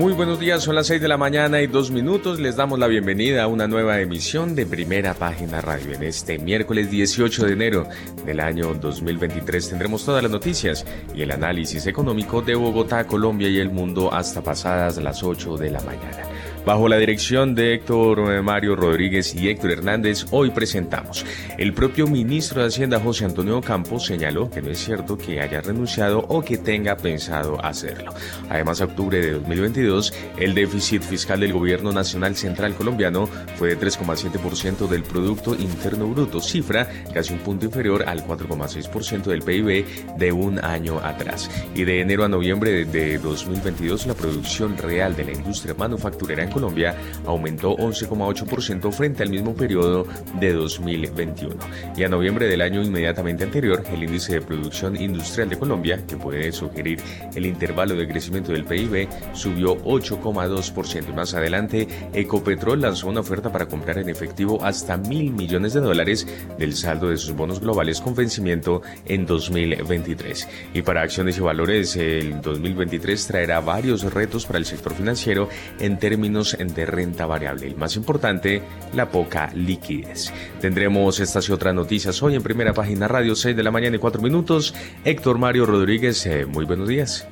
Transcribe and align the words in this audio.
Muy 0.00 0.14
buenos 0.14 0.40
días, 0.40 0.62
son 0.62 0.76
las 0.76 0.86
6 0.86 1.02
de 1.02 1.08
la 1.08 1.18
mañana 1.18 1.60
y 1.60 1.66
dos 1.66 1.90
minutos. 1.90 2.40
Les 2.40 2.56
damos 2.56 2.78
la 2.78 2.86
bienvenida 2.86 3.42
a 3.42 3.48
una 3.48 3.68
nueva 3.68 4.00
emisión 4.00 4.54
de 4.54 4.64
Primera 4.64 5.12
Página 5.12 5.60
Radio. 5.60 5.92
En 5.92 6.02
este 6.02 6.38
miércoles 6.38 6.90
18 6.90 7.44
de 7.44 7.52
enero 7.52 7.86
del 8.24 8.40
año 8.40 8.72
2023 8.72 9.68
tendremos 9.68 10.02
todas 10.06 10.22
las 10.22 10.32
noticias 10.32 10.86
y 11.14 11.20
el 11.20 11.30
análisis 11.30 11.86
económico 11.86 12.40
de 12.40 12.54
Bogotá, 12.54 13.06
Colombia 13.06 13.50
y 13.50 13.58
el 13.58 13.68
mundo 13.68 14.10
hasta 14.10 14.40
pasadas 14.40 14.96
las 14.96 15.22
8 15.22 15.58
de 15.58 15.70
la 15.70 15.80
mañana. 15.80 16.29
Bajo 16.64 16.88
la 16.88 16.98
dirección 16.98 17.54
de 17.54 17.74
Héctor 17.74 18.42
Mario 18.42 18.76
Rodríguez 18.76 19.34
y 19.34 19.48
Héctor 19.48 19.72
Hernández, 19.72 20.26
hoy 20.30 20.50
presentamos. 20.50 21.24
El 21.56 21.72
propio 21.72 22.06
ministro 22.06 22.60
de 22.60 22.68
Hacienda, 22.68 23.00
José 23.00 23.24
Antonio 23.24 23.62
Campos, 23.62 24.04
señaló 24.04 24.50
que 24.50 24.60
no 24.60 24.70
es 24.70 24.78
cierto 24.78 25.16
que 25.16 25.40
haya 25.40 25.62
renunciado 25.62 26.18
o 26.28 26.42
que 26.42 26.58
tenga 26.58 26.98
pensado 26.98 27.64
hacerlo. 27.64 28.12
Además, 28.50 28.82
a 28.82 28.84
octubre 28.84 29.20
de 29.20 29.32
2022, 29.32 30.12
el 30.36 30.54
déficit 30.54 31.02
fiscal 31.02 31.40
del 31.40 31.54
Gobierno 31.54 31.92
Nacional 31.92 32.36
Central 32.36 32.74
Colombiano 32.74 33.26
fue 33.56 33.74
de 33.74 33.78
3,7% 33.78 34.86
del 34.86 35.02
Producto 35.02 35.54
Interno 35.54 36.08
Bruto, 36.08 36.42
cifra 36.42 36.86
casi 37.14 37.32
un 37.32 37.40
punto 37.40 37.64
inferior 37.64 38.04
al 38.06 38.22
4,6% 38.26 39.22
del 39.24 39.42
PIB 39.42 40.16
de 40.18 40.32
un 40.32 40.62
año 40.62 40.98
atrás. 40.98 41.50
Y 41.74 41.84
de 41.84 42.02
enero 42.02 42.24
a 42.24 42.28
noviembre 42.28 42.84
de 42.84 43.18
2022, 43.18 44.06
la 44.06 44.14
producción 44.14 44.76
real 44.76 45.16
de 45.16 45.24
la 45.24 45.32
industria 45.32 45.74
manufacturera 45.74 46.49
Colombia 46.50 46.94
aumentó 47.26 47.76
11,8% 47.76 48.92
frente 48.92 49.22
al 49.22 49.30
mismo 49.30 49.54
periodo 49.54 50.06
de 50.38 50.52
2021. 50.52 51.56
Y 51.96 52.04
a 52.04 52.08
noviembre 52.08 52.46
del 52.46 52.60
año 52.60 52.82
inmediatamente 52.82 53.44
anterior, 53.44 53.82
el 53.92 54.02
índice 54.02 54.34
de 54.34 54.40
producción 54.40 55.00
industrial 55.00 55.48
de 55.48 55.58
Colombia, 55.58 56.04
que 56.06 56.16
puede 56.16 56.52
sugerir 56.52 57.00
el 57.34 57.46
intervalo 57.46 57.94
de 57.94 58.08
crecimiento 58.08 58.52
del 58.52 58.64
PIB, 58.64 59.08
subió 59.32 59.76
8,2%. 59.84 61.08
Y 61.08 61.12
más 61.12 61.34
adelante, 61.34 61.88
Ecopetrol 62.12 62.80
lanzó 62.80 63.08
una 63.08 63.20
oferta 63.20 63.50
para 63.50 63.66
comprar 63.66 63.98
en 63.98 64.08
efectivo 64.08 64.62
hasta 64.64 64.96
mil 64.96 65.32
millones 65.32 65.74
de 65.74 65.80
dólares 65.80 66.26
del 66.58 66.74
saldo 66.74 67.08
de 67.08 67.16
sus 67.16 67.34
bonos 67.34 67.60
globales 67.60 68.00
con 68.00 68.14
vencimiento 68.14 68.82
en 69.06 69.26
2023. 69.26 70.48
Y 70.74 70.82
para 70.82 71.02
acciones 71.02 71.38
y 71.38 71.40
valores, 71.40 71.96
el 71.96 72.40
2023 72.40 73.26
traerá 73.26 73.60
varios 73.60 74.02
retos 74.12 74.46
para 74.46 74.58
el 74.58 74.66
sector 74.66 74.94
financiero 74.94 75.48
en 75.78 75.98
términos 75.98 76.39
de 76.58 76.86
renta 76.86 77.26
variable. 77.26 77.68
Y 77.68 77.74
más 77.74 77.96
importante, 77.96 78.62
la 78.94 79.10
poca 79.10 79.52
liquidez. 79.54 80.32
Tendremos 80.60 81.20
estas 81.20 81.48
y 81.48 81.52
otras 81.52 81.74
noticias 81.74 82.22
hoy 82.22 82.34
en 82.34 82.42
primera 82.42 82.72
página 82.72 83.08
radio 83.08 83.34
6 83.34 83.56
de 83.56 83.62
la 83.62 83.70
mañana 83.70 83.96
y 83.96 83.98
4 83.98 84.22
minutos. 84.22 84.74
Héctor 85.04 85.38
Mario 85.38 85.66
Rodríguez, 85.66 86.24
eh, 86.26 86.46
muy 86.46 86.64
buenos 86.64 86.88
días. 86.88 87.26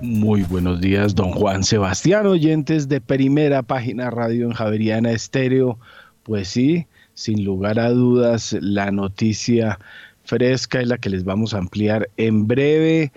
Muy 0.00 0.42
buenos 0.42 0.80
días, 0.80 1.14
don 1.14 1.30
Juan 1.30 1.62
Sebastián, 1.62 2.26
oyentes 2.26 2.88
de 2.88 3.00
primera 3.00 3.62
página 3.62 4.10
radio 4.10 4.46
en 4.46 4.52
Javeriana 4.52 5.12
Estéreo. 5.12 5.78
Pues 6.24 6.48
sí, 6.48 6.86
sin 7.14 7.44
lugar 7.44 7.78
a 7.78 7.90
dudas, 7.90 8.56
la 8.60 8.90
noticia 8.90 9.78
fresca 10.24 10.80
es 10.80 10.88
la 10.88 10.98
que 10.98 11.10
les 11.10 11.24
vamos 11.24 11.54
a 11.54 11.58
ampliar 11.58 12.08
en 12.16 12.46
breve 12.46 13.12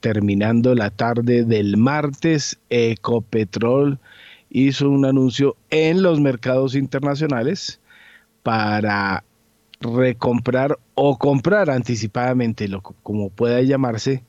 terminando 0.00 0.74
la 0.74 0.88
tarde 0.88 1.44
del 1.44 1.76
martes, 1.76 2.58
Ecopetrol 2.70 3.98
hizo 4.48 4.88
un 4.88 5.04
anuncio 5.04 5.56
en 5.68 6.02
los 6.02 6.20
mercados 6.20 6.74
internacionales 6.74 7.80
para 8.42 9.22
recomprar 9.80 10.78
o 10.94 11.18
comprar 11.18 11.68
anticipadamente, 11.68 12.66
lo, 12.68 12.80
como 12.80 13.28
pueda 13.28 13.60
llamarse, 13.60 14.22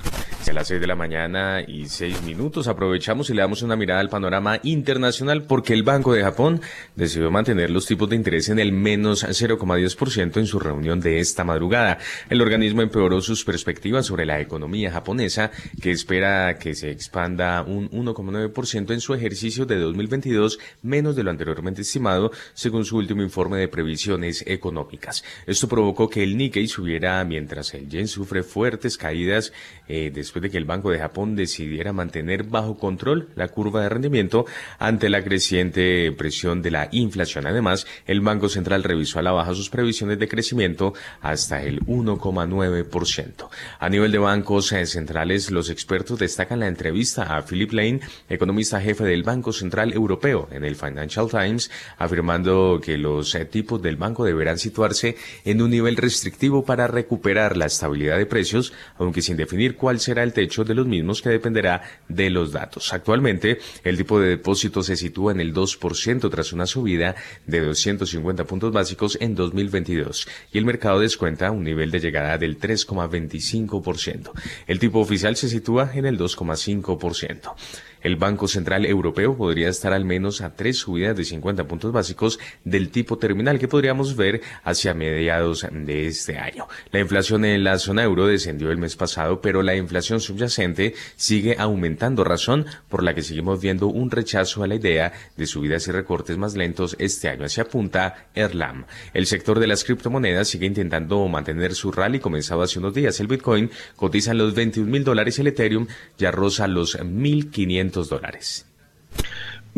A 0.50 0.54
las 0.54 0.68
6 0.70 0.82
de 0.82 0.88
la 0.88 0.96
mañana 0.96 1.62
y 1.62 1.88
6 1.88 2.24
minutos 2.24 2.68
aprovechamos 2.68 3.30
y 3.30 3.36
le 3.36 3.42
damos 3.42 3.62
una 3.62 3.76
mirada 3.76 4.00
al 4.00 4.10
panorama 4.10 4.60
internacional 4.64 5.44
porque 5.44 5.74
el 5.74 5.84
Banco 5.84 6.12
de 6.12 6.24
Japón 6.24 6.62
decidió 6.96 7.30
mantener 7.30 7.70
los 7.70 7.86
tipos 7.86 8.10
de 8.10 8.16
interés 8.16 8.50
en 8.50 8.58
el 8.58 8.72
menos 8.72 9.24
0,10% 9.24 10.38
en 10.38 10.48
su 10.48 10.60
reunión 10.60 11.02
de 11.02 11.20
esta 11.20 11.44
madrugada. 11.44 12.00
El 12.32 12.42
organismo 12.42 12.82
empeoró 12.82 13.22
sus 13.22 13.46
perspectivas 13.46 14.08
sobre 14.08 14.26
la 14.26 14.40
economía 14.40 14.92
japonesa 14.92 15.52
que 15.82 15.92
espera 15.92 16.58
que 16.58 16.74
se 16.74 16.90
expanda 16.90 17.62
un 17.62 17.88
1,9% 17.92 18.92
en 18.92 19.02
su 19.02 19.14
ejercicio 19.14 19.68
de 19.68 19.78
2022 19.78 20.58
menos 20.82 21.16
de 21.16 21.24
lo 21.24 21.30
anteriormente 21.30 21.84
estimado 21.84 22.32
según 22.56 22.86
su 22.86 22.98
último 22.98 23.22
informe 23.22 23.58
de 23.60 23.68
previsiones 23.68 24.44
económicas. 24.48 25.24
Esto 25.46 25.68
provocó 25.68 25.99
que 26.08 26.24
el 26.24 26.38
Nikkei 26.38 26.68
subiera 26.68 27.24
mientras 27.26 27.74
el 27.74 27.90
yen 27.90 28.08
sufre 28.08 28.44
fuertes 28.44 28.98
caídas 28.98 29.52
eh, 29.88 30.12
después 30.14 30.44
de 30.44 30.52
que 30.52 30.58
el 30.58 30.66
Banco 30.66 30.92
de 30.92 31.00
Japón 31.00 31.36
decidiera 31.36 31.92
mantener 31.92 32.44
bajo 32.44 32.78
control 32.78 33.30
la 33.36 33.48
curva 33.48 33.82
de 33.82 33.90
rendimiento 33.90 34.46
ante 34.78 35.10
la 35.10 35.24
creciente 35.24 36.12
presión 36.12 36.62
de 36.62 36.72
la 36.72 36.90
inflación. 36.92 37.48
Además, 37.48 37.88
el 38.06 38.22
Banco 38.22 38.50
Central 38.50 38.84
revisó 38.84 39.20
a 39.20 39.24
la 39.24 39.32
baja 39.32 39.56
sus 39.56 39.70
previsiones 39.70 40.20
de 40.20 40.28
crecimiento 40.28 40.94
hasta 41.22 41.64
el 41.64 41.82
1,9%. 41.86 43.50
A 43.80 43.90
nivel 43.90 44.12
de 44.12 44.20
bancos 44.20 44.72
eh, 44.72 44.86
centrales, 44.86 45.50
los 45.50 45.70
expertos 45.70 46.20
destacan 46.20 46.60
la 46.60 46.68
entrevista 46.68 47.36
a 47.36 47.44
Philip 47.46 47.72
Lane, 47.72 48.02
economista 48.30 48.80
jefe 48.80 49.04
del 49.04 49.24
Banco 49.24 49.52
Central 49.52 49.92
Europeo, 49.94 50.48
en 50.52 50.64
el 50.64 50.76
Financial 50.76 51.28
Times, 51.30 51.72
afirmando 51.98 52.80
que 52.84 52.98
los 52.98 53.34
eh, 53.36 53.46
tipos 53.46 53.82
del 53.82 53.96
banco 53.96 54.24
deberán 54.24 54.60
situarse 54.60 55.18
en 55.46 55.62
un 55.62 55.72
nivel 55.72 55.89
restrictivo 55.98 56.64
para 56.64 56.88
recuperar 56.88 57.58
la 57.58 57.66
estabilidad 57.66 58.18
de 58.18 58.26
precios, 58.26 58.74
aunque 58.98 59.22
sin 59.22 59.38
definir 59.38 59.76
cuál 59.76 60.00
será 60.00 60.24
el 60.24 60.34
techo 60.34 60.64
de 60.64 60.76
los 60.76 60.88
mismos 60.88 61.22
que 61.22 61.30
dependerá 61.30 61.82
de 62.08 62.30
los 62.30 62.52
datos. 62.52 62.94
Actualmente, 62.94 63.60
el 63.84 63.98
tipo 63.98 64.20
de 64.20 64.30
depósito 64.30 64.84
se 64.84 64.96
sitúa 64.96 65.32
en 65.32 65.40
el 65.40 65.54
2% 65.54 66.30
tras 66.30 66.54
una 66.54 66.66
subida 66.66 67.16
de 67.46 67.62
250 67.62 68.44
puntos 68.46 68.72
básicos 68.72 69.18
en 69.22 69.36
2022 69.36 70.28
y 70.52 70.58
el 70.58 70.66
mercado 70.66 71.00
descuenta 71.00 71.52
un 71.52 71.64
nivel 71.64 71.92
de 71.92 72.00
llegada 72.00 72.38
del 72.38 72.60
3,25%. 72.60 74.32
El 74.68 74.80
tipo 74.80 75.00
oficial 75.00 75.36
se 75.36 75.50
sitúa 75.50 75.92
en 75.94 76.06
el 76.06 76.18
2,5%. 76.18 77.56
El 78.02 78.16
Banco 78.16 78.48
Central 78.48 78.86
Europeo 78.86 79.36
podría 79.36 79.70
estar 79.70 79.92
al 79.92 80.06
menos 80.06 80.42
a 80.42 80.56
tres 80.56 80.78
subidas 80.78 81.18
de 81.18 81.26
50 81.26 81.68
puntos 81.68 81.92
básicos 81.92 82.40
del 82.64 82.90
tipo 82.90 83.18
terminal 83.18 83.60
que 83.60 83.68
podríamos 83.68 84.16
ver 84.16 84.42
hacia 84.64 84.94
mediados 84.94 85.68
de 85.70 86.08
este 86.08 86.38
año. 86.38 86.68
La 86.92 87.00
inflación 87.00 87.44
en 87.44 87.64
la 87.64 87.78
zona 87.78 88.04
euro 88.04 88.28
descendió 88.28 88.72
el 88.72 88.78
mes 88.78 88.96
pasado, 88.96 89.42
pero 89.42 89.64
la 89.64 89.76
inflación 89.76 90.22
subyacente 90.22 90.94
sigue 91.16 91.58
aumentando, 91.60 92.24
razón 92.24 92.66
por 92.88 93.04
la 93.04 93.14
que 93.14 93.22
seguimos 93.22 93.62
viendo 93.62 93.88
un 93.88 94.12
rechazo 94.12 94.64
a 94.64 94.68
la 94.68 94.76
idea 94.76 95.12
de 95.36 95.46
subidas 95.46 95.88
y 95.88 95.92
recortes 95.92 96.38
más 96.38 96.56
lentos 96.56 96.96
este 97.00 97.30
año. 97.30 97.46
Hacia 97.46 97.64
apunta 97.64 98.28
Erlam. 98.34 98.86
El 99.14 99.26
sector 99.26 99.60
de 99.60 99.68
las 99.68 99.84
criptomonedas 99.84 100.48
sigue 100.48 100.66
intentando 100.66 101.28
mantener 101.28 101.76
su 101.76 101.92
rally 101.92 102.20
comenzado 102.20 102.62
hace 102.62 102.80
unos 102.80 102.94
días. 102.94 103.20
El 103.20 103.28
Bitcoin 103.28 103.70
cotiza 103.96 104.32
en 104.32 104.38
los 104.38 104.56
21 104.56 104.90
mil 104.90 105.04
dólares 105.04 105.38
y 105.38 105.42
el 105.42 105.48
Ethereum 105.48 105.88
ya 106.18 106.32
roza 106.32 106.68
los 106.68 106.98
1.500 106.98 107.89
dólares. 107.92 108.66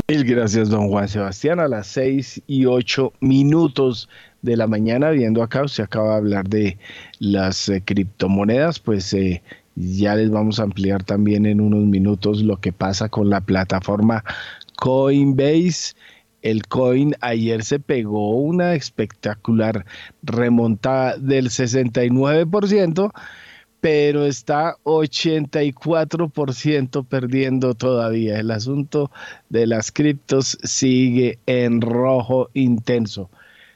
Mil 0.07 0.23
gracias, 0.23 0.69
don 0.69 0.89
Juan 0.89 1.07
Sebastián. 1.07 1.59
A 1.59 1.67
las 1.67 1.87
seis 1.87 2.41
y 2.47 2.65
ocho 2.65 3.13
minutos 3.19 4.09
de 4.41 4.57
la 4.57 4.67
mañana, 4.67 5.09
viendo 5.11 5.43
acá, 5.43 5.63
usted 5.63 5.83
acaba 5.83 6.11
de 6.11 6.15
hablar 6.15 6.49
de 6.49 6.77
las 7.19 7.69
eh, 7.69 7.81
criptomonedas, 7.83 8.79
pues 8.79 9.13
eh, 9.13 9.41
ya 9.75 10.15
les 10.15 10.29
vamos 10.29 10.59
a 10.59 10.63
ampliar 10.63 11.03
también 11.03 11.45
en 11.45 11.61
unos 11.61 11.83
minutos 11.85 12.41
lo 12.41 12.57
que 12.57 12.73
pasa 12.73 13.09
con 13.09 13.29
la 13.29 13.41
plataforma 13.41 14.23
Coinbase. 14.77 15.93
El 16.41 16.65
coin 16.67 17.13
ayer 17.21 17.63
se 17.63 17.79
pegó 17.79 18.31
una 18.31 18.73
espectacular 18.73 19.85
remontada 20.23 21.15
del 21.17 21.49
69% 21.49 23.11
pero 23.81 24.25
está 24.25 24.77
84% 24.83 27.05
perdiendo 27.05 27.73
todavía. 27.73 28.39
El 28.39 28.51
asunto 28.51 29.11
de 29.49 29.67
las 29.67 29.91
criptos 29.91 30.57
sigue 30.63 31.39
en 31.47 31.81
rojo 31.81 32.49
intenso. 32.53 33.29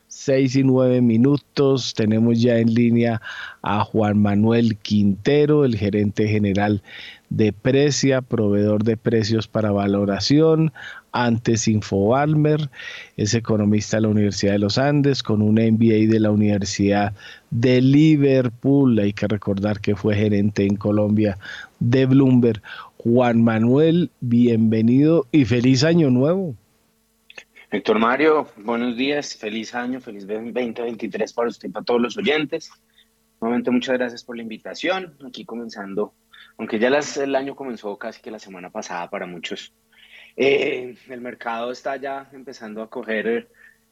6 0.08 0.56
y 0.58 0.64
9 0.64 1.02
minutos. 1.02 1.96
Tenemos 1.96 2.40
ya 2.40 2.60
en 2.60 2.74
línea 2.74 3.20
a 3.64 3.84
Juan 3.84 4.22
Manuel 4.22 4.78
Quintero, 4.78 5.66
el 5.66 5.76
gerente 5.76 6.28
general 6.28 6.84
de 7.30 7.52
Precia, 7.52 8.22
proveedor 8.22 8.84
de 8.84 8.98
precios 8.98 9.48
para 9.48 9.72
valoración, 9.72 10.72
antes 11.16 11.70
Infobalmer, 11.70 12.70
es 13.16 13.34
economista 13.34 13.98
de 13.98 14.02
la 14.02 14.10
Universidad 14.10 14.52
de 14.52 14.60
los 14.60 14.78
Andes, 14.78 15.24
con 15.24 15.42
un 15.42 15.56
MBA 15.56 16.12
de 16.12 16.20
la 16.20 16.30
Universidad 16.30 17.14
de 17.50 17.82
Liverpool, 17.82 19.00
hay 19.00 19.14
que 19.14 19.28
recordar 19.28 19.80
que 19.80 19.96
fue 19.96 20.14
gerente 20.14 20.66
en 20.66 20.76
Colombia 20.76 21.38
de 21.80 22.06
Bloomberg. 22.06 22.62
Juan 22.98 23.42
Manuel, 23.44 24.12
bienvenido 24.20 25.26
y 25.32 25.46
feliz 25.46 25.84
año 25.86 26.10
nuevo. 26.10 26.56
Héctor 27.72 28.00
Mario, 28.00 28.48
buenos 28.58 28.98
días, 28.98 29.36
feliz 29.38 29.74
año, 29.74 30.02
feliz 30.02 30.28
2023 30.28 31.32
para 31.32 31.48
usted 31.48 31.70
y 31.70 31.72
para 31.72 31.86
todos 31.86 32.02
los 32.02 32.18
oyentes. 32.18 32.72
Nuevamente 33.40 33.72
muchas 33.72 33.98
gracias 33.98 34.24
por 34.24 34.36
la 34.36 34.44
invitación, 34.44 35.16
aquí 35.26 35.46
comenzando, 35.46 36.14
aunque 36.58 36.78
ya 36.78 36.90
el 36.90 37.36
año 37.36 37.56
comenzó 37.56 37.98
casi 37.98 38.22
que 38.22 38.32
la 38.32 38.40
semana 38.40 38.70
pasada 38.70 39.10
para 39.10 39.26
muchos 39.26 39.74
eh, 40.38 40.96
el 41.08 41.22
mercado 41.22 41.72
está 41.72 41.96
ya 41.96 42.30
empezando 42.34 42.82
a 42.82 42.90
coger 42.90 43.48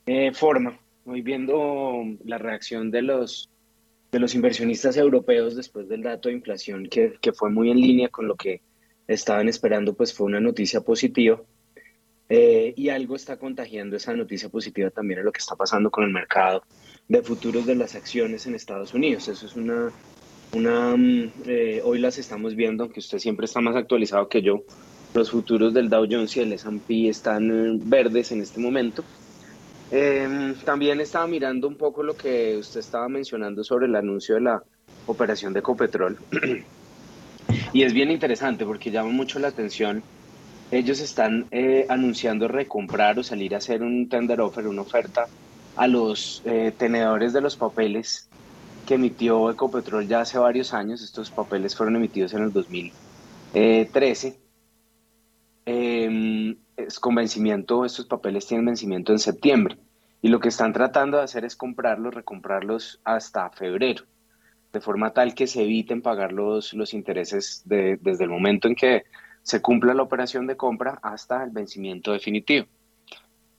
eh, 0.06 0.34
forma. 0.34 0.78
Hoy 1.06 1.22
viendo 1.22 2.04
la 2.26 2.38
reacción 2.38 2.92
de 2.92 3.02
los, 3.02 3.50
de 4.12 4.20
los 4.20 4.36
inversionistas 4.36 4.98
europeos 4.98 5.56
después 5.56 5.88
del 5.88 6.04
dato 6.04 6.30
de 6.30 6.36
inflación 6.36 6.88
que, 6.88 7.14
que 7.22 7.34
fue 7.34 7.50
muy 7.50 7.72
en 7.72 7.80
línea 7.80 8.10
con 8.10 8.28
lo 8.28 8.36
que 8.36 8.62
estaban 9.08 9.48
esperando, 9.48 9.94
pues 9.94 10.14
fue 10.14 10.28
una 10.28 10.40
noticia 10.40 10.82
positiva. 10.82 11.42
Eh, 12.30 12.74
y 12.76 12.90
algo 12.90 13.16
está 13.16 13.38
contagiando 13.38 13.98
esa 13.98 14.14
noticia 14.14 14.50
positiva 14.50 14.90
también 14.90 15.20
a 15.20 15.24
lo 15.24 15.32
que 15.32 15.40
está 15.40 15.56
pasando 15.56 15.92
con 15.92 16.06
el 16.06 16.10
mercado 16.10 16.64
de 17.08 17.22
futuros 17.22 17.66
de 17.66 17.76
las 17.76 17.96
acciones 17.96 18.48
en 18.48 18.56
Estados 18.56 18.94
Unidos. 18.94 19.28
Eso 19.28 19.46
es 19.46 19.56
una, 19.56 19.92
una 20.54 20.96
mm, 20.96 21.32
hoy 21.84 22.00
las 22.00 22.18
estamos 22.18 22.56
viendo, 22.56 22.84
aunque 22.84 23.02
usted 23.02 23.20
siempre 23.20 23.46
está 23.46 23.60
más 23.60 23.76
actualizado 23.76 24.30
que 24.30 24.42
yo, 24.42 24.64
los 25.14 25.32
futuros 25.32 25.74
del 25.74 25.90
Dow 25.90 26.06
Jones 26.10 26.36
y 26.38 26.40
el 26.42 26.54
S&P 26.54 27.10
están 27.10 27.50
eh, 27.52 27.80
verdes 27.84 28.32
en 28.32 28.42
este 28.42 28.60
momento. 28.60 29.04
Em, 29.92 30.56
también 30.56 31.00
estaba 31.02 31.28
mirando 31.28 31.68
un 31.68 31.76
poco 31.76 32.02
lo 32.02 32.16
que 32.16 32.58
usted 32.58 32.80
estaba 32.80 33.08
mencionando 33.08 33.64
sobre 33.64 33.86
el 33.86 33.96
anuncio 33.96 34.36
de 34.36 34.42
la 34.42 34.64
operación 35.06 35.54
de 35.54 35.62
Copetrol. 35.62 36.18
y 37.74 37.84
es 37.84 37.94
bien 37.94 38.10
interesante 38.10 38.66
porque 38.66 38.90
llama 38.92 39.12
mucho 39.12 39.38
la 39.40 39.50
atención. 39.50 40.02
Ellos 40.72 41.00
están 41.00 41.46
eh, 41.52 41.86
anunciando 41.90 42.48
recomprar 42.48 43.20
o 43.20 43.24
salir 43.24 43.54
a 43.54 43.60
hacer 43.60 43.84
un 43.84 44.10
tender 44.10 44.42
offer, 44.42 44.68
una 44.68 44.82
oferta 44.82 45.28
a 45.76 45.88
los 45.88 46.42
eh, 46.46 46.74
tenedores 46.76 47.34
de 47.34 47.42
los 47.42 47.56
papeles 47.56 48.28
que 48.88 48.96
emitió 48.96 49.52
Ecopetrol 49.52 50.08
ya 50.08 50.22
hace 50.22 50.40
varios 50.40 50.74
años. 50.74 51.04
Estos 51.04 51.30
papeles 51.30 51.76
fueron 51.76 51.98
emitidos 51.98 52.34
en 52.34 52.44
el 52.44 52.52
2013 52.52 54.43
eh, 55.66 56.56
es 56.78 57.00
con 57.00 57.16
vencimiento, 57.16 57.86
estos 57.86 58.06
papeles 58.06 58.48
tienen 58.48 58.66
vencimiento 58.66 59.12
en 59.12 59.20
septiembre 59.20 59.78
y 60.22 60.30
lo 60.30 60.40
que 60.40 60.50
están 60.50 60.74
tratando 60.74 61.18
de 61.18 61.24
hacer 61.24 61.46
es 61.46 61.56
comprarlos, 61.56 62.14
recomprarlos 62.14 63.02
hasta 63.04 63.50
febrero, 63.50 64.04
de 64.72 64.82
forma 64.82 65.12
tal 65.12 65.36
que 65.36 65.48
se 65.48 65.64
eviten 65.64 66.02
pagar 66.02 66.32
los, 66.32 66.74
los 66.74 66.94
intereses 66.94 67.62
desde 67.66 68.24
el 68.24 68.30
momento 68.30 68.68
en 68.68 68.76
que 68.76 69.04
se 69.42 69.62
cumpla 69.62 69.94
la 69.94 70.04
operación 70.04 70.48
de 70.48 70.56
compra 70.56 71.00
hasta 71.04 71.44
el 71.44 71.52
vencimiento 71.52 72.14
definitivo. 72.14 72.68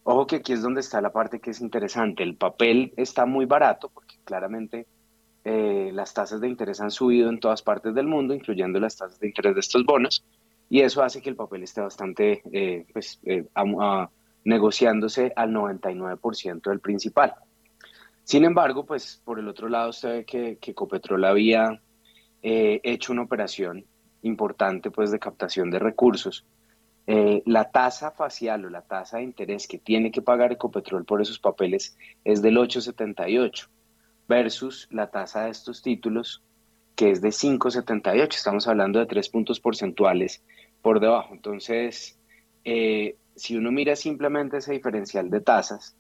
Ojo 0.03 0.27
que 0.27 0.37
aquí 0.37 0.53
es 0.53 0.63
donde 0.63 0.81
está 0.81 1.01
la 1.01 1.13
parte 1.13 1.41
que 1.41 1.51
es 1.51 1.61
interesante. 1.61 2.23
El 2.23 2.37
papel 2.37 2.93
está 2.97 3.27
muy 3.27 3.47
barato 3.47 3.91
porque 3.91 4.17
claramente 4.25 4.87
eh, 5.45 5.91
las 5.93 6.15
tasas 6.15 6.41
de 6.41 6.49
interés 6.49 6.81
han 6.81 6.91
subido 6.91 7.29
en 7.29 7.41
todas 7.41 7.63
partes 7.63 7.95
del 7.95 8.07
mundo, 8.07 8.35
incluyendo 8.35 8.81
las 8.81 8.97
tasas 8.97 9.21
de 9.21 9.29
interés 9.29 9.55
de 9.55 9.61
estos 9.61 9.85
bonos 9.85 10.25
y 10.69 10.81
eso 10.81 11.03
hace 11.03 11.21
que 11.21 11.31
el 11.31 11.37
papel 11.37 11.63
esté 11.63 11.81
bastante, 11.81 12.43
eh, 12.53 12.87
pues, 12.93 13.21
eh, 13.25 13.47
negociándose 14.45 15.33
al 15.37 15.53
99% 15.53 16.71
del 16.71 16.81
principal. 16.81 17.35
Sin 18.25 18.45
embargo, 18.45 18.85
pues 18.85 19.21
por 19.25 19.39
el 19.39 19.49
otro 19.49 19.69
lado 19.69 19.91
usted 19.91 20.09
ve 20.11 20.25
que, 20.25 20.59
que 20.59 20.75
Copetrol 20.75 21.25
había 21.25 21.81
eh, 22.43 22.81
hecho 22.83 23.13
una 23.13 23.23
operación 23.23 23.85
importante 24.23 24.91
pues 24.91 25.11
de 25.11 25.19
captación 25.19 25.71
de 25.71 25.79
recursos. 25.79 26.47
la 27.07 27.71
tasa 27.71 28.11
facial 28.13 28.65
o 28.65 28.71
la 28.71 28.81
tasa 28.81 29.19
de 29.19 29.25
interés 29.25 29.69
que 29.69 29.79
tiene 29.79 30.11
que 30.11 30.23
pagar 30.23 30.53
Ecopetrol 30.53 31.05
por 31.05 31.21
esos 31.21 31.39
papeles 31.39 31.99
es 32.25 32.41
del 32.41 32.57
8,78 32.57 33.69
versus 34.27 34.89
la 34.91 35.11
tasa 35.11 35.45
de 35.45 35.51
estos 35.51 35.83
títulos 35.83 36.43
que 36.95 37.11
es 37.11 37.21
de 37.21 37.31
5,78. 37.31 38.35
Estamos 38.35 38.69
hablando 38.69 38.99
de 38.99 39.07
tres 39.07 39.29
puntos 39.29 39.61
porcentuales 39.61 40.43
por 40.83 41.01
debajo. 41.01 41.35
Entonces, 41.35 42.19
eh, 42.65 43.17
si 43.35 43.57
uno 43.57 43.73
mira 43.73 43.97
simplemente 43.97 44.59
ese 44.59 44.73
diferencial 44.73 45.31
de 45.31 45.41
tasas, 45.41 45.97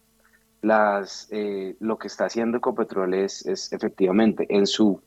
las, 0.62 1.28
eh, 1.30 1.76
lo 1.80 1.98
que 1.98 2.06
está 2.06 2.26
haciendo 2.26 2.58
Ecopetrol 2.58 3.14
es, 3.14 3.44
es, 3.46 3.72
efectivamente 3.72 4.46
en 4.48 4.66
su 4.66 5.02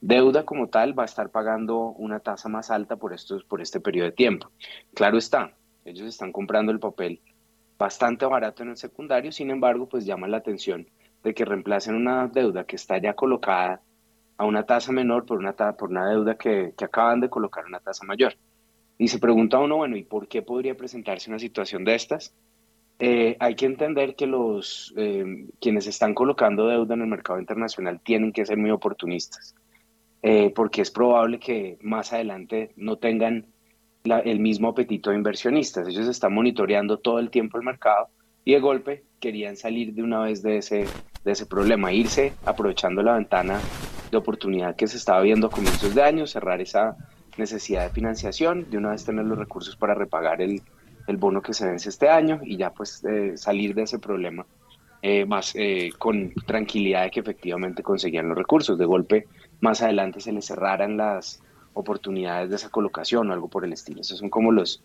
deuda 0.00 0.44
como 0.44 0.68
tal 0.68 0.98
va 0.98 1.04
a 1.04 1.06
estar 1.06 1.30
pagando 1.30 1.78
una 1.78 2.20
tasa 2.20 2.48
más 2.48 2.70
alta 2.70 2.96
por, 2.96 3.14
por 3.48 3.60
este 3.60 3.80
periodo 3.80 4.06
de 4.06 4.12
tiempo. 4.12 4.50
Claro 4.94 5.18
está, 5.18 5.52
ellos 5.84 6.08
están 6.08 6.32
comprando 6.32 6.72
el 6.72 6.80
papel 6.80 7.20
bastante 7.78 8.26
barato 8.26 8.62
en 8.62 8.70
el 8.70 8.76
secundario, 8.76 9.32
sin 9.32 9.50
embargo, 9.50 9.88
pues 9.88 10.04
llama 10.04 10.28
la 10.28 10.38
atención 10.38 10.88
de 11.22 11.34
que 11.34 11.44
reemplacen 11.44 11.94
una 11.94 12.26
deuda 12.28 12.64
que 12.64 12.76
está 12.76 12.98
ya 12.98 13.14
colocada 13.14 13.80
a 14.38 14.44
una 14.44 14.64
tasa 14.64 14.92
menor 14.92 15.24
por 15.24 15.38
una, 15.38 15.54
por 15.54 15.90
una 15.90 16.08
deuda 16.08 16.36
que, 16.36 16.74
acaban 16.82 17.20
de 17.20 17.30
colocar 17.30 17.64
una 17.64 17.80
tasa 17.80 18.04
mayor. 18.04 18.34
Y 18.98 19.08
se 19.08 19.18
pregunta 19.18 19.58
uno, 19.58 19.76
bueno, 19.76 19.96
¿y 19.96 20.04
por 20.04 20.28
qué 20.28 20.42
podría 20.42 20.76
presentarse 20.76 21.30
una 21.30 21.38
situación 21.38 21.84
de 21.84 21.94
estas? 21.94 22.34
Eh, 22.98 23.36
hay 23.40 23.54
que 23.54 23.66
entender 23.66 24.16
que 24.16 24.26
los 24.26 24.94
eh, 24.96 25.46
quienes 25.60 25.86
están 25.86 26.14
colocando 26.14 26.66
deuda 26.66 26.94
en 26.94 27.02
el 27.02 27.06
mercado 27.08 27.38
internacional 27.38 28.00
tienen 28.00 28.32
que 28.32 28.46
ser 28.46 28.56
muy 28.56 28.70
oportunistas, 28.70 29.54
eh, 30.22 30.50
porque 30.54 30.80
es 30.80 30.90
probable 30.90 31.38
que 31.38 31.76
más 31.82 32.14
adelante 32.14 32.72
no 32.76 32.96
tengan 32.96 33.46
el 34.24 34.40
mismo 34.40 34.68
apetito 34.68 35.10
de 35.10 35.16
inversionistas. 35.16 35.88
Ellos 35.88 36.08
están 36.08 36.32
monitoreando 36.32 36.98
todo 36.98 37.18
el 37.18 37.28
tiempo 37.28 37.58
el 37.58 37.64
mercado 37.64 38.08
y 38.44 38.52
de 38.52 38.60
golpe 38.60 39.04
querían 39.20 39.56
salir 39.56 39.92
de 39.92 40.02
una 40.02 40.20
vez 40.20 40.42
de 40.42 40.58
ese, 40.58 40.86
de 41.24 41.32
ese 41.32 41.44
problema, 41.44 41.92
irse 41.92 42.32
aprovechando 42.46 43.02
la 43.02 43.14
ventana 43.14 43.60
de 44.16 44.20
oportunidad 44.20 44.76
que 44.76 44.86
se 44.86 44.96
estaba 44.96 45.20
viendo 45.20 45.46
a 45.46 45.50
comienzos 45.50 45.94
de 45.94 46.02
año, 46.02 46.26
cerrar 46.26 46.60
esa 46.60 46.96
necesidad 47.36 47.84
de 47.84 47.90
financiación, 47.90 48.68
de 48.70 48.78
una 48.78 48.90
vez 48.90 49.04
tener 49.04 49.24
los 49.24 49.38
recursos 49.38 49.76
para 49.76 49.94
repagar 49.94 50.40
el, 50.40 50.62
el 51.06 51.16
bono 51.16 51.42
que 51.42 51.54
se 51.54 51.66
vence 51.66 51.88
este 51.88 52.08
año 52.08 52.40
y 52.42 52.56
ya 52.56 52.70
pues 52.70 53.04
eh, 53.04 53.36
salir 53.36 53.74
de 53.74 53.82
ese 53.82 53.98
problema 53.98 54.46
eh, 55.02 55.24
más 55.24 55.52
eh, 55.54 55.90
con 55.98 56.32
tranquilidad 56.46 57.04
de 57.04 57.10
que 57.10 57.20
efectivamente 57.20 57.82
conseguían 57.82 58.28
los 58.28 58.36
recursos. 58.36 58.78
De 58.78 58.84
golpe, 58.86 59.28
más 59.60 59.82
adelante 59.82 60.20
se 60.20 60.32
les 60.32 60.46
cerraran 60.46 60.96
las 60.96 61.42
oportunidades 61.74 62.50
de 62.50 62.56
esa 62.56 62.70
colocación 62.70 63.30
o 63.30 63.32
algo 63.32 63.48
por 63.48 63.64
el 63.64 63.72
estilo. 63.72 64.00
Esas 64.00 64.18
son 64.18 64.30
como 64.30 64.50
los, 64.50 64.82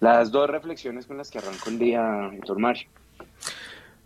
las 0.00 0.30
dos 0.30 0.48
reflexiones 0.48 1.06
con 1.06 1.16
las 1.16 1.30
que 1.30 1.38
arranco 1.38 1.70
el 1.70 1.78
día, 1.78 2.30
doctor 2.34 2.58
Mario. 2.58 2.88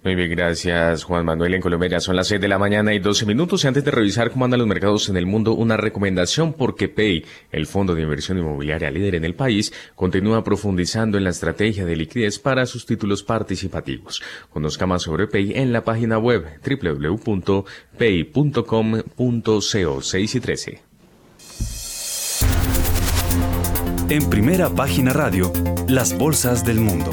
Muy 0.04 0.14
bien, 0.14 0.30
gracias 0.30 1.02
Juan 1.02 1.24
Manuel. 1.24 1.54
En 1.54 1.60
Colombia 1.60 1.98
son 1.98 2.14
las 2.14 2.28
6 2.28 2.40
de 2.40 2.46
la 2.46 2.58
mañana 2.58 2.94
y 2.94 3.00
12 3.00 3.26
minutos. 3.26 3.64
Y 3.64 3.66
antes 3.66 3.84
de 3.84 3.90
revisar 3.90 4.30
cómo 4.30 4.44
andan 4.44 4.60
los 4.60 4.68
mercados 4.68 5.08
en 5.08 5.16
el 5.16 5.26
mundo, 5.26 5.54
una 5.54 5.76
recomendación 5.76 6.52
porque 6.52 6.88
Pay, 6.88 7.24
el 7.50 7.66
fondo 7.66 7.96
de 7.96 8.02
inversión 8.02 8.38
inmobiliaria 8.38 8.92
líder 8.92 9.16
en 9.16 9.24
el 9.24 9.34
país, 9.34 9.72
continúa 9.96 10.44
profundizando 10.44 11.18
en 11.18 11.24
la 11.24 11.30
estrategia 11.30 11.84
de 11.84 11.96
liquidez 11.96 12.38
para 12.38 12.64
sus 12.66 12.86
títulos 12.86 13.24
participativos. 13.24 14.22
Conozca 14.50 14.86
más 14.86 15.02
sobre 15.02 15.26
Pay 15.26 15.54
en 15.56 15.72
la 15.72 15.82
página 15.82 16.16
web 16.18 16.46
www.pay.com.co 16.64 17.62
6 20.00 20.34
y 20.34 20.40
13. 20.40 20.82
En 24.10 24.30
primera 24.30 24.70
página 24.70 25.12
radio, 25.12 25.52
las 25.86 26.16
bolsas 26.16 26.64
del 26.64 26.80
mundo. 26.80 27.10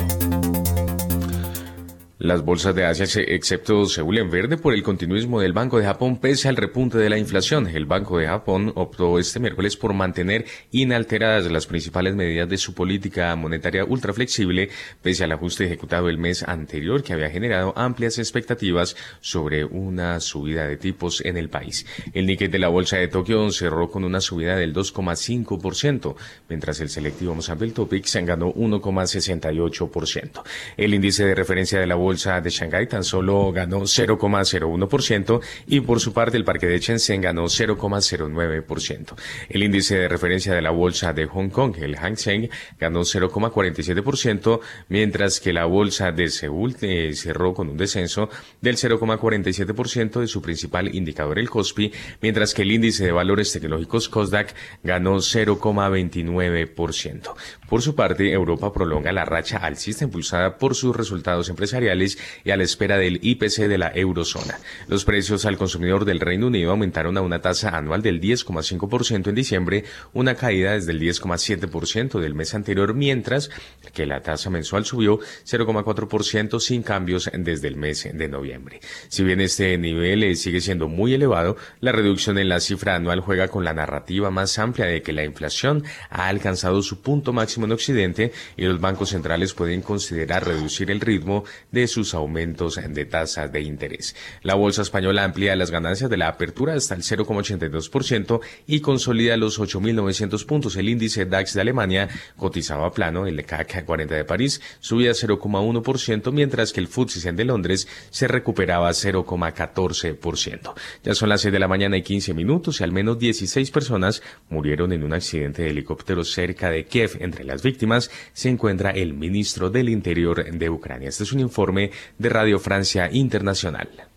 Las 2.25 2.43
bolsas 2.43 2.73
de 2.73 2.85
Asia, 2.85 3.05
excepto 3.27 3.85
Seúl 3.85 4.17
en 4.17 4.31
verde 4.31 4.57
por 4.57 4.73
el 4.73 4.81
continuismo 4.81 5.39
del 5.39 5.53
Banco 5.53 5.77
de 5.77 5.85
Japón 5.85 6.17
pese 6.17 6.49
al 6.49 6.55
repunte 6.55 6.97
de 6.97 7.07
la 7.07 7.19
inflación. 7.19 7.67
El 7.67 7.85
Banco 7.85 8.17
de 8.17 8.25
Japón 8.25 8.71
optó 8.73 9.19
este 9.19 9.39
miércoles 9.39 9.77
por 9.77 9.93
mantener 9.93 10.45
inalteradas 10.71 11.45
las 11.51 11.67
principales 11.67 12.15
medidas 12.15 12.49
de 12.49 12.57
su 12.57 12.73
política 12.73 13.35
monetaria 13.35 13.85
ultra 13.85 14.11
flexible 14.11 14.69
pese 15.03 15.23
al 15.23 15.33
ajuste 15.33 15.65
ejecutado 15.65 16.09
el 16.09 16.17
mes 16.17 16.41
anterior 16.41 17.03
que 17.03 17.13
había 17.13 17.29
generado 17.29 17.77
amplias 17.77 18.17
expectativas 18.17 18.95
sobre 19.21 19.63
una 19.63 20.19
subida 20.19 20.65
de 20.67 20.77
tipos 20.77 21.23
en 21.23 21.37
el 21.37 21.49
país. 21.49 21.85
El 22.11 22.25
Nikkei 22.25 22.47
de 22.47 22.57
la 22.57 22.69
bolsa 22.69 22.97
de 22.97 23.07
Tokio 23.07 23.51
cerró 23.51 23.91
con 23.91 24.03
una 24.03 24.19
subida 24.19 24.55
del 24.55 24.73
2,5%, 24.73 26.15
mientras 26.49 26.79
el 26.79 26.89
selectivo 26.89 27.35
Mosambel 27.35 27.73
Topics 27.73 28.15
ganó 28.25 28.51
1,68%. 28.51 30.41
El 30.75 30.95
índice 30.95 31.23
de 31.23 31.35
referencia 31.35 31.79
de 31.79 31.85
la 31.85 31.93
bolsa 31.93 32.14
bolsa 32.15 32.39
de 32.39 32.49
Shanghái 32.49 32.87
tan 32.87 33.03
solo 33.03 33.51
ganó 33.51 33.81
0,01% 33.81 35.41
y 35.67 35.81
por 35.81 35.99
su 35.99 36.13
parte 36.13 36.37
el 36.37 36.45
parque 36.45 36.65
de 36.65 36.79
Shenzhen 36.79 37.19
ganó 37.19 37.43
0,09%. 37.43 39.15
El 39.49 39.63
índice 39.63 39.97
de 39.97 40.07
referencia 40.07 40.53
de 40.53 40.61
la 40.61 40.69
bolsa 40.69 41.11
de 41.11 41.25
Hong 41.25 41.49
Kong, 41.49 41.75
el 41.81 41.97
Hang 41.97 42.15
Seng, 42.15 42.47
ganó 42.79 43.01
0,47%, 43.01 44.61
mientras 44.87 45.41
que 45.41 45.51
la 45.51 45.65
bolsa 45.65 46.13
de 46.13 46.29
Seúl 46.29 46.77
eh, 46.79 47.11
cerró 47.15 47.53
con 47.53 47.67
un 47.67 47.75
descenso 47.75 48.29
del 48.61 48.77
0,47% 48.77 50.21
de 50.21 50.27
su 50.27 50.41
principal 50.41 50.95
indicador, 50.95 51.37
el 51.37 51.49
Kospi, 51.49 51.91
mientras 52.21 52.53
que 52.53 52.61
el 52.61 52.71
índice 52.71 53.03
de 53.03 53.11
valores 53.11 53.51
tecnológicos 53.51 54.07
Kosdaq 54.07 54.53
ganó 54.83 55.17
0,29%. 55.17 57.33
Por 57.67 57.81
su 57.81 57.93
parte, 57.93 58.31
Europa 58.31 58.71
prolonga 58.71 59.11
la 59.11 59.25
racha 59.25 59.57
alcista 59.57 60.05
impulsada 60.05 60.57
por 60.57 60.75
sus 60.75 60.95
resultados 60.95 61.49
empresariales 61.49 62.04
y 62.43 62.51
a 62.51 62.57
la 62.57 62.63
espera 62.63 62.97
del 62.97 63.19
IPC 63.21 63.67
de 63.67 63.77
la 63.77 63.91
eurozona. 63.93 64.59
Los 64.87 65.05
precios 65.05 65.45
al 65.45 65.57
consumidor 65.57 66.05
del 66.05 66.19
Reino 66.19 66.47
Unido 66.47 66.71
aumentaron 66.71 67.17
a 67.17 67.21
una 67.21 67.41
tasa 67.41 67.75
anual 67.75 68.01
del 68.01 68.21
10,5% 68.21 69.27
en 69.27 69.35
diciembre, 69.35 69.83
una 70.13 70.35
caída 70.35 70.73
desde 70.73 70.91
el 70.91 71.01
10,7% 71.01 72.19
del 72.19 72.35
mes 72.35 72.53
anterior, 72.53 72.93
mientras 72.93 73.49
que 73.93 74.05
la 74.05 74.21
tasa 74.21 74.49
mensual 74.49 74.85
subió 74.85 75.19
0,4% 75.19 76.59
sin 76.59 76.83
cambios 76.83 77.29
desde 77.33 77.67
el 77.67 77.75
mes 77.75 78.07
de 78.11 78.27
noviembre. 78.27 78.79
Si 79.07 79.23
bien 79.23 79.41
este 79.41 79.77
nivel 79.77 80.23
eh, 80.23 80.35
sigue 80.35 80.61
siendo 80.61 80.87
muy 80.87 81.13
elevado, 81.13 81.57
la 81.79 81.91
reducción 81.91 82.37
en 82.37 82.49
la 82.49 82.59
cifra 82.59 82.95
anual 82.95 83.21
juega 83.21 83.47
con 83.47 83.63
la 83.63 83.73
narrativa 83.73 84.31
más 84.31 84.57
amplia 84.59 84.85
de 84.85 85.01
que 85.01 85.13
la 85.13 85.23
inflación 85.23 85.83
ha 86.09 86.27
alcanzado 86.27 86.81
su 86.81 87.01
punto 87.01 87.33
máximo 87.33 87.65
en 87.65 87.71
Occidente 87.71 88.31
y 88.57 88.63
los 88.63 88.79
bancos 88.79 89.09
centrales 89.09 89.53
pueden 89.53 89.81
considerar 89.81 90.45
reducir 90.45 90.91
el 90.91 91.01
ritmo 91.01 91.43
de 91.71 91.87
sus 91.95 92.13
aumentos 92.13 92.77
de 92.89 93.05
tasas 93.05 93.49
de 93.53 93.61
interés. 93.61 94.17
La 94.43 94.55
bolsa 94.55 94.81
española 94.81 95.23
amplía 95.23 95.55
las 95.55 95.71
ganancias 95.71 96.09
de 96.09 96.17
la 96.17 96.27
apertura 96.27 96.73
hasta 96.73 96.93
el 96.93 97.03
0,82% 97.03 98.41
y 98.67 98.81
consolida 98.81 99.37
los 99.37 99.61
8.900 99.61 100.45
puntos. 100.45 100.75
El 100.75 100.89
índice 100.89 101.25
DAX 101.25 101.53
de 101.53 101.61
Alemania 101.61 102.09
cotizaba 102.35 102.91
plano, 102.91 103.27
el 103.27 103.45
CAC 103.45 103.85
40 103.85 104.13
de 104.13 104.25
París 104.25 104.61
subía 104.81 105.11
0,1%, 105.11 106.33
mientras 106.33 106.73
que 106.73 106.81
el 106.81 106.89
FTSE 106.89 107.31
de 107.31 107.45
Londres 107.45 107.87
se 108.09 108.27
recuperaba 108.27 108.89
0,14%. 108.89 110.73
Ya 111.01 111.15
son 111.15 111.29
las 111.29 111.41
6 111.41 111.53
de 111.53 111.59
la 111.59 111.69
mañana 111.69 111.95
y 111.95 112.01
15 112.01 112.33
minutos 112.33 112.81
y 112.81 112.83
al 112.83 112.91
menos 112.91 113.19
16 113.19 113.71
personas 113.71 114.21
murieron 114.49 114.91
en 114.91 115.05
un 115.05 115.13
accidente 115.13 115.61
de 115.61 115.69
helicóptero 115.69 116.25
cerca 116.25 116.69
de 116.69 116.83
Kiev. 116.83 117.17
Entre 117.21 117.45
las 117.45 117.63
víctimas 117.63 118.11
se 118.33 118.49
encuentra 118.49 118.91
el 118.91 119.13
ministro 119.13 119.69
del 119.69 119.87
Interior 119.87 120.43
de 120.43 120.69
Ucrania. 120.69 121.07
Este 121.07 121.23
es 121.23 121.31
un 121.31 121.39
informe 121.39 121.74
de 122.17 122.29
Radio 122.29 122.59
Francia 122.59 123.09
Internacional. 123.11 124.14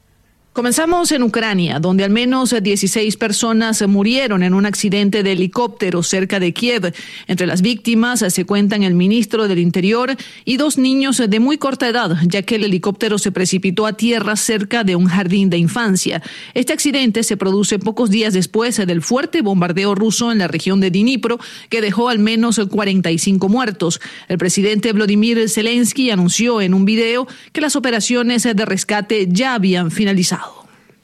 Comenzamos 0.59 1.13
en 1.13 1.23
Ucrania, 1.23 1.79
donde 1.79 2.03
al 2.03 2.11
menos 2.11 2.53
16 2.61 3.17
personas 3.17 3.87
murieron 3.87 4.43
en 4.43 4.55
un 4.55 4.67
accidente 4.67 5.23
de 5.23 5.31
helicóptero 5.31 6.03
cerca 6.03 6.41
de 6.41 6.53
Kiev. 6.53 6.93
Entre 7.29 7.47
las 7.47 7.63
víctimas 7.63 8.25
se 8.29 8.45
cuentan 8.45 8.83
el 8.83 8.95
ministro 8.95 9.47
del 9.47 9.61
Interior 9.61 10.17
y 10.45 10.57
dos 10.57 10.77
niños 10.77 11.23
de 11.25 11.39
muy 11.39 11.59
corta 11.59 11.89
edad, 11.89 12.17
ya 12.27 12.43
que 12.43 12.57
el 12.57 12.65
helicóptero 12.65 13.19
se 13.19 13.31
precipitó 13.31 13.87
a 13.87 13.93
tierra 13.93 14.35
cerca 14.35 14.83
de 14.83 14.97
un 14.97 15.07
jardín 15.07 15.49
de 15.49 15.59
infancia. 15.59 16.25
Este 16.55 16.73
accidente 16.73 17.23
se 17.23 17.37
produce 17.37 17.79
pocos 17.79 18.11
días 18.11 18.35
después 18.35 18.79
del 18.79 19.01
fuerte 19.01 19.43
bombardeo 19.43 19.95
ruso 19.95 20.33
en 20.33 20.39
la 20.39 20.49
región 20.49 20.81
de 20.81 20.91
Dnipro, 20.91 21.39
que 21.69 21.81
dejó 21.81 22.09
al 22.09 22.19
menos 22.19 22.59
45 22.69 23.49
muertos. 23.49 24.01
El 24.27 24.39
presidente 24.39 24.93
Vladimir 24.93 25.49
Zelensky 25.49 26.11
anunció 26.11 26.61
en 26.61 26.75
un 26.75 26.85
video 26.85 27.29
que 27.53 27.61
las 27.61 27.77
operaciones 27.77 28.43
de 28.43 28.65
rescate 28.65 29.29
ya 29.31 29.55
habían 29.55 29.93
finalizado. 29.93 30.48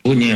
Сьогодні 0.09 0.35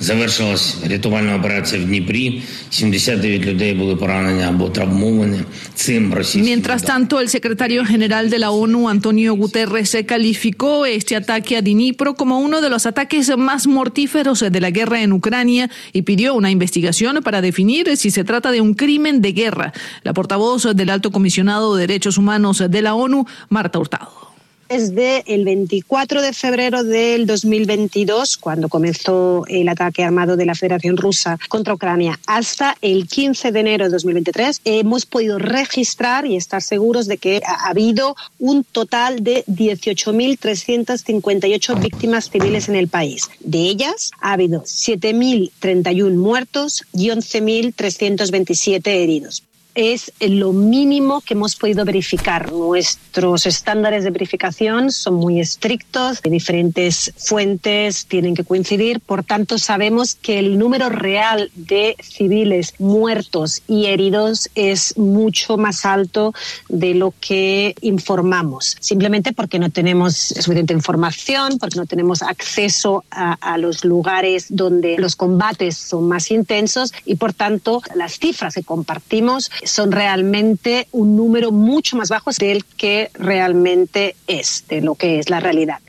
завершилась 0.00 0.76
рятувальна 0.90 1.36
операція 1.36 1.82
в 1.82 1.84
Дніпрі. 1.84 2.42
79 2.70 3.46
людей 3.46 3.74
були 3.74 3.96
поранені 3.96 4.42
або 4.42 4.68
травмовані 4.68 5.40
цим 5.74 6.14
російським. 6.14 6.62
Mientras 6.62 6.82
tanto, 6.82 7.20
el 7.20 7.28
secretario 7.28 7.84
general 7.84 8.28
de 8.30 8.38
la 8.38 8.50
ONU, 8.50 8.88
Antonio 8.88 9.34
Guterres, 9.34 9.96
calificó 10.06 10.84
este 10.84 11.16
ataque 11.16 11.56
a 11.56 11.62
Dnipro 11.62 12.14
como 12.14 12.38
uno 12.38 12.60
de 12.60 12.68
los 12.68 12.86
ataques 12.86 13.36
más 13.36 13.66
mortíferos 13.66 14.40
de 14.40 14.60
la 14.60 14.70
guerra 14.70 15.00
en 15.02 15.12
Ucrania 15.12 15.70
y 15.92 16.02
pidió 16.02 16.34
una 16.34 16.50
investigación 16.50 17.22
para 17.22 17.40
definir 17.40 17.96
si 17.96 18.10
se 18.10 18.24
trata 18.24 18.50
de 18.50 18.60
un 18.60 18.74
crimen 18.74 19.22
de 19.22 19.32
guerra. 19.32 19.72
La 20.02 20.12
portavoz 20.12 20.62
del 20.74 20.90
Alto 20.90 21.10
Comisionado 21.10 21.74
de 21.74 21.86
Derechos 21.86 22.18
Humanos 22.18 22.62
de 22.68 22.82
la 22.82 22.92
ONU, 22.94 23.26
Marta 23.48 23.78
Hurtado 23.78 24.24
desde 24.69 25.23
el 25.25 25.43
24 25.45 26.21
de 26.21 26.31
febrero 26.31 26.83
del 26.83 27.25
2022, 27.25 28.37
cuando 28.37 28.69
comenzó 28.69 29.43
el 29.47 29.67
ataque 29.67 30.03
armado 30.03 30.37
de 30.37 30.45
la 30.45 30.53
Federación 30.53 30.95
Rusa 30.95 31.39
contra 31.49 31.73
Ucrania, 31.73 32.19
hasta 32.27 32.77
el 32.81 33.07
15 33.07 33.51
de 33.51 33.59
enero 33.59 33.85
de 33.85 33.91
2023, 33.91 34.61
hemos 34.65 35.07
podido 35.07 35.39
registrar 35.39 36.27
y 36.27 36.35
estar 36.35 36.61
seguros 36.61 37.07
de 37.07 37.17
que 37.17 37.41
ha 37.45 37.69
habido 37.69 38.15
un 38.37 38.63
total 38.63 39.23
de 39.23 39.43
18.358 39.47 41.81
víctimas 41.81 42.29
civiles 42.29 42.69
en 42.69 42.75
el 42.75 42.89
país. 42.89 43.27
De 43.39 43.63
ellas, 43.63 44.11
ha 44.21 44.33
habido 44.33 44.61
7.031 44.63 46.15
muertos 46.15 46.83
y 46.93 47.09
11.327 47.09 48.87
heridos 48.87 49.48
es 49.79 50.11
lo 50.19 50.51
mínimo 50.51 51.21
que 51.21 51.35
hemos 51.35 51.55
podido 51.55 51.85
verificar. 51.85 52.51
Nuestros 52.51 53.45
estándares 53.45 54.03
de 54.03 54.11
verificación 54.11 54.91
son 54.91 55.13
muy 55.13 55.39
estrictos, 55.39 56.21
de 56.21 56.29
diferentes 56.29 57.13
fuentes 57.15 58.05
tienen 58.05 58.35
que 58.35 58.43
coincidir, 58.43 58.99
por 58.99 59.23
tanto 59.23 59.57
sabemos 59.57 60.15
que 60.15 60.37
el 60.37 60.57
número 60.57 60.89
real 60.89 61.49
de 61.55 61.95
civiles 62.01 62.73
muertos 62.77 63.61
y 63.69 63.85
heridos 63.85 64.49
es 64.53 64.97
mucho 64.97 65.55
más 65.55 65.85
alto 65.85 66.33
de 66.67 66.93
lo 66.93 67.13
que 67.21 67.73
informamos, 67.79 68.75
simplemente 68.81 69.31
porque 69.31 69.59
no 69.59 69.69
tenemos 69.69 70.13
suficiente 70.13 70.73
información, 70.73 71.57
porque 71.57 71.77
no 71.79 71.85
tenemos 71.85 72.21
acceso 72.21 73.05
a, 73.11 73.37
a 73.53 73.57
los 73.57 73.85
lugares 73.85 74.47
donde 74.49 74.97
los 74.97 75.15
combates 75.15 75.77
son 75.77 76.09
más 76.09 76.31
intensos 76.31 76.91
y 77.05 77.15
por 77.15 77.31
tanto 77.31 77.81
las 77.95 78.19
cifras 78.19 78.55
que 78.55 78.63
compartimos 78.63 79.49
son 79.69 79.91
realmente 79.91 80.87
un 80.91 81.15
número 81.15 81.51
mucho 81.51 81.97
más 81.97 82.09
bajo 82.09 82.31
del 82.31 82.65
que 82.65 83.11
realmente 83.13 84.15
es, 84.27 84.65
de 84.67 84.81
lo 84.81 84.95
que 84.95 85.19
es 85.19 85.29
la 85.29 85.39
realidad. 85.39 85.79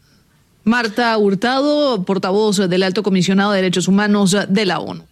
Marta 0.64 1.16
Hurtado, 1.16 2.04
portavoz 2.04 2.58
del 2.68 2.82
Alto 2.82 3.02
Comisionado 3.02 3.52
de 3.52 3.56
Derechos 3.56 3.88
Humanos 3.88 4.36
de 4.48 4.66
la 4.66 4.78
ONU. 4.78 5.04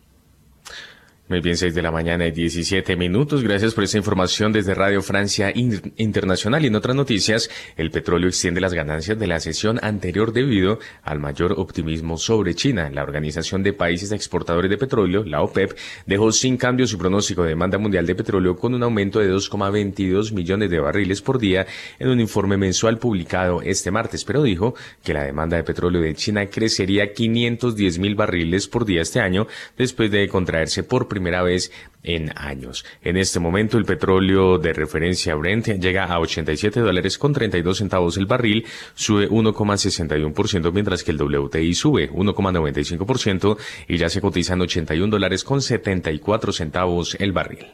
Muy 1.28 1.40
bien, 1.40 1.58
6 1.58 1.74
de 1.74 1.82
la 1.82 1.90
mañana 1.90 2.26
y 2.26 2.30
17 2.30 2.96
minutos. 2.96 3.42
Gracias 3.42 3.74
por 3.74 3.84
esta 3.84 3.98
información 3.98 4.50
desde 4.50 4.72
Radio 4.72 5.02
Francia 5.02 5.52
Internacional. 5.54 6.64
Y 6.64 6.68
en 6.68 6.74
otras 6.74 6.96
noticias, 6.96 7.50
el 7.76 7.90
petróleo 7.90 8.30
extiende 8.30 8.62
las 8.62 8.72
ganancias 8.72 9.18
de 9.18 9.26
la 9.26 9.38
sesión 9.38 9.78
anterior 9.82 10.32
debido 10.32 10.78
al 11.02 11.20
mayor 11.20 11.52
optimismo 11.58 12.16
sobre 12.16 12.54
China. 12.54 12.88
La 12.88 13.02
Organización 13.02 13.62
de 13.62 13.74
Países 13.74 14.10
Exportadores 14.10 14.70
de 14.70 14.78
Petróleo, 14.78 15.22
la 15.22 15.42
OPEP, 15.42 15.76
dejó 16.06 16.32
sin 16.32 16.56
cambio 16.56 16.86
su 16.86 16.96
pronóstico 16.96 17.42
de 17.42 17.50
demanda 17.50 17.76
mundial 17.76 18.06
de 18.06 18.14
petróleo 18.14 18.56
con 18.56 18.72
un 18.72 18.82
aumento 18.82 19.20
de 19.20 19.30
2,22 19.30 20.32
millones 20.32 20.70
de 20.70 20.80
barriles 20.80 21.20
por 21.20 21.38
día 21.38 21.66
en 21.98 22.08
un 22.08 22.20
informe 22.20 22.56
mensual 22.56 22.96
publicado 22.96 23.60
este 23.60 23.90
martes, 23.90 24.24
pero 24.24 24.42
dijo 24.42 24.74
que 25.04 25.12
la 25.12 25.24
demanda 25.24 25.58
de 25.58 25.64
petróleo 25.64 26.00
de 26.00 26.14
China 26.14 26.46
crecería 26.46 27.12
510 27.12 27.98
mil 27.98 28.14
barriles 28.14 28.66
por 28.66 28.86
día 28.86 29.02
este 29.02 29.20
año 29.20 29.46
después 29.76 30.10
de 30.10 30.26
contraerse 30.26 30.84
por 30.84 31.06
primera 31.06 31.17
vez 31.18 31.70
en 32.02 32.32
años. 32.36 32.84
En 33.02 33.16
este 33.16 33.40
momento 33.40 33.78
el 33.78 33.84
petróleo 33.84 34.58
de 34.58 34.72
referencia 34.72 35.34
Brent 35.34 35.66
llega 35.66 36.04
a 36.04 36.18
87 36.18 36.80
dólares 36.80 37.18
con 37.18 37.32
32 37.32 37.78
centavos 37.78 38.16
el 38.16 38.26
barril, 38.26 38.66
sube 38.94 39.28
1,61%, 39.28 40.72
mientras 40.72 41.04
que 41.04 41.10
el 41.10 41.20
WTI 41.20 41.74
sube 41.74 42.10
1,95% 42.10 43.58
y 43.88 43.98
ya 43.98 44.08
se 44.08 44.20
cotiza 44.20 44.54
en 44.54 44.62
81 44.62 45.10
dólares 45.10 45.44
con 45.44 45.60
74 45.60 46.52
centavos 46.52 47.16
el 47.18 47.32
barril. 47.32 47.66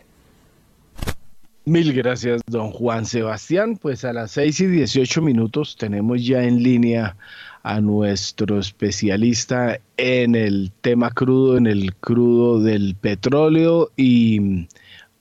Mil 1.67 1.95
gracias, 1.95 2.43
don 2.47 2.71
Juan 2.71 3.07
Sebastián. 3.07 3.79
Pues 3.81 4.05
a 4.05 4.13
las 4.13 4.33
6 4.33 4.61
y 4.61 4.67
18 4.67 5.23
minutos 5.23 5.77
tenemos 5.79 6.23
ya 6.23 6.43
en 6.45 6.63
línea 6.63 7.17
a 7.65 7.81
nuestro 7.81 8.59
especialista 8.59 9.81
en 9.97 10.35
el 10.35 10.71
tema 10.83 11.11
crudo, 11.11 11.57
en 11.57 11.67
el 11.67 11.95
crudo 11.95 12.61
del 12.61 12.95
petróleo 12.95 13.91
y 13.97 14.69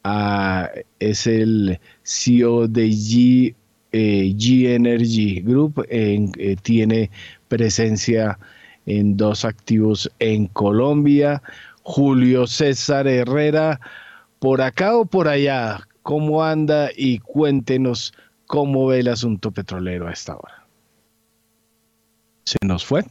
ah, 0.03 0.69
es 0.99 1.25
el 1.25 1.79
CEO 2.03 2.67
de 2.67 2.89
G, 2.89 3.55
eh, 3.93 4.35
Energy 4.75 5.39
Group, 5.39 5.85
eh, 5.89 6.57
tiene 6.61 7.09
presencia 7.47 8.37
en 8.85 9.15
dos 9.15 9.45
activos 9.45 10.11
en 10.19 10.47
Colombia. 10.47 11.41
Julio 11.83 12.47
César 12.47 13.07
Herrera, 13.07 13.79
por 14.39 14.61
acá 14.61 14.97
o 14.97 15.05
por 15.05 15.27
allá, 15.27 15.87
¿cómo 16.01 16.43
anda? 16.43 16.89
Y 16.95 17.19
cuéntenos 17.19 18.13
cómo 18.47 18.87
ve 18.87 18.99
el 18.99 19.07
asunto 19.09 19.51
petrolero 19.51 20.07
a 20.07 20.13
esta 20.13 20.35
hora. 20.35 20.62
Se 22.45 22.57
nos 22.65 22.85
fue. 22.85 23.03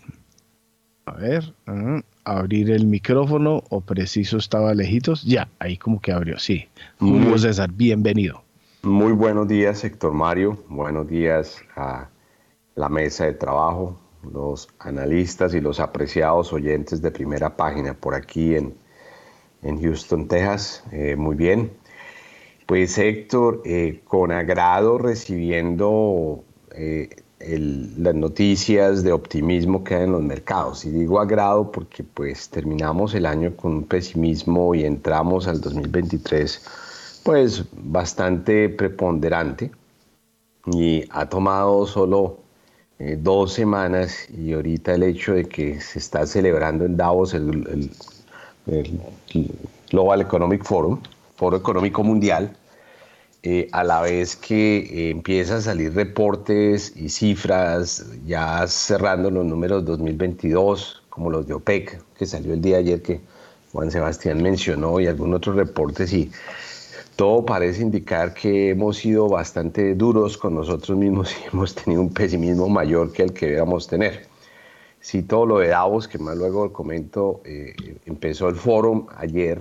A 1.07 1.13
ver, 1.13 1.55
ah, 1.67 2.01
abrir 2.25 2.71
el 2.71 2.87
micrófono 2.87 3.65
o 3.71 3.81
preciso 3.81 4.37
estaba 4.37 4.75
lejitos. 4.75 5.25
Ya, 5.25 5.49
ahí 5.59 5.77
como 5.77 6.01
que 6.01 6.13
abrió, 6.13 6.39
sí. 6.39 6.69
Julio 6.99 7.39
César, 7.39 7.71
bienvenido. 7.73 8.43
Muy 8.83 9.13
buenos 9.13 9.49
días, 9.49 9.83
Héctor 9.85 10.13
Mario. 10.13 10.59
Buenos 10.69 11.09
días 11.09 11.63
a 11.77 12.09
la 12.75 12.89
mesa 12.89 13.25
de 13.25 13.33
trabajo, 13.33 13.99
los 14.33 14.69
analistas 14.79 15.55
y 15.55 15.61
los 15.61 15.81
apreciados 15.81 16.53
oyentes 16.53 17.03
de 17.03 17.11
primera 17.11 17.57
página 17.57 17.95
por 17.95 18.15
aquí 18.15 18.55
en, 18.55 18.75
en 19.63 19.81
Houston, 19.81 20.29
Texas. 20.29 20.85
Eh, 20.93 21.17
muy 21.17 21.37
bien. 21.37 21.73
Pues 22.67 22.97
Héctor, 22.99 23.63
eh, 23.65 24.01
con 24.05 24.31
agrado 24.31 24.99
recibiendo 24.99 26.45
eh, 26.75 27.09
las 27.47 28.15
noticias 28.15 29.03
de 29.03 29.13
optimismo 29.13 29.85
que 29.85 29.95
hay 29.95 30.05
en 30.05 30.13
los 30.13 30.23
mercados. 30.23 30.85
Y 30.85 30.91
digo 30.91 31.21
agrado 31.21 31.71
porque 31.73 32.05
pues 32.05 32.49
terminamos 32.49 33.15
el 33.15 33.27
año 33.27 33.57
con 33.57 33.73
un 33.73 33.85
pesimismo 33.85 34.75
y 34.75 34.85
entramos 34.85 35.47
al 35.49 35.61
2023 35.61 36.63
pues 37.25 37.65
bastante 37.73 38.69
preponderante 38.69 39.71
y 40.67 41.05
ha 41.11 41.29
tomado 41.29 41.87
solo 41.87 42.39
eh, 42.99 43.17
dos 43.21 43.53
semanas 43.53 44.29
y 44.31 44.53
ahorita 44.53 44.95
el 44.95 45.05
hecho 45.05 45.35
de 45.35 45.45
que 45.45 45.81
se 45.81 45.99
está 45.99 46.27
celebrando 46.27 46.85
en 46.85 46.97
Davos 46.97 47.35
el 47.35 47.91
Global 49.91 50.21
Economic 50.21 50.65
Forum, 50.65 51.01
Foro 51.37 51.57
Económico 51.57 52.03
Mundial, 52.05 52.57
eh, 53.45 53.69
a 53.73 53.83
la 53.83 54.01
vez 54.01 54.37
que 54.37 54.79
eh, 54.79 55.11
empiezan 55.11 55.59
a 55.59 55.61
salir 55.63 55.93
reportes 55.95 56.93
y 56.95 57.09
cifras 57.09 58.07
ya 58.25 58.65
cerrando 58.69 59.33
los 59.33 59.45
números 59.45 59.85
2022, 59.85 61.03
como 61.09 61.29
los 61.29 61.49
de 61.49 61.55
OPEC, 61.55 62.01
que 62.17 62.25
salió 62.25 62.55
el 62.55 62.63
día 62.63 62.77
ayer 62.77 63.03
que 63.03 63.21
Juan 63.73 63.91
Sebastián 63.91 64.41
mencionó, 64.41 65.01
y 65.01 65.09
algunos 65.09 65.39
otros 65.39 65.57
reportes, 65.57 66.13
y 66.13 66.31
todo 67.17 67.45
parece 67.45 67.83
indicar 67.83 68.33
que 68.33 68.71
hemos 68.71 68.99
sido 68.99 69.29
bastante 69.29 69.97
duros 69.97 70.39
con 70.39 70.55
nosotros 70.55 70.97
mismos 70.97 71.33
y 71.33 71.49
hemos 71.53 71.75
tenido 71.75 72.01
un 72.01 72.15
pesimismo 72.15 72.69
mayor 72.69 73.13
que 73.13 73.25
el 73.25 73.33
que 73.33 73.47
debíamos 73.47 73.89
tener. 73.89 74.29
Si 75.01 75.23
todo 75.23 75.47
lo 75.47 75.59
de 75.59 75.69
Davos, 75.69 76.07
que 76.07 76.19
más 76.19 76.37
luego 76.37 76.73
comento, 76.73 77.41
eh, 77.45 77.75
empezó 78.07 78.49
el 78.49 78.55
foro 78.55 79.09
ayer, 79.17 79.61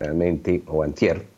realmente, 0.00 0.64
o 0.66 0.82
antier, 0.82 1.33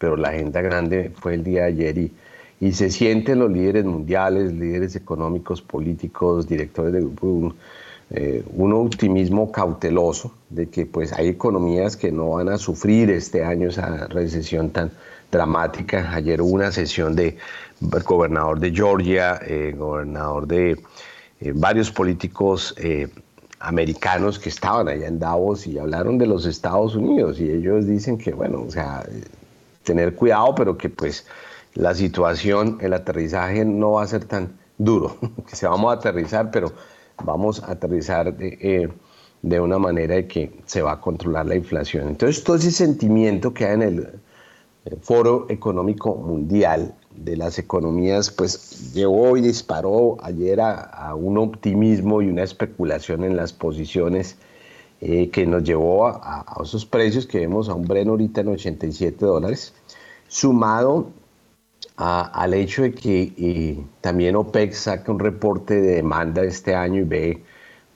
pero 0.00 0.16
la 0.16 0.30
agenda 0.30 0.62
grande 0.62 1.12
fue 1.20 1.34
el 1.34 1.44
día 1.44 1.64
de 1.64 1.66
ayer 1.68 1.98
y, 1.98 2.12
y 2.58 2.72
se 2.72 2.90
sienten 2.90 3.38
los 3.38 3.50
líderes 3.50 3.84
mundiales, 3.84 4.50
líderes 4.50 4.96
económicos, 4.96 5.60
políticos, 5.60 6.48
directores 6.48 6.94
de 6.94 7.00
grupo, 7.00 7.26
un, 7.26 7.54
eh, 8.08 8.42
un, 8.56 8.72
optimismo 8.72 9.52
cauteloso 9.52 10.32
de 10.48 10.70
que 10.70 10.86
pues 10.86 11.12
hay 11.12 11.28
economías 11.28 11.98
que 11.98 12.10
no 12.10 12.30
van 12.30 12.48
a 12.48 12.56
sufrir 12.56 13.10
este 13.10 13.44
año 13.44 13.68
esa 13.68 14.06
recesión 14.06 14.70
tan 14.70 14.90
dramática. 15.30 16.14
Ayer 16.14 16.40
hubo 16.40 16.54
una 16.54 16.72
sesión 16.72 17.14
de 17.14 17.36
gobernador 17.80 18.58
de 18.58 18.72
Georgia, 18.72 19.38
eh, 19.46 19.74
gobernador 19.76 20.46
de 20.46 20.80
eh, 21.40 21.52
varios 21.54 21.90
políticos 21.90 22.74
americanos 23.58 24.38
que 24.38 24.48
estaban 24.48 24.88
allá 24.88 25.06
en 25.06 25.18
Davos 25.18 25.66
y 25.66 25.78
hablaron 25.78 26.16
de 26.16 26.26
los 26.26 26.46
Estados 26.46 26.94
Unidos 26.94 27.38
y 27.38 27.50
ellos 27.50 27.86
dicen 27.86 28.16
que 28.16 28.32
bueno, 28.32 28.62
o 28.66 28.70
sea, 28.70 29.04
tener 29.90 30.14
cuidado, 30.14 30.54
pero 30.54 30.78
que 30.78 30.88
pues 30.88 31.26
la 31.74 31.94
situación, 31.94 32.78
el 32.80 32.92
aterrizaje 32.92 33.64
no 33.64 33.92
va 33.92 34.04
a 34.04 34.06
ser 34.06 34.24
tan 34.24 34.56
duro, 34.78 35.16
que 35.48 35.56
se 35.56 35.66
vamos 35.66 35.92
a 35.92 35.98
aterrizar, 35.98 36.52
pero 36.52 36.72
vamos 37.24 37.60
a 37.64 37.72
aterrizar 37.72 38.32
de, 38.36 38.56
eh, 38.60 38.88
de 39.42 39.60
una 39.60 39.80
manera 39.80 40.14
de 40.14 40.28
que 40.28 40.52
se 40.64 40.80
va 40.80 40.92
a 40.92 41.00
controlar 41.00 41.46
la 41.46 41.56
inflación. 41.56 42.08
Entonces, 42.08 42.44
todo 42.44 42.56
ese 42.56 42.70
sentimiento 42.70 43.52
que 43.52 43.64
hay 43.66 43.74
en 43.74 43.82
el, 43.82 44.08
Foro 45.02 45.44
Económico 45.50 46.16
Mundial 46.16 46.94
de 47.14 47.36
las 47.36 47.58
economías, 47.58 48.30
pues 48.30 48.94
llevó 48.94 49.36
y 49.36 49.42
disparó 49.42 50.16
ayer 50.22 50.58
a, 50.58 51.14
un 51.14 51.36
optimismo 51.36 52.22
y 52.22 52.28
una 52.28 52.44
especulación 52.44 53.22
en 53.22 53.36
las 53.36 53.52
posiciones 53.52 54.36
eh, 55.02 55.28
que 55.28 55.44
nos 55.44 55.64
llevó 55.64 56.06
a, 56.06 56.44
a, 56.46 56.62
esos 56.62 56.86
precios 56.86 57.26
que 57.26 57.40
vemos 57.40 57.68
a 57.68 57.74
un 57.74 57.86
Bren 57.86 58.08
ahorita 58.08 58.40
en 58.40 58.48
87 58.48 59.22
dólares 59.24 59.74
sumado 60.30 61.10
al 61.96 62.54
hecho 62.54 62.82
de 62.82 62.94
que 62.94 63.84
también 64.00 64.36
OPEC 64.36 64.72
saca 64.72 65.12
un 65.12 65.18
reporte 65.18 65.82
de 65.82 65.96
demanda 65.96 66.42
este 66.42 66.74
año 66.74 67.00
y 67.00 67.04
ve 67.04 67.42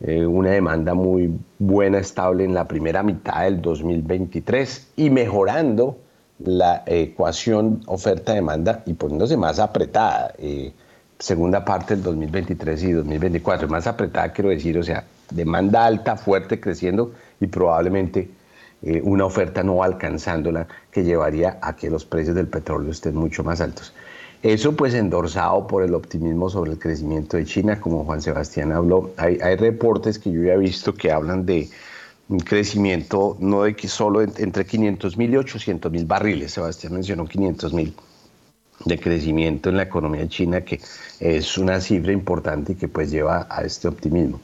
eh, 0.01 0.27
una 0.27 0.51
demanda 0.51 0.93
muy 0.93 1.33
buena, 1.59 1.99
estable 1.99 2.45
en 2.45 2.53
la 2.53 2.69
primera 2.69 3.03
mitad 3.03 3.45
del 3.45 3.63
2023 3.63 4.89
y 4.97 5.09
mejorando 5.09 5.97
la 6.41 6.83
ecuación 6.87 7.81
oferta-demanda 7.87 8.83
y 8.85 8.95
poniéndose 8.95 9.37
más 9.37 9.59
apretada. 9.59 10.35
Eh, 10.37 10.73
segunda 11.19 11.65
parte 11.65 11.95
del 11.95 12.03
2023 12.03 12.83
y 12.83 12.93
2024. 12.93 13.69
Más 13.69 13.87
apretada, 13.87 14.33
quiero 14.33 14.51
decir, 14.51 14.77
o 14.77 14.83
sea, 14.83 15.05
demanda 15.31 15.87
alta, 15.87 16.17
fuerte, 16.17 16.61
creciendo 16.61 17.13
y 17.41 17.47
probablemente 17.47 18.29
eh, 18.83 19.01
una 19.03 19.25
oferta 19.25 19.63
no 19.63 19.83
alcanzándola 19.83 20.67
que 20.95 21.03
llevaría 21.03 21.59
a 21.61 21.75
que 21.75 21.91
los 21.91 22.05
precios 22.05 22.37
del 22.37 22.47
petróleo 22.47 22.93
estén 22.93 23.17
mucho 23.17 23.43
más 23.43 23.61
altos. 23.61 23.93
Eso 24.45 24.77
pues 24.77 24.95
endorsado 24.95 25.67
por 25.67 25.83
el 25.83 25.93
optimismo 25.93 26.49
sobre 26.49 26.73
el 26.73 26.79
crecimiento 26.79 27.37
de 27.37 27.45
China, 27.45 27.81
como 27.81 28.05
Juan 28.05 28.23
Sebastián 28.23 28.71
habló. 28.71 29.11
Hay, 29.17 29.57
reportes 29.57 30.21
que 30.21 30.31
yo 30.31 30.45
ya 30.45 30.53
he 30.53 30.59
visto 30.59 30.95
que 30.95 31.11
hablan 31.11 31.45
de 31.45 31.69
un 32.29 32.39
crecimiento 32.39 33.37
no 33.41 33.65
de 33.65 33.75
que 33.75 33.89
solo 33.89 34.23
entre 34.23 34.65
500 34.65 35.17
mil 35.17 35.33
y 35.35 35.37
800 35.39 35.91
mil 35.91 36.05
barriles. 36.05 36.53
Sebastián 36.53 36.93
mencionó 36.93 37.27
500 37.27 37.73
mil 37.73 37.93
de 38.85 38.99
crecimiento 39.01 39.71
en 39.71 39.79
la 39.79 39.83
economía 39.83 40.29
china, 40.29 40.61
que 40.61 40.81
es 41.19 41.59
una 41.59 41.81
cifra 41.81 42.13
importante 42.13 42.73
y 42.73 42.75
que 42.77 42.87
pues 42.87 43.11
lleva 43.11 43.49
a 43.51 43.63
este 43.65 43.89
optimismo. 43.89 44.41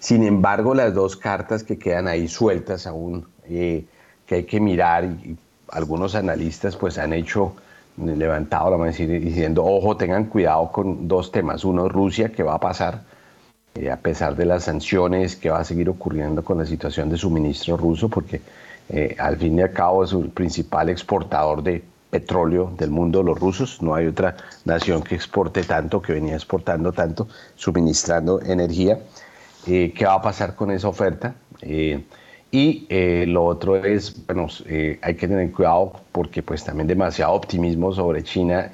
Sin 0.00 0.22
embargo, 0.22 0.74
las 0.74 0.92
dos 0.92 1.16
cartas 1.16 1.64
que 1.64 1.78
quedan 1.78 2.08
ahí 2.08 2.28
sueltas 2.28 2.86
aún 2.86 3.26
eh, 3.46 3.84
que 4.26 4.34
hay 4.34 4.44
que 4.44 4.60
mirar 4.60 5.04
y, 5.04 5.36
algunos 5.70 6.14
analistas 6.14 6.76
pues 6.76 6.98
han 6.98 7.12
hecho, 7.12 7.54
levantado 7.96 8.70
la 8.70 8.76
mano 8.76 8.92
diciendo, 8.92 9.64
ojo, 9.64 9.96
tengan 9.96 10.24
cuidado 10.26 10.70
con 10.72 11.08
dos 11.08 11.30
temas. 11.30 11.64
Uno, 11.64 11.88
Rusia, 11.88 12.30
que 12.30 12.42
va 12.42 12.54
a 12.54 12.60
pasar, 12.60 13.02
eh, 13.74 13.90
a 13.90 13.96
pesar 13.96 14.34
de 14.36 14.46
las 14.46 14.64
sanciones, 14.64 15.36
que 15.36 15.50
va 15.50 15.60
a 15.60 15.64
seguir 15.64 15.88
ocurriendo 15.88 16.42
con 16.42 16.58
la 16.58 16.66
situación 16.66 17.08
de 17.10 17.16
suministro 17.16 17.76
ruso, 17.76 18.08
porque 18.08 18.40
Eh, 18.90 19.16
al 19.18 19.38
fin 19.38 19.58
y 19.58 19.62
al 19.62 19.72
cabo 19.72 20.04
es 20.04 20.12
el 20.12 20.28
principal 20.28 20.90
exportador 20.90 21.62
de 21.62 21.82
petróleo 22.10 22.70
del 22.76 22.90
mundo, 22.90 23.22
los 23.22 23.40
rusos. 23.40 23.80
No 23.80 23.94
hay 23.94 24.06
otra 24.06 24.36
nación 24.66 25.02
que 25.02 25.14
exporte 25.14 25.62
tanto, 25.64 26.02
que 26.02 26.12
venía 26.12 26.34
exportando 26.34 26.92
tanto, 26.92 27.26
suministrando 27.56 28.42
energía. 28.42 28.98
Eh, 29.66 29.94
¿Qué 29.96 30.04
va 30.04 30.16
a 30.16 30.20
pasar 30.20 30.54
con 30.54 30.70
esa 30.70 30.88
oferta? 30.88 31.34
Y 32.54 33.26
lo 33.26 33.44
otro 33.44 33.76
es, 33.76 34.24
bueno, 34.26 34.46
hay 35.02 35.14
que 35.14 35.28
tener 35.28 35.50
cuidado 35.52 35.92
porque 36.12 36.42
pues 36.42 36.64
también 36.64 36.86
demasiado 36.86 37.32
optimismo 37.32 37.92
sobre 37.92 38.22
China 38.22 38.70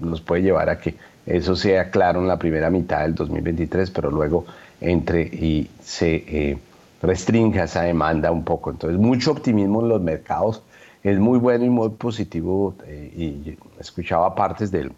nos 0.00 0.20
puede 0.20 0.42
llevar 0.42 0.68
a 0.68 0.78
que 0.78 0.94
eso 1.26 1.54
sea 1.54 1.90
claro 1.90 2.20
en 2.20 2.28
la 2.28 2.38
primera 2.38 2.68
mitad 2.70 3.02
del 3.02 3.14
2023, 3.14 3.90
pero 3.90 4.10
luego 4.10 4.44
entre 4.80 5.22
y 5.22 5.70
se 5.80 6.14
eh, 6.26 6.58
restrinja 7.00 7.64
esa 7.64 7.82
demanda 7.82 8.30
un 8.30 8.44
poco. 8.44 8.70
Entonces, 8.70 8.98
mucho 8.98 9.30
optimismo 9.30 9.82
en 9.82 9.88
los 9.88 10.00
mercados 10.00 10.62
es 11.02 11.18
muy 11.18 11.38
bueno 11.38 11.64
y 11.64 11.70
muy 11.70 11.90
positivo. 11.90 12.74
Eh, 12.86 13.12
y 13.16 13.58
escuchaba 13.78 14.34
partes 14.34 14.70
del 14.70 14.92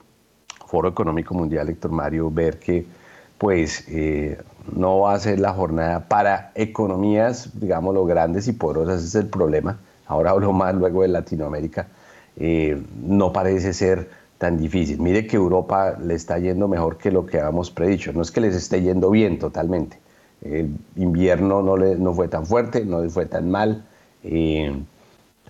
Foro 0.67 0.89
Económico 0.89 1.35
Mundial, 1.35 1.69
Héctor 1.69 1.93
Mario, 1.93 2.31
ver 2.31 2.59
que 2.59 2.87
pues 3.37 3.85
eh, 3.89 4.39
no 4.73 5.01
va 5.01 5.15
a 5.15 5.19
ser 5.19 5.41
la 5.41 5.53
jornada 5.53 6.09
para 6.09 6.53
economías, 6.55 7.51
digamos, 7.55 7.95
lo 7.95 8.05
grandes 8.05 8.49
y 8.49 8.53
poderosas, 8.53 9.01
ese 9.01 9.07
es 9.07 9.25
el 9.25 9.31
problema. 9.31 9.79
Ahora 10.07 10.31
hablo 10.31 10.53
más 10.53 10.75
luego 10.75 11.03
de 11.03 11.09
Latinoamérica. 11.09 11.89
no 12.37 13.33
parece 13.33 13.73
ser 13.73 14.09
tan 14.39 14.59
difícil. 14.59 15.01
Mire 15.01 15.27
que 15.27 15.37
Europa 15.37 15.97
le 16.01 16.15
está 16.15 16.39
yendo 16.39 16.69
mejor 16.69 16.99
que 16.99 17.11
lo 17.11 17.27
que 17.27 17.39
habíamos 17.39 17.71
predicho. 17.71 18.13
No 18.13 18.23
es 18.23 18.31
que 18.31 18.41
les 18.41 18.55
esté 18.55 18.83
yendo 18.83 19.11
bien 19.11 19.39
totalmente. 19.39 19.99
El 20.43 20.77
invierno 20.97 21.63
no, 21.63 21.77
le, 21.77 21.97
no 21.97 22.13
fue 22.13 22.29
tan 22.29 22.45
fuerte, 22.45 22.85
no 22.85 23.09
fue 23.09 23.27
tan 23.27 23.51
mal. 23.51 23.85
Eh, 24.23 24.77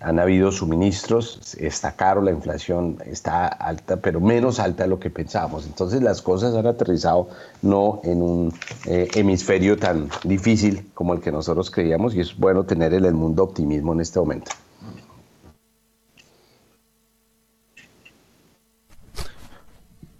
han 0.01 0.19
habido 0.19 0.51
suministros, 0.51 1.55
está 1.57 1.95
caro, 1.95 2.21
la 2.21 2.31
inflación 2.31 2.97
está 3.05 3.47
alta, 3.47 3.97
pero 3.97 4.19
menos 4.19 4.59
alta 4.59 4.83
de 4.83 4.89
lo 4.89 4.99
que 4.99 5.09
pensábamos. 5.09 5.65
Entonces 5.65 6.01
las 6.01 6.21
cosas 6.21 6.53
han 6.53 6.67
aterrizado 6.67 7.29
no 7.61 8.01
en 8.03 8.21
un 8.21 8.53
eh, 8.85 9.07
hemisferio 9.15 9.77
tan 9.77 10.09
difícil 10.23 10.89
como 10.93 11.13
el 11.13 11.21
que 11.21 11.31
nosotros 11.31 11.71
creíamos 11.71 12.13
y 12.15 12.19
es 12.19 12.35
bueno 12.37 12.65
tener 12.65 12.93
en 12.93 13.05
el 13.05 13.13
mundo 13.13 13.43
optimismo 13.43 13.93
en 13.93 14.01
este 14.01 14.19
momento. 14.19 14.51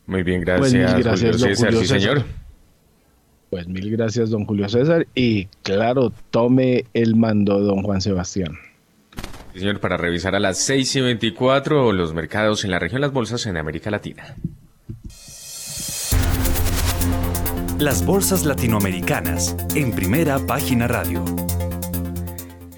Muy 0.07 0.23
bien, 0.23 0.41
gracias. 0.41 0.93
Pues 0.93 1.03
gracias, 1.03 1.39
don 1.39 1.55
Julio 1.55 1.79
César. 1.79 1.99
señor. 1.99 2.23
Pues 3.49 3.67
mil 3.67 3.91
gracias, 3.91 4.29
don 4.29 4.45
Julio 4.45 4.69
César. 4.69 5.07
Y 5.15 5.45
claro, 5.63 6.13
tome 6.31 6.85
el 6.93 7.15
mando, 7.15 7.59
don 7.59 7.83
Juan 7.83 8.01
Sebastián. 8.01 8.57
Señor, 9.59 9.79
para 9.79 9.97
revisar 9.97 10.35
a 10.35 10.39
las 10.39 10.57
6 10.59 10.95
y 10.95 11.01
24 11.01 11.91
los 11.93 12.13
mercados 12.13 12.63
en 12.65 12.71
la 12.71 12.79
región, 12.79 13.01
las 13.01 13.11
bolsas 13.11 13.45
en 13.45 13.57
América 13.57 13.89
Latina. 13.89 14.35
Las 17.79 18.05
bolsas 18.05 18.45
latinoamericanas 18.45 19.55
en 19.75 19.91
primera 19.91 20.39
página 20.39 20.87
radio. 20.87 21.44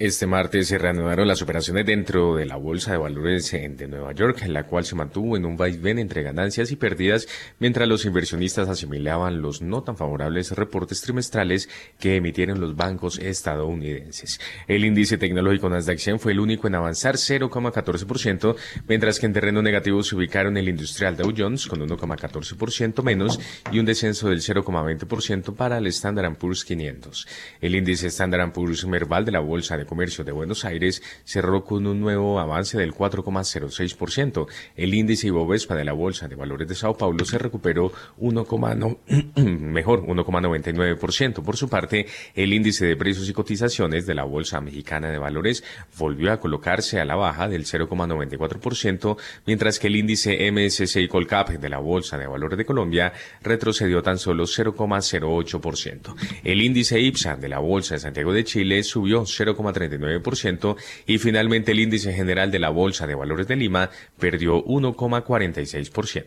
Este 0.00 0.28
martes 0.28 0.68
se 0.68 0.78
reanudaron 0.78 1.26
las 1.26 1.42
operaciones 1.42 1.84
dentro 1.84 2.36
de 2.36 2.46
la 2.46 2.54
Bolsa 2.54 2.92
de 2.92 2.98
Valores 2.98 3.50
de 3.50 3.88
Nueva 3.88 4.12
York, 4.12 4.46
la 4.46 4.62
cual 4.62 4.84
se 4.84 4.94
mantuvo 4.94 5.36
en 5.36 5.44
un 5.44 5.56
vaivén 5.56 5.98
entre 5.98 6.22
ganancias 6.22 6.70
y 6.70 6.76
pérdidas, 6.76 7.26
mientras 7.58 7.88
los 7.88 8.04
inversionistas 8.04 8.68
asimilaban 8.68 9.42
los 9.42 9.60
no 9.60 9.82
tan 9.82 9.96
favorables 9.96 10.52
reportes 10.52 11.00
trimestrales 11.00 11.68
que 11.98 12.14
emitieron 12.14 12.60
los 12.60 12.76
bancos 12.76 13.18
estadounidenses. 13.18 14.38
El 14.68 14.84
índice 14.84 15.18
tecnológico 15.18 15.68
Nasdaq 15.68 15.98
100 15.98 16.20
fue 16.20 16.30
el 16.30 16.38
único 16.38 16.68
en 16.68 16.76
avanzar 16.76 17.16
0,14%, 17.16 18.54
mientras 18.86 19.18
que 19.18 19.26
en 19.26 19.32
terreno 19.32 19.62
negativo 19.62 20.04
se 20.04 20.14
ubicaron 20.14 20.56
el 20.56 20.68
industrial 20.68 21.16
Dow 21.16 21.34
Jones 21.36 21.66
con 21.66 21.80
1,14% 21.80 23.02
menos 23.02 23.40
y 23.72 23.80
un 23.80 23.86
descenso 23.86 24.28
del 24.28 24.42
0,20% 24.42 25.56
para 25.56 25.78
el 25.78 25.88
Standard 25.88 26.36
Poor's 26.36 26.64
500. 26.64 27.26
El 27.60 27.74
índice 27.74 28.06
Standard 28.06 28.52
Poor's 28.52 28.86
Merval 28.86 29.24
de 29.24 29.32
la 29.32 29.40
Bolsa 29.40 29.76
de 29.76 29.87
Comercio 29.88 30.22
de 30.22 30.30
Buenos 30.30 30.64
Aires 30.64 31.02
cerró 31.24 31.64
con 31.64 31.86
un 31.86 32.00
nuevo 32.00 32.38
avance 32.38 32.78
del 32.78 32.94
4,06%. 32.94 34.46
El 34.76 34.94
índice 34.94 35.26
Ibovespa 35.26 35.74
de 35.74 35.84
la 35.84 35.92
Bolsa 35.92 36.28
de 36.28 36.36
Valores 36.36 36.68
de 36.68 36.76
Sao 36.76 36.96
Paulo 36.96 37.24
se 37.24 37.38
recuperó 37.38 37.92
1, 38.18 38.46
mejor 39.36 40.06
1,99%. 40.06 41.42
Por 41.42 41.56
su 41.56 41.68
parte, 41.68 42.06
el 42.34 42.52
índice 42.52 42.86
de 42.86 42.96
precios 42.96 43.28
y 43.28 43.32
cotizaciones 43.32 44.06
de 44.06 44.14
la 44.14 44.24
Bolsa 44.24 44.60
Mexicana 44.60 45.10
de 45.10 45.18
Valores 45.18 45.64
volvió 45.96 46.32
a 46.32 46.40
colocarse 46.40 47.00
a 47.00 47.04
la 47.04 47.16
baja 47.16 47.48
del 47.48 47.64
0,94%, 47.64 49.16
mientras 49.46 49.78
que 49.78 49.86
el 49.86 49.96
índice 49.96 50.50
MSCI 50.52 51.08
Colcap 51.08 51.48
de 51.48 51.68
la 51.68 51.78
Bolsa 51.78 52.18
de 52.18 52.26
Valores 52.26 52.58
de 52.58 52.64
Colombia 52.64 53.12
retrocedió 53.42 54.02
tan 54.02 54.18
solo 54.18 54.44
0,08%. 54.44 56.14
El 56.44 56.62
índice 56.62 57.00
IPSA 57.00 57.36
de 57.36 57.48
la 57.48 57.58
Bolsa 57.58 57.94
de 57.94 58.00
Santiago 58.00 58.32
de 58.32 58.44
Chile 58.44 58.82
subió 58.82 59.22
0,3 59.22 59.77
39% 59.78 60.76
y 61.06 61.18
finalmente 61.18 61.72
el 61.72 61.80
índice 61.80 62.12
general 62.12 62.50
de 62.50 62.58
la 62.58 62.70
Bolsa 62.70 63.06
de 63.06 63.14
Valores 63.14 63.46
de 63.46 63.56
Lima 63.56 63.90
perdió 64.18 64.64
1,46%. 64.64 66.24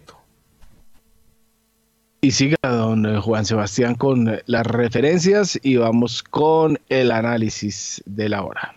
Y 2.23 2.31
siga 2.31 2.57
don 2.61 3.19
Juan 3.19 3.45
Sebastián 3.45 3.95
con 3.95 4.39
las 4.45 4.67
referencias 4.67 5.59
y 5.63 5.77
vamos 5.77 6.21
con 6.21 6.79
el 6.87 7.11
análisis 7.11 8.03
de 8.05 8.29
la 8.29 8.43
hora. 8.43 8.75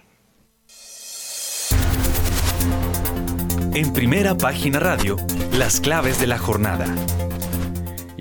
En 3.75 3.93
primera 3.93 4.37
página 4.37 4.79
radio, 4.79 5.17
las 5.53 5.81
claves 5.81 6.21
de 6.21 6.29
la 6.29 6.39
jornada. 6.39 6.87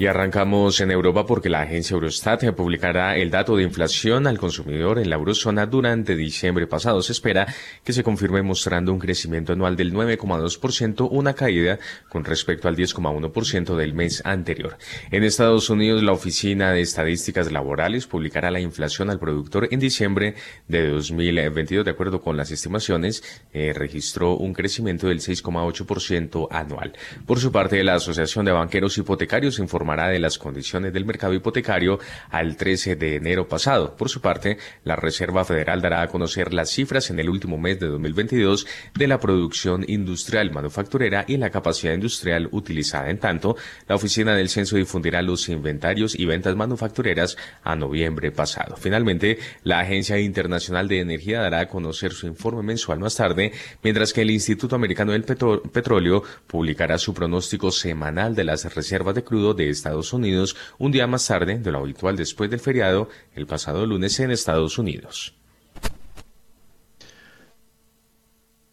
Y 0.04 0.08
arrancamos 0.08 0.82
en 0.82 0.92
Europa 0.92 1.26
porque 1.26 1.48
la 1.50 1.62
agencia 1.62 1.94
Eurostat 1.94 2.44
publicará 2.52 3.16
el 3.16 3.32
dato 3.32 3.56
de 3.56 3.64
inflación 3.64 4.28
al 4.28 4.38
consumidor 4.38 5.00
en 5.00 5.10
la 5.10 5.16
eurozona 5.16 5.66
durante 5.66 6.18
diciembre 6.18 6.68
pasado. 6.68 7.02
Se 7.02 7.14
espera 7.14 7.48
que 7.86 7.94
se 7.94 8.04
confirme 8.04 8.42
mostrando 8.42 8.92
un 8.92 9.00
crecimiento 9.00 9.54
anual 9.54 9.78
del 9.78 9.94
9,2%, 9.94 11.08
una 11.10 11.36
caída 11.36 11.80
con 12.10 12.26
respecto 12.26 12.68
al 12.68 12.76
10,1% 12.76 13.78
del 13.78 13.94
mes 13.94 14.22
anterior. 14.26 14.78
En 15.10 15.24
Estados 15.24 15.70
Unidos, 15.70 16.04
la 16.04 16.12
Oficina 16.12 16.74
de 16.74 16.82
Estadísticas 16.82 17.50
Laborales 17.50 18.06
publicará 18.06 18.52
la 18.52 18.60
inflación 18.60 19.10
al 19.10 19.20
productor 19.20 19.70
en 19.72 19.80
diciembre 19.80 20.36
de 20.68 20.86
2022. 20.90 21.86
De 21.86 21.92
acuerdo 21.92 22.20
con 22.20 22.36
las 22.36 22.52
estimaciones, 22.52 23.24
eh, 23.54 23.72
registró 23.74 24.36
un 24.36 24.52
crecimiento 24.54 25.08
del 25.08 25.22
6,8% 25.22 26.50
anual. 26.52 26.92
Por 27.26 27.40
su 27.40 27.54
parte, 27.54 27.82
la 27.86 27.94
Asociación 27.94 28.44
de 28.44 28.52
Banqueros 28.52 28.98
Hipotecarios 28.98 29.60
informará 29.60 29.93
de 29.94 30.20
las 30.20 30.38
condiciones 30.38 30.92
del 30.92 31.06
mercado 31.06 31.34
hipotecario 31.34 32.00
al 32.30 32.58
13 32.58 32.96
de 32.96 33.16
enero 33.16 33.48
pasado. 33.48 33.96
Por 33.96 34.10
su 34.10 34.22
parte, 34.22 34.58
la 34.84 34.96
Reserva 34.96 35.46
Federal 35.46 35.82
dará 35.82 36.02
a 36.02 36.08
conocer 36.08 36.54
las 36.54 36.72
cifras 36.72 37.10
en 37.10 37.20
el 37.20 37.30
último 37.30 37.58
mes 37.58 37.80
de 37.80 37.88
2022 37.88 38.66
de 38.96 39.08
la 39.08 39.20
producción 39.20 39.86
industrial 39.88 40.52
manufacturera 40.52 41.26
y 41.28 41.38
la 41.38 41.50
capacidad 41.50 41.94
industrial 41.94 42.50
utilizada. 42.52 43.10
En 43.10 43.20
tanto, 43.20 43.56
la 43.88 43.96
Oficina 43.96 44.36
del 44.36 44.50
Censo 44.50 44.76
difundirá 44.76 45.22
los 45.22 45.48
inventarios 45.50 46.18
y 46.18 46.26
ventas 46.26 46.56
manufactureras 46.56 47.38
a 47.64 47.76
noviembre 47.76 48.32
pasado. 48.32 48.76
Finalmente, 48.76 49.38
la 49.64 49.80
Agencia 49.80 50.20
Internacional 50.20 50.88
de 50.88 51.00
Energía 51.00 51.42
dará 51.42 51.62
a 51.62 51.68
conocer 51.68 52.14
su 52.14 52.28
informe 52.28 52.64
mensual 52.64 53.00
más 53.00 53.16
tarde, 53.16 53.52
mientras 53.84 54.14
que 54.14 54.22
el 54.22 54.32
Instituto 54.32 54.76
Americano 54.76 55.12
del 55.12 55.24
Petróleo 55.24 56.24
publicará 56.48 56.98
su 56.98 57.14
pronóstico 57.14 57.72
semanal 57.72 58.36
de 58.36 58.44
las 58.44 58.74
reservas 58.74 59.16
de 59.16 59.24
crudo 59.24 59.54
de 59.54 59.70
Estados 59.74 60.14
Unidos 60.14 60.56
un 60.78 60.92
día 60.92 61.08
más 61.08 61.28
tarde 61.28 61.60
de 61.60 61.72
lo 61.72 61.80
habitual 61.80 62.16
después 62.16 62.50
del 62.50 62.60
feriado 62.60 63.10
el 63.36 63.46
pasado 63.46 63.86
lunes 63.86 64.20
en 64.20 64.32
Estados 64.32 64.78
Unidos. 64.78 65.36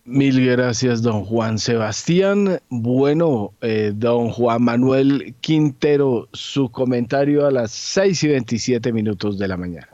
Mil 0.04 0.44
gracias, 0.44 1.02
don 1.02 1.24
Juan 1.24 1.58
Sebastián. 1.58 2.60
Bueno, 2.68 3.52
eh, 3.60 3.92
don 3.94 4.30
Juan 4.30 4.62
Manuel 4.62 5.36
Quintero, 5.40 6.28
su 6.32 6.70
comentario 6.70 7.46
a 7.46 7.52
las 7.52 7.70
6 7.70 8.24
y 8.24 8.28
27 8.28 8.92
minutos 8.92 9.38
de 9.38 9.46
la 9.46 9.56
mañana. 9.56 9.88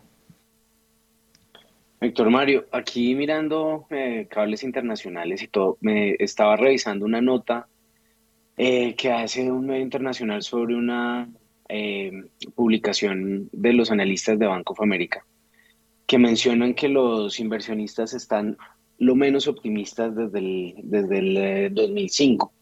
Héctor 2.01 2.31
Mario, 2.31 2.67
aquí 2.73 3.15
mirando 3.15 3.87
eh, 3.91 4.27
cables 4.31 4.63
internacionales 4.63 5.43
y 5.43 5.49
todo, 5.49 5.77
me 5.81 6.15
estaba 6.19 6.57
revisando 6.57 7.05
una 7.05 7.21
nota 7.21 7.69
eh, 8.57 8.95
que 8.95 9.13
hace 9.13 9.51
un 9.51 9.67
medio 9.67 9.83
internacional 9.83 10.43
sobre 10.43 10.75
una 10.75 11.29
eh, 11.69 12.11
publicación 12.55 13.49
de 13.53 13.73
los 13.73 13.91
analistas 13.91 14.39
de 14.39 14.47
Bank 14.47 14.71
of 14.71 14.81
America, 14.81 15.25
que 16.07 16.19
mencionan 16.19 16.75
que 16.75 16.89
los 16.89 17.39
inversionistas 17.41 18.15
están 18.15 18.57
lo 18.99 19.15
menos 19.15 19.47
optimistas 19.47 20.15
desde 20.17 20.39
el, 20.39 20.75
desde 20.85 21.19
el 21.67 21.75
2005. 21.75 22.53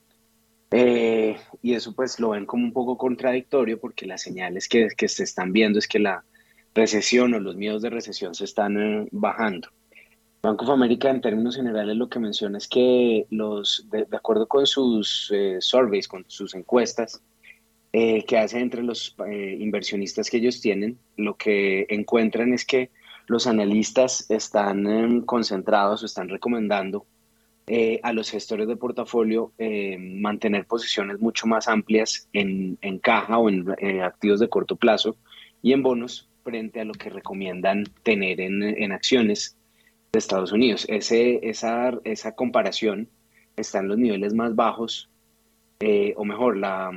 Eh, 0.70 1.37
y 1.62 1.74
eso 1.74 1.94
pues 1.94 2.18
lo 2.18 2.30
ven 2.30 2.46
como 2.46 2.64
un 2.64 2.72
poco 2.72 2.98
contradictorio 2.98 3.78
porque 3.78 4.07
las 4.07 4.22
señales 4.22 4.66
que, 4.66 4.88
que 4.96 5.07
se 5.07 5.22
están 5.22 5.52
viendo 5.52 5.78
es 5.78 5.87
que 5.87 6.00
la 6.00 6.24
recesión 6.74 7.35
o 7.35 7.38
los 7.38 7.54
miedos 7.54 7.83
de 7.83 7.90
recesión 7.90 8.35
se 8.35 8.44
están 8.44 9.09
bajando. 9.12 9.68
Banco 10.44 10.66
of 10.66 10.72
America 10.72 11.09
en 11.09 11.22
términos 11.22 11.57
generales 11.57 11.96
lo 11.96 12.11
que 12.11 12.18
menciona 12.18 12.59
es 12.59 12.68
que 12.68 13.26
los, 13.30 13.88
de, 13.90 14.07
acuerdo 14.12 14.46
con 14.46 14.66
sus 14.66 15.33
eh, 15.35 15.57
surveys, 15.59 16.07
con 16.07 16.26
sus 16.28 16.54
encuestas 16.54 17.22
eh, 17.94 18.26
que 18.26 18.37
hacen 18.37 18.61
entre 18.61 18.83
los 18.83 19.16
eh, 19.26 19.57
inversionistas 19.59 20.28
que 20.28 20.37
ellos 20.37 20.61
tienen, 20.61 20.98
lo 21.16 21.38
que 21.38 21.87
encuentran 21.88 22.52
es 22.52 22.66
que 22.66 22.90
los 23.26 23.46
analistas 23.46 24.30
están 24.30 24.87
em, 24.87 25.22
concentrados 25.22 26.02
o 26.02 26.07
están 26.07 26.28
recomendando 26.28 27.07
a 28.02 28.12
los 28.12 28.30
gestores 28.30 28.68
de 28.68 28.76
portafolio 28.76 29.50
mantener 29.98 30.66
posiciones 30.66 31.18
mucho 31.18 31.46
más 31.46 31.66
amplias 31.66 32.28
en, 32.35 32.76
en 32.83 32.98
caja 32.98 33.38
o 33.38 33.48
en 33.48 34.02
activos 34.02 34.40
de 34.40 34.50
corto 34.50 34.76
plazo 34.76 35.16
y 35.62 35.72
en 35.72 35.83
bonos 35.83 36.28
frente 36.42 36.83
a 36.83 36.85
lo 36.85 36.92
que 36.92 37.09
recomiendan 37.09 37.85
tener 38.02 38.42
en, 38.42 38.62
en 38.62 38.92
acciones 38.92 39.57
de 40.14 40.18
Estados 40.18 40.53
Unidos. 40.53 40.87
Ese, 40.88 41.40
esa, 41.42 41.92
esa 42.05 42.35
comparación 42.35 43.09
está 43.57 43.81
en 43.81 43.88
los 43.88 43.98
niveles 43.98 44.33
más 44.33 44.55
bajos, 44.55 45.11
eh, 45.81 46.14
o 46.16 46.24
mejor, 46.24 46.57
la, 46.57 46.90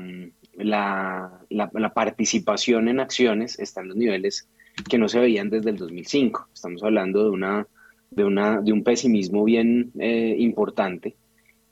la, 0.54 1.42
la, 1.50 1.94
participación 1.94 2.88
en 2.88 3.00
acciones 3.00 3.60
está 3.60 3.82
en 3.82 3.90
los 3.90 3.98
niveles 3.98 4.48
que 4.88 4.98
no 4.98 5.10
se 5.10 5.20
veían 5.20 5.50
desde 5.50 5.72
el 5.72 5.78
2005. 5.78 6.50
Estamos 6.54 6.84
hablando 6.84 7.24
de, 7.24 7.30
una, 7.32 7.68
de, 8.12 8.24
una, 8.24 8.62
de 8.62 8.72
un 8.72 8.84
pesimismo 8.84 9.44
bien 9.44 9.92
eh, 10.00 10.36
importante 10.38 11.16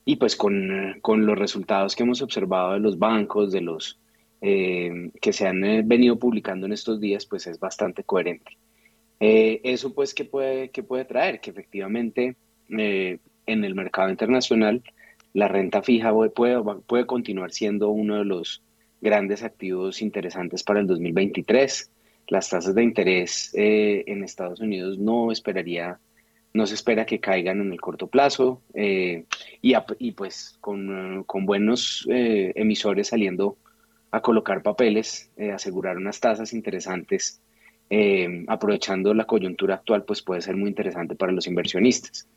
y 0.04 0.16
pues 0.18 0.36
con, 0.36 0.98
con, 1.02 1.26
los 1.26 1.38
resultados 1.38 1.96
que 1.96 2.04
hemos 2.04 2.22
observado 2.22 2.74
de 2.74 2.80
los 2.80 2.98
bancos, 2.98 3.52
de 3.52 3.62
los 3.62 4.00
eh, 4.42 5.12
que 5.22 5.32
se 5.32 5.48
han 5.48 5.62
venido 5.88 6.18
publicando 6.18 6.66
en 6.66 6.74
estos 6.74 7.00
días, 7.00 7.26
pues 7.26 7.48
es 7.48 7.60
bastante 7.60 8.04
coherente. 8.04 8.58
Eh, 9.20 9.62
eso 9.64 9.94
pues 9.94 10.14
que 10.14 10.26
puede, 10.26 10.70
que 10.70 10.84
puede 10.84 11.06
traer, 11.06 11.40
que 11.40 11.52
efectivamente 11.52 12.36
eh, 12.70 13.20
en 13.46 13.64
el 13.64 13.76
mercado 13.76 14.10
internacional 14.10 14.84
la 15.34 15.48
renta 15.48 15.82
fija 15.82 16.14
puede, 16.34 16.62
puede 16.86 17.06
continuar 17.06 17.52
siendo 17.52 17.90
uno 17.90 18.18
de 18.18 18.26
los 18.26 18.62
grandes 19.02 19.44
activos 19.44 20.02
interesantes 20.02 20.64
para 20.64 20.80
el 20.80 20.88
2023. 20.88 21.92
Las 22.28 22.50
tasas 22.50 22.74
de 22.74 22.84
interés 22.84 23.52
eh, 23.54 24.04
en 24.08 24.24
Estados 24.24 24.60
Unidos 24.60 24.98
no 24.98 25.32
esperaría, 25.32 26.00
no 26.54 26.66
se 26.66 26.74
espera 26.74 27.06
que 27.06 27.20
caigan 27.20 27.62
en 27.62 27.72
el 27.72 27.82
corto 27.82 28.08
plazo 28.08 28.62
y, 28.74 29.26
y, 29.62 30.12
pues 30.14 30.58
con, 30.62 31.24
con 31.26 31.46
buenos 31.46 32.08
emisores 32.10 33.10
saliendo 33.10 33.58
a 34.12 34.22
colocar 34.22 34.64
papeles, 34.64 35.30
asegurar 35.54 35.98
unas 35.98 36.20
tasas 36.22 36.54
interesantes 36.54 37.42
eh, 37.90 38.46
aprovechando 38.48 39.14
la 39.14 39.26
coyuntura 39.26 39.76
actual, 39.76 40.04
pues 40.04 40.22
puede 40.22 40.42
ser 40.42 40.56
muy 40.56 40.70
interesante 40.70 41.16
para 41.16 41.32
los 41.32 41.48
inversionistas. 41.48 42.28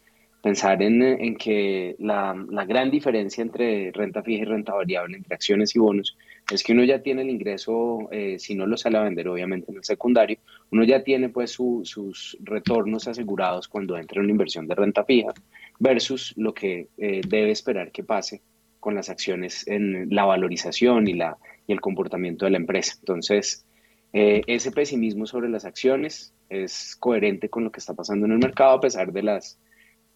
Pensar 0.43 0.81
en, 0.83 1.37
que 1.37 1.97
la, 1.99 2.33
gran 2.67 2.91
diferencia 2.91 3.43
entre 3.43 3.91
renta 3.91 4.23
fija 4.23 4.43
y 4.43 4.45
renta 4.45 4.73
variable, 4.73 5.17
entre 5.17 5.35
acciones 5.35 5.75
y 5.75 5.81
bonos, 5.81 6.17
es 6.53 6.63
que 6.63 6.73
uno 6.73 6.85
ya 6.85 7.03
tiene 7.03 7.23
el 7.23 7.31
ingreso, 7.31 8.09
eh, 8.13 8.39
si 8.39 8.55
no 8.55 8.67
lo 8.67 8.77
sale 8.77 8.99
a 8.99 9.03
vender 9.03 9.29
obviamente 9.29 9.73
en 9.73 9.79
el 9.79 9.85
secundario, 9.85 10.39
uno 10.71 10.85
ya 10.85 11.03
tiene 11.03 11.29
pues 11.29 11.51
sus 11.51 12.39
retornos 12.41 13.09
asegurados 13.09 13.67
cuando 13.67 13.97
entra 13.97 14.21
en 14.21 14.25
una 14.25 14.33
inversión 14.33 14.69
de 14.69 14.77
renta 14.77 15.05
fija, 15.05 15.33
versus 15.81 16.35
lo 16.37 16.55
que 16.55 16.89
eh, 16.99 17.21
debe 17.27 17.51
esperar 17.51 17.91
que 17.91 18.05
pase 18.05 18.43
con 18.81 18.95
las 18.95 19.11
acciones 19.11 19.67
en 19.67 20.09
la 20.15 20.25
valorización 20.25 21.09
y, 21.09 21.15
la, 21.15 21.37
y 21.67 21.73
el 21.73 21.81
comportamiento 21.81 22.45
de 22.45 22.53
la 22.53 22.59
empresa. 22.59 22.95
Entonces, 23.01 23.67
eh, 24.13 24.43
ese 24.47 24.73
pesimismo 24.73 25.27
sobre 25.27 25.49
las 25.49 25.65
acciones 25.65 26.33
es 26.49 26.97
coherente 26.97 27.49
con 27.49 27.65
lo 27.65 27.71
que 27.71 27.81
está 27.81 27.95
pasando 27.95 28.27
en 28.27 28.33
el 28.33 28.39
mercado 28.39 28.73
a 28.73 28.81
pesar 28.81 29.13
de 29.13 29.23
las, 29.23 29.59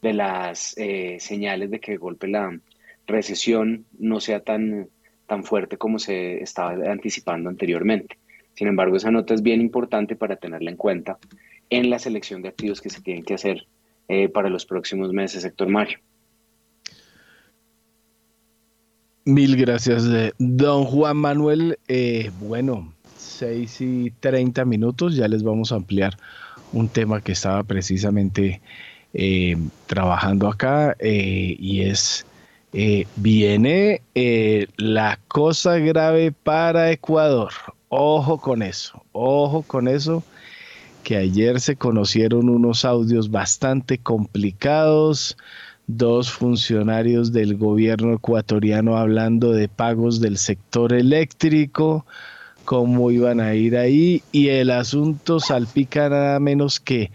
de 0.01 0.13
las 0.13 0.75
eh, 0.77 1.17
señales 1.19 1.69
de 1.69 1.79
que 1.79 1.91
de 1.91 1.97
golpe 1.97 2.27
la 2.27 2.59
recesión 3.05 3.85
no 3.99 4.19
sea 4.19 4.39
tan, 4.39 4.89
tan 5.27 5.43
fuerte 5.43 5.77
como 5.77 5.99
se 5.99 6.41
estaba 6.41 6.71
anticipando 6.91 7.49
anteriormente. 7.49 8.17
Sin 8.55 8.67
embargo, 8.67 8.95
esa 8.95 9.11
nota 9.11 9.33
es 9.33 9.41
bien 9.41 9.61
importante 9.61 10.15
para 10.15 10.37
tenerla 10.37 10.71
en 10.71 10.77
cuenta 10.77 11.17
en 11.69 11.89
la 11.89 11.99
selección 11.99 12.41
de 12.41 12.49
activos 12.49 12.81
que 12.81 12.89
se 12.89 13.01
tienen 13.01 13.23
que 13.23 13.35
hacer 13.35 13.67
eh, 14.07 14.29
para 14.29 14.49
los 14.49 14.65
próximos 14.65 15.11
meses, 15.11 15.43
sector 15.43 15.67
Mario. 15.67 15.99
Mil 19.25 19.55
gracias, 19.55 20.05
don 20.37 20.83
Juan 20.83 21.15
Manuel. 21.15 21.77
bueno, 22.41 22.93
6 23.43 23.81
y 23.81 24.11
30 24.21 24.63
minutos 24.63 25.17
ya 25.17 25.27
les 25.27 25.43
vamos 25.43 25.73
a 25.73 25.75
ampliar 25.75 26.15
un 26.71 26.87
tema 26.87 27.19
que 27.19 27.33
estaba 27.33 27.61
precisamente 27.63 28.61
eh, 29.13 29.57
trabajando 29.85 30.47
acá 30.47 30.95
eh, 30.99 31.57
y 31.59 31.81
es 31.81 32.25
eh, 32.71 33.05
viene 33.17 34.01
la 34.77 35.19
cosa 35.27 35.77
grave 35.77 36.31
para 36.31 36.91
Ecuador. 36.91 37.51
Ojo 37.89 38.39
con 38.39 38.63
eso, 38.63 39.03
ojo 39.11 39.61
con 39.61 39.89
eso, 39.89 40.23
que 41.03 41.17
ayer 41.17 41.59
se 41.59 41.75
conocieron 41.75 42.47
unos 42.47 42.85
audios 42.85 43.29
bastante 43.29 43.97
complicados, 43.97 45.35
dos 45.87 46.31
funcionarios 46.31 47.33
del 47.33 47.57
gobierno 47.57 48.13
ecuatoriano 48.13 48.97
hablando 48.97 49.51
de 49.51 49.67
pagos 49.67 50.21
del 50.21 50.37
sector 50.37 50.93
eléctrico, 50.93 52.05
cómo 52.65 53.11
iban 53.11 53.39
a 53.39 53.53
ir 53.55 53.77
ahí 53.77 54.23
y 54.31 54.49
el 54.49 54.71
asunto 54.71 55.39
salpica 55.39 56.09
nada 56.09 56.39
menos 56.39 56.79
que 56.79 57.11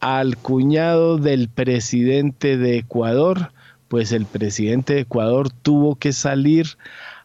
al 0.00 0.36
cuñado 0.36 1.18
del 1.18 1.48
presidente 1.48 2.56
de 2.56 2.78
Ecuador, 2.78 3.52
pues 3.88 4.12
el 4.12 4.26
presidente 4.26 4.94
de 4.94 5.00
Ecuador 5.00 5.50
tuvo 5.50 5.96
que 5.96 6.12
salir 6.12 6.66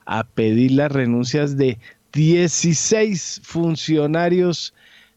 a 0.06 0.23
pedir 0.23 0.71
las 0.71 0.91
renuncias 0.91 1.58
de 1.58 1.78
16 2.13 3.41
funcionarios 3.43 4.73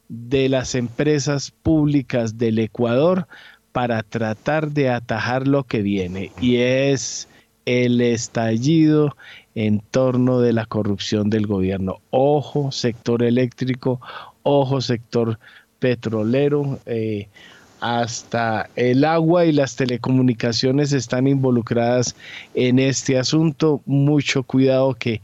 de 0.09 0.49
las 0.49 0.75
empresas 0.75 1.51
públicas 1.51 2.39
del 2.39 2.59
Ecuador 2.59 3.27
para 3.73 4.03
tratar 4.03 4.71
de 4.71 4.91
atajar 4.91 5.47
lo 5.47 5.65
que 5.65 5.83
viene. 5.83 6.33
Y 6.41 6.57
es 6.57 7.29
el 7.67 8.01
estallido 8.01 9.17
en 9.57 9.81
torno 9.81 10.40
de 10.40 10.53
la 10.53 10.66
corrupción 10.66 11.31
del 11.31 11.47
gobierno. 11.47 12.01
Ojo, 12.11 12.71
sector 12.71 13.23
eléctrico, 13.23 14.01
ojo, 14.45 14.81
sector 14.81 15.40
petrolero. 15.81 16.79
Eh, 16.87 17.27
hasta 17.81 18.71
el 18.77 19.05
agua 19.05 19.45
y 19.45 19.53
las 19.53 19.77
telecomunicaciones 19.77 20.92
están 20.92 21.27
involucradas 21.27 22.14
en 22.55 22.79
este 22.79 23.19
asunto. 23.19 23.83
Mucho 23.87 24.42
cuidado 24.42 24.95
que 24.95 25.23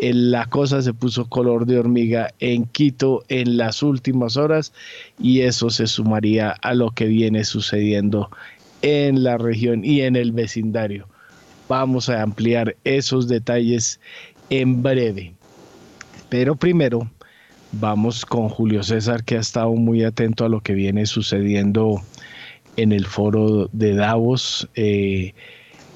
eh, 0.00 0.12
la 0.12 0.46
cosa 0.46 0.82
se 0.82 0.92
puso 0.92 1.28
color 1.28 1.64
de 1.64 1.78
hormiga 1.78 2.32
en 2.40 2.64
Quito 2.66 3.24
en 3.28 3.56
las 3.56 3.82
últimas 3.82 4.36
horas 4.36 4.72
y 5.20 5.40
eso 5.40 5.70
se 5.70 5.86
sumaría 5.86 6.50
a 6.50 6.74
lo 6.74 6.90
que 6.90 7.06
viene 7.06 7.44
sucediendo 7.44 8.30
en 8.82 9.22
la 9.22 9.38
región 9.38 9.84
y 9.84 10.02
en 10.02 10.16
el 10.16 10.32
vecindario. 10.32 11.08
Vamos 11.68 12.08
a 12.08 12.22
ampliar 12.22 12.76
esos 12.84 13.28
detalles 13.28 14.00
en 14.50 14.82
breve. 14.82 15.34
Pero 16.28 16.56
primero 16.56 17.10
vamos 17.72 18.24
con 18.24 18.48
Julio 18.48 18.82
César, 18.82 19.24
que 19.24 19.36
ha 19.36 19.40
estado 19.40 19.72
muy 19.72 20.02
atento 20.04 20.44
a 20.44 20.48
lo 20.48 20.60
que 20.60 20.74
viene 20.74 21.06
sucediendo 21.06 22.02
en 22.76 22.92
el 22.92 23.06
foro 23.06 23.68
de 23.72 23.94
Davos, 23.94 24.68
eh, 24.74 25.34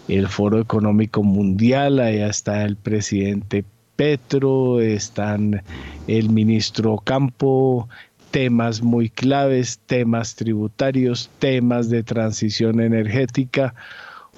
el 0.09 0.29
foro 0.29 0.61
económico 0.61 1.23
mundial. 1.23 2.01
Allá 2.01 2.29
está 2.29 2.65
el 2.65 2.77
presidente 2.77 3.65
Petro, 3.97 4.81
están 4.81 5.63
el 6.07 6.29
ministro 6.29 6.97
Campo, 6.99 7.89
temas 8.31 8.83
muy 8.83 9.11
claves, 9.11 9.79
temas 9.87 10.35
tributarios, 10.35 11.31
temas 11.39 11.89
de 11.89 12.03
transición 12.03 12.81
energética. 12.81 13.75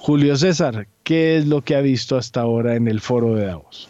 Julio 0.05 0.35
César, 0.37 0.85
¿qué 1.01 1.35
es 1.35 1.47
lo 1.47 1.63
que 1.63 1.75
ha 1.75 1.81
visto 1.81 2.15
hasta 2.15 2.41
ahora 2.41 2.75
en 2.75 2.87
el 2.87 3.01
foro 3.01 3.33
de 3.33 3.47
Davos? 3.47 3.89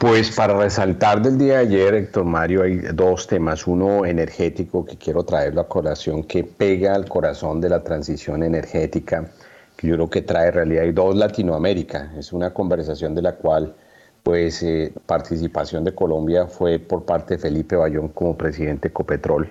Pues 0.00 0.32
para 0.34 0.58
resaltar 0.58 1.22
del 1.22 1.38
día 1.38 1.58
de 1.58 1.66
ayer, 1.68 1.94
Héctor 1.94 2.24
Mario, 2.24 2.64
hay 2.64 2.78
dos 2.78 3.28
temas. 3.28 3.68
Uno 3.68 4.04
energético 4.04 4.84
que 4.84 4.96
quiero 4.96 5.22
traerlo 5.22 5.60
a 5.60 5.68
colación, 5.68 6.24
que 6.24 6.42
pega 6.42 6.96
al 6.96 7.08
corazón 7.08 7.60
de 7.60 7.68
la 7.68 7.84
transición 7.84 8.42
energética, 8.42 9.30
que 9.76 9.86
yo 9.86 9.94
creo 9.94 10.10
que 10.10 10.22
trae 10.22 10.50
realidad. 10.50 10.82
Y 10.82 10.90
dos, 10.90 11.14
Latinoamérica. 11.14 12.12
Es 12.18 12.32
una 12.32 12.52
conversación 12.52 13.14
de 13.14 13.22
la 13.22 13.36
cual, 13.36 13.76
pues, 14.24 14.64
eh, 14.64 14.92
participación 15.06 15.84
de 15.84 15.94
Colombia 15.94 16.48
fue 16.48 16.80
por 16.80 17.04
parte 17.04 17.34
de 17.34 17.40
Felipe 17.40 17.76
Bayón 17.76 18.08
como 18.08 18.36
presidente 18.36 18.88
de 18.88 18.90
Ecopetrol 18.90 19.48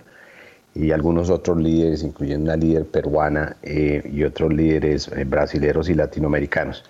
y 0.78 0.92
algunos 0.92 1.30
otros 1.30 1.58
líderes, 1.58 2.04
incluyendo 2.04 2.46
una 2.46 2.58
líder 2.58 2.86
peruana 2.86 3.58
eh, 3.64 4.02
y 4.12 4.24
otros 4.24 4.54
líderes 4.54 5.08
eh, 5.10 5.24
brasileños 5.24 5.90
y 5.90 5.94
latinoamericanos. 5.94 6.84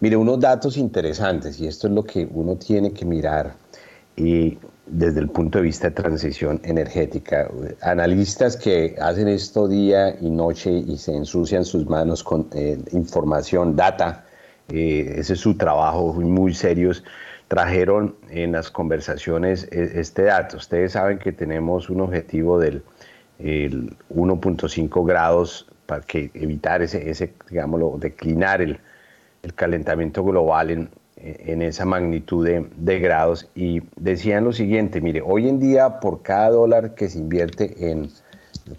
Mire, 0.00 0.16
unos 0.16 0.40
datos 0.40 0.76
interesantes, 0.76 1.58
y 1.60 1.66
esto 1.66 1.86
es 1.88 1.92
lo 1.92 2.04
que 2.04 2.28
uno 2.30 2.56
tiene 2.56 2.92
que 2.92 3.04
mirar. 3.04 3.54
Y 4.16 4.58
desde 4.86 5.20
el 5.20 5.28
punto 5.28 5.58
de 5.58 5.64
vista 5.64 5.88
de 5.88 5.94
transición 5.94 6.60
energética. 6.64 7.50
Analistas 7.82 8.56
que 8.56 8.96
hacen 9.00 9.28
esto 9.28 9.66
día 9.66 10.16
y 10.20 10.30
noche 10.30 10.70
y 10.70 10.96
se 10.96 11.14
ensucian 11.14 11.64
sus 11.64 11.86
manos 11.86 12.22
con 12.22 12.48
eh, 12.54 12.78
información, 12.92 13.74
data, 13.74 14.24
eh, 14.68 15.14
ese 15.18 15.34
es 15.34 15.40
su 15.40 15.56
trabajo, 15.56 16.12
muy 16.14 16.54
serios, 16.54 17.02
trajeron 17.48 18.14
en 18.30 18.52
las 18.52 18.70
conversaciones 18.70 19.68
e, 19.70 20.00
este 20.00 20.22
dato. 20.22 20.56
Ustedes 20.56 20.92
saben 20.92 21.18
que 21.18 21.32
tenemos 21.32 21.90
un 21.90 22.00
objetivo 22.00 22.58
del 22.58 22.82
1.5 23.38 25.06
grados 25.06 25.66
para 25.86 26.02
que 26.02 26.30
evitar 26.34 26.82
ese, 26.82 27.08
ese 27.10 27.32
digámoslo, 27.48 27.96
declinar 27.98 28.60
el, 28.60 28.78
el 29.42 29.54
calentamiento 29.54 30.24
global 30.24 30.70
en, 30.70 30.90
en 31.16 31.62
esa 31.62 31.84
magnitud 31.84 32.46
de, 32.46 32.98
grados. 32.98 33.48
Y 33.54 33.82
decían 33.96 34.44
lo 34.44 34.52
siguiente, 34.52 35.00
mire, 35.00 35.22
hoy 35.24 35.48
en 35.48 35.58
día 35.58 36.00
por 36.00 36.22
cada 36.22 36.50
dólar 36.50 36.94
que 36.94 37.08
se 37.08 37.18
invierte 37.18 37.90
en 37.90 38.10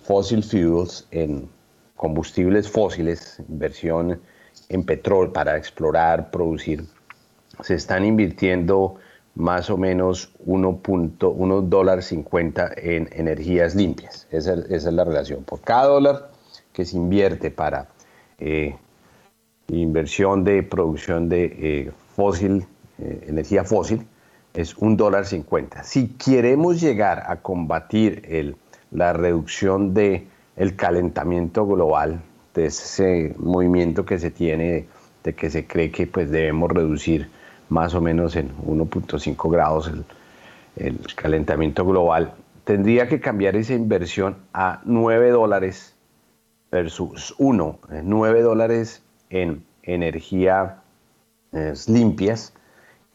fossil 0.04 0.43
fuels, 0.43 1.08
en 1.12 1.50
combustibles 1.96 2.70
fósiles, 2.70 3.41
inversión 3.50 4.22
en 4.70 4.84
petróleo 4.84 5.34
para 5.34 5.58
explorar, 5.58 6.30
producir, 6.30 6.84
se 7.63 7.76
están 7.76 8.06
invirtiendo 8.06 8.96
más 9.38 9.69
o 9.69 9.78
menos 9.78 10.34
1.1 10.45 11.62
dólar 11.69 12.02
50 12.02 12.71
en 12.76 13.08
energías 13.12 13.76
limpias. 13.76 14.28
Esa, 14.32 14.54
es 14.54 14.84
la 14.86 15.04
relación. 15.04 15.43
Por 15.43 15.62
cada 15.62 15.86
dólar 15.86 16.30
que 16.73 16.86
se 16.86 16.97
invierte 16.97 17.52
para 17.52 17.88
eh, 18.39 18.76
inversión 19.67 20.43
de 20.43 20.63
producción 20.63 21.30
de 21.30 21.45
eh, 21.45 21.91
fósil, 22.15 22.65
eh, 22.97 23.26
energía 23.28 23.63
fósil, 23.63 24.08
es 24.56 24.76
un 24.78 24.97
dólar 24.97 25.28
cincuenta. 25.28 25.84
Si 25.84 26.08
queremos 26.10 26.82
llegar 26.82 27.23
a 27.28 27.41
combatir 27.41 28.56
la 28.89 29.13
reducción 29.13 29.93
del 29.93 30.28
el 30.56 30.76
calentamiento 30.76 31.67
global, 31.67 32.21
de 32.56 32.65
ese 32.65 33.36
movimiento 33.38 34.04
que 34.04 34.17
se 34.17 34.32
tiene 34.32 34.88
de 35.23 35.36
que 35.36 35.52
se 35.52 35.67
cree 35.67 35.91
que 35.91 36.08
pues 36.08 36.32
debemos 36.32 36.71
reducir 36.71 37.30
más 37.69 37.93
o 37.93 38.01
menos 38.01 38.36
en 38.36 38.49
1.5 38.65 39.51
grados 39.51 39.88
el, 39.88 40.06
calentamiento 41.15 41.86
global, 41.86 42.34
tendría 42.63 43.08
que 43.08 43.19
cambiar 43.19 43.56
esa 43.56 43.73
inversión 43.73 44.38
a 44.53 44.82
9 44.86 45.32
dólares 45.32 45.95
versus 46.71 47.34
1, 47.39 47.80
9 48.03 48.41
dólares 48.41 49.01
en 49.32 49.63
energía 49.82 50.82
limpias 51.88 52.53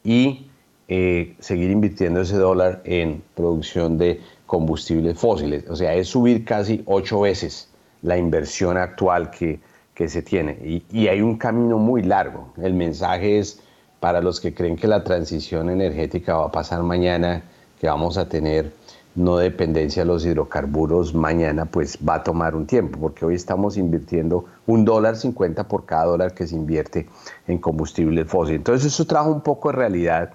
y 0.03 0.47
eh, 0.89 1.35
seguir 1.39 1.71
invirtiendo 1.71 2.21
ese 2.21 2.35
dólar 2.37 2.81
en 2.83 3.23
producción 3.35 3.97
de 3.97 4.21
combustibles 4.45 5.17
fósiles. 5.17 5.67
O 5.69 5.75
sea, 5.75 5.93
es 5.95 6.09
subir 6.09 6.43
casi 6.43 6.83
ocho 6.85 7.21
veces 7.21 7.69
la 8.01 8.17
inversión 8.17 8.77
actual 8.77 9.31
que, 9.31 9.59
que 9.93 10.09
se 10.09 10.21
tiene. 10.21 10.57
Y, 10.63 10.83
y, 10.91 11.07
hay 11.07 11.21
un 11.21 11.37
camino 11.37 11.77
muy 11.77 12.03
largo. 12.03 12.53
El 12.61 12.73
mensaje 12.73 13.39
es 13.39 13.63
para 14.03 14.19
los 14.19 14.41
que 14.41 14.53
creen 14.53 14.75
que 14.75 14.89
la 14.89 15.01
transición 15.01 15.69
energética 15.69 16.35
va 16.35 16.47
a 16.47 16.51
pasar 16.51 16.83
mañana, 16.83 17.41
que 17.79 17.87
vamos 17.87 18.17
a 18.17 18.27
tener 18.27 18.73
no 19.15 19.37
dependencia 19.37 20.01
de 20.01 20.07
los 20.07 20.25
hidrocarburos 20.25 21.13
mañana, 21.13 21.63
pues 21.63 21.97
va 22.05 22.15
a 22.15 22.23
tomar 22.23 22.53
un 22.53 22.67
tiempo, 22.67 22.99
porque 22.99 23.23
hoy 23.23 23.35
estamos 23.35 23.77
invirtiendo 23.77 24.43
un 24.67 24.83
dólar 24.83 25.15
cincuenta 25.15 25.69
por 25.69 25.85
cada 25.85 26.03
dólar 26.03 26.33
que 26.33 26.45
se 26.45 26.53
invierte 26.53 27.07
en 27.47 27.59
combustible 27.59 28.25
fósil. 28.25 28.55
Entonces 28.55 28.91
eso 28.91 29.05
trajo 29.05 29.31
un 29.31 29.39
poco 29.39 29.69
de 29.69 29.77
realidad 29.77 30.33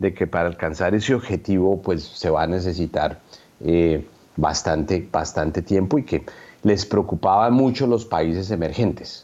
de 0.00 0.12
que 0.12 0.26
para 0.26 0.48
alcanzar 0.48 0.92
ese 0.96 1.14
objetivo, 1.14 1.80
pues 1.80 2.02
se 2.02 2.30
va 2.30 2.42
a 2.42 2.46
necesitar 2.48 3.20
eh, 3.60 4.04
bastante, 4.36 5.08
bastante 5.12 5.62
tiempo 5.62 6.00
y 6.00 6.02
que 6.02 6.24
les 6.64 6.84
preocupaban 6.84 7.52
mucho 7.52 7.86
los 7.86 8.06
países 8.06 8.50
emergentes. 8.50 9.23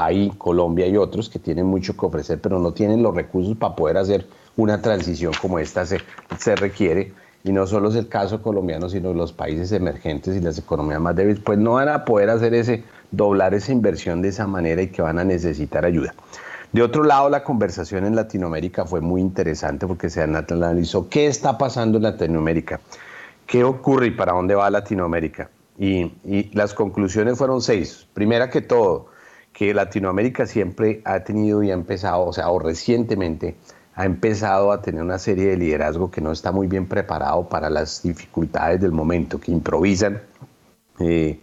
Hay 0.00 0.30
Colombia 0.38 0.86
y 0.86 0.96
otros 0.96 1.28
que 1.28 1.40
tienen 1.40 1.66
mucho 1.66 1.96
que 1.96 2.06
ofrecer, 2.06 2.40
pero 2.40 2.60
no 2.60 2.72
tienen 2.72 3.02
los 3.02 3.16
recursos 3.16 3.56
para 3.56 3.74
poder 3.74 3.96
hacer 3.96 4.26
una 4.56 4.80
transición 4.80 5.32
como 5.42 5.58
esta 5.58 5.84
se, 5.84 5.98
se 6.38 6.54
requiere 6.54 7.12
y 7.42 7.50
no 7.50 7.66
solo 7.66 7.88
es 7.88 7.96
el 7.96 8.06
caso 8.06 8.40
colombiano, 8.40 8.88
sino 8.88 9.12
los 9.12 9.32
países 9.32 9.72
emergentes 9.72 10.36
y 10.36 10.40
las 10.40 10.56
economías 10.56 11.00
más 11.00 11.16
débiles, 11.16 11.40
pues 11.40 11.58
no 11.58 11.72
van 11.72 11.88
a 11.88 12.04
poder 12.04 12.30
hacer 12.30 12.54
ese, 12.54 12.84
doblar 13.10 13.54
esa 13.54 13.72
inversión 13.72 14.22
de 14.22 14.28
esa 14.28 14.46
manera 14.46 14.82
y 14.82 14.88
que 14.88 15.02
van 15.02 15.18
a 15.18 15.24
necesitar 15.24 15.84
ayuda. 15.84 16.14
De 16.72 16.82
otro 16.82 17.02
lado, 17.02 17.28
la 17.28 17.42
conversación 17.42 18.04
en 18.04 18.14
Latinoamérica 18.14 18.84
fue 18.84 19.00
muy 19.00 19.20
interesante 19.20 19.84
porque 19.88 20.10
se 20.10 20.22
analizó 20.22 21.08
qué 21.08 21.26
está 21.26 21.58
pasando 21.58 21.96
en 21.96 22.04
Latinoamérica, 22.04 22.78
qué 23.46 23.64
ocurre 23.64 24.06
y 24.06 24.10
para 24.12 24.32
dónde 24.32 24.54
va 24.54 24.70
Latinoamérica. 24.70 25.50
Y 25.76 26.12
las 26.52 26.74
conclusiones 26.74 27.38
fueron 27.38 27.62
seis. 27.62 28.06
Primera 28.12 28.50
que 28.50 28.60
todo, 28.60 29.06
que 29.58 29.74
Latinoamérica 29.74 30.46
siempre 30.46 31.02
ha 31.04 31.24
tenido 31.24 31.64
y 31.64 31.72
ha 31.72 31.74
empezado, 31.74 32.24
o 32.24 32.32
sea, 32.32 32.48
o 32.48 32.60
recientemente, 32.60 33.56
ha 33.96 34.04
empezado 34.04 34.70
a 34.70 34.80
tener 34.82 35.02
una 35.02 35.18
serie 35.18 35.46
de 35.48 35.56
liderazgo 35.56 36.12
que 36.12 36.20
no 36.20 36.30
está 36.30 36.52
muy 36.52 36.68
bien 36.68 36.86
preparado 36.86 37.48
para 37.48 37.68
las 37.68 38.04
dificultades 38.04 38.80
del 38.80 38.92
momento, 38.92 39.40
que 39.40 39.50
improvisan. 39.50 40.22
Eh, 41.00 41.40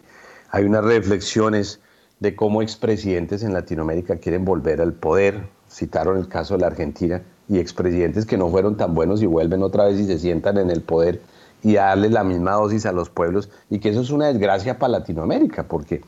hay 0.49 0.63
unas 0.63 0.86
reflexiones 0.86 1.82
de 2.21 2.38
cómo 2.38 2.62
expresidentes 2.62 3.43
en 3.43 3.51
Latinoamérica 3.51 4.15
quieren 4.15 4.45
volver 4.45 4.80
al 4.80 4.93
poder. 4.93 5.49
Citaron 5.69 6.17
el 6.17 6.30
caso 6.30 6.54
de 6.54 6.62
la 6.62 6.67
Argentina 6.67 7.21
y 7.49 7.60
expresidentes 7.60 8.25
que 8.25 8.38
no 8.38 8.49
fueron 8.49 8.78
tan 8.78 8.95
buenos 8.95 9.21
y 9.21 9.25
vuelven 9.25 9.62
otra 9.62 9.88
vez 9.88 9.99
y 9.99 10.06
se 10.06 10.19
sientan 10.19 10.58
en 10.58 10.69
el 10.69 10.84
poder 10.84 11.19
y 11.63 11.73
darle 11.73 12.10
la 12.10 12.23
misma 12.23 12.54
dosis 12.54 12.86
a 12.86 12.93
los 12.93 13.10
pueblos 13.10 13.49
y 13.69 13.80
que 13.80 13.89
eso 13.89 13.99
es 13.99 14.10
una 14.10 14.28
desgracia 14.28 14.80
para 14.80 14.99
Latinoamérica 14.99 15.63
porque 15.67 16.01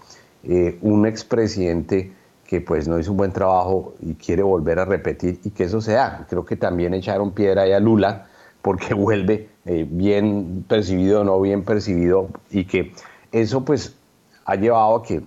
eh, 0.43 0.77
un 0.81 1.05
expresidente 1.05 2.13
que 2.45 2.61
pues 2.61 2.87
no 2.87 2.97
hizo 2.97 3.11
un 3.11 3.17
buen 3.17 3.31
trabajo 3.31 3.93
y 4.01 4.15
quiere 4.15 4.41
volver 4.41 4.79
a 4.79 4.85
repetir 4.85 5.39
y 5.43 5.51
que 5.51 5.65
eso 5.65 5.81
se 5.81 5.93
da. 5.93 6.25
Creo 6.29 6.45
que 6.45 6.55
también 6.55 6.93
echaron 6.93 7.31
piedra 7.31 7.63
ahí 7.63 7.73
a 7.73 7.79
Lula 7.79 8.27
porque 8.61 8.93
vuelve 8.93 9.49
eh, 9.65 9.85
bien 9.89 10.65
percibido 10.67 11.21
o 11.21 11.23
no 11.23 11.39
bien 11.41 11.63
percibido 11.63 12.29
y 12.49 12.65
que 12.65 12.93
eso 13.31 13.65
pues 13.65 13.95
ha 14.45 14.55
llevado 14.55 14.95
a 14.95 15.03
que 15.03 15.21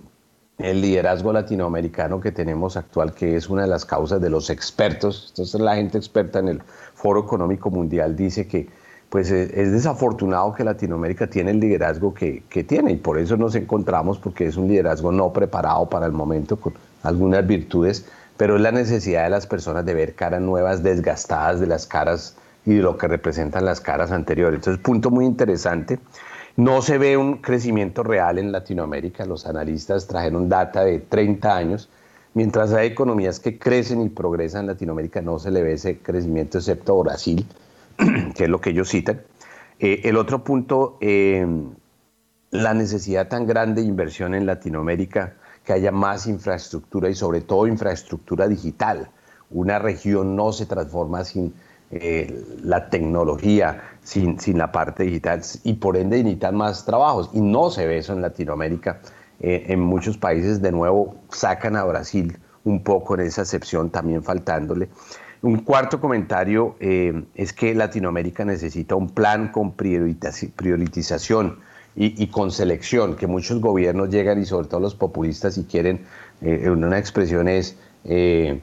el 0.57 0.81
liderazgo 0.81 1.33
latinoamericano 1.33 2.19
que 2.19 2.31
tenemos 2.31 2.77
actual, 2.77 3.13
que 3.13 3.35
es 3.35 3.49
una 3.49 3.63
de 3.63 3.67
las 3.67 3.85
causas 3.85 4.21
de 4.21 4.29
los 4.29 4.49
expertos, 4.49 5.27
entonces 5.29 5.59
la 5.59 5.75
gente 5.75 5.97
experta 5.97 6.39
en 6.39 6.49
el 6.49 6.61
Foro 6.93 7.21
Económico 7.21 7.71
Mundial 7.71 8.15
dice 8.15 8.47
que 8.47 8.67
pues 9.11 9.29
es, 9.29 9.73
desafortunado 9.73 10.53
que 10.53 10.63
Latinoamérica 10.63 11.27
tiene 11.27 11.51
el 11.51 11.59
liderazgo 11.59 12.13
que, 12.13 12.43
que, 12.49 12.63
tiene 12.63 12.93
y 12.93 12.95
por 12.95 13.19
eso 13.19 13.35
nos 13.35 13.55
encontramos 13.55 14.17
porque 14.17 14.47
es 14.47 14.55
un 14.55 14.69
liderazgo 14.69 15.11
no 15.11 15.33
preparado 15.33 15.89
para 15.89 16.05
el 16.05 16.13
momento 16.13 16.55
con 16.55 16.73
algunas 17.03 17.45
virtudes, 17.45 18.05
pero 18.37 18.55
es 18.55 18.61
la 18.61 18.71
necesidad 18.71 19.25
de 19.25 19.31
las 19.31 19.47
personas 19.47 19.85
de 19.85 19.93
ver 19.93 20.15
caras 20.15 20.39
nuevas 20.39 20.81
desgastadas 20.81 21.59
de 21.59 21.67
las 21.67 21.85
caras 21.85 22.37
y 22.65 22.75
de 22.75 22.81
lo 22.81 22.97
que 22.97 23.09
representan 23.09 23.65
las 23.65 23.81
caras 23.81 24.13
anteriores. 24.13 24.59
Entonces, 24.59 24.81
punto 24.81 25.11
muy 25.11 25.25
interesante. 25.25 25.99
No 26.55 26.81
se 26.81 26.97
ve 26.97 27.17
un 27.17 27.39
crecimiento 27.39 28.03
real 28.03 28.39
en 28.39 28.53
Latinoamérica. 28.53 29.25
Los 29.25 29.45
analistas 29.45 30.07
trajeron 30.07 30.47
data 30.47 30.85
de 30.85 30.99
30 30.99 31.53
años. 31.53 31.89
Mientras 32.33 32.71
hay 32.71 32.87
economías 32.87 33.41
que 33.41 33.59
crecen 33.59 34.01
y 34.03 34.07
progresan 34.07 34.61
en 34.61 34.67
Latinoamérica, 34.67 35.21
no 35.21 35.37
se 35.37 35.51
le 35.51 35.63
ve 35.63 35.73
ese 35.73 35.97
crecimiento, 35.97 36.59
excepto 36.59 36.97
Brasil, 37.03 37.45
que 38.35 38.43
es 38.43 38.49
lo 38.49 38.61
que 38.61 38.71
ellos 38.71 38.89
citan. 38.89 39.21
Eh, 39.79 40.01
el 40.03 40.17
otro 40.17 40.43
punto, 40.43 40.97
eh, 41.01 41.45
la 42.51 42.73
necesidad 42.73 43.27
tan 43.27 43.47
grande 43.47 43.81
de 43.81 43.87
inversión 43.87 44.35
en 44.35 44.45
Latinoamérica 44.45 45.33
que 45.65 45.73
haya 45.73 45.91
más 45.91 46.27
infraestructura 46.27 47.09
y 47.09 47.15
sobre 47.15 47.41
todo 47.41 47.65
infraestructura 47.65 48.47
digital. 48.47 49.09
Una 49.49 49.79
región 49.79 50.35
no 50.35 50.51
se 50.51 50.67
transforma 50.67 51.23
sin 51.23 51.53
eh, 51.89 52.45
la 52.63 52.89
tecnología, 52.89 53.81
sin, 54.03 54.39
sin, 54.39 54.57
la 54.57 54.71
parte 54.71 55.03
digital 55.03 55.41
y 55.63 55.73
por 55.73 55.97
ende 55.97 56.17
necesitan 56.17 56.55
más 56.55 56.85
trabajos. 56.85 57.31
Y 57.33 57.41
no 57.41 57.69
se 57.71 57.87
ve 57.87 57.97
eso 57.97 58.13
en 58.13 58.21
Latinoamérica. 58.21 59.01
En 59.43 59.79
muchos 59.79 60.19
países 60.19 60.61
de 60.61 60.71
nuevo 60.71 61.15
sacan 61.29 61.75
a 61.75 61.83
Brasil 61.83 62.37
un 62.63 62.83
poco 62.83 63.15
en 63.15 63.21
esa 63.21 63.41
excepción, 63.41 63.89
también 63.89 64.23
faltándole. 64.23 64.89
Un 65.43 65.63
cuarto 65.63 65.99
comentario 65.99 66.75
eh, 66.79 67.23
es 67.33 67.51
que 67.51 67.73
Latinoamérica 67.73 68.45
necesita 68.45 68.93
un 68.95 69.09
plan 69.09 69.51
con 69.51 69.71
priorización 69.73 71.57
y, 71.95 72.27
con 72.27 72.51
selección, 72.51 73.15
que 73.15 73.25
muchos 73.25 73.59
gobiernos 73.59 74.09
llegan 74.09 74.39
y 74.39 74.45
sobre 74.45 74.67
todo 74.67 74.79
los 74.79 74.93
populistas 74.93 75.57
y 75.57 75.63
quieren, 75.63 76.05
eh, 76.41 76.69
una 76.69 76.99
expresión 76.99 77.47
es 77.47 77.75
eh, 78.05 78.61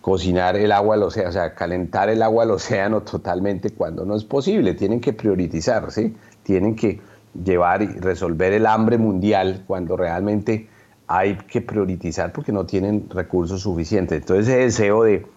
cocinar 0.00 0.56
el 0.56 0.72
agua 0.72 0.94
al 0.94 1.02
océano, 1.02 1.28
o 1.28 1.32
sea, 1.32 1.54
calentar 1.54 2.08
el 2.08 2.22
agua 2.22 2.44
al 2.44 2.50
océano 2.50 3.02
totalmente 3.02 3.70
cuando 3.70 4.06
no 4.06 4.16
es 4.16 4.24
posible, 4.24 4.72
tienen 4.72 5.00
que 5.00 5.12
priorizar, 5.12 5.92
¿sí? 5.92 6.16
tienen 6.42 6.74
que 6.76 6.98
llevar 7.44 7.82
y 7.82 7.86
resolver 7.86 8.54
el 8.54 8.66
hambre 8.66 8.96
mundial 8.96 9.64
cuando 9.66 9.98
realmente 9.98 10.68
hay 11.06 11.36
que 11.36 11.60
priorizar 11.60 12.32
porque 12.32 12.52
no 12.52 12.64
tienen 12.64 13.08
recursos 13.10 13.60
suficientes. 13.60 14.18
Entonces 14.18 14.48
ese 14.48 14.58
deseo 14.58 15.02
de 15.04 15.35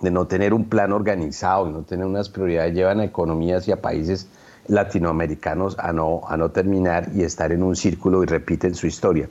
de 0.00 0.10
no 0.10 0.26
tener 0.26 0.52
un 0.54 0.68
plan 0.68 0.92
organizado, 0.92 1.66
de 1.66 1.72
no 1.72 1.82
tener 1.82 2.06
unas 2.06 2.28
prioridades, 2.28 2.74
llevan 2.74 3.00
a 3.00 3.04
economías 3.04 3.66
y 3.68 3.72
a 3.72 3.80
países 3.80 4.28
latinoamericanos 4.68 5.78
a 5.78 5.92
no, 5.92 6.22
a 6.28 6.36
no 6.36 6.50
terminar 6.50 7.10
y 7.14 7.22
estar 7.22 7.52
en 7.52 7.62
un 7.62 7.76
círculo 7.76 8.22
y 8.22 8.26
repiten 8.26 8.74
su 8.74 8.86
historia. 8.86 9.28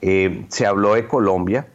Eh, 0.00 0.46
se 0.48 0.66
habló 0.66 0.94
de 0.94 1.06
Colombia, 1.06 1.66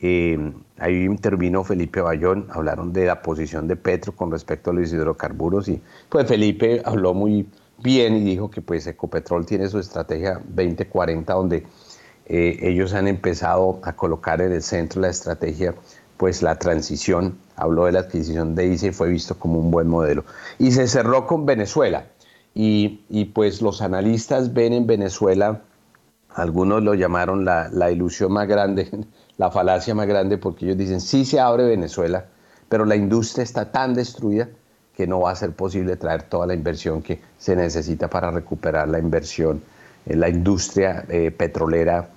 eh, 0.00 0.52
ahí 0.78 1.04
intervino 1.04 1.64
Felipe 1.64 2.00
Bayón, 2.00 2.46
hablaron 2.50 2.92
de 2.92 3.06
la 3.06 3.22
posición 3.22 3.68
de 3.68 3.76
Petro 3.76 4.12
con 4.12 4.30
respecto 4.30 4.70
a 4.70 4.74
los 4.74 4.92
hidrocarburos 4.92 5.68
y 5.68 5.80
pues 6.08 6.26
Felipe 6.26 6.82
habló 6.84 7.14
muy 7.14 7.46
bien 7.78 8.16
y 8.16 8.24
dijo 8.24 8.50
que 8.50 8.60
pues 8.60 8.86
Ecopetrol 8.86 9.46
tiene 9.46 9.68
su 9.68 9.78
estrategia 9.78 10.40
2040 10.44 11.32
donde 11.32 11.66
eh, 12.26 12.58
ellos 12.62 12.94
han 12.94 13.08
empezado 13.08 13.80
a 13.82 13.94
colocar 13.94 14.40
en 14.40 14.52
el 14.52 14.62
centro 14.62 15.00
la 15.00 15.08
estrategia 15.08 15.74
pues 16.22 16.40
la 16.40 16.56
transición, 16.56 17.36
habló 17.56 17.86
de 17.86 17.90
la 17.90 17.98
adquisición 17.98 18.54
de 18.54 18.68
ICE 18.68 18.86
y 18.86 18.92
fue 18.92 19.08
visto 19.08 19.36
como 19.40 19.58
un 19.58 19.72
buen 19.72 19.88
modelo. 19.88 20.24
Y 20.56 20.70
se 20.70 20.86
cerró 20.86 21.26
con 21.26 21.46
Venezuela. 21.46 22.06
Y, 22.54 23.24
pues 23.34 23.60
los 23.60 23.82
analistas 23.82 24.54
ven 24.54 24.72
en 24.72 24.86
Venezuela, 24.86 25.62
algunos 26.32 26.80
lo 26.80 26.94
llamaron 26.94 27.44
la, 27.44 27.90
ilusión 27.90 28.30
más 28.30 28.46
grande, 28.46 28.88
la 29.36 29.50
falacia 29.50 29.96
más 29.96 30.06
grande, 30.06 30.38
porque 30.38 30.66
ellos 30.66 30.78
dicen, 30.78 31.00
sí 31.00 31.24
se 31.24 31.40
abre 31.40 31.64
Venezuela, 31.64 32.26
pero 32.68 32.84
la 32.84 32.94
industria 32.94 33.42
está 33.42 33.72
tan 33.72 33.92
destruida 33.92 34.48
que 34.96 35.08
no 35.08 35.22
va 35.22 35.32
a 35.32 35.34
ser 35.34 35.50
posible 35.50 35.96
traer 35.96 36.22
toda 36.22 36.46
la 36.46 36.54
inversión 36.54 37.02
que 37.02 37.20
se 37.36 37.56
necesita 37.56 38.08
para 38.08 38.30
recuperar 38.30 38.86
la 38.86 39.00
inversión 39.00 39.60
en 40.06 40.20
la 40.20 40.28
industria 40.28 41.04
eh, 41.08 41.32
petrolera 41.32 42.10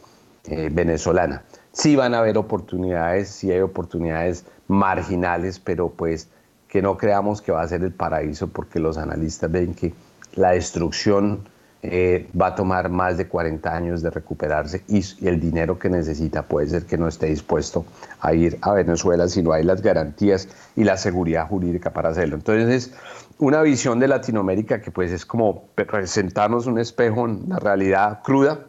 eh, 0.43 0.70
venezolana. 0.72 1.41
Sí 1.76 1.97
van 1.97 2.13
a 2.13 2.19
haber 2.19 2.38
oportunidades, 2.38 3.28
sí 3.28 3.51
hay 3.51 3.59
oportunidades 3.59 4.45
marginales, 4.69 5.59
pero 5.59 5.89
pues 5.89 6.30
que 6.69 6.82
no 6.82 6.95
creamos 6.95 7.41
que 7.41 7.51
va 7.51 7.61
a 7.61 7.67
ser 7.67 7.84
el 7.84 7.91
paraíso 7.91 8.47
porque 8.47 8.80
los 8.80 8.97
analistas 8.97 9.51
ven 9.51 9.73
que 9.73 9.93
la 10.36 10.51
destrucción 10.51 11.41
eh, 11.84 12.30
va 12.39 12.47
a 12.47 12.55
tomar 12.55 12.88
más 12.88 13.17
de 13.17 13.28
40 13.28 13.76
años 13.76 14.01
de 14.01 14.09
recuperarse 14.09 14.86
y, 14.88 15.03
el 15.28 15.41
dinero 15.41 15.78
que 15.78 15.89
necesita 15.89 16.43
puede 16.43 16.69
ser 16.69 16.86
que 16.86 16.97
no 16.97 17.09
esté 17.09 17.26
dispuesto 17.26 17.86
a 18.21 18.34
ir 18.34 18.57
a 18.61 18.71
Venezuela 18.71 19.28
si 19.28 19.43
no 19.43 19.51
hay 19.51 19.63
las 19.63 19.82
garantías 19.82 20.47
y 20.78 20.86
la 20.86 20.95
seguridad 20.95 21.45
jurídica 21.45 21.91
para 21.91 22.07
hacerlo. 22.07 22.38
Entonces 22.38 22.69
es 22.69 22.93
una 23.38 23.61
visión 23.61 23.99
de 23.99 24.07
Latinoamérica 24.07 24.80
que 24.80 24.91
pues 24.91 25.11
es 25.11 25.26
como 25.26 25.65
presentarnos 25.76 26.67
un 26.67 26.80
espejo 26.80 27.26
en 27.26 27.49
la 27.49 27.59
realidad 27.59 28.21
cruda, 28.23 28.61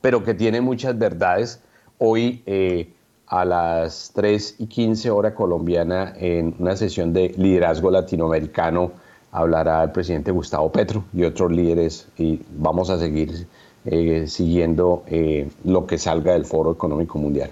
pero 0.00 0.22
que 0.22 0.34
tiene 0.34 0.60
muchas 0.60 0.96
verdades. 0.96 1.60
Hoy 2.06 2.42
eh, 2.44 2.90
a 3.28 3.46
las 3.46 4.12
3 4.14 4.56
y 4.58 4.66
15 4.66 5.10
hora 5.10 5.34
colombiana 5.34 6.12
en 6.18 6.54
una 6.58 6.76
sesión 6.76 7.14
de 7.14 7.30
liderazgo 7.38 7.90
latinoamericano 7.90 8.92
hablará 9.32 9.82
el 9.82 9.90
presidente 9.90 10.30
Gustavo 10.30 10.70
Petro 10.70 11.06
y 11.14 11.24
otros 11.24 11.50
líderes 11.50 12.06
y 12.18 12.40
vamos 12.58 12.90
a 12.90 12.98
seguir 12.98 13.46
eh, 13.86 14.26
siguiendo 14.28 15.02
eh, 15.06 15.48
lo 15.64 15.86
que 15.86 15.96
salga 15.96 16.34
del 16.34 16.44
Foro 16.44 16.72
Económico 16.72 17.18
Mundial. 17.18 17.50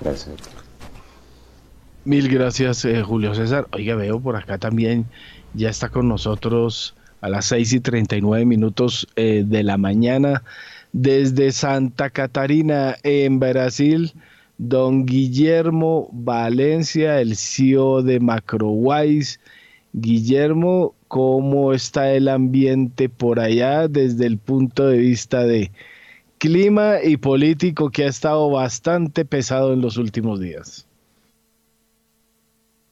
Gracias. 0.00 0.34
Mil 2.06 2.30
gracias, 2.30 2.82
eh, 2.86 3.02
Julio 3.02 3.34
César. 3.34 3.68
Oiga, 3.72 3.94
veo 3.94 4.18
por 4.20 4.36
acá 4.36 4.56
también, 4.56 5.04
ya 5.52 5.68
está 5.68 5.90
con 5.90 6.08
nosotros 6.08 6.96
a 7.20 7.28
las 7.28 7.44
6 7.44 7.74
y 7.74 7.80
39 7.80 8.46
minutos 8.46 9.06
de 9.16 9.62
la 9.64 9.76
mañana 9.76 10.44
desde 10.92 11.52
Santa 11.52 12.10
Catarina, 12.10 12.96
en 13.02 13.38
Brasil, 13.38 14.12
don 14.58 15.06
Guillermo 15.06 16.08
Valencia, 16.12 17.20
el 17.20 17.36
CEO 17.36 18.02
de 18.02 18.20
Macrowise 18.20 19.38
Guillermo, 19.92 20.94
¿cómo 21.08 21.72
está 21.72 22.12
el 22.12 22.28
ambiente 22.28 23.08
por 23.08 23.40
allá 23.40 23.88
desde 23.88 24.26
el 24.26 24.38
punto 24.38 24.86
de 24.86 24.98
vista 24.98 25.44
de 25.44 25.70
clima 26.38 26.96
y 27.02 27.16
político 27.16 27.90
que 27.90 28.04
ha 28.04 28.08
estado 28.08 28.50
bastante 28.50 29.24
pesado 29.24 29.72
en 29.72 29.80
los 29.80 29.96
últimos 29.96 30.40
días? 30.40 30.86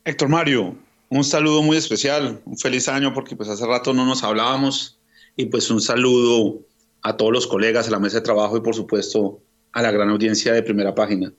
Héctor 0.04 0.28
Mario, 0.28 0.76
un 1.08 1.24
saludo 1.24 1.62
muy 1.62 1.76
especial, 1.76 2.40
un 2.44 2.56
feliz 2.56 2.88
año 2.88 3.12
porque 3.12 3.36
pues 3.36 3.48
hace 3.48 3.66
rato 3.66 3.92
no 3.92 4.06
nos 4.06 4.24
hablábamos 4.24 4.98
y 5.36 5.46
pues 5.46 5.70
un 5.70 5.80
saludo 5.80 6.60
a 7.06 7.16
todos 7.16 7.32
los 7.32 7.46
colegas, 7.46 7.86
a 7.86 7.92
la 7.92 8.00
mesa 8.00 8.16
de 8.16 8.24
trabajo 8.24 8.56
y 8.56 8.60
por 8.62 8.74
supuesto 8.74 9.40
a 9.72 9.80
la 9.80 9.92
gran 9.92 10.08
audiencia 10.10 10.52
de 10.52 10.64
primera 10.64 10.92
página. 10.92 11.32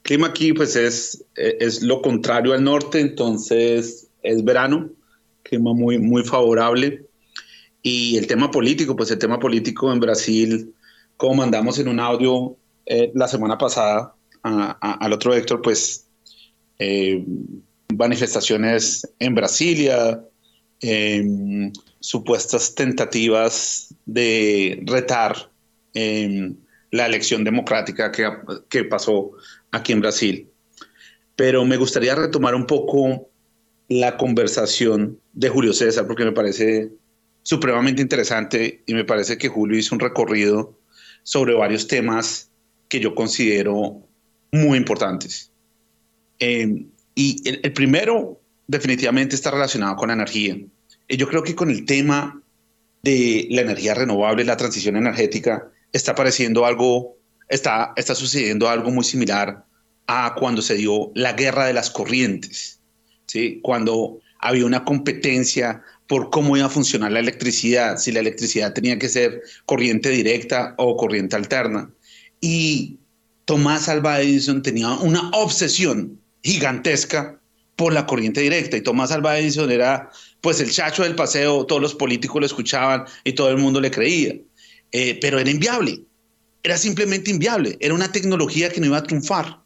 Clima 0.00 0.28
aquí 0.28 0.54
pues 0.54 0.74
es, 0.74 1.22
es 1.34 1.82
lo 1.82 2.00
contrario 2.00 2.54
al 2.54 2.64
norte, 2.64 2.98
entonces 2.98 4.08
es 4.22 4.42
verano, 4.42 4.90
clima 5.42 5.74
muy, 5.74 5.98
muy 5.98 6.24
favorable. 6.24 7.04
Y 7.82 8.16
el 8.16 8.26
tema 8.26 8.50
político, 8.50 8.96
pues 8.96 9.10
el 9.10 9.18
tema 9.18 9.38
político 9.38 9.92
en 9.92 10.00
Brasil, 10.00 10.72
como 11.18 11.34
mandamos 11.34 11.78
en 11.78 11.88
un 11.88 12.00
audio 12.00 12.56
eh, 12.86 13.12
la 13.14 13.28
semana 13.28 13.58
pasada 13.58 14.14
al 14.42 15.12
otro 15.12 15.34
Héctor, 15.34 15.60
pues 15.60 16.06
eh, 16.78 17.22
manifestaciones 17.94 19.06
en 19.18 19.34
Brasilia, 19.34 20.24
em, 20.80 21.70
supuestas 22.02 22.74
tentativas 22.74 23.94
de 24.04 24.82
retar 24.86 25.50
em, 25.94 26.56
la 26.90 27.06
elección 27.06 27.44
democrática 27.44 28.12
que, 28.12 28.28
que 28.68 28.84
pasó 28.84 29.30
aquí 29.70 29.92
en 29.92 30.00
Brasil. 30.00 30.48
Pero 31.36 31.64
me 31.64 31.76
gustaría 31.76 32.14
retomar 32.14 32.54
un 32.54 32.66
poco 32.66 33.30
la 33.88 34.16
conversación 34.16 35.18
de 35.32 35.48
Julio 35.48 35.72
César 35.72 36.06
porque 36.06 36.24
me 36.24 36.32
parece 36.32 36.90
supremamente 37.42 38.02
interesante 38.02 38.82
y 38.86 38.94
me 38.94 39.04
parece 39.04 39.38
que 39.38 39.48
Julio 39.48 39.78
hizo 39.78 39.94
un 39.94 40.00
recorrido 40.00 40.78
sobre 41.22 41.54
varios 41.54 41.86
temas 41.86 42.50
que 42.88 43.00
yo 43.00 43.14
considero 43.14 44.02
muy 44.50 44.76
importantes. 44.76 45.50
Eh, 46.38 46.86
y 47.14 47.48
el, 47.48 47.72
primero 47.72 48.40
definitivamente 48.66 49.34
está 49.34 49.50
relacionado 49.50 49.96
con 49.96 50.08
la 50.08 50.14
energía. 50.14 50.58
Y 51.12 51.16
yo 51.18 51.28
creo 51.28 51.42
que 51.42 51.54
con 51.54 51.70
el 51.70 51.84
tema 51.84 52.42
de 53.02 53.46
la 53.50 53.60
energía 53.60 53.94
renovable, 53.94 54.44
la 54.44 54.56
transición 54.56 54.96
energética, 54.96 55.70
está 55.92 56.12
apareciendo 56.12 56.64
algo, 56.64 57.16
está, 57.48 57.92
está 57.96 58.14
sucediendo 58.14 58.68
algo 58.68 58.90
muy 58.90 59.04
similar 59.04 59.64
a 60.06 60.34
cuando 60.38 60.62
se 60.62 60.74
dio 60.74 61.12
la 61.14 61.34
guerra 61.34 61.66
de 61.66 61.74
las 61.74 61.90
corrientes 61.90 62.82
cuando 63.62 64.20
había 64.38 64.66
una 64.66 64.84
competencia 64.84 65.82
por 66.06 66.30
cómo 66.30 66.56
iba 66.56 66.66
a 66.66 66.70
funcionar 66.70 67.12
la 67.12 67.20
electricidad, 67.20 67.96
si 67.96 68.12
la 68.12 68.20
electricidad 68.20 68.72
tenía 68.72 68.98
que 68.98 69.08
ser 69.08 69.42
corriente 69.66 70.10
directa 70.10 70.74
o 70.78 70.96
corriente 70.96 71.36
alterna. 71.36 71.90
Y 72.40 72.98
Tomás 73.44 73.88
Alva 73.88 74.20
Edison 74.20 74.62
tenía 74.62 74.90
una 74.90 75.30
obsesión 75.30 76.20
gigantesca 76.42 77.38
por 77.76 77.92
la 77.92 78.04
corriente 78.06 78.40
directa. 78.40 78.76
Y 78.76 78.82
Tomás 78.82 79.12
Alva 79.12 79.38
Edison 79.38 79.70
era 79.70 80.10
pues 80.42 80.60
el 80.60 80.70
chacho 80.70 81.04
del 81.04 81.14
paseo, 81.14 81.64
todos 81.64 81.80
los 81.80 81.94
políticos 81.94 82.40
lo 82.40 82.46
escuchaban 82.46 83.04
y 83.24 83.32
todo 83.32 83.48
el 83.48 83.56
mundo 83.56 83.80
le 83.80 83.90
creía. 83.90 84.36
Eh, 84.92 85.18
pero 85.22 85.38
era 85.38 85.50
inviable, 85.50 86.02
era 86.62 86.76
simplemente 86.76 87.30
inviable, 87.30 87.78
era 87.80 87.94
una 87.94 88.12
tecnología 88.12 88.70
que 88.70 88.80
no 88.80 88.86
iba 88.88 88.98
a 88.98 89.02
triunfar. 89.02 89.62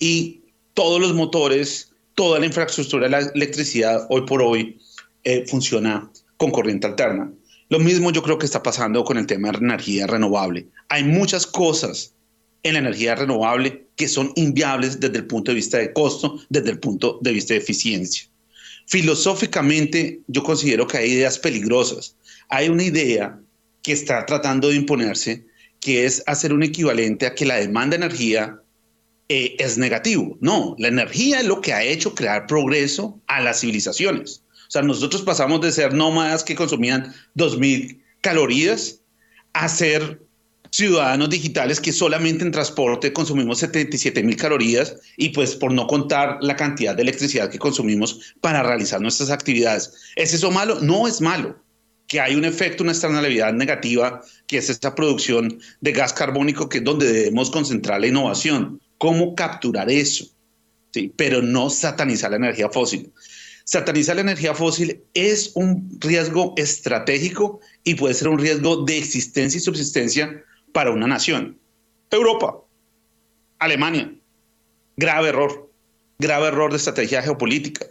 Y 0.00 0.40
todos 0.72 0.98
los 1.00 1.12
motores 1.12 1.94
toda 2.14 2.38
la 2.38 2.46
infraestructura 2.46 3.04
de 3.04 3.10
la 3.10 3.18
electricidad 3.34 4.06
hoy 4.08 4.22
por 4.22 4.42
hoy 4.42 4.78
eh, 5.24 5.44
funciona 5.46 6.10
con 6.36 6.50
corriente 6.50 6.86
alterna. 6.86 7.32
Lo 7.68 7.78
mismo 7.78 8.10
yo 8.12 8.22
creo 8.22 8.38
que 8.38 8.46
está 8.46 8.62
pasando 8.62 9.04
con 9.04 9.18
el 9.18 9.26
tema 9.26 9.50
de 9.50 9.58
energía 9.58 10.06
renovable. 10.06 10.68
Hay 10.88 11.04
muchas 11.04 11.46
cosas 11.46 12.14
en 12.62 12.74
la 12.74 12.80
energía 12.80 13.14
renovable 13.14 13.86
que 13.96 14.08
son 14.08 14.32
inviables 14.36 15.00
desde 15.00 15.18
el 15.18 15.26
punto 15.26 15.50
de 15.50 15.56
vista 15.56 15.78
de 15.78 15.92
costo, 15.92 16.40
desde 16.48 16.70
el 16.70 16.78
punto 16.78 17.18
de 17.20 17.32
vista 17.32 17.54
de 17.54 17.60
eficiencia. 17.60 18.28
Filosóficamente, 18.86 20.20
yo 20.26 20.42
considero 20.42 20.86
que 20.86 20.98
hay 20.98 21.12
ideas 21.12 21.38
peligrosas. 21.38 22.16
Hay 22.48 22.68
una 22.68 22.82
idea 22.82 23.38
que 23.82 23.92
está 23.92 24.24
tratando 24.26 24.68
de 24.68 24.76
imponerse, 24.76 25.44
que 25.80 26.06
es 26.06 26.22
hacer 26.26 26.52
un 26.52 26.62
equivalente 26.62 27.26
a 27.26 27.34
que 27.34 27.46
la 27.46 27.56
demanda 27.56 27.96
de 27.96 28.04
energía 28.04 28.60
eh, 29.28 29.56
es 29.58 29.78
negativo. 29.78 30.36
No, 30.40 30.74
la 30.78 30.88
energía 30.88 31.40
es 31.40 31.46
lo 31.46 31.60
que 31.60 31.72
ha 31.72 31.82
hecho 31.82 32.14
crear 32.14 32.46
progreso 32.46 33.20
a 33.26 33.40
las 33.40 33.60
civilizaciones. 33.60 34.42
O 34.68 34.70
sea, 34.70 34.82
nosotros 34.82 35.22
pasamos 35.22 35.60
de 35.60 35.72
ser 35.72 35.92
nómadas 35.94 36.42
que 36.42 36.54
consumían 36.54 37.14
2.000 37.36 38.00
calorías 38.20 39.00
a 39.52 39.68
ser 39.68 40.23
ciudadanos 40.74 41.30
digitales 41.30 41.80
que 41.80 41.92
solamente 41.92 42.42
en 42.42 42.50
transporte 42.50 43.12
consumimos 43.12 43.62
77.000 43.62 44.36
calorías 44.36 44.96
y 45.16 45.28
pues 45.28 45.54
por 45.54 45.72
no 45.72 45.86
contar 45.86 46.38
la 46.40 46.56
cantidad 46.56 46.96
de 46.96 47.02
electricidad 47.02 47.48
que 47.48 47.60
consumimos 47.60 48.34
para 48.40 48.60
realizar 48.60 49.00
nuestras 49.00 49.30
actividades. 49.30 49.92
¿Es 50.16 50.34
eso 50.34 50.50
malo? 50.50 50.80
No 50.80 51.06
es 51.06 51.20
malo. 51.20 51.62
Que 52.08 52.20
hay 52.20 52.34
un 52.34 52.44
efecto, 52.44 52.82
una 52.82 52.90
externalidad 52.90 53.52
negativa, 53.52 54.20
que 54.48 54.58
es 54.58 54.68
esta 54.68 54.96
producción 54.96 55.60
de 55.80 55.92
gas 55.92 56.12
carbónico, 56.12 56.68
que 56.68 56.78
es 56.78 56.84
donde 56.84 57.12
debemos 57.12 57.52
concentrar 57.52 58.00
la 58.00 58.08
innovación 58.08 58.80
cómo 58.98 59.36
capturar 59.36 59.88
eso. 59.88 60.26
¿sí? 60.92 61.12
pero 61.16 61.40
no 61.40 61.70
satanizar 61.70 62.32
la 62.32 62.38
energía 62.38 62.68
fósil. 62.68 63.12
Satanizar 63.64 64.16
la 64.16 64.22
energía 64.22 64.54
fósil 64.54 65.04
es 65.14 65.52
un 65.54 65.96
riesgo 66.00 66.52
estratégico 66.56 67.60
y 67.84 67.94
puede 67.94 68.14
ser 68.14 68.26
un 68.26 68.40
riesgo 68.40 68.84
de 68.84 68.98
existencia 68.98 69.58
y 69.58 69.60
subsistencia 69.60 70.44
para 70.74 70.90
una 70.90 71.06
nación. 71.06 71.56
Europa, 72.10 72.58
Alemania, 73.60 74.12
grave 74.96 75.28
error, 75.28 75.70
grave 76.18 76.48
error 76.48 76.70
de 76.72 76.78
estrategia 76.78 77.22
geopolítica. 77.22 77.86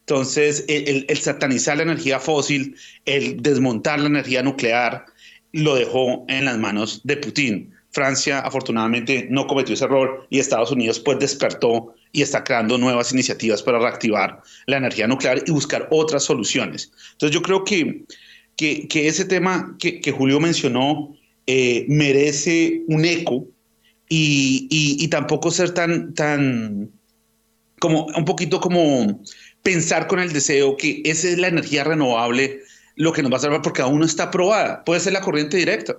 Entonces, 0.00 0.64
el, 0.68 1.06
satanizar 1.18 1.76
la 1.76 1.82
energía 1.82 2.20
fósil, 2.20 2.76
el 3.04 3.42
desmontar 3.42 3.98
la 4.00 4.06
energía 4.06 4.42
nuclear, 4.42 5.04
lo 5.52 5.74
dejó 5.74 6.24
en 6.28 6.44
las 6.44 6.56
manos 6.56 7.00
de 7.04 7.16
Putin. 7.16 7.74
Francia 7.90 8.38
afortunadamente 8.38 9.26
no 9.28 9.48
cometió 9.48 9.74
ese 9.74 9.84
error 9.84 10.26
y 10.30 10.38
Estados 10.38 10.70
Unidos 10.70 11.00
pues 11.00 11.18
despertó 11.18 11.94
y 12.12 12.22
está 12.22 12.44
creando 12.44 12.78
nuevas 12.78 13.12
iniciativas 13.12 13.60
para 13.60 13.80
reactivar 13.80 14.40
la 14.66 14.76
energía 14.76 15.08
nuclear 15.08 15.42
y 15.44 15.50
buscar 15.50 15.88
otras 15.90 16.22
soluciones. 16.22 16.92
Entonces 17.12 17.34
yo 17.34 17.42
creo 17.42 17.64
que, 17.64 18.04
que, 18.56 19.08
ese 19.08 19.24
tema 19.24 19.76
que, 19.80 20.12
Julio 20.12 20.38
mencionó 20.38 21.16
eh, 21.52 21.84
merece 21.88 22.84
un 22.86 23.04
eco 23.04 23.44
y, 24.08 25.08
tampoco 25.08 25.50
ser 25.50 25.74
tan, 25.74 26.14
tan, 26.14 26.92
como 27.80 28.06
un 28.06 28.24
poquito 28.24 28.60
como 28.60 29.20
pensar 29.64 30.06
con 30.06 30.20
el 30.20 30.32
deseo 30.32 30.76
que 30.76 31.02
esa 31.04 31.26
es 31.26 31.38
la 31.38 31.48
energía 31.48 31.82
renovable 31.82 32.60
lo 32.94 33.12
que 33.12 33.22
nos 33.24 33.32
va 33.32 33.38
a 33.38 33.40
salvar 33.40 33.62
porque 33.62 33.82
aún 33.82 33.98
no 33.98 34.04
está 34.04 34.24
aprobada. 34.24 34.84
Puede 34.84 35.00
ser 35.00 35.12
la 35.12 35.22
corriente 35.22 35.56
directa, 35.56 35.96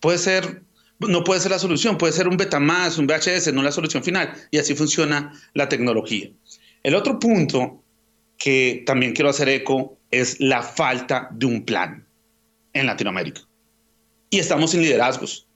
puede 0.00 0.16
ser, 0.16 0.62
no 1.00 1.22
puede 1.22 1.42
ser 1.42 1.50
la 1.50 1.58
solución, 1.58 1.98
puede 1.98 2.14
ser 2.14 2.26
un 2.26 2.38
Betamax, 2.38 2.96
un 2.96 3.06
VHS, 3.06 3.52
no 3.52 3.62
la 3.62 3.72
solución 3.72 4.02
final. 4.02 4.32
Y 4.50 4.56
así 4.56 4.74
funciona 4.74 5.38
la 5.52 5.68
tecnología. 5.68 6.30
El 6.82 6.94
otro 6.94 7.18
punto 7.18 7.84
que 8.38 8.84
también 8.86 9.12
quiero 9.12 9.28
hacer 9.28 9.50
eco 9.50 9.98
es 10.10 10.40
la 10.40 10.62
falta 10.62 11.28
de 11.30 11.44
un 11.44 11.62
plan 11.62 12.06
en 12.72 12.86
Latinoamérica. 12.86 13.42
Y 14.30 14.38
estamos 14.38 14.70
sin 14.70 14.82
liderazgos 14.82 15.46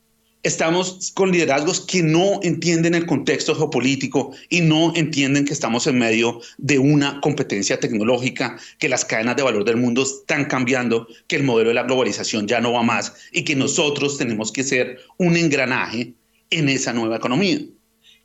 estamos 0.44 1.10
con 1.14 1.32
liderazgos 1.32 1.80
que 1.80 2.02
no 2.02 2.38
entienden 2.42 2.94
el 2.94 3.06
contexto 3.06 3.56
geopolítico 3.56 4.32
y 4.50 4.60
no 4.60 4.92
entienden 4.94 5.46
que 5.46 5.54
estamos 5.54 5.86
en 5.86 5.98
medio 5.98 6.40
de 6.58 6.78
una 6.78 7.20
competencia 7.22 7.80
tecnológica, 7.80 8.56
que 8.78 8.90
las 8.90 9.04
cadenas 9.04 9.36
de 9.36 9.42
valor 9.42 9.64
del 9.64 9.78
mundo 9.78 10.02
están 10.02 10.44
cambiando, 10.44 11.08
que 11.26 11.36
el 11.36 11.44
modelo 11.44 11.70
de 11.70 11.74
la 11.74 11.82
globalización 11.84 12.46
ya 12.46 12.60
no 12.60 12.72
va 12.72 12.82
más 12.82 13.14
y 13.32 13.42
que 13.42 13.56
nosotros 13.56 14.18
tenemos 14.18 14.52
que 14.52 14.62
ser 14.62 15.00
un 15.16 15.36
engranaje 15.36 16.12
en 16.50 16.68
esa 16.68 16.92
nueva 16.92 17.16
economía. 17.16 17.60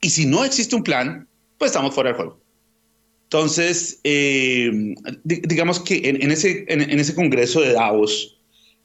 Y 0.02 0.10
si 0.10 0.26
no 0.26 0.44
existe 0.44 0.76
un 0.76 0.84
plan, 0.84 1.26
pues 1.58 1.72
estamos 1.72 1.96
fuera 1.96 2.10
del 2.10 2.18
juego. 2.18 2.40
Entonces, 3.24 4.00
eh, 4.04 4.72
digamos 5.24 5.80
que 5.80 6.02
en, 6.04 6.32
ese, 6.32 6.66
en, 6.68 7.00
ese 7.00 7.14
congreso 7.14 7.62
de 7.62 7.74
Davos, 7.74 8.39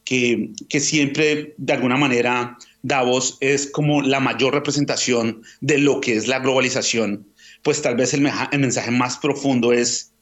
que, 0.04 0.50
que 0.68 0.80
siempre 0.80 1.54
de 1.56 1.72
alguna 1.72 1.96
manera 1.96 2.58
Davos 2.82 3.38
es 3.40 3.70
como 3.70 4.02
la 4.02 4.20
mayor 4.20 4.52
representación 4.52 5.42
de 5.60 5.78
lo 5.78 6.00
que 6.00 6.14
es 6.16 6.28
la 6.28 6.38
globalización, 6.38 7.26
pues 7.62 7.80
tal 7.80 7.96
vez 7.96 8.12
el, 8.12 8.20
mensaje 8.20 8.90
más 8.90 9.16
profundo 9.16 9.72
es, 9.72 10.12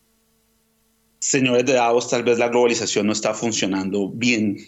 señores 1.19 1.67
de 1.67 1.73
Davos, 1.73 2.09
tal 2.09 2.23
vez 2.23 2.39
la 2.39 2.49
globalización 2.49 3.09
no 3.09 3.13
está 3.13 3.35
funcionando 3.35 4.11
bien, 4.11 4.59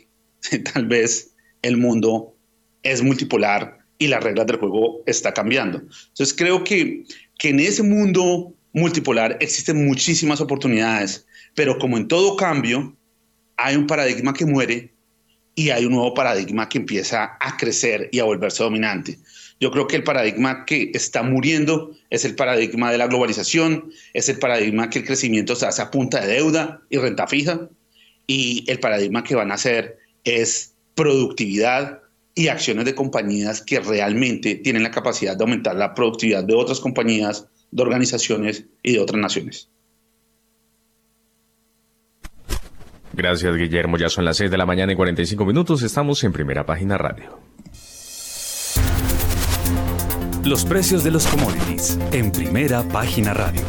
tal 0.74 0.86
vez 0.86 1.34
el 1.62 1.76
mundo 1.76 2.34
es 2.82 3.00
multipolar 3.00 3.78
y 3.98 4.08
las 4.08 4.24
reglas 4.24 4.48
del 4.48 4.56
juego 4.56 5.02
está 5.06 5.32
cambiando. 5.32 5.78
Entonces 5.78 6.34
creo 6.36 6.64
que, 6.64 7.04
que 7.38 7.50
en 7.50 7.60
ese 7.60 7.84
mundo 7.84 8.52
multipolar 8.72 9.38
existen 9.40 9.86
muchísimas 9.86 10.40
oportunidades, 10.40 11.28
pero 11.54 11.78
como 11.78 11.96
en 11.96 12.08
todo 12.08 12.34
cambio, 12.34 12.96
hay 13.56 13.76
un 13.76 13.86
paradigma 13.86 14.34
que 14.34 14.46
muere 14.46 14.93
y 15.54 15.70
hay 15.70 15.84
un 15.84 15.92
nuevo 15.92 16.14
paradigma 16.14 16.68
que 16.68 16.78
empieza 16.78 17.36
a 17.40 17.56
crecer 17.56 18.08
y 18.12 18.18
a 18.18 18.24
volverse 18.24 18.62
dominante. 18.62 19.18
Yo 19.60 19.70
creo 19.70 19.86
que 19.86 19.96
el 19.96 20.04
paradigma 20.04 20.64
que 20.64 20.90
está 20.94 21.22
muriendo 21.22 21.92
es 22.10 22.24
el 22.24 22.34
paradigma 22.34 22.90
de 22.90 22.98
la 22.98 23.06
globalización, 23.06 23.92
es 24.12 24.28
el 24.28 24.38
paradigma 24.38 24.90
que 24.90 24.98
el 25.00 25.04
crecimiento 25.04 25.54
se 25.54 25.66
hace 25.66 25.82
a 25.82 25.90
punta 25.90 26.20
de 26.20 26.34
deuda 26.34 26.82
y 26.90 26.98
renta 26.98 27.26
fija, 27.26 27.68
y 28.26 28.64
el 28.68 28.80
paradigma 28.80 29.22
que 29.22 29.36
van 29.36 29.50
a 29.50 29.54
hacer 29.54 29.98
es 30.24 30.74
productividad 30.94 32.00
y 32.34 32.48
acciones 32.48 32.84
de 32.84 32.94
compañías 32.94 33.62
que 33.62 33.78
realmente 33.80 34.56
tienen 34.56 34.82
la 34.82 34.90
capacidad 34.90 35.36
de 35.36 35.44
aumentar 35.44 35.76
la 35.76 35.94
productividad 35.94 36.42
de 36.42 36.54
otras 36.54 36.80
compañías, 36.80 37.46
de 37.70 37.82
organizaciones 37.82 38.64
y 38.82 38.94
de 38.94 39.00
otras 39.00 39.20
naciones. 39.20 39.68
Gracias, 43.16 43.56
Guillermo. 43.56 43.96
Ya 43.96 44.08
son 44.08 44.24
las 44.24 44.36
6 44.36 44.50
de 44.50 44.58
la 44.58 44.66
mañana 44.66 44.92
y 44.92 44.96
45 44.96 45.44
minutos. 45.44 45.82
Estamos 45.82 46.22
en 46.24 46.32
primera 46.32 46.66
página 46.66 46.98
radio. 46.98 47.38
Los 50.44 50.64
precios 50.64 51.04
de 51.04 51.10
los 51.10 51.26
commodities 51.26 51.98
en 52.12 52.30
primera 52.30 52.82
página 52.82 53.32
radio. 53.32 53.62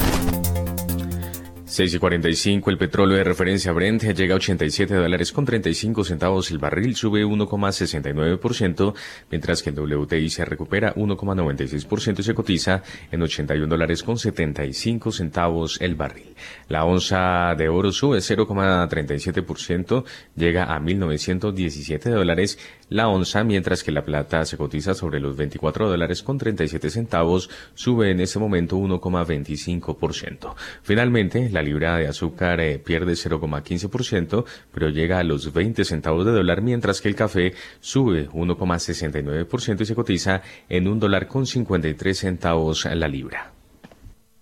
6 1.76 1.93
y 1.93 1.99
45, 1.99 2.69
el 2.69 2.78
petróleo 2.78 3.17
de 3.17 3.26
referencia 3.26 3.73
Brent 3.73 4.03
llega 4.03 4.34
a 4.34 4.38
87 4.38 4.95
dólares 4.95 5.34
con 5.34 5.43
35 5.43 6.05
centavos 6.05 6.49
el 6.49 6.57
barril, 6.57 6.95
sube 6.95 7.26
1,69%, 7.26 8.93
mientras 9.30 9.61
que 9.61 9.71
el 9.71 9.80
WTI 9.82 10.30
se 10.30 10.45
recupera 10.45 10.95
1,96% 10.95 12.19
y 12.19 12.23
se 12.23 12.34
cotiza 12.34 12.82
en 13.11 13.21
81 13.23 13.67
dólares 13.67 14.03
con 14.03 14.17
75 14.17 15.11
centavos 15.11 15.78
el 15.82 15.95
barril. 15.95 16.34
La 16.69 16.86
onza 16.86 17.53
de 17.57 17.67
oro 17.67 17.91
sube 17.91 18.19
0,37%, 18.19 20.05
llega 20.38 20.73
a 20.73 20.80
1.917 20.80 22.09
dólares 22.09 22.57
la 22.88 23.07
onza, 23.07 23.43
mientras 23.43 23.84
que 23.84 23.91
la 23.91 24.05
plata 24.05 24.45
se 24.45 24.57
cotiza 24.57 24.93
sobre 24.93 25.19
los 25.19 25.36
24 25.36 25.89
dólares 25.89 26.21
con 26.21 26.38
37 26.38 26.91
centavos, 26.91 27.49
sube 27.73 28.11
en 28.11 28.19
ese 28.19 28.38
momento 28.38 28.78
1,25%. 28.78 30.53
Finalmente, 30.84 31.49
la 31.49 31.63
libra 31.66 31.97
de 31.97 32.07
azúcar 32.07 32.61
eh, 32.61 32.80
pierde 32.80 33.13
0,15%, 33.13 34.45
pero 34.74 34.89
llega 34.89 35.20
a 35.20 35.24
los 35.24 35.51
20 35.51 35.84
centavos 35.84 36.26
de 36.26 36.32
dólar, 36.32 36.61
mientras 36.61 37.01
que 37.01 37.09
el 37.09 37.16
café 37.16 37.53
sube 37.80 38.30
1,69% 38.30 39.82
y 39.82 39.86
se 39.86 39.95
cotiza 39.95 40.41
en 40.70 40.88
un 40.88 40.99
dólar 40.99 41.28
con 41.28 41.45
53 41.45 42.18
centavos 42.18 42.86
la 42.86 43.07
libra. 43.07 43.51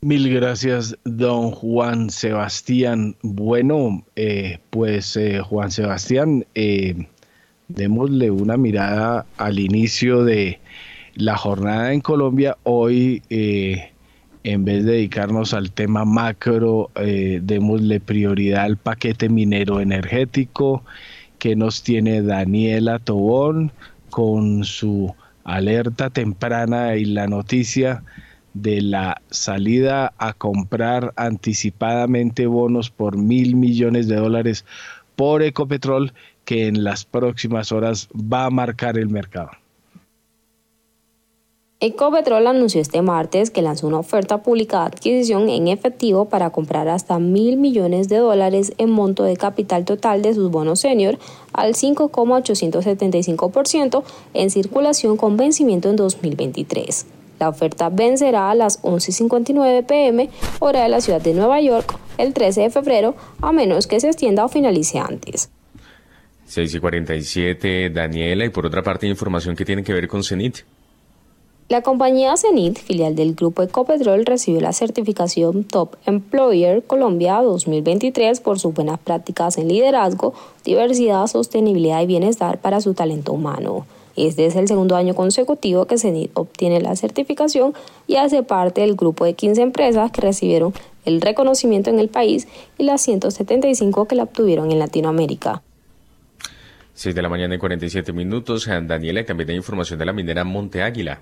Mil 0.01 0.33
gracias, 0.33 0.97
don 1.05 1.51
Juan 1.51 2.09
Sebastián. 2.09 3.15
Bueno, 3.21 4.05
eh, 4.15 4.59
pues 4.69 5.15
eh, 5.15 5.39
Juan 5.39 5.71
Sebastián, 5.71 6.45
démosle 7.69 8.29
una 8.29 8.57
mirada 8.57 9.25
al 9.37 9.59
inicio 9.59 10.25
de 10.25 10.59
la 11.15 11.37
jornada 11.37 11.93
en 11.93 12.01
Colombia. 12.01 12.57
Hoy 12.63 13.21
en 14.43 14.65
vez 14.65 14.83
de 14.83 14.93
dedicarnos 14.93 15.53
al 15.53 15.71
tema 15.71 16.05
macro, 16.05 16.91
eh, 16.95 17.39
démosle 17.41 17.99
prioridad 17.99 18.65
al 18.65 18.77
paquete 18.77 19.29
minero 19.29 19.79
energético 19.79 20.83
que 21.39 21.55
nos 21.55 21.83
tiene 21.83 22.21
Daniela 22.21 22.99
Tobón 22.99 23.71
con 24.09 24.63
su 24.63 25.13
alerta 25.43 26.09
temprana 26.09 26.95
y 26.95 27.05
la 27.05 27.27
noticia 27.27 28.03
de 28.53 28.81
la 28.81 29.21
salida 29.29 30.13
a 30.17 30.33
comprar 30.33 31.13
anticipadamente 31.15 32.45
bonos 32.45 32.89
por 32.89 33.17
mil 33.17 33.55
millones 33.55 34.07
de 34.07 34.17
dólares 34.17 34.65
por 35.15 35.41
Ecopetrol 35.41 36.13
que 36.45 36.67
en 36.67 36.83
las 36.83 37.05
próximas 37.05 37.71
horas 37.71 38.09
va 38.13 38.45
a 38.45 38.49
marcar 38.49 38.97
el 38.97 39.09
mercado. 39.09 39.51
Ecopetrol 41.85 42.47
anunció 42.47 42.79
este 42.79 43.01
martes 43.01 43.51
que 43.51 43.61
lanzó 43.61 43.87
una 43.87 43.99
oferta 43.99 44.41
pública 44.41 44.79
de 44.79 44.85
adquisición 44.85 45.49
en 45.49 45.67
efectivo 45.67 46.29
para 46.29 46.49
comprar 46.49 46.87
hasta 46.87 47.19
mil 47.19 47.57
millones 47.57 48.07
de 48.07 48.19
dólares 48.19 48.71
en 48.77 48.89
monto 48.89 49.25
de 49.25 49.35
capital 49.35 49.83
total 49.83 50.21
de 50.21 50.33
sus 50.33 50.49
bonos 50.49 50.79
senior 50.79 51.19
al 51.51 51.73
5,875% 51.73 54.03
en 54.33 54.49
circulación 54.49 55.17
con 55.17 55.35
vencimiento 55.35 55.89
en 55.89 55.97
2023. 55.97 57.05
La 57.41 57.49
oferta 57.49 57.89
vencerá 57.89 58.49
a 58.49 58.55
las 58.55 58.81
11.59 58.81 59.85
pm, 59.85 60.29
hora 60.59 60.83
de 60.83 60.89
la 60.89 61.01
ciudad 61.01 61.19
de 61.19 61.33
Nueva 61.33 61.59
York, 61.59 61.99
el 62.17 62.33
13 62.33 62.61
de 62.61 62.69
febrero, 62.69 63.13
a 63.41 63.51
menos 63.51 63.87
que 63.87 63.99
se 63.99 64.07
extienda 64.07 64.45
o 64.45 64.47
finalice 64.47 64.99
antes. 64.99 65.49
6 66.45 66.75
y 66.75 66.79
47, 66.79 67.89
Daniela, 67.89 68.45
y 68.45 68.49
por 68.51 68.65
otra 68.65 68.83
parte, 68.83 69.05
información 69.05 69.57
que 69.57 69.65
tiene 69.65 69.83
que 69.83 69.91
ver 69.91 70.07
con 70.07 70.23
CENIT. 70.23 70.59
La 71.69 71.81
compañía 71.81 72.35
Cenit, 72.35 72.77
filial 72.77 73.15
del 73.15 73.35
grupo 73.35 73.63
Ecopetrol, 73.63 74.25
recibió 74.25 74.59
la 74.59 74.73
certificación 74.73 75.63
Top 75.63 75.95
Employer 76.05 76.83
Colombia 76.83 77.41
2023 77.41 78.41
por 78.41 78.59
sus 78.59 78.73
buenas 78.73 78.99
prácticas 78.99 79.57
en 79.57 79.69
liderazgo, 79.69 80.33
diversidad, 80.65 81.25
sostenibilidad 81.27 82.01
y 82.01 82.05
bienestar 82.05 82.59
para 82.59 82.81
su 82.81 82.93
talento 82.93 83.31
humano. 83.31 83.85
Este 84.15 84.45
es 84.45 84.55
el 84.55 84.67
segundo 84.67 84.95
año 84.95 85.15
consecutivo 85.15 85.85
que 85.85 85.97
CENIT 85.97 86.31
obtiene 86.35 86.81
la 86.81 86.95
certificación 86.95 87.73
y 88.07 88.17
hace 88.17 88.43
parte 88.43 88.81
del 88.81 88.95
grupo 88.95 89.25
de 89.25 89.33
15 89.33 89.61
empresas 89.61 90.11
que 90.11 90.21
recibieron 90.21 90.73
el 91.05 91.21
reconocimiento 91.21 91.89
en 91.89 91.97
el 91.97 92.09
país 92.09 92.47
y 92.77 92.83
las 92.83 93.01
175 93.01 94.05
que 94.05 94.15
la 94.15 94.23
obtuvieron 94.23 94.69
en 94.69 94.79
Latinoamérica. 94.79 95.63
6 96.93 97.15
de 97.15 97.21
la 97.21 97.29
mañana 97.29 97.55
y 97.55 97.57
47 97.57 98.13
minutos. 98.13 98.67
Daniela, 98.67 99.25
también 99.25 99.49
hay 99.49 99.55
información 99.55 99.97
de 99.97 100.05
la 100.05 100.13
minera 100.13 100.43
Monte 100.43 100.83
Águila. 100.83 101.21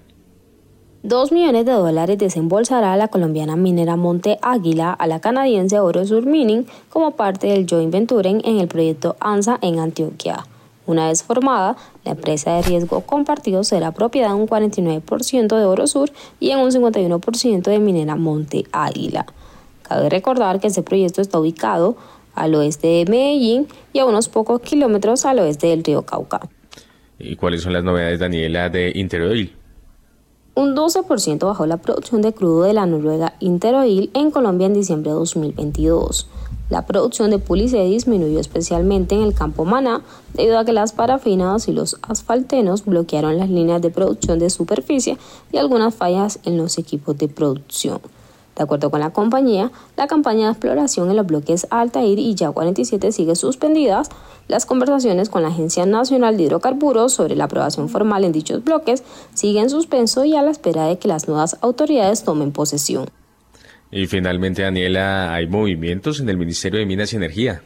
Dos 1.03 1.31
millones 1.31 1.65
de 1.65 1.71
dólares 1.71 2.19
desembolsará 2.19 2.95
la 2.95 3.07
colombiana 3.07 3.55
minera 3.55 3.95
Monte 3.95 4.37
Águila 4.43 4.93
a 4.93 5.07
la 5.07 5.19
canadiense 5.19 5.79
Oro 5.79 6.05
Sur 6.05 6.27
Mining 6.27 6.67
como 6.89 7.15
parte 7.15 7.47
del 7.47 7.65
joint 7.67 7.91
venture 7.91 8.29
en 8.29 8.59
el 8.59 8.67
proyecto 8.67 9.15
ANSA 9.19 9.57
en 9.63 9.79
Antioquia. 9.79 10.45
Una 10.85 11.07
vez 11.07 11.23
formada, 11.23 11.75
la 12.05 12.11
empresa 12.11 12.55
de 12.55 12.61
riesgo 12.61 13.01
compartido 13.01 13.63
será 13.63 13.91
propiedad 13.93 14.29
de 14.29 14.35
un 14.35 14.47
49% 14.47 15.57
de 15.57 15.65
Oro 15.65 15.87
Sur 15.87 16.11
y 16.39 16.51
en 16.51 16.59
un 16.59 16.69
51% 16.69 17.63
de 17.63 17.79
Minera 17.79 18.15
Monte 18.15 18.65
Águila. 18.71 19.25
Cabe 19.81 20.07
recordar 20.07 20.59
que 20.59 20.67
este 20.67 20.83
proyecto 20.83 21.21
está 21.21 21.39
ubicado 21.39 21.97
al 22.35 22.53
oeste 22.53 22.85
de 22.85 23.05
Medellín 23.05 23.67
y 23.91 23.97
a 23.97 24.05
unos 24.05 24.29
pocos 24.29 24.61
kilómetros 24.61 25.25
al 25.25 25.39
oeste 25.39 25.65
del 25.65 25.83
río 25.83 26.03
Cauca. 26.03 26.41
¿Y 27.17 27.35
cuáles 27.37 27.63
son 27.63 27.73
las 27.73 27.83
novedades, 27.83 28.19
Daniela, 28.19 28.69
de 28.69 28.91
Interoil? 28.93 29.60
Un 30.53 30.75
12% 30.75 31.45
bajó 31.45 31.65
la 31.65 31.77
producción 31.77 32.21
de 32.21 32.33
crudo 32.33 32.63
de 32.63 32.73
la 32.73 32.85
Noruega 32.85 33.35
Interoil 33.39 34.11
en 34.13 34.31
Colombia 34.31 34.67
en 34.67 34.73
diciembre 34.73 35.11
de 35.11 35.15
2022. 35.15 36.27
La 36.69 36.85
producción 36.85 37.31
de 37.31 37.69
se 37.69 37.85
disminuyó 37.85 38.37
especialmente 38.37 39.15
en 39.15 39.21
el 39.21 39.33
campo 39.33 39.63
Maná 39.63 40.01
debido 40.33 40.59
a 40.59 40.65
que 40.65 40.73
las 40.73 40.91
parafinas 40.91 41.69
y 41.69 41.71
los 41.71 41.97
asfaltenos 42.01 42.83
bloquearon 42.83 43.37
las 43.37 43.49
líneas 43.49 43.81
de 43.81 43.91
producción 43.91 44.39
de 44.39 44.49
superficie 44.49 45.17
y 45.53 45.57
algunas 45.57 45.95
fallas 45.95 46.39
en 46.43 46.57
los 46.57 46.77
equipos 46.77 47.17
de 47.17 47.29
producción. 47.29 48.01
De 48.55 48.63
acuerdo 48.63 48.91
con 48.91 48.99
la 48.99 49.11
compañía, 49.11 49.71
la 49.95 50.07
campaña 50.07 50.45
de 50.45 50.51
exploración 50.51 51.09
en 51.09 51.15
los 51.15 51.25
bloques 51.25 51.67
Altair 51.69 52.19
y 52.19 52.35
Ya 52.35 52.51
47 52.51 53.11
sigue 53.11 53.35
suspendidas. 53.35 54.09
Las 54.47 54.65
conversaciones 54.65 55.29
con 55.29 55.43
la 55.43 55.49
Agencia 55.49 55.85
Nacional 55.85 56.35
de 56.35 56.43
Hidrocarburos 56.43 57.13
sobre 57.13 57.35
la 57.35 57.45
aprobación 57.45 57.87
formal 57.87 58.25
en 58.25 58.33
dichos 58.33 58.63
bloques 58.63 59.03
siguen 59.33 59.63
en 59.63 59.69
suspenso 59.69 60.25
y 60.25 60.35
a 60.35 60.41
la 60.41 60.51
espera 60.51 60.85
de 60.85 60.97
que 60.99 61.07
las 61.07 61.27
nuevas 61.27 61.57
autoridades 61.61 62.23
tomen 62.23 62.51
posesión. 62.51 63.09
Y 63.91 64.07
finalmente, 64.07 64.61
Daniela, 64.61 65.33
hay 65.33 65.47
movimientos 65.47 66.19
en 66.19 66.29
el 66.29 66.37
Ministerio 66.37 66.79
de 66.79 66.85
Minas 66.85 67.13
y 67.13 67.17
Energía. 67.17 67.61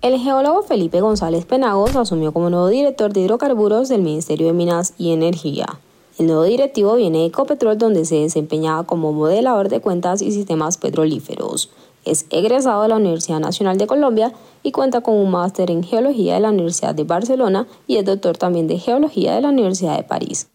El 0.00 0.16
geólogo 0.18 0.62
Felipe 0.62 1.00
González 1.00 1.44
Penagos 1.44 1.96
asumió 1.96 2.32
como 2.32 2.50
nuevo 2.50 2.68
director 2.68 3.12
de 3.12 3.20
hidrocarburos 3.20 3.88
del 3.88 4.02
Ministerio 4.02 4.46
de 4.46 4.52
Minas 4.52 4.94
y 4.96 5.12
Energía. 5.12 5.80
El 6.18 6.26
nuevo 6.26 6.42
directivo 6.42 6.96
viene 6.96 7.18
de 7.18 7.26
Ecopetrol, 7.26 7.78
donde 7.78 8.04
se 8.04 8.16
desempeñaba 8.16 8.84
como 8.84 9.12
modelador 9.12 9.68
de 9.68 9.80
cuentas 9.80 10.20
y 10.20 10.32
sistemas 10.32 10.76
petrolíferos. 10.76 11.70
Es 12.04 12.26
egresado 12.30 12.82
de 12.82 12.88
la 12.88 12.96
Universidad 12.96 13.38
Nacional 13.38 13.78
de 13.78 13.86
Colombia 13.86 14.32
y 14.64 14.72
cuenta 14.72 15.00
con 15.00 15.14
un 15.14 15.30
máster 15.30 15.70
en 15.70 15.84
geología 15.84 16.34
de 16.34 16.40
la 16.40 16.50
Universidad 16.50 16.92
de 16.96 17.04
Barcelona 17.04 17.68
y 17.86 17.98
es 17.98 18.04
doctor 18.04 18.36
también 18.36 18.66
de 18.66 18.78
geología 18.78 19.36
de 19.36 19.42
la 19.42 19.50
Universidad 19.50 19.96
de 19.96 20.02
París. 20.02 20.50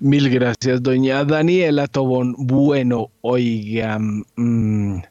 Mil 0.00 0.28
gracias, 0.28 0.82
doña 0.82 1.24
Daniela 1.24 1.86
Tobón. 1.86 2.34
Bueno, 2.36 3.10
oiga, 3.20 3.96
mm, 4.00 5.02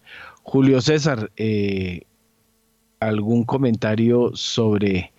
Julio 0.44 0.82
César, 0.82 1.32
eh, 1.38 2.02
¿algún 3.00 3.46
comentario 3.46 4.32
sobre 4.34 5.13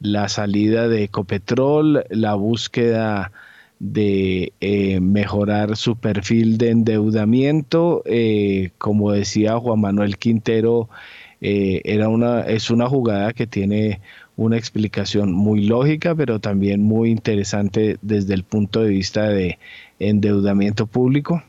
la 0.00 0.28
salida 0.28 0.88
de 0.88 1.04
Ecopetrol, 1.04 2.04
la 2.10 2.34
búsqueda 2.34 3.32
de 3.78 4.52
eh, 4.60 5.00
mejorar 5.00 5.76
su 5.76 5.96
perfil 5.96 6.58
de 6.58 6.70
endeudamiento? 6.70 8.02
Eh, 8.06 8.70
como 8.78 9.12
decía 9.12 9.58
Juan 9.58 9.80
Manuel 9.80 10.18
Quintero, 10.18 10.88
era 11.40 12.08
una, 12.08 12.40
es 12.40 12.68
una 12.68 12.88
jugada 12.88 13.32
que 13.32 13.46
tiene 13.46 14.00
una 14.38 14.56
explicación 14.56 15.32
muy 15.32 15.66
lógica, 15.66 16.14
pero 16.14 16.40
también 16.40 16.82
muy 16.82 17.10
interesante 17.10 17.98
desde 18.02 18.34
el 18.34 18.44
punto 18.44 18.82
de 18.82 18.88
vista 18.88 19.28
de 19.28 19.58
endeudamiento 19.98 20.86
público? 20.86 21.42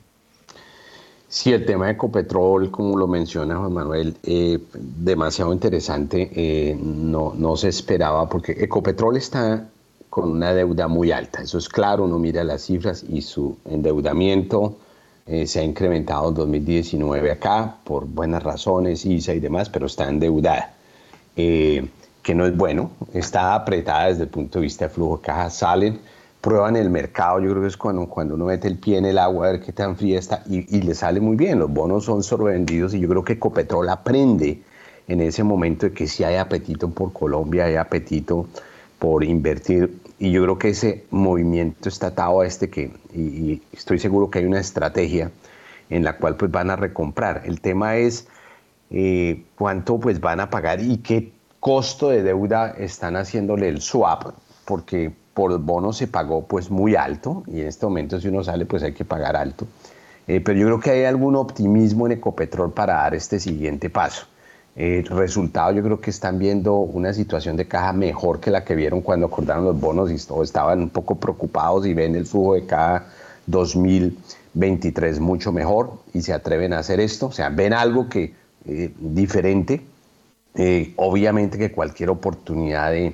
Sí, 1.31 1.53
el 1.53 1.63
tema 1.63 1.85
de 1.85 1.91
Ecopetrol, 1.91 2.71
como 2.71 2.97
lo 2.97 3.07
menciona 3.07 3.55
Juan 3.55 3.71
Manuel, 3.71 4.17
eh, 4.23 4.57
demasiado 4.73 5.53
interesante. 5.53 6.31
Eh, 6.33 6.75
no, 6.81 7.33
no 7.37 7.55
se 7.55 7.69
esperaba 7.69 8.27
porque 8.27 8.53
Ecopetrol 8.53 9.15
está 9.15 9.69
con 10.09 10.31
una 10.31 10.55
deuda 10.55 10.87
muy 10.87 11.11
alta. 11.11 11.43
Eso 11.43 11.59
es 11.59 11.69
claro, 11.69 12.05
uno 12.05 12.17
mira 12.17 12.43
las 12.43 12.63
cifras 12.63 13.05
y 13.07 13.21
su 13.21 13.55
endeudamiento 13.65 14.77
eh, 15.27 15.45
se 15.45 15.59
ha 15.59 15.63
incrementado 15.63 16.29
en 16.29 16.33
2019 16.33 17.31
acá 17.31 17.75
por 17.83 18.07
buenas 18.07 18.41
razones, 18.41 19.05
ISA 19.05 19.35
y 19.35 19.39
demás, 19.39 19.69
pero 19.69 19.85
está 19.85 20.09
endeudada 20.09 20.73
que 21.35 22.35
no 22.35 22.45
es 22.45 22.57
bueno, 22.57 22.91
está 23.13 23.55
apretada 23.55 24.07
desde 24.07 24.23
el 24.23 24.29
punto 24.29 24.59
de 24.59 24.63
vista 24.63 24.85
de 24.85 24.89
flujo 24.93 25.17
de 25.17 25.23
caja, 25.23 25.49
salen, 25.49 25.99
prueban 26.41 26.75
el 26.75 26.89
mercado, 26.89 27.39
yo 27.39 27.49
creo 27.51 27.61
que 27.61 27.67
es 27.67 27.77
cuando, 27.77 28.05
cuando 28.07 28.35
uno 28.35 28.45
mete 28.45 28.67
el 28.67 28.77
pie 28.77 28.97
en 28.97 29.05
el 29.05 29.17
agua 29.17 29.47
a 29.47 29.51
ver 29.51 29.61
qué 29.61 29.73
tan 29.73 29.97
fría 29.97 30.19
está 30.19 30.43
y, 30.47 30.81
le 30.81 30.95
sale 30.95 31.19
muy 31.19 31.35
bien, 31.35 31.59
los 31.59 31.69
bonos 31.69 32.05
son 32.05 32.23
sobrevendidos 32.23 32.93
y 32.93 32.99
yo 32.99 33.09
creo 33.09 33.23
que 33.23 33.33
Ecopetrol 33.33 33.89
aprende 33.89 34.61
en 35.07 35.21
ese 35.21 35.43
momento 35.43 35.87
de 35.87 35.91
que 35.91 36.07
si 36.07 36.23
hay 36.23 36.35
apetito 36.35 36.89
por 36.89 37.11
Colombia, 37.11 37.65
hay 37.65 37.75
apetito 37.75 38.47
por 38.99 39.23
invertir 39.23 39.99
y 40.17 40.31
yo 40.31 40.43
creo 40.43 40.57
que 40.57 40.69
ese 40.69 41.05
movimiento 41.09 41.89
está 41.89 42.07
atado 42.07 42.41
a 42.41 42.47
este 42.47 42.69
que, 42.69 42.91
y, 43.13 43.61
estoy 43.73 43.99
seguro 43.99 44.29
que 44.29 44.39
hay 44.39 44.45
una 44.45 44.59
estrategia 44.59 45.31
en 45.89 46.03
la 46.03 46.17
cual 46.17 46.35
pues 46.35 46.51
van 46.51 46.69
a 46.69 46.75
recomprar. 46.75 47.43
El 47.45 47.59
tema 47.59 47.97
es 47.97 48.27
eh, 48.91 49.43
cuánto 49.55 49.99
pues 49.99 50.19
van 50.19 50.39
a 50.39 50.49
pagar 50.49 50.79
y 50.81 50.97
qué 50.97 51.33
costo 51.59 52.09
de 52.09 52.23
deuda 52.23 52.71
están 52.77 53.15
haciéndole 53.15 53.67
el 53.67 53.81
swap, 53.81 54.33
porque 54.65 55.11
por 55.39 55.57
bono 55.57 55.93
se 55.93 56.07
pagó 56.07 56.45
pues 56.45 56.69
muy 56.69 56.97
alto 56.97 57.43
y 57.47 57.61
en 57.61 57.67
este 57.67 57.85
momento 57.85 58.19
si 58.19 58.27
uno 58.27 58.43
sale 58.43 58.65
pues 58.65 58.83
hay 58.83 58.91
que 58.91 59.05
pagar 59.05 59.37
alto. 59.37 59.67
Eh, 60.27 60.41
pero 60.41 60.59
yo 60.59 60.65
creo 60.65 60.79
que 60.81 60.89
hay 60.89 61.05
algún 61.05 61.37
optimismo 61.37 62.07
en 62.07 62.11
Ecopetrol 62.11 62.73
para 62.73 62.95
dar 62.95 63.15
este 63.15 63.39
siguiente 63.39 63.89
paso. 63.89 64.25
El 64.75 65.05
resultado 65.05 65.71
yo 65.71 65.81
creo 65.81 66.01
que 66.01 66.09
están 66.09 66.39
viendo 66.39 66.75
una 66.75 67.13
situación 67.13 67.55
de 67.55 67.69
caja 67.69 67.93
mejor 67.93 68.41
que 68.41 68.51
la 68.51 68.65
que 68.65 68.75
vieron 68.75 68.99
cuando 68.99 69.27
acordaron 69.27 69.63
los 69.63 69.79
bonos 69.79 70.11
y 70.11 70.17
todos 70.27 70.43
estaban 70.43 70.79
un 70.79 70.89
poco 70.89 71.15
preocupados 71.15 71.85
y 71.85 71.93
ven 71.93 72.15
el 72.15 72.25
flujo 72.25 72.55
de 72.55 72.65
caja 72.65 73.05
2023 73.45 75.21
mucho 75.21 75.53
mejor 75.53 75.93
y 76.13 76.21
se 76.21 76.33
atreven 76.33 76.73
a 76.73 76.79
hacer 76.79 76.99
esto, 76.99 77.27
o 77.27 77.31
sea, 77.31 77.47
ven 77.47 77.71
algo 77.71 78.09
que 78.09 78.33
eh, 78.65 78.91
diferente 78.99 79.81
eh, 80.55 80.91
obviamente 80.97 81.57
que 81.57 81.71
cualquier 81.71 82.09
oportunidad 82.09 82.91
de 82.91 83.13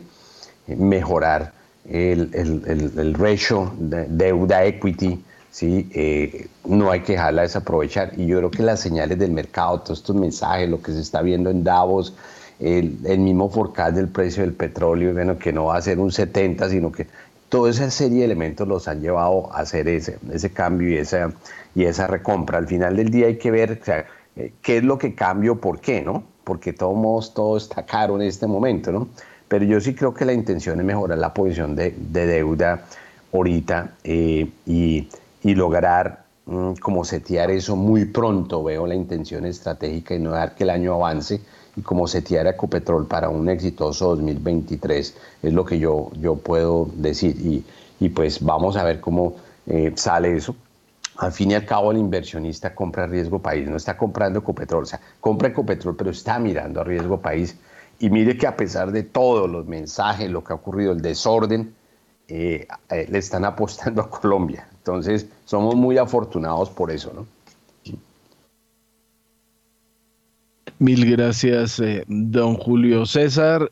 eh, 0.68 0.76
mejorar 0.76 1.54
el, 1.90 2.30
el, 2.34 3.14
ratio 3.14 3.72
de 3.78 4.08
deuda-equity, 4.08 5.24
¿sí? 5.52 5.90
Eh, 5.94 6.48
no 6.66 6.92
hay 6.92 7.02
que 7.02 7.14
dejarla 7.14 7.44
desaprovechar. 7.44 8.12
Y 8.18 8.26
yo 8.28 8.38
creo 8.40 8.52
que 8.52 8.64
las 8.64 8.80
señales 8.80 9.20
del 9.20 9.32
mercado, 9.32 9.82
todos 9.82 10.00
estos 10.00 10.16
mensajes, 10.16 10.70
lo 10.70 10.82
que 10.82 10.92
se 10.92 11.02
está 11.02 11.22
viendo 11.22 11.50
en 11.50 11.64
Davos, 11.64 12.14
el, 12.60 13.20
mismo 13.20 13.50
forecast 13.50 13.96
del 13.96 14.08
precio 14.08 14.44
del 14.44 14.54
petróleo, 14.54 15.14
bueno, 15.14 15.38
que 15.38 15.54
no 15.54 15.66
va 15.66 15.78
a 15.78 15.82
ser 15.82 16.00
un 16.00 16.12
70, 16.12 16.70
sino 16.70 16.92
que 16.92 17.08
toda 17.50 17.70
esa 17.70 17.92
serie 17.92 18.20
de 18.20 18.26
elementos 18.26 18.68
los 18.68 18.88
han 18.88 19.02
llevado 19.02 19.54
a 19.54 19.60
hacer 19.60 19.88
ese, 19.88 20.18
ese 20.32 20.52
cambio 20.52 20.90
y 20.90 20.98
esa, 20.98 21.34
y 21.76 21.84
esa 21.84 22.08
recompra. 22.08 22.58
Al 22.58 22.68
final 22.68 22.96
del 22.96 23.10
día 23.10 23.28
hay 23.28 23.38
que 23.38 23.52
ver 23.52 23.82
qué 24.62 24.78
es 24.78 24.84
lo 24.84 24.98
que 24.98 25.14
cambio, 25.14 25.60
por 25.60 25.80
qué, 25.80 26.02
¿no? 26.02 26.24
porque 26.46 26.72
todos 26.72 27.34
todo 27.34 27.58
está 27.58 27.86
caro 27.86 28.16
en 28.16 28.22
este 28.22 28.48
momento, 28.48 28.92
¿no? 28.94 29.10
Pero 29.48 29.66
yo 29.66 29.80
sí 29.80 29.94
creo 29.94 30.14
que 30.14 30.26
la 30.26 30.34
intención 30.34 30.80
es 30.80 30.86
mejorar 30.86 31.18
la 31.18 31.34
posición 31.34 31.76
de, 31.76 31.92
deuda 31.92 32.86
ahorita 33.34 33.96
eh, 34.04 34.50
y, 34.66 35.08
lograr 35.44 36.24
mm, 36.46 36.74
como 36.82 37.06
setear 37.06 37.52
eso 37.52 37.76
muy 37.76 38.06
pronto. 38.06 38.64
Veo 38.64 38.88
la 38.88 38.96
intención 38.96 39.46
estratégica 39.46 40.16
y 40.16 40.20
no 40.20 40.32
dejar 40.32 40.56
que 40.56 40.64
el 40.64 40.72
año 40.72 40.96
avance 40.96 41.40
y 41.76 41.82
como 41.82 42.08
setear 42.08 42.48
a 42.48 42.52
Ecopetrol 42.52 43.06
para 43.06 43.30
un 43.30 43.48
exitoso 43.50 44.16
2023 44.16 45.16
es 45.44 45.54
lo 45.54 45.66
que 45.66 45.78
yo, 45.78 46.10
yo 46.20 46.36
puedo 46.36 46.90
decir 46.96 47.36
y, 47.40 47.64
y 48.00 48.10
pues 48.10 48.44
vamos 48.44 48.78
a 48.78 48.84
ver 48.84 49.00
cómo 49.00 49.36
eh, 49.68 49.92
sale 49.96 50.36
eso 50.36 50.56
al 51.18 51.32
fin 51.32 51.52
y 51.52 51.54
al 51.54 51.66
cabo 51.66 51.92
el 51.92 51.98
inversionista 51.98 52.76
compra 52.76 53.08
riesgo 53.08 53.40
país, 53.40 53.68
no 53.68 53.78
está 53.78 53.96
comprando 53.98 54.40
Ecopetrol, 54.40 54.84
o 54.84 54.86
sea, 54.86 55.00
compra 55.20 55.50
Ecopetrol, 55.50 55.96
pero 55.96 56.12
está 56.12 56.40
mirando 56.40 56.82
a 56.82 56.84
riesgo 56.84 57.20
país. 57.20 57.56
Y 58.00 58.10
mire 58.10 58.38
que 58.38 58.48
a 58.48 58.56
pesar 58.56 58.92
de 58.92 59.04
todos 59.04 59.50
los 59.50 59.66
mensajes, 59.66 60.30
lo 60.30 60.44
que 60.44 60.54
ha 60.54 60.56
ocurrido, 60.56 60.92
el 60.92 61.02
desorden, 61.02 61.74
eh, 62.28 62.68
eh, 62.90 63.08
le 63.10 63.18
están 63.18 63.46
apostando 63.46 64.02
a 64.04 64.10
Colombia. 64.10 64.68
Entonces, 64.78 65.28
somos 65.46 65.76
muy 65.76 65.98
afortunados 65.98 66.70
por 66.70 66.92
eso, 66.92 67.12
¿no? 67.14 67.26
Mil 70.78 71.10
gracias, 71.10 71.80
eh, 71.80 72.04
don 72.08 72.56
Julio 72.56 73.06
César. 73.06 73.72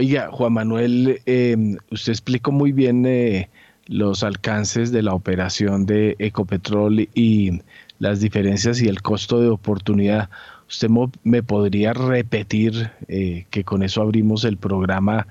Oiga, 0.00 0.30
Juan 0.30 0.52
Manuel, 0.52 1.20
em, 1.26 1.76
usted 1.90 2.12
explicó 2.12 2.52
muy 2.52 2.70
bien 2.70 3.04
eh, 3.04 3.50
los 3.86 4.22
alcances 4.22 4.92
de 4.92 5.02
la 5.02 5.12
operación 5.12 5.86
de 5.86 6.14
Ecopetrol 6.20 7.08
y 7.14 7.60
las 7.98 8.20
diferencias 8.20 8.80
y 8.80 8.86
el 8.86 9.02
costo 9.02 9.40
de 9.40 9.48
oportunidad. 9.48 10.30
¿Usted 10.68 10.88
me 11.22 11.42
podría 11.42 11.94
repetir 11.94 12.90
eh, 13.08 13.46
que 13.50 13.64
con 13.64 13.82
eso 13.82 14.02
abrimos 14.02 14.44
el 14.44 14.58
programa 14.58 15.26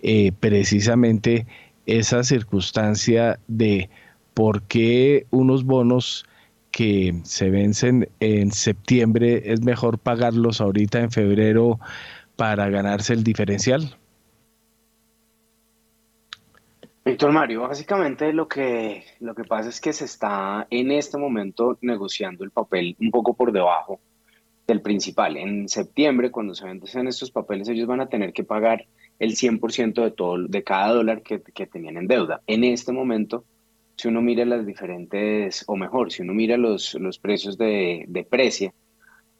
eh, 0.00 0.30
precisamente 0.38 1.44
esa 1.86 2.22
circunstancia 2.22 3.40
de 3.48 3.90
por 4.32 4.62
qué 4.62 5.26
unos 5.30 5.64
bonos 5.64 6.24
que 6.70 7.20
se 7.24 7.50
vencen 7.50 8.08
en 8.20 8.52
septiembre 8.52 9.52
es 9.52 9.60
mejor 9.60 9.98
pagarlos 9.98 10.60
ahorita 10.60 11.00
en 11.00 11.10
febrero 11.10 11.80
para 12.36 12.68
ganarse 12.68 13.12
el 13.12 13.24
diferencial? 13.24 13.96
Víctor 17.04 17.32
Mario, 17.32 17.62
básicamente 17.62 18.32
lo 18.32 18.46
que, 18.46 19.04
lo 19.18 19.34
que 19.34 19.44
pasa 19.44 19.68
es 19.68 19.80
que 19.80 19.92
se 19.92 20.04
está 20.04 20.66
en 20.70 20.92
este 20.92 21.18
momento 21.18 21.76
negociando 21.80 22.44
el 22.44 22.50
papel 22.52 22.96
un 23.00 23.10
poco 23.10 23.34
por 23.34 23.50
debajo 23.50 23.98
del 24.66 24.82
principal. 24.82 25.36
En 25.36 25.68
septiembre, 25.68 26.30
cuando 26.30 26.54
se 26.54 26.64
vencen 26.66 27.06
estos 27.06 27.30
papeles, 27.30 27.68
ellos 27.68 27.86
van 27.86 28.00
a 28.00 28.08
tener 28.08 28.32
que 28.32 28.44
pagar 28.44 28.86
el 29.18 29.36
100% 29.36 30.02
de, 30.02 30.10
todo, 30.10 30.38
de 30.38 30.62
cada 30.64 30.92
dólar 30.92 31.22
que, 31.22 31.38
tenían 31.38 31.96
en 31.96 32.06
deuda. 32.06 32.42
En 32.46 32.64
este 32.64 32.92
momento, 32.92 33.44
si 33.96 34.08
uno 34.08 34.20
mira 34.20 34.44
las 34.44 34.66
diferentes, 34.66 35.64
o 35.68 35.76
mejor, 35.76 36.12
si 36.12 36.22
uno 36.22 36.34
mira 36.34 36.56
los, 36.56 36.94
los 36.94 37.18
precios 37.18 37.56
de, 37.56 38.04
de 38.08 38.24
precio, 38.24 38.74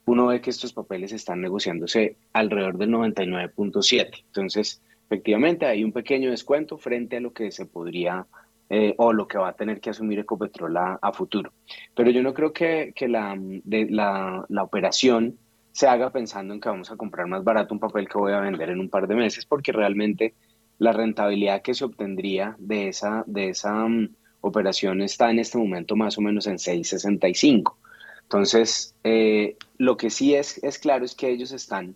uno 0.05 0.27
ve 0.27 0.39
que 0.39 0.49
estos 0.49 0.71
papeles 0.71 1.11
están 1.11 1.41
negociándose 1.41 2.15
alrededor 2.31 2.77
del 2.77 2.91
99.7. 2.91 4.23
Entonces, 4.27 4.81
efectivamente 5.05 5.65
hay 5.65 5.83
un 5.83 5.91
pequeño 5.91 6.31
descuento 6.31 6.77
frente 6.77 7.17
a 7.17 7.19
lo 7.19 7.33
que 7.33 7.51
se 7.51 7.65
podría 7.65 8.25
eh, 8.69 8.93
o 8.97 9.13
lo 9.13 9.27
que 9.27 9.37
va 9.37 9.49
a 9.49 9.53
tener 9.53 9.79
que 9.79 9.91
asumir 9.91 10.19
Ecopetrol 10.19 10.75
a, 10.77 10.99
a 11.01 11.13
futuro. 11.13 11.53
Pero 11.95 12.11
yo 12.11 12.21
no 12.21 12.33
creo 12.33 12.51
que, 12.51 12.91
que 12.95 13.07
la, 13.07 13.35
de, 13.37 13.87
la, 13.89 14.45
la, 14.49 14.63
operación 14.63 15.37
se 15.71 15.87
haga 15.87 16.11
pensando 16.11 16.53
en 16.53 16.59
que 16.59 16.69
vamos 16.69 16.91
a 16.91 16.97
comprar 16.97 17.27
más 17.27 17.43
barato 17.43 17.73
un 17.73 17.79
papel 17.79 18.09
que 18.09 18.17
voy 18.17 18.33
a 18.33 18.41
vender 18.41 18.69
en 18.69 18.79
un 18.79 18.89
par 18.89 19.07
de 19.07 19.15
meses, 19.15 19.45
porque 19.45 19.71
realmente 19.71 20.33
la 20.79 20.91
rentabilidad 20.91 21.61
que 21.61 21.73
se 21.73 21.85
obtendría 21.85 22.55
de 22.59 22.89
esa, 22.89 23.23
de 23.25 23.49
esa 23.49 23.85
um, 23.85 24.09
operación 24.41 25.01
está 25.01 25.31
en 25.31 25.39
este 25.39 25.57
momento 25.57 25.95
más 25.95 26.17
o 26.17 26.21
menos 26.21 26.47
en 26.47 26.57
6.65. 26.57 27.75
Entonces, 28.23 28.95
eh, 29.03 29.55
lo 29.77 29.95
que 29.95 30.09
sí 30.09 30.35
es, 30.35 30.61
es 30.63 30.77
claro 30.77 31.05
es 31.05 31.15
que 31.15 31.29
ellos 31.29 31.51
están 31.53 31.95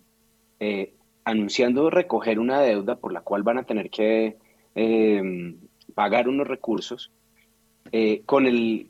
eh, 0.58 0.94
anunciando 1.24 1.90
recoger 1.90 2.38
una 2.38 2.60
deuda 2.60 2.96
por 2.96 3.12
la 3.12 3.20
cual 3.20 3.42
van 3.42 3.58
a 3.58 3.64
tener 3.64 3.90
que 3.90 4.38
eh, 4.74 5.54
pagar 5.92 6.28
unos 6.28 6.46
recursos 6.46 7.10
eh, 7.90 8.22
con 8.26 8.46
el 8.46 8.88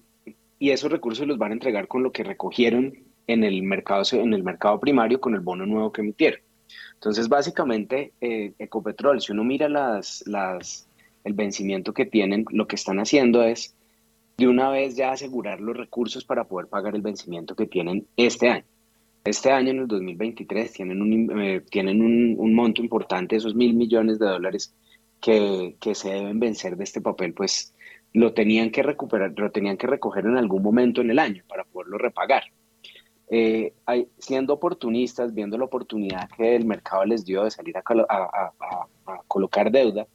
y 0.58 0.70
esos 0.70 0.92
recursos 0.92 1.26
los 1.26 1.38
van 1.38 1.50
a 1.50 1.54
entregar 1.54 1.88
con 1.88 2.02
lo 2.02 2.12
que 2.12 2.22
recogieron 2.22 2.96
en 3.26 3.44
el 3.44 3.62
mercado 3.62 4.04
en 4.12 4.32
el 4.32 4.44
mercado 4.44 4.78
primario 4.78 5.20
con 5.20 5.34
el 5.34 5.40
bono 5.40 5.66
nuevo 5.66 5.92
que 5.92 6.02
emitieron. 6.02 6.40
Entonces, 6.94 7.28
básicamente, 7.28 8.12
eh, 8.20 8.52
Ecopetrol, 8.58 9.20
si 9.20 9.32
uno 9.32 9.44
mira 9.44 9.68
las, 9.68 10.22
las, 10.26 10.86
el 11.24 11.32
vencimiento 11.32 11.92
que 11.92 12.06
tienen, 12.06 12.44
lo 12.50 12.66
que 12.68 12.76
están 12.76 13.00
haciendo 13.00 13.42
es 13.42 13.74
de 14.36 14.46
una 14.48 14.70
vez 14.70 14.96
ya 14.96 15.12
asegurar 15.12 15.60
los 15.60 15.76
recursos 15.76 16.24
para 16.24 16.44
poder 16.44 16.68
pagar 16.68 16.94
el 16.94 17.02
vencimiento 17.02 17.54
que 17.54 17.66
tienen 17.66 18.06
este 18.16 18.48
año. 18.48 18.64
Este 19.24 19.50
año, 19.52 19.70
en 19.70 19.78
el 19.80 19.86
2023, 19.86 20.72
tienen 20.72 21.00
un, 21.00 21.40
eh, 21.40 21.60
tienen 21.70 22.02
un, 22.02 22.54
monto 22.54 22.82
importante, 22.82 23.36
esos 23.36 23.54
mil 23.54 23.74
millones 23.74 24.18
de 24.18 24.26
dólares 24.26 24.74
que, 25.22 25.94
se 25.94 26.10
deben 26.10 26.40
vencer 26.40 26.76
de 26.76 26.84
este 26.84 27.00
papel, 27.00 27.32
pues 27.32 27.74
lo 28.12 28.34
tenían 28.34 28.70
que 28.70 28.82
recuperar, 28.82 29.32
lo 29.36 29.50
tenían 29.50 29.78
que 29.78 29.86
recoger 29.86 30.26
en 30.26 30.36
algún 30.36 30.62
momento 30.62 31.00
en 31.00 31.10
el 31.10 31.18
año 31.18 31.44
para 31.48 31.64
poderlo 31.64 31.96
repagar. 31.96 32.42
Eh, 33.30 33.72
siendo 34.18 34.52
oportunistas, 34.52 35.32
viendo 35.32 35.56
la 35.56 35.64
oportunidad 35.64 36.28
que 36.36 36.54
el 36.54 36.66
mercado 36.66 37.04
les 37.06 37.24
dio 37.24 37.44
de 37.44 37.50
salir 37.50 37.74
a, 37.78 37.82
colocar 39.28 39.70
deuda, 39.70 40.06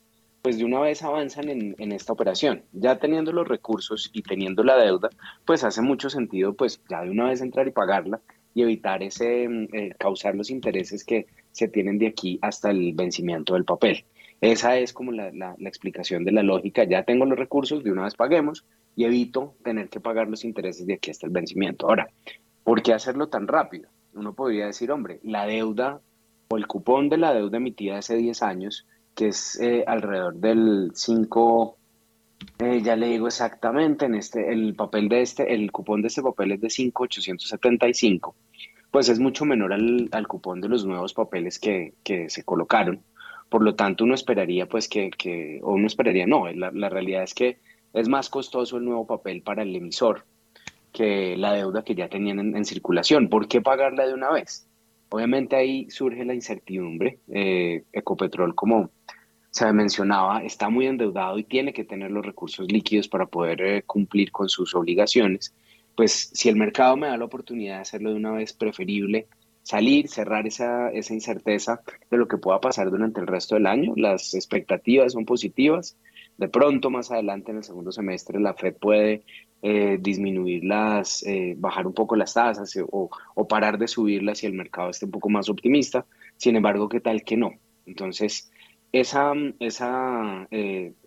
pues 0.43 0.59
de 0.59 0.65
una 0.65 0.79
vez 0.81 1.01
avanzan 1.01 1.49
en, 1.49 1.75
en, 1.79 1.91
esta 1.93 2.13
operación. 2.13 2.63
Ya 2.73 2.99
teniendo 2.99 3.31
los 3.31 3.47
recursos 3.47 4.11
y 4.13 4.21
teniendo 4.21 4.63
la 4.63 4.75
deuda, 4.75 5.09
pues 5.45 5.63
hace 5.63 5.81
mucho 5.81 6.09
sentido 6.09 6.53
pues 6.53 6.81
ya 6.89 7.01
de 7.01 7.09
una 7.09 7.29
vez 7.29 7.41
entrar 7.41 7.67
y 7.67 7.71
pagarla 7.71 8.21
y 8.53 8.63
evitar 8.63 9.03
ese, 9.03 9.47
mm, 9.47 9.67
eh, 9.73 9.95
causar 9.97 10.35
los 10.35 10.49
intereses 10.49 11.03
que 11.03 11.27
se 11.51 11.67
tienen 11.67 11.97
de 11.97 12.07
aquí 12.07 12.39
hasta 12.41 12.71
el 12.71 12.93
vencimiento 12.93 13.53
del 13.53 13.65
papel. 13.65 14.03
Esa 14.41 14.77
es 14.77 14.93
como 14.93 15.11
la, 15.11 15.31
la, 15.31 15.55
explicación 15.61 16.23
de 16.23 16.31
la 16.31 16.43
lógica. 16.43 16.83
Ya 16.83 17.03
tengo 17.03 17.25
los 17.25 17.39
recursos, 17.39 17.83
de 17.83 17.91
una 17.91 18.03
vez 18.03 18.15
paguemos 18.15 18.65
y 18.95 19.05
evito 19.05 19.55
tener 19.63 19.89
que 19.89 19.99
pagar 19.99 20.27
los 20.27 20.43
intereses 20.43 20.85
de 20.85 20.95
aquí 20.95 21.11
hasta 21.11 21.25
el 21.25 21.33
vencimiento. 21.33 21.87
Ahora, 21.87 22.09
¿por 22.63 22.81
qué 22.81 22.93
hacerlo 22.93 23.27
tan 23.27 23.47
rápido? 23.47 23.89
Uno 24.13 24.33
podría 24.33 24.67
decir, 24.67 24.91
hombre, 24.91 25.19
la 25.23 25.45
deuda 25.45 26.01
o 26.49 26.57
el 26.57 26.67
cupón 26.67 27.09
de 27.09 27.17
la 27.17 27.33
deuda 27.33 27.57
emitida 27.57 27.97
hace 27.97 28.15
10 28.15 28.43
años, 28.43 28.85
que 29.15 29.29
es 29.29 29.59
eh, 29.59 29.83
alrededor 29.87 30.35
del 30.35 30.91
5, 30.93 31.77
eh, 32.59 32.81
ya 32.83 32.95
le 32.95 33.07
digo 33.07 33.27
exactamente, 33.27 34.05
en 34.05 34.15
este, 34.15 34.51
el 34.51 34.75
papel 34.75 35.09
de 35.09 35.21
este, 35.21 35.53
el 35.53 35.71
cupón 35.71 36.01
de 36.01 36.09
este 36.09 36.21
papel 36.21 36.53
es 36.53 36.61
de 36.61 36.69
5,875 36.69 38.35
pues 38.91 39.09
es 39.09 39.19
mucho 39.19 39.45
menor 39.45 39.73
al, 39.73 40.09
al 40.11 40.27
cupón 40.27 40.61
de 40.61 40.69
los 40.69 40.85
nuevos 40.85 41.13
papeles 41.13 41.59
que, 41.59 41.93
que, 42.03 42.29
se 42.29 42.43
colocaron. 42.43 43.01
Por 43.49 43.63
lo 43.63 43.75
tanto, 43.75 44.03
uno 44.03 44.13
esperaría, 44.13 44.67
pues, 44.67 44.87
que, 44.87 45.09
que 45.11 45.59
o 45.63 45.73
uno 45.73 45.87
esperaría, 45.87 46.27
no, 46.27 46.51
la, 46.51 46.71
la, 46.71 46.89
realidad 46.89 47.23
es 47.23 47.33
que 47.33 47.57
es 47.93 48.09
más 48.09 48.29
costoso 48.29 48.77
el 48.77 48.85
nuevo 48.85 49.07
papel 49.07 49.41
para 49.41 49.63
el 49.63 49.75
emisor 49.75 50.25
que 50.91 51.37
la 51.37 51.53
deuda 51.53 51.83
que 51.83 51.95
ya 51.95 52.09
tenían 52.09 52.39
en, 52.39 52.55
en 52.55 52.65
circulación. 52.65 53.29
¿Por 53.29 53.47
qué 53.47 53.61
pagarla 53.61 54.07
de 54.07 54.13
una 54.13 54.31
vez? 54.31 54.67
Obviamente 55.09 55.55
ahí 55.55 55.89
surge 55.89 56.25
la 56.25 56.33
incertidumbre. 56.33 57.19
Eh, 57.29 57.83
Ecopetrol, 57.93 58.55
como 58.55 58.89
se 59.51 59.71
mencionaba, 59.71 60.43
está 60.43 60.69
muy 60.69 60.87
endeudado 60.87 61.39
y 61.39 61.43
tiene 61.43 61.73
que 61.73 61.83
tener 61.83 62.11
los 62.11 62.25
recursos 62.25 62.69
líquidos 62.71 63.07
para 63.07 63.25
poder 63.25 63.61
eh, 63.61 63.83
cumplir 63.83 64.31
con 64.31 64.49
sus 64.49 64.75
obligaciones 64.75 65.53
pues 65.97 66.29
si 66.31 66.47
el 66.47 66.55
mercado 66.55 66.95
me 66.95 67.07
da 67.07 67.17
la 67.17 67.25
oportunidad 67.25 67.77
de 67.77 67.81
hacerlo 67.81 68.11
de 68.11 68.17
una 68.17 68.31
vez, 68.31 68.53
preferible 68.53 69.27
salir, 69.67 70.07
cerrar 70.07 70.47
esa, 70.47 70.89
esa 70.91 71.13
incerteza 71.13 71.81
de 72.09 72.17
lo 72.17 72.29
que 72.29 72.37
pueda 72.37 72.61
pasar 72.61 72.89
durante 72.89 73.19
el 73.19 73.27
resto 73.27 73.55
del 73.55 73.67
año. 73.67 73.93
Las 73.97 74.33
expectativas 74.33 75.11
son 75.11 75.25
positivas. 75.25 75.97
De 76.37 76.47
pronto, 76.47 76.89
más 76.89 77.11
adelante 77.11 77.51
en 77.51 77.57
el 77.57 77.63
segundo 77.65 77.91
semestre, 77.91 78.39
la 78.39 78.53
Fed 78.53 78.75
puede 78.75 79.23
eh, 79.61 79.97
disminuir 79.99 80.63
las, 80.63 81.21
eh, 81.23 81.55
bajar 81.57 81.85
un 81.85 81.93
poco 81.93 82.15
las 82.15 82.33
tasas 82.33 82.73
eh, 82.77 82.85
o, 82.89 83.09
parar 83.49 83.77
de 83.77 83.89
subirlas 83.89 84.37
si 84.37 84.45
el 84.45 84.53
mercado 84.53 84.89
esté 84.89 85.03
un 85.05 85.11
poco 85.11 85.27
más 85.29 85.49
optimista. 85.49 86.05
Sin 86.37 86.55
embargo, 86.55 86.87
¿qué 86.87 87.01
tal 87.01 87.23
que 87.23 87.35
no? 87.35 87.51
Entonces, 87.85 88.49
esa, 88.93 89.33
esa 89.59 90.47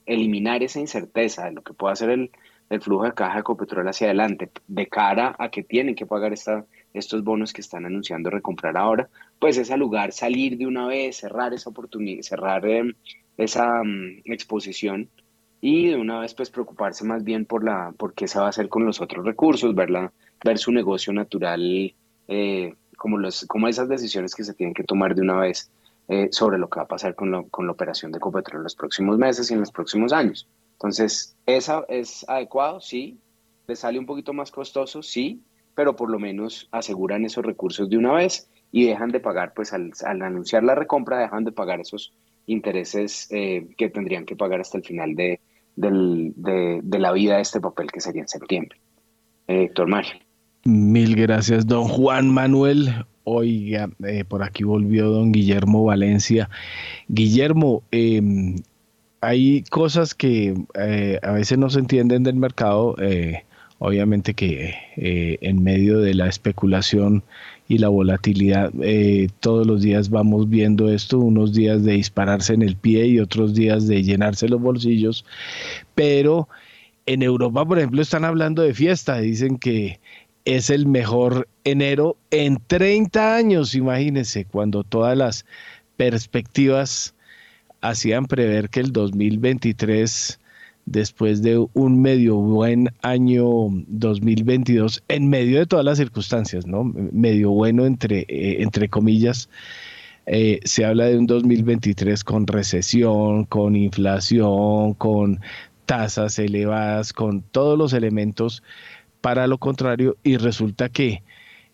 eliminar 0.05 0.63
esa 0.63 0.81
incerteza 0.81 1.47
de 1.47 1.53
lo 1.53 1.63
que 1.63 1.73
pueda 1.73 1.95
hacer 1.95 2.11
el, 2.11 2.31
el 2.69 2.83
flujo 2.83 3.05
de 3.05 3.15
caja 3.15 3.35
de 3.35 3.41
Ecopetrol 3.41 3.89
hacia 3.89 4.09
adelante, 4.09 4.51
de 4.67 4.87
cara 4.87 5.35
a 5.39 5.49
que 5.49 5.63
tienen 5.63 5.95
que 5.95 6.05
pagar 6.05 6.35
esta, 6.35 6.67
estos 6.93 7.22
bonos 7.22 7.53
que 7.53 7.61
están 7.61 7.86
anunciando 7.86 8.30
recomprar 8.30 8.76
ahora, 8.76 9.09
pues 9.38 9.57
es 9.59 9.70
al 9.70 9.80
lugar 9.80 10.12
salir 10.12 10.59
de 10.59 10.66
una 10.66 10.86
vez, 10.86 11.18
cerrar 11.18 11.55
esa 11.55 11.70
oportunidad, 11.70 12.22
cerrar 12.22 12.66
eh, 12.66 12.95
esa 13.36 13.80
um, 13.80 14.20
exposición 14.24 15.09
y 15.61 15.88
de 15.88 15.97
una 15.97 16.20
vez 16.20 16.34
pues 16.34 16.51
preocuparse 16.51 17.05
más 17.05 17.22
bien 17.22 17.45
por 17.45 17.64
la 17.64 17.93
por 17.97 18.14
qué 18.14 18.26
se 18.26 18.38
va 18.38 18.47
a 18.47 18.49
hacer 18.49 18.68
con 18.68 18.84
los 18.84 19.01
otros 19.01 19.24
recursos, 19.24 19.74
verla, 19.74 20.12
ver 20.45 20.59
su 20.59 20.72
negocio 20.72 21.12
natural, 21.12 21.95
eh, 22.28 22.74
como, 22.97 23.18
los, 23.18 23.45
como 23.47 23.68
esas 23.68 23.88
decisiones 23.88 24.34
que 24.34 24.45
se 24.45 24.55
tienen 24.55 24.74
que 24.74 24.84
tomar 24.84 25.14
de 25.14 25.22
una 25.22 25.36
vez 25.36 25.70
eh, 26.09 26.28
sobre 26.32 26.59
lo 26.59 26.68
que 26.68 26.80
va 26.80 26.84
a 26.84 26.88
pasar 26.88 27.14
con, 27.14 27.30
lo, 27.30 27.47
con 27.49 27.66
la 27.66 27.72
operación 27.72 28.11
de 28.11 28.18
Ecopetrol 28.18 28.59
en 28.59 28.64
los 28.64 28.74
próximos 28.74 29.16
meses 29.16 29.51
y 29.51 29.55
en 29.55 29.61
los 29.61 29.70
próximos 29.70 30.12
años. 30.12 30.49
Entonces, 30.72 31.36
¿esa 31.47 31.84
es 31.88 32.28
adecuado? 32.28 32.80
Sí. 32.80 33.18
¿Le 33.66 33.76
sale 33.76 33.99
un 33.99 34.07
poquito 34.07 34.32
más 34.32 34.51
costoso? 34.51 35.03
Sí, 35.03 35.41
pero 35.75 35.97
por 35.97 36.11
lo 36.11 36.18
menos 36.18 36.68
aseguran 36.73 37.25
esos 37.25 37.45
recursos 37.45 37.89
de 37.89 37.97
una 37.97 38.12
vez 38.12 38.49
y 38.73 38.87
dejan 38.87 39.11
de 39.11 39.21
pagar, 39.21 39.53
pues 39.55 39.73
al, 39.73 39.93
anunciar 40.05 40.62
la 40.62 40.75
recompra, 40.75 41.18
dejan 41.18 41.45
de 41.45 41.53
pagar 41.53 41.81
esos 41.81 42.12
intereses 42.47 43.29
eh, 43.31 43.68
que 43.77 43.89
tendrían 43.89 44.25
que 44.25 44.37
pagar 44.37 44.61
hasta 44.61 44.79
el 44.79 44.85
final 44.85 45.14
de, 45.14 45.41
de, 45.77 46.99
la 46.99 47.12
vida 47.12 47.37
de 47.37 47.43
este 47.43 47.61
papel, 47.61 47.91
que 47.91 48.01
sería 48.01 48.23
en 48.23 48.29
septiembre. 48.29 48.79
Eh, 49.49 49.64
Héctor 49.64 49.89
Mario. 49.89 50.12
Mil 50.64 51.16
gracias, 51.16 51.66
don 51.66 51.85
Juan 51.85 52.29
Manuel. 52.29 53.07
Oiga, 53.25 53.89
eh, 54.07 54.25
por 54.25 54.43
aquí 54.43 54.64
volvió 54.64 55.09
don 55.09 55.33
Guillermo 55.33 55.85
Valencia. 55.85 56.51
Guillermo, 57.09 57.83
eh, 57.93 58.21
hay 59.21 59.62
cosas 59.64 60.14
que 60.14 60.55
eh, 60.75 61.18
a 61.23 61.33
veces 61.33 61.59
no 61.59 61.71
se 61.71 61.79
entienden 61.79 62.23
del 62.23 62.37
mercado 62.37 62.97
eh, 63.01 63.45
obviamente 63.81 64.35
que 64.35 64.74
eh, 64.97 65.39
en 65.41 65.64
medio 65.64 66.01
de 66.01 66.12
la 66.12 66.28
especulación 66.28 67.24
y 67.66 67.78
la 67.78 67.89
volatilidad, 67.89 68.70
eh, 68.83 69.28
todos 69.41 69.66
los 69.66 69.81
días 69.81 70.11
vamos 70.11 70.51
viendo 70.51 70.91
esto, 70.91 71.18
unos 71.18 71.55
días 71.55 71.83
de 71.83 71.93
dispararse 71.93 72.53
en 72.53 72.62
el 72.62 72.76
pie 72.76 73.07
y 73.07 73.20
otros 73.20 73.55
días 73.55 73.89
de 73.89 74.03
llenarse 74.03 74.49
los 74.49 74.61
bolsillos, 74.61 75.24
pero 75.95 76.47
en 77.07 77.22
Europa, 77.22 77.64
por 77.64 77.78
ejemplo, 77.78 78.03
están 78.03 78.26
hablando 78.26 78.61
de 78.62 78.74
fiesta, 78.74 79.18
dicen 79.18 79.57
que 79.57 79.99
es 80.45 80.68
el 80.68 80.87
mejor 80.87 81.49
enero 81.64 82.18
en 82.31 82.61
30 82.66 83.35
años, 83.35 83.74
imagínense, 83.74 84.45
cuando 84.45 84.85
todas 84.85 85.16
las 85.16 85.47
perspectivas 85.97 87.14
hacían 87.81 88.26
prever 88.26 88.68
que 88.68 88.81
el 88.81 88.93
2023 88.93 90.39
después 90.87 91.43
de 91.43 91.64
un 91.74 92.03
medio 92.03 92.37
buen 92.37 92.89
año 93.03 93.45
2022, 93.87 95.03
en 95.09 95.28
medio 95.28 95.59
de 95.59 95.66
todas 95.66 95.85
las 95.85 95.99
circunstancias, 95.99 96.66
¿no? 96.66 96.85
Medio 96.85 97.51
bueno 97.51 97.87
entre, 97.87 98.20
eh, 98.28 98.62
entre 98.62 98.89
comillas, 98.89 99.49
eh, 100.26 100.61
se 100.64 100.85
habla 100.85 101.07
de 101.07 101.18
un 101.18 101.26
2023 101.26 102.24
con 102.24 102.47
recesión, 102.47 103.45
con 103.45 103.76
inflación, 103.76 104.95
con 104.95 105.41
tasas 105.87 106.39
elevadas, 106.39 107.12
con 107.12 107.43
todos 107.43 107.78
los 107.78 107.93
elementos 107.93 108.62
para 109.20 109.47
lo 109.47 109.59
contrario 109.59 110.16
y 110.22 110.37
resulta 110.37 110.89
que 110.89 111.22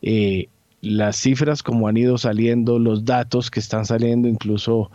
eh, 0.03 0.49
las 0.81 1.17
cifras 1.17 1.63
como 1.63 1.89
han 1.89 1.97
ido 1.97 2.19
saliendo, 2.19 2.79
los 2.79 3.05
datos 3.05 3.51
que 3.51 3.61
están 3.61 3.85
saliendo, 3.85 4.29
incluso 4.29 4.91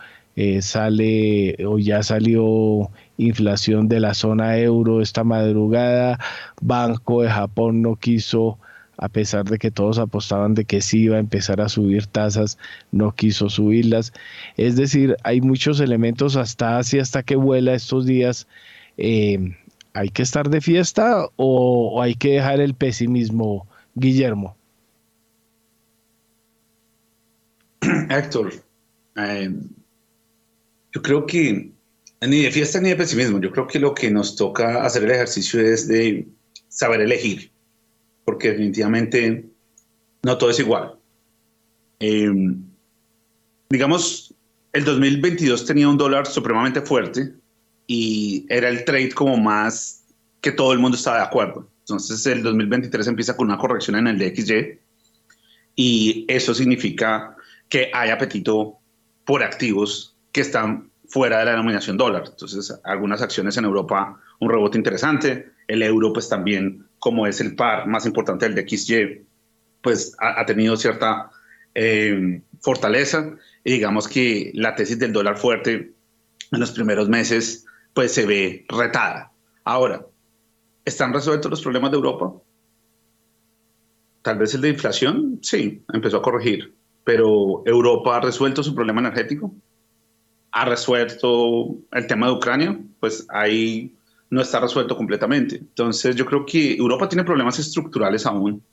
sale 0.61 1.57
o 1.65 1.77
ya 1.77 2.01
salió 2.01 2.89
inflación 3.21 3.87
de 3.87 3.99
la 3.99 4.13
zona 4.13 4.57
euro 4.57 5.01
esta 5.01 5.23
madrugada, 5.23 6.19
Banco 6.61 7.21
de 7.21 7.29
Japón 7.29 7.81
no 7.81 7.95
quiso, 7.95 8.59
a 8.97 9.09
pesar 9.09 9.45
de 9.45 9.57
que 9.57 9.71
todos 9.71 9.97
apostaban 9.99 10.53
de 10.53 10.65
que 10.65 10.81
sí 10.81 11.03
iba 11.03 11.17
a 11.17 11.19
empezar 11.19 11.61
a 11.61 11.69
subir 11.69 12.05
tasas, 12.05 12.57
no 12.91 13.13
quiso 13.13 13.49
subirlas. 13.49 14.13
Es 14.57 14.75
decir, 14.75 15.17
hay 15.23 15.41
muchos 15.41 15.79
elementos 15.79 16.35
hasta 16.35 16.77
así, 16.77 16.99
hasta 16.99 17.23
que 17.23 17.35
vuela 17.35 17.73
estos 17.73 18.05
días. 18.05 18.47
Eh, 18.97 19.55
¿Hay 19.93 20.09
que 20.09 20.21
estar 20.21 20.49
de 20.49 20.61
fiesta 20.61 21.27
o, 21.35 22.01
hay 22.01 22.15
que 22.15 22.33
dejar 22.33 22.61
el 22.61 22.75
pesimismo, 22.75 23.67
Guillermo? 23.95 24.55
Héctor, 28.09 28.53
eh, 29.17 29.51
yo 30.93 31.01
creo 31.01 31.25
que 31.25 31.71
ni 32.21 32.43
de 32.43 32.51
fiesta 32.51 32.79
ni 32.79 32.89
de 32.89 32.95
pesimismo, 32.95 33.39
yo 33.39 33.51
creo 33.51 33.67
que 33.67 33.79
lo 33.79 33.93
que 33.93 34.11
nos 34.11 34.35
toca 34.35 34.83
hacer 34.83 35.03
el 35.03 35.11
ejercicio 35.11 35.59
es 35.59 35.87
de 35.87 36.27
saber 36.67 37.01
elegir, 37.01 37.51
porque 38.25 38.49
definitivamente 38.49 39.45
no 40.23 40.37
todo 40.37 40.49
es 40.49 40.59
igual. 40.59 40.95
Eh, 41.99 42.31
digamos, 43.69 44.33
el 44.73 44.83
2022 44.83 45.65
tenía 45.65 45.89
un 45.89 45.97
dólar 45.97 46.27
supremamente 46.27 46.81
fuerte, 46.81 47.33
y 47.87 48.45
era 48.49 48.69
el 48.69 48.85
trade 48.85 49.11
como 49.11 49.37
más 49.37 50.05
que 50.39 50.51
todo 50.51 50.73
el 50.73 50.79
mundo 50.79 50.97
estaba 50.97 51.17
de 51.17 51.23
acuerdo. 51.23 51.67
Entonces 51.81 52.25
el 52.25 52.43
2023 52.43 53.07
empieza 53.07 53.35
con 53.35 53.47
una 53.47 53.57
corrección 53.57 53.97
en 53.97 54.07
el 54.07 54.17
DXY 54.17 54.79
y 55.75 56.25
eso 56.27 56.53
significa 56.53 57.35
que 57.67 57.91
hay 57.93 58.09
apetito 58.09 58.77
por 59.25 59.43
activos 59.43 60.15
que 60.31 60.41
están 60.41 60.90
fuera 61.11 61.39
de 61.39 61.45
la 61.45 61.51
denominación 61.51 61.97
dólar. 61.97 62.23
Entonces 62.27 62.73
algunas 62.83 63.21
acciones 63.21 63.57
en 63.57 63.65
Europa, 63.65 64.19
un 64.39 64.49
rebote 64.49 64.77
interesante, 64.77 65.51
el 65.67 65.83
euro 65.83 66.13
pues 66.13 66.29
también 66.29 66.87
como 66.99 67.27
es 67.27 67.41
el 67.41 67.55
par 67.55 67.87
más 67.87 68.05
importante 68.05 68.47
del 68.47 68.55
DXY, 68.55 69.25
pues 69.81 70.15
ha, 70.19 70.45
tenido 70.45 70.77
cierta 70.77 71.31
eh, 71.75 72.41
fortaleza 72.59 73.35
y 73.63 73.73
digamos 73.73 74.07
que 74.07 74.51
la 74.53 74.75
tesis 74.75 74.99
del 74.99 75.11
dólar 75.11 75.37
fuerte 75.37 75.93
en 76.51 76.59
los 76.59 76.71
primeros 76.71 77.09
meses 77.09 77.65
pues 77.93 78.13
se 78.13 78.25
ve 78.25 78.65
retada. 78.69 79.31
Ahora, 79.65 80.05
¿están 80.85 81.13
resueltos 81.13 81.51
los 81.51 81.61
problemas 81.61 81.91
de 81.91 81.97
Europa? 81.97 82.33
Tal 84.21 84.37
vez 84.37 84.53
el 84.53 84.61
de 84.61 84.69
inflación, 84.69 85.39
sí, 85.41 85.83
empezó 85.91 86.17
a 86.17 86.21
corregir, 86.21 86.73
pero 87.03 87.63
Europa 87.65 88.17
ha 88.17 88.21
resuelto 88.21 88.63
su 88.63 88.75
problema 88.75 89.01
energético, 89.01 89.53
ha 90.51 90.65
resuelto 90.65 91.77
el 91.91 92.07
tema 92.07 92.27
de 92.27 92.33
Ucrania, 92.33 92.79
pues 92.99 93.25
ahí 93.29 93.95
no 94.29 94.41
está 94.41 94.59
resuelto 94.59 94.95
completamente. 94.95 95.55
Entonces 95.55 96.15
yo 96.15 96.25
creo 96.25 96.45
que 96.45 96.75
Europa 96.75 97.09
tiene 97.09 97.23
problemas 97.23 97.59
estructurales 97.59 98.25
aún 98.25 98.63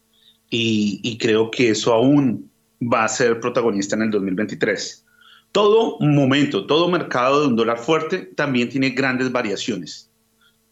y, 0.51 1.01
y 1.03 1.19
creo 1.19 1.51
que 1.51 1.71
eso 1.71 1.93
aún 1.93 2.51
va 2.81 3.05
a 3.05 3.09
ser 3.09 3.41
protagonista 3.41 3.97
en 3.97 4.03
el 4.03 4.11
2023. 4.11 5.05
Todo 5.53 5.99
momento, 6.01 6.67
todo 6.67 6.89
mercado 6.89 7.41
de 7.41 7.47
un 7.49 7.57
dólar 7.57 7.79
fuerte 7.79 8.19
también 8.37 8.69
tiene 8.69 8.91
grandes 8.91 9.33
variaciones. 9.33 10.11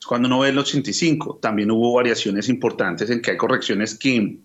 Cuando 0.07 0.29
uno 0.29 0.41
ve 0.41 0.51
el 0.51 0.59
85, 0.59 1.39
también 1.41 1.71
hubo 1.71 1.95
variaciones 1.95 2.49
importantes 2.49 3.11
en 3.11 3.23
que 3.23 3.33
hay 3.33 3.37
correcciones 3.37 3.99
que 3.99 4.39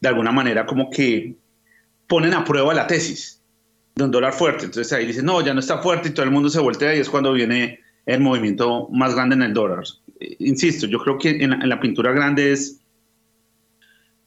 de 0.00 0.08
alguna 0.08 0.32
manera 0.32 0.64
como 0.64 0.88
que 0.88 1.36
ponen 2.06 2.32
a 2.34 2.44
prueba 2.44 2.72
la 2.72 2.86
tesis 2.86 3.41
de 3.94 4.04
un 4.04 4.10
dólar 4.10 4.32
fuerte. 4.32 4.64
Entonces 4.64 4.92
ahí 4.92 5.06
dicen, 5.06 5.24
no, 5.24 5.40
ya 5.44 5.54
no 5.54 5.60
está 5.60 5.78
fuerte 5.78 6.08
y 6.08 6.12
todo 6.12 6.24
el 6.24 6.32
mundo 6.32 6.48
se 6.48 6.60
voltea 6.60 6.94
y 6.94 7.00
es 7.00 7.10
cuando 7.10 7.32
viene 7.32 7.80
el 8.06 8.20
movimiento 8.20 8.88
más 8.90 9.14
grande 9.14 9.36
en 9.36 9.42
el 9.42 9.54
dólar. 9.54 9.84
Insisto, 10.38 10.86
yo 10.86 10.98
creo 10.98 11.18
que 11.18 11.30
en 11.30 11.52
en 11.52 11.68
la 11.68 11.80
pintura 11.80 12.12
grande 12.12 12.52
es 12.52 12.82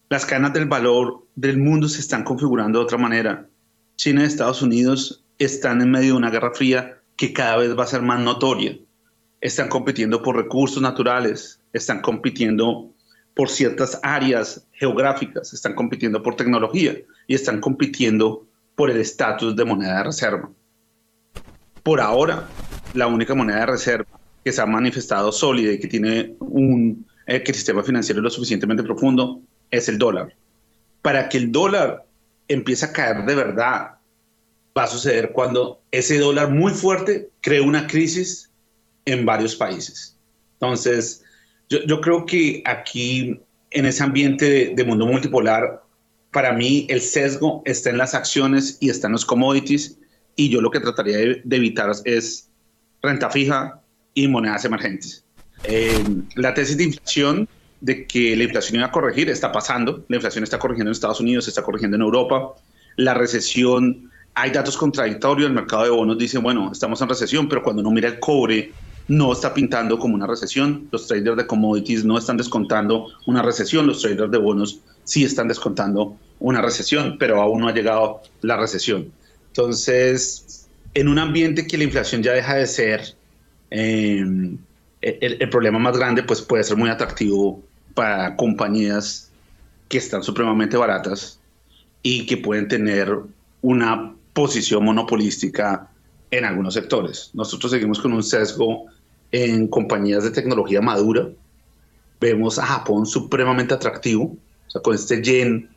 las 0.09 0.25
cadenas 0.25 0.53
del 0.53 0.65
valor 0.65 1.25
del 1.35 1.57
mundo 1.57 1.89
se 1.89 1.99
están 1.99 2.23
configurando 2.23 2.79
de 2.79 2.85
otra 2.85 2.97
manera. 2.97 3.49
China 3.95 4.21
y 4.21 4.25
Estados 4.25 4.61
Unidos 4.61 5.25
están 5.39 5.81
en 5.81 5.91
medio 5.91 6.13
de 6.13 6.17
una 6.17 6.29
guerra 6.29 6.53
fría 6.53 6.99
que 7.17 7.33
cada 7.33 7.57
vez 7.57 7.77
va 7.77 7.83
a 7.83 7.87
ser 7.87 8.01
más 8.01 8.19
notoria. 8.19 8.77
Están 9.41 9.67
compitiendo 9.67 10.21
por 10.21 10.35
recursos 10.35 10.81
naturales, 10.81 11.59
están 11.73 12.01
compitiendo 12.01 12.93
por 13.33 13.49
ciertas 13.49 13.99
áreas 14.03 14.67
geográficas, 14.73 15.53
están 15.53 15.75
compitiendo 15.75 16.21
por 16.21 16.35
tecnología 16.35 16.95
y 17.27 17.35
están 17.35 17.59
compitiendo 17.59 18.47
por 18.75 18.89
el 18.89 18.97
estatus 18.97 19.55
de 19.55 19.65
moneda 19.65 19.97
de 19.97 20.03
reserva. 20.03 20.49
Por 21.83 22.01
ahora, 22.01 22.47
la 22.93 23.07
única 23.07 23.35
moneda 23.35 23.61
de 23.61 23.65
reserva 23.67 24.19
que 24.43 24.51
se 24.51 24.61
ha 24.61 24.65
manifestado 24.65 25.31
sólida 25.31 25.71
y 25.73 25.79
que 25.79 25.87
tiene 25.87 26.35
un 26.39 27.05
sistema 27.47 27.83
financiero 27.83 28.21
lo 28.21 28.29
suficientemente 28.29 28.83
profundo 28.83 29.41
es 29.71 29.89
el 29.89 29.97
dólar. 29.97 30.35
Para 31.01 31.29
que 31.29 31.37
el 31.37 31.51
dólar 31.51 32.05
empiece 32.47 32.85
a 32.85 32.93
caer 32.93 33.25
de 33.25 33.35
verdad 33.35 33.95
va 34.77 34.83
a 34.83 34.87
suceder 34.87 35.31
cuando 35.31 35.81
ese 35.91 36.19
dólar 36.19 36.51
muy 36.51 36.73
fuerte 36.73 37.29
cree 37.41 37.61
una 37.61 37.87
crisis 37.87 38.51
en 39.05 39.25
varios 39.25 39.55
países. 39.55 40.17
Entonces, 40.59 41.23
yo, 41.69 42.01
creo 42.01 42.25
que 42.25 42.61
aquí, 42.65 43.39
en 43.71 43.85
ese 43.85 44.03
ambiente 44.03 44.73
de, 44.75 44.83
mundo 44.83 45.05
multipolar, 45.05 45.81
para 46.35 46.51
mí 46.51 46.85
el 46.89 46.99
sesgo 46.99 47.61
está 47.63 47.91
en 47.91 47.97
las 47.97 48.13
acciones 48.13 48.77
y 48.81 48.89
está 48.89 49.07
en 49.07 49.13
los 49.13 49.23
commodities, 49.23 49.97
y 50.35 50.49
yo 50.49 50.59
lo 50.59 50.69
que 50.69 50.81
trataría 50.81 51.15
de, 51.17 51.41
evitar 51.49 51.89
es 52.03 52.49
renta 53.01 53.29
fija 53.29 53.79
y 54.13 54.27
monedas 54.27 54.65
emergentes. 54.65 55.23
Eh, 55.63 56.03
la 56.35 56.53
tesis 56.53 56.75
de 56.75 56.83
inflación 56.83 57.47
de 57.79 58.05
que 58.05 58.35
la 58.35 58.43
inflación 58.43 58.79
iba 58.79 58.87
a 58.87 58.91
corregir 58.91 59.29
está 59.29 59.49
pasando. 59.49 60.03
La 60.09 60.17
inflación 60.17 60.43
está 60.43 60.59
corrigiendo 60.59 60.89
en 60.89 60.91
Estados 60.91 61.21
Unidos, 61.21 61.47
está 61.47 61.63
corrigiendo 61.63 61.95
en 61.95 62.01
Europa. 62.01 62.53
La 62.97 63.13
recesión 63.13 64.11
hay 64.33 64.51
datos 64.51 64.75
contradictorios, 64.75 65.47
el 65.47 65.55
mercado 65.55 65.83
de 65.83 65.89
bonos 65.91 66.17
dice, 66.17 66.37
bueno, 66.39 66.69
estamos 66.69 67.01
en 67.01 67.07
recesión, 67.07 67.47
pero 67.47 67.63
cuando 67.63 67.81
uno 67.81 67.91
mira 67.91 68.09
el 68.09 68.19
cobre, 68.19 68.73
no 69.07 69.31
está 69.31 69.53
pintando 69.53 69.97
como 69.97 70.15
una 70.15 70.27
recesión, 70.27 70.89
los 70.91 71.07
traders 71.07 71.37
de 71.37 71.47
commodities 71.47 72.03
no 72.03 72.17
están 72.17 72.35
descontando 72.35 73.07
una 73.25 73.41
recesión, 73.41 73.87
los 73.87 74.01
traders 74.01 74.31
de 74.31 74.37
bonos 74.37 74.81
sí 75.05 75.23
están 75.23 75.47
descontando 75.47 76.17
una 76.45 76.61
recesión, 76.61 77.17
pero 77.17 77.41
aún 77.41 77.61
no 77.61 77.67
ha 77.67 77.73
llegado 77.73 78.21
la 78.41 78.55
recesión. 78.55 79.11
Entonces, 79.47 80.67
en 80.93 81.07
un 81.07 81.17
ambiente 81.17 81.65
que 81.65 81.75
la 81.75 81.85
inflación 81.85 82.21
ya 82.21 82.33
deja 82.33 82.53
de 82.53 82.67
ser 82.67 83.15
em, 83.71 84.55
el, 85.01 85.37
el 85.41 85.49
problema 85.49 85.79
más 85.79 85.97
grande, 85.97 86.21
pues 86.21 86.43
puede 86.43 86.63
ser 86.63 86.77
muy 86.77 86.91
atractivo 86.91 87.63
para 87.95 88.35
compañías 88.35 89.31
que 89.89 89.97
están 89.97 90.21
supremamente 90.21 90.77
baratas 90.77 91.39
y 92.03 92.27
que 92.27 92.37
pueden 92.37 92.67
tener 92.67 93.11
una 93.63 94.13
posición 94.33 94.85
monopolística 94.85 95.89
en 96.29 96.45
algunos 96.45 96.75
sectores. 96.75 97.31
Nosotros 97.33 97.71
seguimos 97.71 97.99
con 97.99 98.13
un 98.13 98.21
sesgo 98.21 98.85
en 99.31 99.67
compañías 99.67 100.23
de 100.23 100.29
tecnología 100.29 100.79
madura. 100.79 101.27
Vemos 102.21 102.59
a 102.59 102.67
Japón 102.67 103.07
supremamente 103.07 103.73
atractivo. 103.73 104.37
O 104.67 104.69
sea, 104.69 104.83
con 104.83 104.93
este 104.93 105.23
yen, 105.23 105.74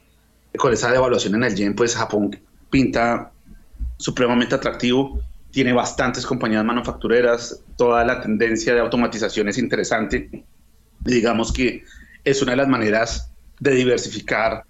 con 0.57 0.73
esa 0.73 0.91
devaluación 0.91 1.35
en 1.35 1.45
el 1.45 1.55
yen, 1.55 1.75
pues 1.75 1.95
Japón 1.95 2.39
pinta 2.71 3.33
supremamente 3.99 4.55
atractivo. 4.55 5.21
Tiene 5.51 5.73
bastantes 5.73 6.27
compañías 6.27 6.65
manufactureras. 6.65 7.61
Toda 7.77 8.05
la 8.05 8.21
tendencia 8.21 8.75
de 8.75 8.81
automatización 8.81 9.49
es 9.49 9.59
interesante. 9.59 10.45
Digamos 11.01 11.53
que 11.53 11.85
es 12.25 12.43
una 12.43 12.53
de 12.53 12.57
las 12.57 12.69
maneras 12.69 13.31
de 13.61 13.73
diversificar 13.73 14.65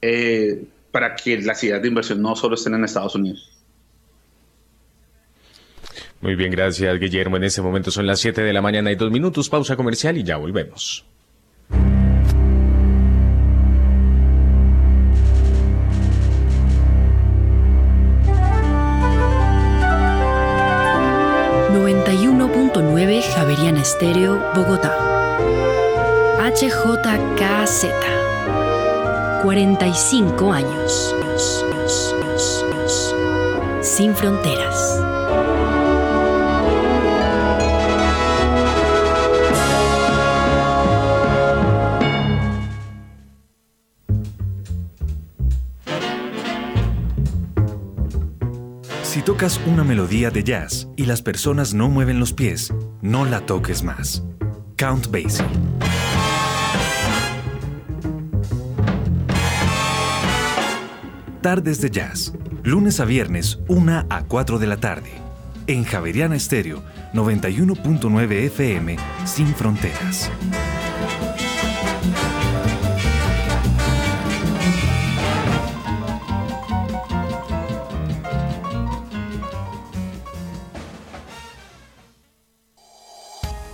eh, 0.00 0.64
para 0.90 1.14
que 1.14 1.40
las 1.40 1.62
ideas 1.64 1.82
de 1.82 1.88
inversión 1.88 2.22
no 2.22 2.36
solo 2.36 2.54
estén 2.54 2.74
en 2.74 2.84
Estados 2.84 3.14
Unidos. 3.14 3.50
Muy 6.20 6.36
bien, 6.36 6.50
gracias 6.50 6.98
Guillermo. 6.98 7.36
En 7.36 7.44
este 7.44 7.60
momento 7.60 7.90
son 7.90 8.06
las 8.06 8.20
7 8.20 8.42
de 8.42 8.52
la 8.52 8.62
mañana 8.62 8.90
y 8.90 8.94
dos 8.94 9.10
minutos, 9.10 9.50
pausa 9.50 9.76
comercial 9.76 10.16
y 10.16 10.22
ya 10.22 10.36
volvemos. 10.36 11.04
Javeriana 23.32 23.80
Estéreo, 23.80 24.40
Bogotá. 24.54 24.94
HJKZ. 26.38 27.86
45 29.42 30.52
años. 30.52 31.14
Sin 33.82 34.14
fronteras. 34.14 35.03
Tocas 49.24 49.58
una 49.66 49.84
melodía 49.84 50.30
de 50.30 50.44
jazz 50.44 50.88
y 50.96 51.06
las 51.06 51.22
personas 51.22 51.72
no 51.72 51.88
mueven 51.88 52.20
los 52.20 52.34
pies, 52.34 52.72
no 53.00 53.24
la 53.24 53.40
toques 53.40 53.82
más. 53.82 54.22
Count 54.76 55.10
Basie. 55.10 55.44
Tardes 61.40 61.80
de 61.80 61.90
Jazz, 61.90 62.32
lunes 62.62 63.00
a 63.00 63.04
viernes, 63.04 63.58
1 63.68 64.06
a 64.08 64.24
4 64.24 64.58
de 64.58 64.66
la 64.66 64.78
tarde. 64.78 65.10
En 65.66 65.84
Javeriana 65.84 66.36
Estéreo, 66.36 66.82
91.9 67.12 68.32
FM, 68.32 68.96
sin 69.24 69.54
fronteras. 69.54 70.30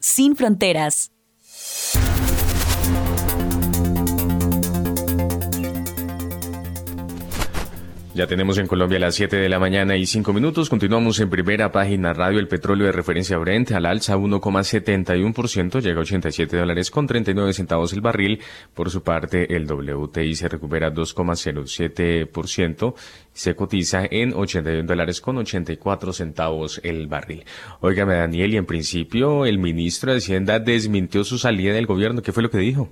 sin 0.00 0.36
fronteras. 0.36 1.12
Ya 8.16 8.26
tenemos 8.26 8.56
en 8.56 8.66
Colombia 8.66 8.98
las 8.98 9.14
7 9.14 9.36
de 9.36 9.50
la 9.50 9.58
mañana 9.58 9.94
y 9.94 10.06
5 10.06 10.32
minutos. 10.32 10.70
Continuamos 10.70 11.20
en 11.20 11.28
primera 11.28 11.70
página 11.70 12.14
radio. 12.14 12.40
El 12.40 12.48
petróleo 12.48 12.86
de 12.86 12.92
referencia 12.92 13.36
Brent 13.36 13.72
al 13.72 13.84
alza 13.84 14.16
1,71%, 14.16 15.82
llega 15.82 15.98
a 15.98 16.00
87 16.00 16.56
dólares 16.56 16.90
con 16.90 17.06
39 17.06 17.52
centavos 17.52 17.92
el 17.92 18.00
barril. 18.00 18.40
Por 18.72 18.88
su 18.88 19.02
parte, 19.02 19.54
el 19.54 19.70
WTI 19.70 20.34
se 20.34 20.48
recupera 20.48 20.94
2,07%, 20.94 22.94
se 23.34 23.54
cotiza 23.54 24.06
en 24.10 24.32
81 24.32 24.84
dólares 24.84 25.20
con 25.20 25.36
84 25.36 26.14
centavos 26.14 26.80
el 26.84 27.08
barril. 27.08 27.44
Óigame, 27.80 28.14
Daniel, 28.14 28.54
y 28.54 28.56
en 28.56 28.64
principio 28.64 29.44
el 29.44 29.58
ministro 29.58 30.12
de 30.12 30.20
Hacienda 30.20 30.58
desmintió 30.58 31.22
su 31.22 31.36
salida 31.36 31.74
del 31.74 31.84
gobierno. 31.84 32.22
¿Qué 32.22 32.32
fue 32.32 32.42
lo 32.42 32.48
que 32.48 32.56
dijo? 32.56 32.90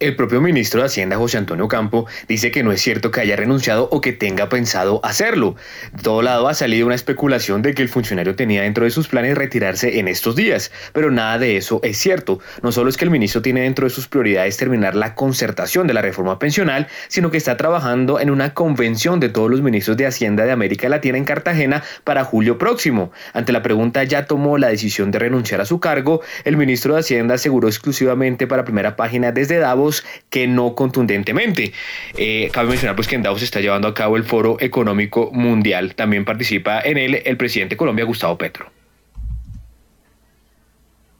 El 0.00 0.16
propio 0.16 0.40
ministro 0.40 0.80
de 0.80 0.86
Hacienda, 0.86 1.16
José 1.16 1.38
Antonio 1.38 1.68
Campo, 1.68 2.08
dice 2.26 2.50
que 2.50 2.64
no 2.64 2.72
es 2.72 2.82
cierto 2.82 3.12
que 3.12 3.20
haya 3.20 3.36
renunciado 3.36 3.88
o 3.92 4.00
que 4.00 4.12
tenga 4.12 4.48
pensado 4.48 4.98
hacerlo. 5.04 5.54
De 5.92 6.02
todo 6.02 6.20
lado 6.20 6.48
ha 6.48 6.54
salido 6.54 6.86
una 6.86 6.96
especulación 6.96 7.62
de 7.62 7.74
que 7.74 7.82
el 7.82 7.88
funcionario 7.88 8.34
tenía 8.34 8.62
dentro 8.62 8.84
de 8.84 8.90
sus 8.90 9.06
planes 9.06 9.38
retirarse 9.38 10.00
en 10.00 10.08
estos 10.08 10.34
días, 10.34 10.72
pero 10.92 11.12
nada 11.12 11.38
de 11.38 11.56
eso 11.56 11.78
es 11.84 11.96
cierto. 11.96 12.40
No 12.60 12.72
solo 12.72 12.90
es 12.90 12.96
que 12.96 13.04
el 13.04 13.12
ministro 13.12 13.40
tiene 13.40 13.60
dentro 13.60 13.84
de 13.86 13.90
sus 13.90 14.08
prioridades 14.08 14.56
terminar 14.56 14.96
la 14.96 15.14
concertación 15.14 15.86
de 15.86 15.94
la 15.94 16.02
reforma 16.02 16.40
pensional, 16.40 16.88
sino 17.06 17.30
que 17.30 17.38
está 17.38 17.56
trabajando 17.56 18.18
en 18.18 18.30
una 18.30 18.52
convención 18.52 19.20
de 19.20 19.28
todos 19.28 19.48
los 19.48 19.62
ministros 19.62 19.96
de 19.96 20.06
Hacienda 20.06 20.44
de 20.44 20.50
América 20.50 20.88
Latina 20.88 21.18
en 21.18 21.24
Cartagena 21.24 21.84
para 22.02 22.24
julio 22.24 22.58
próximo. 22.58 23.12
Ante 23.32 23.52
la 23.52 23.62
pregunta 23.62 24.02
ya 24.02 24.26
tomó 24.26 24.58
la 24.58 24.68
decisión 24.70 25.12
de 25.12 25.20
renunciar 25.20 25.60
a 25.60 25.66
su 25.66 25.78
cargo, 25.78 26.20
el 26.42 26.56
ministro 26.56 26.94
de 26.94 27.00
Hacienda 27.00 27.36
aseguró 27.36 27.68
exclusivamente 27.68 28.48
para 28.48 28.64
primera 28.64 28.96
página 28.96 29.30
desde 29.30 29.58
Davos 29.58 29.93
que 30.30 30.46
no 30.46 30.74
contundentemente. 30.74 31.72
Eh, 32.16 32.50
cabe 32.52 32.70
mencionar 32.70 32.96
pues 32.96 33.08
que 33.08 33.16
en 33.16 33.22
Davos 33.22 33.40
se 33.40 33.44
está 33.44 33.60
llevando 33.60 33.88
a 33.88 33.94
cabo 33.94 34.16
el 34.16 34.24
Foro 34.24 34.56
Económico 34.60 35.30
Mundial. 35.32 35.94
También 35.94 36.24
participa 36.24 36.80
en 36.80 36.98
él 36.98 37.22
el 37.24 37.36
presidente 37.36 37.74
de 37.74 37.76
Colombia, 37.76 38.04
Gustavo 38.04 38.38
Petro. 38.38 38.70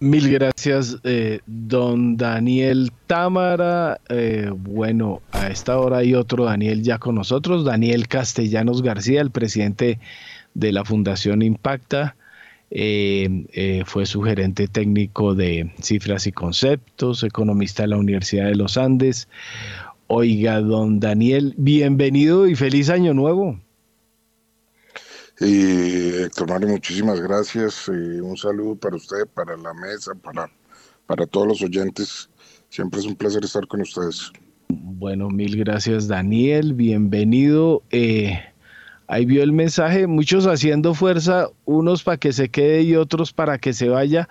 Mil 0.01 0.31
gracias, 0.31 0.99
eh, 1.05 1.41
don 1.47 2.19
Daniel 2.19 2.93
Támara. 3.07 4.01
Eh, 4.11 4.51
bueno, 4.53 5.23
a 5.33 5.47
esta 5.47 5.79
hora 5.79 5.99
hay 5.99 6.15
otro 6.15 6.45
Daniel 6.45 6.83
ya 6.83 6.99
con 6.99 7.15
nosotros, 7.15 7.65
Daniel 7.65 8.07
Castellanos 8.07 8.83
García, 8.83 9.23
el 9.23 9.31
presidente 9.31 9.99
de 10.53 10.73
la 10.73 10.85
Fundación 10.85 11.41
Impacta. 11.41 12.17
Eh, 12.77 13.47
eh, 13.53 13.85
fue 13.87 14.05
su 14.05 14.21
gerente 14.23 14.67
técnico 14.67 15.37
de 15.37 15.73
cifras 15.81 16.27
y 16.27 16.33
conceptos, 16.33 17.23
economista 17.23 17.85
de 17.85 17.91
la 17.91 17.99
Universidad 17.99 18.47
de 18.47 18.57
los 18.57 18.77
Andes. 18.77 19.29
Oiga, 20.09 20.61
don 20.61 20.99
Daniel, 20.99 21.55
bienvenido 21.57 22.49
y 22.49 22.57
feliz 22.57 22.91
año 22.91 23.15
nuevo. 23.15 23.61
Héctor 25.39 26.49
Mario, 26.49 26.69
muchísimas 26.69 27.21
gracias. 27.21 27.87
un 27.89 28.37
saludo 28.37 28.75
para 28.75 28.97
usted, 28.97 29.25
para 29.33 29.57
la 29.57 29.73
mesa, 29.73 30.13
para, 30.17 30.51
para 31.07 31.27
todos 31.27 31.47
los 31.47 31.63
oyentes. 31.63 32.29
Siempre 32.71 32.99
es 32.99 33.07
un 33.07 33.15
placer 33.15 33.45
estar 33.45 33.69
con 33.69 33.83
ustedes. 33.83 34.33
Bueno, 34.69 35.29
mil 35.31 35.57
gracias, 35.57 36.09
Daniel. 36.09 36.75
Bienvenido. 36.75 37.83
Eh, 37.91 38.41
Ahí 39.07 39.27
vio 39.27 39.43
el 39.43 39.53
mensaje, 39.53 40.07
muchos 40.07 40.47
haciendo 40.47 40.95
fuerza, 40.95 41.49
unos 41.65 42.03
para 42.03 42.17
que 42.17 42.33
se 42.33 42.49
quede 42.49 42.83
y 42.83 42.97
otros 42.97 43.33
para 43.33 43.59
que 43.59 43.73
se 43.73 43.89
vaya. 43.89 44.29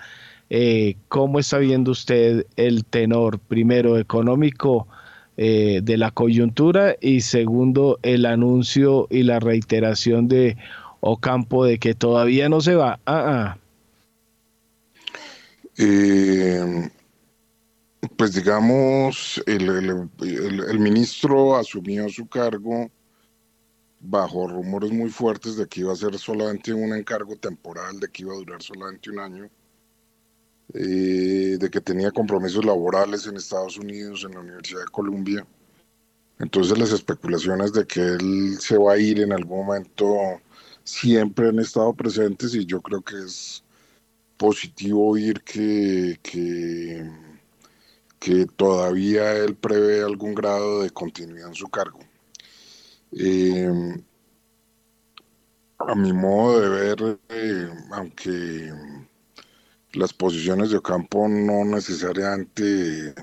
eh, 0.50 0.96
¿cómo 1.08 1.40
está 1.40 1.58
viendo 1.60 1.92
usted 1.92 2.46
el 2.56 2.86
tenor, 2.86 3.40
primero, 3.40 3.98
económico 3.98 4.88
eh, 5.38 5.82
de 5.84 5.98
la 5.98 6.12
coyuntura 6.12 6.96
y 7.02 7.22
segundo, 7.22 8.00
el 8.04 8.26
anuncio 8.26 9.08
y 9.10 9.24
la 9.24 9.40
reiteración 9.40 10.28
de 10.28 10.58
Ocampo 11.02 11.66
de 11.66 11.80
que 11.80 11.96
todavía 11.96 12.50
no 12.50 12.62
se 12.62 12.76
va? 12.76 13.00
Ah, 13.06 13.56
ah. 13.56 13.58
Eh, 15.78 16.90
pues 18.16 18.34
digamos, 18.34 19.42
el, 19.48 20.80
ministro 20.80 21.56
asumió 21.58 22.10
su 22.10 22.28
cargo 22.28 22.90
bajo 24.04 24.48
rumores 24.48 24.92
muy 24.92 25.10
fuertes 25.10 25.56
de 25.56 25.68
que 25.68 25.82
iba 25.82 25.94
a 25.94 25.96
ser 25.96 26.18
solamente 26.18 26.74
un 26.74 26.94
encargo 26.94 27.36
temporal, 27.38 28.00
de 28.00 28.10
que 28.10 28.24
iba 28.24 28.34
a 28.34 28.38
durar 28.38 28.62
solamente 28.62 29.10
un 29.10 29.20
año, 29.20 29.50
eh, 30.74 31.58
de 31.60 31.70
que 31.70 31.82
tenía 31.82 32.12
compromisos 32.12 32.66
laborales 32.66 33.26
en 33.28 33.38
Estados 33.38 33.78
Unidos, 33.78 34.24
en 34.26 34.34
la 34.34 34.42
Universidad 34.42 34.82
de 34.82 34.92
Columbia. 34.92 35.48
Entonces 36.40 36.78
las 36.78 36.92
especulaciones 36.92 37.74
de 37.74 37.86
que 37.86 38.02
él 38.02 38.58
se 38.60 38.78
va 38.78 38.94
a 38.94 38.98
ir 38.98 39.22
en 39.22 39.32
algún 39.32 39.66
momento 39.66 40.06
siempre 40.84 41.50
han 41.50 41.60
estado 41.60 41.94
presentes 41.94 42.54
y 42.56 42.66
yo 42.66 42.82
creo 42.82 43.02
que 43.02 43.16
es 43.24 43.64
positivo 44.38 45.10
oír 45.10 45.42
que, 45.44 46.20
que 46.22 47.10
que 48.24 48.46
todavía 48.46 49.34
él 49.34 49.54
prevé 49.56 50.02
algún 50.02 50.34
grado 50.34 50.84
de 50.84 50.90
continuidad 50.92 51.50
en 51.50 51.56
su 51.56 51.68
cargo. 51.68 52.00
Em, 53.16 54.04
a 55.78 55.96
mi 55.96 56.12
modo 56.14 56.62
de 56.62 56.70
ver, 56.70 57.20
eh, 57.30 57.70
aunque 57.92 58.74
las 59.94 60.14
posiciones 60.14 60.72
de 60.72 60.78
Ocampo 60.78 61.28
no 61.28 61.64
necesariamente 61.66 63.14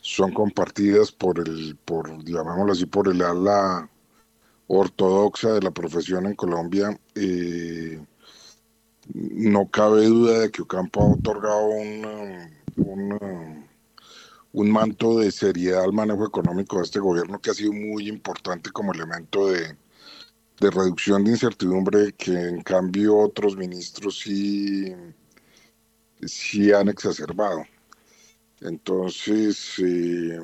son 0.00 0.32
compartidas 0.32 1.10
por 1.10 1.38
el, 1.38 1.76
por, 1.84 2.22
llamémoslo 2.24 2.72
así, 2.72 2.86
por 2.86 3.08
el 3.08 3.22
ala 3.22 3.88
ortodoxa 4.66 5.54
de 5.54 5.62
la 5.62 5.70
profesión 5.70 6.26
en 6.26 6.34
Colombia, 6.34 6.98
eh, 7.14 8.04
no 9.14 9.70
cabe 9.70 10.04
duda 10.04 10.40
de 10.40 10.50
que 10.50 10.62
Ocampo 10.62 11.00
ha 11.02 11.12
otorgado 11.14 11.66
una, 11.66 12.50
una 12.76 13.67
un 14.52 14.70
manto 14.70 15.18
de 15.18 15.30
seriedad 15.30 15.84
al 15.84 15.92
manejo 15.92 16.26
económico 16.26 16.78
de 16.78 16.84
este 16.84 17.00
gobierno 17.00 17.40
que 17.40 17.50
ha 17.50 17.54
sido 17.54 17.72
muy 17.72 18.08
importante 18.08 18.70
como 18.70 18.92
elemento 18.92 19.48
de, 19.48 19.76
reducción 20.60 21.24
de 21.24 21.32
incertidumbre 21.32 22.14
que 22.14 22.32
en 22.32 22.62
cambio 22.62 23.16
otros 23.16 23.56
ministros 23.56 24.18
sí, 24.18 24.92
sí 26.26 26.72
han 26.72 26.88
exacerbado. 26.88 27.64
Entonces, 28.60 29.78
eh, 29.78 30.40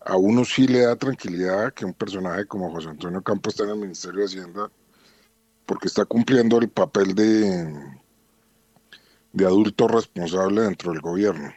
a 0.00 0.16
uno 0.18 0.44
sí 0.44 0.66
le 0.68 0.80
da 0.80 0.96
tranquilidad 0.96 1.72
que 1.72 1.86
un 1.86 1.94
personaje 1.94 2.44
como 2.46 2.70
José 2.70 2.90
Antonio 2.90 3.22
Campos 3.22 3.54
esté 3.54 3.64
en 3.64 3.70
el 3.70 3.76
Ministerio 3.76 4.20
de 4.20 4.26
Hacienda 4.26 4.70
porque 5.64 5.88
está 5.88 6.04
cumpliendo 6.04 6.58
el 6.58 6.68
papel 6.68 7.14
de, 7.14 7.72
de 9.32 9.46
adulto 9.46 9.88
responsable 9.88 10.60
dentro 10.62 10.92
del 10.92 11.00
gobierno. 11.00 11.52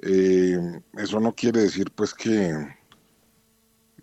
Eh, 0.00 0.80
eso 0.96 1.20
no 1.20 1.34
quiere 1.34 1.62
decir 1.62 1.90
pues 1.94 2.14
que, 2.14 2.50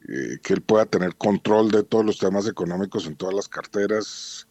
eh, 0.08 0.40
que 0.44 0.54
él 0.54 0.62
pueda 0.62 0.86
tener 0.86 1.16
control 1.16 1.72
de 1.72 1.84
todos 1.84 2.06
los 2.06 2.18
temas 2.18 2.48
económicos 2.48 3.08
en 3.08 3.16
todas 3.16 3.36
las 3.36 3.48
carteras. 3.48 4.48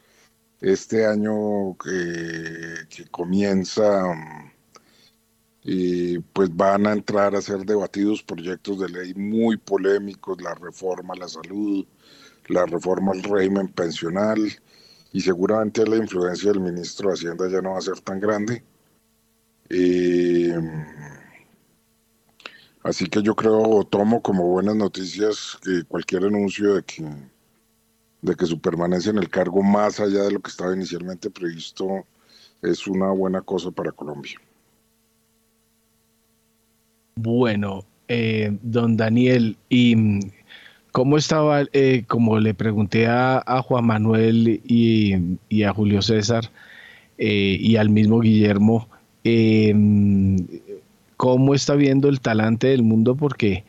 Este 0.60 1.04
año 1.06 1.76
que 1.76 3.06
comienza, 3.10 4.14
y 5.62 6.18
pues 6.18 6.54
van 6.54 6.86
a 6.86 6.92
entrar 6.92 7.34
a 7.34 7.42
ser 7.42 7.64
debatidos 7.64 8.22
proyectos 8.22 8.80
de 8.80 8.88
ley 8.88 9.14
muy 9.14 9.56
polémicos, 9.56 10.40
la 10.40 10.54
reforma 10.54 11.14
a 11.14 11.18
la 11.18 11.28
salud, 11.28 11.86
la 12.48 12.66
reforma 12.66 13.12
al 13.12 13.22
régimen 13.22 13.68
pensional, 13.68 14.38
y 15.12 15.20
seguramente 15.20 15.86
la 15.86 15.96
influencia 15.96 16.52
del 16.52 16.60
ministro 16.60 17.08
de 17.08 17.14
Hacienda 17.14 17.48
ya 17.48 17.60
no 17.62 17.72
va 17.72 17.78
a 17.78 17.82
ser 17.82 18.00
tan 18.00 18.20
grande. 18.20 18.62
Eh, 19.70 20.54
Así 22.84 23.06
que 23.06 23.22
yo 23.22 23.34
creo 23.34 23.62
o 23.62 23.82
tomo 23.84 24.20
como 24.20 24.46
buenas 24.46 24.76
noticias 24.76 25.58
que 25.64 25.84
cualquier 25.84 26.24
anuncio 26.24 26.74
de 26.74 26.82
que, 26.82 27.02
de 28.20 28.36
que 28.36 28.44
su 28.44 28.60
permanencia 28.60 29.08
en 29.08 29.16
el 29.16 29.30
cargo 29.30 29.62
más 29.62 30.00
allá 30.00 30.24
de 30.24 30.32
lo 30.32 30.40
que 30.40 30.50
estaba 30.50 30.76
inicialmente 30.76 31.30
previsto 31.30 32.04
es 32.60 32.86
una 32.86 33.10
buena 33.10 33.40
cosa 33.40 33.70
para 33.70 33.90
Colombia. 33.90 34.38
Bueno, 37.16 37.86
eh, 38.06 38.54
don 38.60 38.98
Daniel, 38.98 39.56
¿y 39.70 40.20
cómo 40.92 41.16
estaba, 41.16 41.62
eh, 41.72 42.04
como 42.06 42.38
le 42.38 42.52
pregunté 42.52 43.06
a, 43.06 43.62
Juan 43.66 43.86
Manuel 43.86 44.60
y, 44.62 45.62
a 45.62 45.72
Julio 45.72 46.02
César 46.02 46.50
eh, 47.16 47.56
y 47.58 47.76
al 47.76 47.88
mismo 47.88 48.20
Guillermo, 48.20 48.88
mm, 49.24 50.36
cómo 51.16 51.54
está 51.54 51.74
viendo 51.74 52.08
el 52.08 52.20
talante 52.20 52.68
del 52.68 52.82
mundo 52.82 53.14
porque 53.14 53.64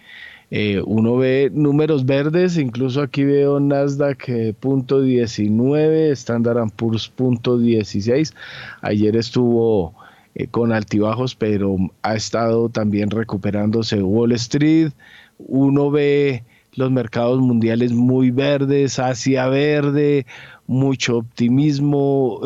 eh, 0.52 0.82
uno 0.86 1.18
ve 1.18 1.50
números 1.54 2.06
verdes, 2.06 2.58
incluso 2.58 3.02
aquí 3.02 3.24
veo 3.24 3.60
Nasdaq 3.60 4.30
eh, 4.30 4.54
punto 4.58 5.02
19, 5.02 6.12
Standard 6.12 6.70
Poor's 6.76 7.10
punto 7.10 7.58
16. 7.58 8.34
Ayer 8.82 9.16
estuvo 9.16 9.96
eh, 10.36 10.48
con 10.48 10.72
altibajos, 10.72 11.36
pero 11.36 11.78
ha 12.04 12.16
estado 12.16 12.70
también 12.70 13.10
recuperándose 13.10 14.02
Wall 14.04 14.34
Street. 14.34 14.92
Uno 15.40 15.90
ve 15.90 16.44
los 16.76 16.92
mercados 16.92 17.40
mundiales 17.40 17.92
muy 17.92 18.30
verdes, 18.32 19.00
Asia 19.00 19.48
verde, 19.48 20.26
mucho 20.68 21.18
optimismo. 21.18 22.40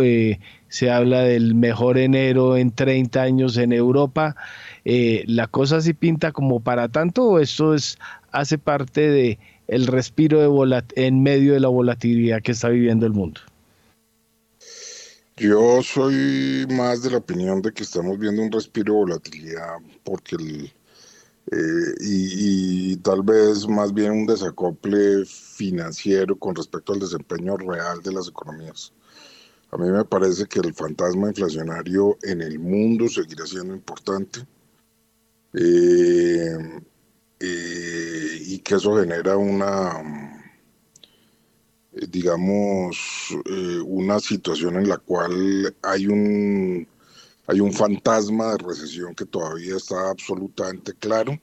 se 0.70 0.90
habla 0.90 1.22
del 1.22 1.54
mejor 1.56 1.98
enero 1.98 2.56
en 2.56 2.72
30 2.72 3.22
años 3.22 3.58
en 3.58 3.74
Europa. 3.74 4.36
Eh, 4.92 5.24
¿la 5.28 5.46
cosa 5.46 5.82
sí 5.82 5.94
pinta 5.94 6.32
como 6.32 6.62
para 6.62 6.90
tanto 6.90 7.24
o 7.24 7.40
esto 7.40 7.76
es, 7.76 8.00
hace 8.32 8.58
parte 8.58 9.02
de 9.02 9.38
el 9.68 9.86
respiro 9.86 10.40
de 10.40 10.84
en 10.96 11.22
medio 11.22 11.54
de 11.54 11.60
la 11.60 11.68
volatilidad 11.68 12.42
que 12.42 12.54
está 12.54 12.70
viviendo 12.70 13.06
el 13.06 13.14
mundo? 13.14 13.40
Yo 15.38 15.84
soy 15.84 16.66
más 16.72 17.04
de 17.04 17.12
la 17.12 17.18
opinión 17.20 17.62
de 17.62 17.72
que 17.72 17.84
estamos 17.84 18.18
viendo 18.18 18.42
un 18.42 18.52
respiro 18.52 18.94
de 18.94 19.00
volatilidad 19.02 19.76
porque 20.04 20.38
el, 20.38 20.74
eh, 21.52 21.96
y, 22.02 22.94
y, 22.94 22.96
tal 22.96 23.22
vez 23.22 23.68
más 23.68 23.94
bien 23.94 24.12
un 24.12 24.26
desacople 24.26 25.24
financiero 25.24 26.36
con 26.36 26.56
respecto 26.56 26.94
al 26.94 27.00
desempeño 27.00 27.58
real 27.58 28.02
de 28.02 28.12
las 28.12 28.28
economías. 28.28 28.92
A 29.70 29.78
mí 29.78 29.88
me 29.88 30.04
parece 30.04 30.48
que 30.48 30.62
el 30.62 30.74
fantasma 30.74 31.28
inflacionario 31.28 32.18
en 32.24 32.42
el 32.42 32.58
mundo 32.58 33.08
seguirá 33.08 33.46
siendo 33.46 33.76
importante 33.76 34.48
eh, 35.54 36.58
eh, 37.40 38.38
y 38.46 38.60
que 38.60 38.76
eso 38.76 38.96
genera 38.98 39.38
una, 39.38 40.44
eh, 41.94 42.06
digamos, 42.08 43.30
una 43.86 44.20
situación 44.20 44.76
en 44.78 44.90
la 44.90 44.98
cual 44.98 45.76
hay 45.82 46.08
un, 46.08 46.88
hay 47.48 47.60
un 47.60 47.74
fantasma 47.74 48.52
de 48.52 48.58
recesión 48.60 49.16
que 49.16 49.26
todavía 49.26 49.76
está 49.78 50.10
absolutamente 50.10 50.94
claro 50.94 51.40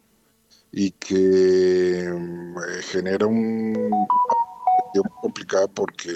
y 0.73 0.91
que 0.93 2.05
genera 2.91 3.27
un 3.27 4.07
complicado 5.21 5.69
porque 5.69 6.13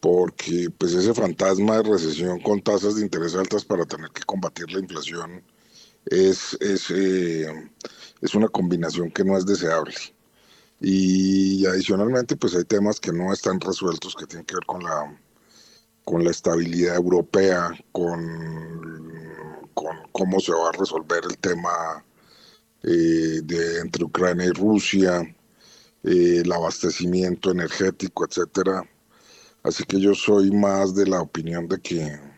porque 0.00 0.68
pues 0.76 0.92
ese 0.92 1.14
fantasma 1.14 1.78
de 1.78 1.90
recesión 1.90 2.38
con 2.40 2.60
tasas 2.60 2.96
de 2.96 3.02
interés 3.02 3.34
altas 3.34 3.64
para 3.64 3.86
tener 3.86 4.10
que 4.10 4.22
combatir 4.22 4.70
la 4.70 4.80
inflación 4.80 5.42
es, 6.06 6.56
es, 6.60 6.90
eh, 6.90 7.46
es 8.20 8.34
una 8.34 8.48
combinación 8.48 9.10
que 9.10 9.24
no 9.24 9.36
es 9.36 9.46
deseable. 9.46 9.94
Y 10.80 11.66
adicionalmente, 11.66 12.36
pues 12.36 12.54
hay 12.54 12.64
temas 12.64 13.00
que 13.00 13.12
no 13.12 13.32
están 13.32 13.60
resueltos 13.60 14.14
que 14.14 14.26
tienen 14.26 14.46
que 14.46 14.54
ver 14.56 14.66
con 14.66 14.82
la, 14.82 15.18
con 16.04 16.24
la 16.24 16.30
estabilidad 16.30 16.96
europea, 16.96 17.70
con, 17.92 19.70
con 19.74 19.96
cómo 20.12 20.40
se 20.40 20.52
va 20.52 20.68
a 20.68 20.78
resolver 20.78 21.24
el 21.28 21.38
tema 21.38 22.04
eh, 22.82 23.40
de, 23.42 23.80
entre 23.80 24.04
Ucrania 24.04 24.46
y 24.46 24.50
Rusia, 24.50 25.22
eh, 26.02 26.42
el 26.44 26.52
abastecimiento 26.52 27.50
energético, 27.50 28.26
etcétera. 28.26 28.88
Así 29.62 29.84
que 29.84 29.98
yo 30.00 30.14
soy 30.14 30.50
más 30.50 30.94
de 30.94 31.06
la 31.06 31.22
opinión 31.22 31.66
de 31.68 31.80
que 31.80 32.33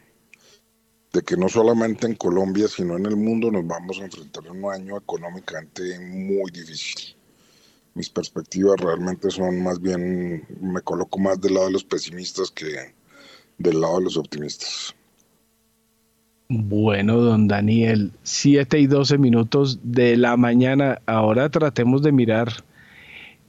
de 1.12 1.22
que 1.22 1.36
no 1.36 1.48
solamente 1.48 2.06
en 2.06 2.14
Colombia, 2.14 2.68
sino 2.68 2.96
en 2.96 3.06
el 3.06 3.16
mundo 3.16 3.50
nos 3.50 3.66
vamos 3.66 3.98
a 3.98 4.04
enfrentar 4.04 4.46
a 4.46 4.52
un 4.52 4.64
año 4.70 4.96
económicamente 4.96 5.98
muy 5.98 6.50
difícil. 6.50 7.16
Mis 7.94 8.10
perspectivas 8.10 8.78
realmente 8.78 9.30
son 9.30 9.62
más 9.62 9.80
bien, 9.80 10.46
me 10.60 10.82
coloco 10.82 11.18
más 11.18 11.40
del 11.40 11.54
lado 11.54 11.66
de 11.66 11.72
los 11.72 11.84
pesimistas 11.84 12.50
que 12.50 12.94
del 13.58 13.80
lado 13.80 13.98
de 13.98 14.04
los 14.04 14.16
optimistas. 14.18 14.94
Bueno, 16.48 17.16
don 17.16 17.48
Daniel, 17.48 18.12
7 18.22 18.78
y 18.78 18.86
12 18.86 19.18
minutos 19.18 19.80
de 19.82 20.16
la 20.16 20.36
mañana. 20.36 21.00
Ahora 21.06 21.48
tratemos 21.48 22.02
de 22.02 22.12
mirar 22.12 22.52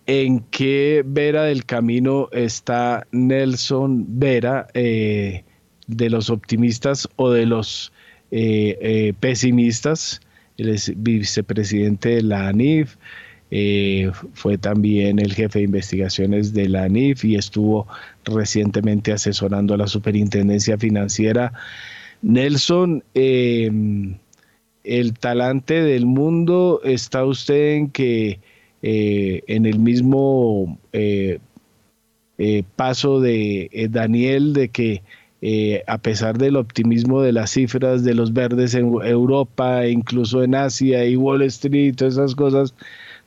en 0.08 0.40
qué 0.50 1.04
vera 1.06 1.44
del 1.44 1.66
camino 1.66 2.30
está 2.32 3.06
Nelson 3.12 4.06
Vera, 4.08 4.68
eh, 4.74 5.44
de 5.88 6.10
los 6.10 6.30
optimistas 6.30 7.08
o 7.16 7.32
de 7.32 7.46
los 7.46 7.92
eh, 8.32 8.78
eh, 8.82 9.14
pesimistas. 9.20 10.22
Él 10.58 10.70
es 10.70 10.92
vicepresidente 10.96 12.10
de 12.10 12.24
la 12.24 12.48
ANIF, 12.48 12.98
fue 14.34 14.58
también 14.58 15.20
el 15.20 15.34
jefe 15.34 15.60
de 15.60 15.66
investigaciones 15.66 16.54
de 16.54 16.68
la 16.68 16.84
ANIF 16.84 17.24
y 17.24 17.36
estuvo 17.36 17.88
recientemente 18.26 19.14
asesorando 19.14 19.74
a 19.74 19.78
la 19.78 19.88
Superintendencia 19.88 20.78
Financiera 20.78 21.54
Nelson, 22.22 23.04
el 23.14 24.20
talante 25.20 25.84
del 25.84 26.06
mundo, 26.06 26.82
¿está 26.84 27.26
usted 27.26 27.76
en 27.76 27.90
que 27.90 28.40
eh, 28.82 29.44
en 29.48 29.66
el 29.66 29.80
mismo 29.80 30.80
eh, 30.94 31.40
eh, 32.38 32.64
paso 32.76 33.20
de 33.20 33.88
Daniel, 33.92 34.54
de 34.54 34.70
que 34.70 35.02
a 35.88 35.98
pesar 36.00 36.38
del 36.38 36.56
optimismo 36.56 37.22
de 37.22 37.32
las 37.32 37.52
cifras 37.52 38.04
de 38.04 38.14
los 38.14 38.34
verdes 38.34 38.74
en 38.74 38.92
Europa, 39.04 39.86
incluso 39.88 40.44
en 40.44 40.56
Asia 40.56 41.06
y 41.06 41.16
Wall 41.16 41.44
Street, 41.44 41.96
todas 41.96 42.14
esas 42.14 42.36
cosas, 42.36 42.74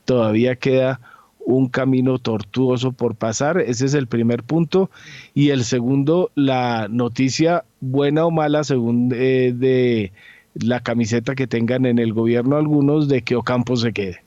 todavía 0.04 0.56
queda 0.56 1.00
un 1.44 1.68
camino 1.68 2.18
tortuoso 2.18 2.92
por 2.92 3.14
pasar. 3.14 3.58
Ese 3.58 3.86
es 3.86 3.94
el 3.94 4.06
primer 4.06 4.42
punto. 4.42 4.90
Y 5.34 5.50
el 5.50 5.64
segundo, 5.64 6.30
la 6.34 6.88
noticia 6.88 7.64
buena 7.80 8.24
o 8.24 8.30
mala, 8.30 8.64
según 8.64 9.12
eh, 9.14 9.52
de 9.54 10.12
la 10.54 10.80
camiseta 10.80 11.34
que 11.34 11.46
tengan 11.46 11.86
en 11.86 11.98
el 11.98 12.12
gobierno 12.12 12.56
algunos, 12.56 13.08
de 13.08 13.22
que 13.22 13.36
Ocampo 13.36 13.76
se 13.76 13.92
quede. 13.92 14.22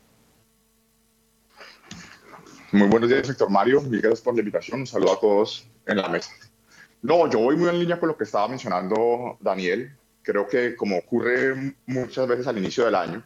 Muy 2.71 2.87
buenos 2.87 3.09
días, 3.09 3.27
sector 3.27 3.49
Mario. 3.49 3.81
Gracias 3.85 4.21
por 4.21 4.33
la 4.33 4.39
invitación. 4.39 4.81
Un 4.81 4.87
saludo 4.87 5.13
a 5.13 5.19
todos 5.19 5.67
en 5.85 5.97
la 5.97 6.09
mesa. 6.09 6.31
No, 7.03 7.29
yo 7.29 7.39
voy 7.39 7.57
muy 7.57 7.67
en 7.67 7.79
línea 7.79 7.99
con 7.99 8.07
lo 8.07 8.15
que 8.15 8.23
estaba 8.23 8.47
mencionando 8.47 9.37
Daniel. 9.41 9.93
Creo 10.21 10.47
que 10.47 10.73
como 10.73 10.97
ocurre 10.97 11.75
muchas 11.85 12.25
veces 12.29 12.47
al 12.47 12.57
inicio 12.57 12.85
del 12.85 12.95
año, 12.95 13.21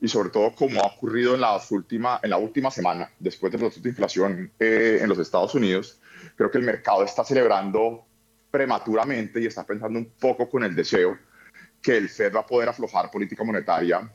y 0.00 0.08
sobre 0.08 0.30
todo 0.30 0.54
como 0.54 0.80
ha 0.80 0.86
ocurrido 0.86 1.34
en, 1.34 1.42
las 1.42 1.70
última, 1.70 2.18
en 2.22 2.30
la 2.30 2.38
última 2.38 2.70
semana, 2.70 3.10
después 3.18 3.52
del 3.52 3.60
proceso 3.60 3.82
de 3.82 3.90
inflación 3.90 4.50
eh, 4.58 5.00
en 5.02 5.08
los 5.10 5.18
Estados 5.18 5.54
Unidos, 5.54 6.00
creo 6.34 6.50
que 6.50 6.56
el 6.56 6.64
mercado 6.64 7.04
está 7.04 7.22
celebrando 7.22 8.06
prematuramente 8.50 9.38
y 9.38 9.44
está 9.44 9.66
pensando 9.66 9.98
un 9.98 10.12
poco 10.18 10.48
con 10.48 10.64
el 10.64 10.74
deseo 10.74 11.18
que 11.82 11.98
el 11.98 12.08
Fed 12.08 12.34
va 12.34 12.40
a 12.40 12.46
poder 12.46 12.70
aflojar 12.70 13.10
política 13.10 13.44
monetaria 13.44 14.10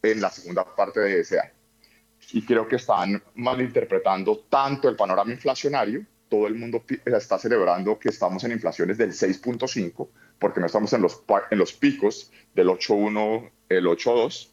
en 0.00 0.20
la 0.20 0.30
segunda 0.30 0.64
parte 0.76 1.00
de 1.00 1.20
ese 1.20 1.40
año. 1.40 1.52
Y 2.32 2.46
creo 2.46 2.68
que 2.68 2.76
están 2.76 3.20
malinterpretando 3.34 4.44
tanto 4.48 4.88
el 4.88 4.94
panorama 4.94 5.32
inflacionario, 5.32 6.06
todo 6.28 6.46
el 6.46 6.54
mundo 6.54 6.84
está 7.04 7.38
celebrando 7.38 7.98
que 7.98 8.08
estamos 8.10 8.44
en 8.44 8.52
inflaciones 8.52 8.98
del 8.98 9.12
6.5, 9.12 10.08
porque 10.38 10.60
no 10.60 10.66
estamos 10.66 10.92
en 10.92 11.02
los, 11.02 11.22
en 11.50 11.58
los 11.58 11.72
picos 11.72 12.30
del 12.54 12.68
8.1, 12.68 13.50
el 13.68 13.86
8.2, 13.86 14.50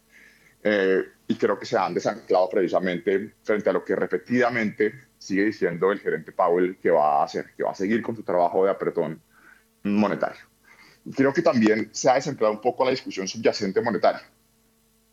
eh, 0.64 1.04
y 1.28 1.34
creo 1.36 1.58
que 1.58 1.66
se 1.66 1.76
han 1.76 1.94
desanclado 1.94 2.48
precisamente 2.48 3.34
frente 3.42 3.70
a 3.70 3.72
lo 3.72 3.84
que 3.84 3.94
repetidamente 3.94 4.94
sigue 5.18 5.44
diciendo 5.44 5.92
el 5.92 6.00
gerente 6.00 6.32
Powell 6.32 6.78
que 6.78 6.90
va 6.90 7.20
a 7.20 7.24
hacer, 7.24 7.52
que 7.56 7.62
va 7.62 7.72
a 7.72 7.74
seguir 7.74 8.02
con 8.02 8.16
su 8.16 8.22
trabajo 8.22 8.64
de 8.64 8.70
apretón 8.70 9.20
monetario. 9.82 10.42
Y 11.04 11.12
creo 11.12 11.32
que 11.32 11.42
también 11.42 11.90
se 11.92 12.10
ha 12.10 12.14
desanclado 12.14 12.52
un 12.52 12.60
poco 12.60 12.84
la 12.84 12.90
discusión 12.90 13.28
subyacente 13.28 13.80
monetaria, 13.80 14.22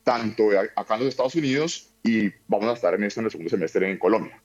tanto 0.03 0.49
acá 0.75 0.95
en 0.95 1.01
los 1.01 1.09
Estados 1.09 1.35
Unidos 1.35 1.93
y 2.03 2.29
vamos 2.47 2.69
a 2.69 2.73
estar 2.73 2.93
en 2.93 3.03
esto 3.03 3.19
en 3.19 3.25
el 3.25 3.31
segundo 3.31 3.49
semestre 3.49 3.89
en 3.89 3.97
Colombia. 3.97 4.41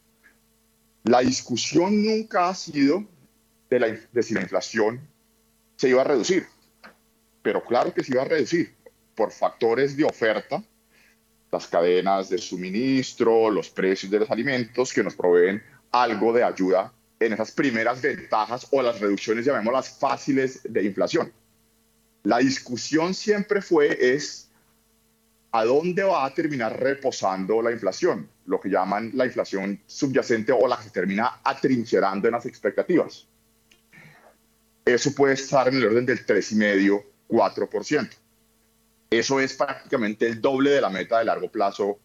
La 1.08 1.20
discusión 1.20 2.04
nunca 2.04 2.50
ha 2.50 2.54
sido 2.54 3.02
de, 3.70 4.22
si 4.22 4.34
la 4.34 4.42
inflación 4.42 5.00
se 5.74 5.88
iba 5.88 6.02
a 6.02 6.04
reducir, 6.04 6.46
pero 7.40 7.64
claro 7.64 7.94
que 7.94 8.04
se 8.04 8.12
iba 8.12 8.20
a 8.20 8.26
reducir 8.26 8.76
por 9.14 9.32
factores 9.32 9.96
de 9.96 10.04
oferta 10.04 10.62
las 11.50 11.66
cadenas 11.66 12.28
de 12.28 12.36
suministro, 12.36 13.48
los 13.48 13.70
precios 13.70 14.12
de 14.12 14.18
los 14.18 14.30
alimentos 14.30 14.92
que 14.92 15.02
nos 15.02 15.14
proveen 15.14 15.62
algo 15.92 16.30
de 16.34 16.44
ayuda 16.44 16.92
en 17.18 17.32
esas 17.32 17.52
primeras 17.52 18.02
ventajas 18.02 18.66
o 18.70 18.82
las 18.82 19.00
reducciones, 19.00 19.46
llamémoslas 19.46 19.98
fáciles, 19.98 20.60
de 20.62 20.84
inflación. 20.84 21.32
La 22.24 22.36
discusión 22.36 23.14
siempre 23.14 23.62
fue 23.62 23.96
es 23.98 24.50
a 25.52 25.64
dónde 25.64 26.02
va 26.02 26.26
a 26.26 26.34
terminar 26.34 26.78
reposando 26.78 27.62
la 27.62 27.72
inflación, 27.72 28.28
lo 28.48 28.60
que 28.60 28.70
llaman 28.70 29.10
la 29.14 29.26
inflación 29.26 29.80
subyacente 29.86 30.52
o 30.52 30.66
la 30.66 30.76
que 30.78 30.84
se 30.84 30.90
termina 30.90 31.40
atrincherando 31.44 32.26
en 32.28 32.32
las 32.32 32.46
expectativas. 32.46 33.26
Eso 34.84 35.14
puede 35.14 35.34
estar 35.34 35.68
en 35.68 35.76
el 35.76 35.84
orden 35.84 36.06
del 36.06 36.26
3,5, 36.26 37.04
4%. 37.28 38.10
Eso 39.10 39.40
es 39.40 39.54
prácticamente 39.54 40.26
el 40.26 40.40
doble 40.40 40.70
de 40.70 40.80
la 40.80 40.88
meta 40.88 41.18
de 41.18 41.26
largo 41.26 41.50
plazo 41.50 41.98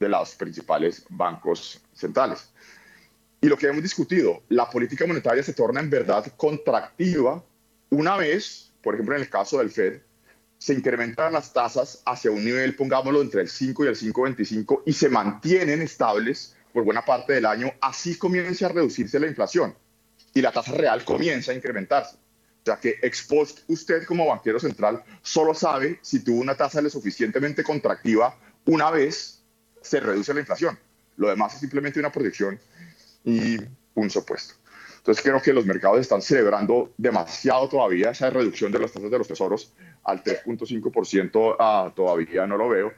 de 0.00 0.08
los 0.08 0.34
principales 0.34 1.04
bancos 1.10 1.80
centrales. 1.92 2.50
Y 3.40 3.48
lo 3.48 3.58
que 3.58 3.66
hemos 3.66 3.82
discutido, 3.82 4.42
la 4.48 4.68
política 4.70 5.06
monetaria 5.06 5.42
se 5.42 5.52
torna 5.52 5.80
en 5.80 5.90
verdad 5.90 6.26
contractiva 6.36 7.44
una 7.90 8.16
vez, 8.16 8.72
por 8.82 8.94
ejemplo, 8.94 9.14
en 9.14 9.22
el 9.22 9.28
caso 9.28 9.58
del 9.58 9.70
Fed, 9.70 10.00
se 10.64 10.72
incrementan 10.72 11.34
las 11.34 11.52
tasas 11.52 12.00
hacia 12.06 12.30
un 12.30 12.42
nivel, 12.42 12.74
pongámoslo, 12.74 13.20
entre 13.20 13.42
el 13.42 13.50
5 13.50 13.84
y 13.84 13.88
el 13.88 13.96
5,25 13.96 14.84
y 14.86 14.94
se 14.94 15.10
mantienen 15.10 15.82
estables 15.82 16.56
por 16.72 16.84
buena 16.84 17.04
parte 17.04 17.34
del 17.34 17.44
año, 17.44 17.70
así 17.82 18.16
comienza 18.16 18.64
a 18.64 18.68
reducirse 18.70 19.20
la 19.20 19.26
inflación 19.26 19.74
y 20.32 20.40
la 20.40 20.52
tasa 20.52 20.72
real 20.72 21.04
comienza 21.04 21.52
a 21.52 21.54
incrementarse. 21.54 22.16
O 22.16 22.64
sea 22.64 22.76
que 22.76 22.98
ex 23.02 23.28
usted 23.68 24.06
como 24.06 24.26
banquero 24.26 24.58
central 24.58 25.04
solo 25.20 25.52
sabe 25.52 25.98
si 26.00 26.24
tuvo 26.24 26.40
una 26.40 26.56
tasa 26.56 26.80
lo 26.80 26.88
suficientemente 26.88 27.62
contractiva 27.62 28.34
una 28.64 28.90
vez 28.90 29.42
se 29.82 30.00
reduce 30.00 30.32
la 30.32 30.40
inflación. 30.40 30.78
Lo 31.18 31.28
demás 31.28 31.52
es 31.52 31.60
simplemente 31.60 32.00
una 32.00 32.10
proyección 32.10 32.58
y 33.22 33.58
un 33.92 34.08
supuesto. 34.08 34.54
Entonces 35.04 35.22
creo 35.22 35.38
que 35.42 35.52
los 35.52 35.66
mercados 35.66 36.00
están 36.00 36.22
celebrando 36.22 36.94
demasiado 36.96 37.68
todavía 37.68 38.12
esa 38.12 38.30
reducción 38.30 38.72
de 38.72 38.78
las 38.78 38.90
tasas 38.90 39.10
de 39.10 39.18
los 39.18 39.28
tesoros 39.28 39.74
al 40.02 40.24
3.5%, 40.24 41.56
ah, 41.58 41.92
todavía 41.94 42.46
no 42.46 42.56
lo 42.56 42.70
veo. 42.70 42.90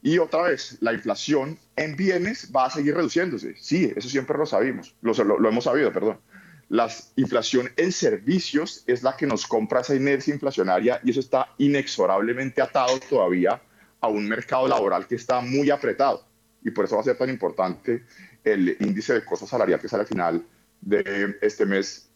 Y 0.00 0.16
otra 0.16 0.44
vez, 0.44 0.78
la 0.80 0.94
inflación 0.94 1.58
en 1.76 1.94
bienes 1.94 2.50
va 2.56 2.64
a 2.64 2.70
seguir 2.70 2.94
reduciéndose. 2.94 3.54
Sí, 3.58 3.92
eso 3.94 4.08
siempre 4.08 4.38
lo 4.38 4.46
sabemos, 4.46 4.96
lo, 5.02 5.12
lo 5.12 5.46
hemos 5.46 5.64
sabido, 5.64 5.92
perdón 5.92 6.18
la 6.72 6.90
inflación 7.16 7.70
en 7.76 7.92
servicios 7.92 8.82
es 8.86 9.02
la 9.02 9.14
que 9.14 9.26
nos 9.26 9.46
compra 9.46 9.80
esa 9.82 9.94
inercia 9.94 10.32
inflacionaria 10.32 11.02
y 11.04 11.10
eso 11.10 11.20
está 11.20 11.50
inexorablemente 11.58 12.62
atado 12.62 12.98
todavía 13.10 13.60
a 14.00 14.08
un 14.08 14.26
mercado 14.26 14.66
laboral 14.66 15.06
que 15.06 15.16
está 15.16 15.42
muy 15.42 15.68
apretado. 15.68 16.24
Y 16.64 16.70
por 16.70 16.86
eso 16.86 16.94
va 16.94 17.02
a 17.02 17.04
ser 17.04 17.18
tan 17.18 17.28
importante 17.28 18.04
el 18.42 18.74
índice 18.80 19.12
de 19.12 19.22
costo 19.22 19.46
salarial 19.46 19.80
que 19.80 19.88
sale 19.88 20.04
al 20.04 20.06
final 20.06 20.46
de 20.82 21.38
este 21.40 21.64
mes 21.64 22.10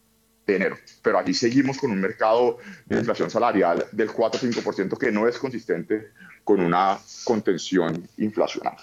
de 0.46 0.56
enero. 0.56 0.76
Pero 1.02 1.18
allí 1.18 1.34
seguimos 1.34 1.78
con 1.78 1.90
un 1.90 2.00
mercado 2.00 2.58
de 2.84 2.98
inflación 2.98 3.30
salarial 3.30 3.86
del 3.92 4.10
4-5% 4.10 4.98
que 4.98 5.10
no 5.10 5.26
es 5.26 5.38
consistente 5.38 6.12
con 6.44 6.60
una 6.60 6.98
contención 7.24 8.06
inflacional. 8.18 8.76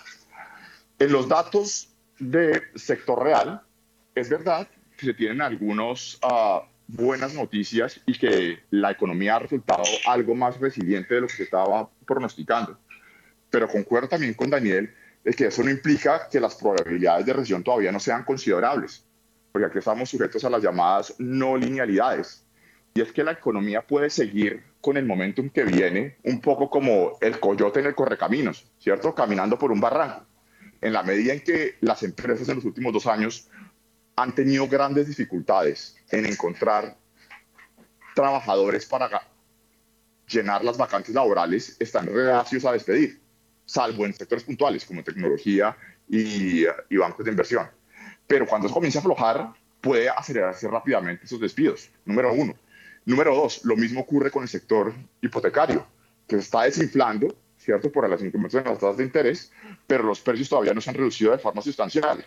En 1.00 1.12
los 1.12 1.28
datos 1.30 1.90
de 2.20 2.62
sector 2.76 3.24
real, 3.24 3.62
es 4.16 4.30
verdad 4.30 4.68
se 4.98 5.14
tienen 5.14 5.42
algunas 5.42 6.18
ah, 6.22 6.64
buenas 6.88 7.34
noticias 7.34 8.00
y 8.06 8.18
que 8.18 8.60
la 8.70 8.92
economía 8.92 9.36
ha 9.36 9.40
resultado 9.40 9.84
algo 10.08 10.36
más 10.36 10.60
resiliente 10.60 11.16
de 11.16 11.22
lo 11.22 11.28
que 11.28 11.34
se 11.34 11.44
estaba 11.44 11.90
pronosticando. 12.06 12.78
Pero 13.50 13.68
concuerdo 13.68 14.10
también 14.10 14.34
con 14.34 14.50
Daniel 14.50 14.94
de 15.24 15.34
que 15.34 15.48
eso 15.48 15.64
no 15.64 15.70
implica 15.70 16.28
que 16.30 16.40
las 16.40 16.56
probabilidades 16.56 17.26
de 17.26 17.34
recesión 17.34 17.64
todavía 17.64 17.92
no 17.92 18.00
sean 18.00 18.24
considerables, 18.24 19.06
porque 19.54 19.68
aquí 19.68 19.78
estamos 19.78 20.10
sujetos 20.10 20.44
a 20.44 20.50
las 20.50 20.64
llamadas 20.64 21.14
no 21.20 21.56
linealidades. 21.56 22.44
Y 22.96 23.02
es 23.02 23.12
que 23.14 23.24
la 23.24 23.34
economía 23.34 23.86
puede 23.86 24.10
seguir 24.10 24.64
con 24.82 24.98
el 24.98 25.06
momentum 25.06 25.50
que 25.50 25.64
viene, 25.64 26.18
un 26.24 26.42
poco 26.42 26.72
como 26.72 27.18
el 27.22 27.40
coyote 27.40 27.80
en 27.80 27.86
el 27.86 27.96
correcaminos, 27.96 28.66
¿cierto? 28.80 29.14
Caminando 29.14 29.58
por 29.60 29.72
un 29.72 29.80
barranco. 29.80 30.26
En 30.82 30.92
la 30.92 31.04
medida 31.04 31.34
en 31.34 31.42
que 31.42 31.76
las 31.82 32.02
empresas 32.02 32.50
en 32.50 32.56
los 32.56 32.66
últimos 32.66 32.94
dos 32.94 33.06
años 33.06 33.48
han 34.16 34.34
tenido 34.34 34.68
grandes 34.68 35.08
dificultades 35.08 35.98
en 36.10 36.26
encontrar 36.26 36.98
trabajadores 38.16 38.88
para 38.88 39.08
llenar 40.28 40.64
las 40.64 40.78
vacantes 40.78 41.14
laborales, 41.14 41.78
están 41.80 42.08
reacios 42.08 42.66
a 42.66 42.72
despedir, 42.72 43.22
salvo 43.66 44.04
en 44.06 44.16
sectores 44.16 44.44
puntuales 44.44 44.84
como 44.84 45.04
tecnología 45.04 45.78
y, 46.10 46.66
bancos 46.98 47.24
de 47.24 47.32
inversión. 47.32 47.68
Pero 48.28 48.48
cuando 48.48 48.68
eso 48.68 48.74
comienza 48.74 49.00
a 49.00 49.02
aflojar, 49.02 49.54
puede 49.82 50.10
acelerarse 50.10 50.68
rápidamente 50.68 51.26
esos 51.26 51.40
despidos, 51.40 51.90
número 52.06 52.34
uno. 52.34 52.56
Número 53.06 53.36
dos, 53.36 53.66
lo 53.66 53.76
mismo 53.76 54.02
ocurre 54.02 54.32
con 54.32 54.44
el 54.44 54.50
sector 54.50 54.94
hipotecario, 55.22 55.86
que 56.28 56.38
se 56.38 56.44
está 56.44 56.64
desinflando, 56.64 57.36
¿cierto? 57.58 57.92
Por 57.92 58.10
las 58.10 58.22
incrementos 58.22 58.60
en 58.60 58.66
las 58.66 58.80
tasas 58.80 58.98
de 58.98 59.04
interés, 59.04 59.52
pero 59.86 60.04
los 60.04 60.22
precios 60.22 60.48
todavía 60.48 60.74
no 60.74 60.80
se 60.80 60.90
han 60.90 60.96
reducido 60.96 61.32
de 61.32 61.38
forma 61.38 61.62
sustancial. 61.62 62.26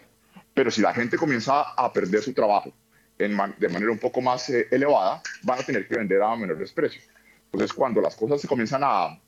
Pero 0.53 0.71
si 0.71 0.83
la 0.83 0.93
gente 0.93 1.17
comienza 1.17 1.63
a 1.63 1.93
perder 1.93 2.23
su 2.23 2.35
trabajo 2.35 2.73
de 3.19 3.29
manera 3.29 3.91
un 3.91 3.99
poco 3.99 4.21
más 4.21 4.51
eh, 4.51 4.69
elevada, 4.71 5.23
van 5.43 5.59
a 5.59 5.63
tener 5.63 5.89
que 5.89 5.97
vender 5.97 6.23
a 6.23 6.37
menores 6.37 6.73
precios. 6.73 7.05
Entonces, 7.47 7.73
cuando 7.73 8.03
las 8.03 8.15
cosas 8.15 8.41
se 8.41 8.49
comienzan 8.49 8.83
a, 8.85 9.19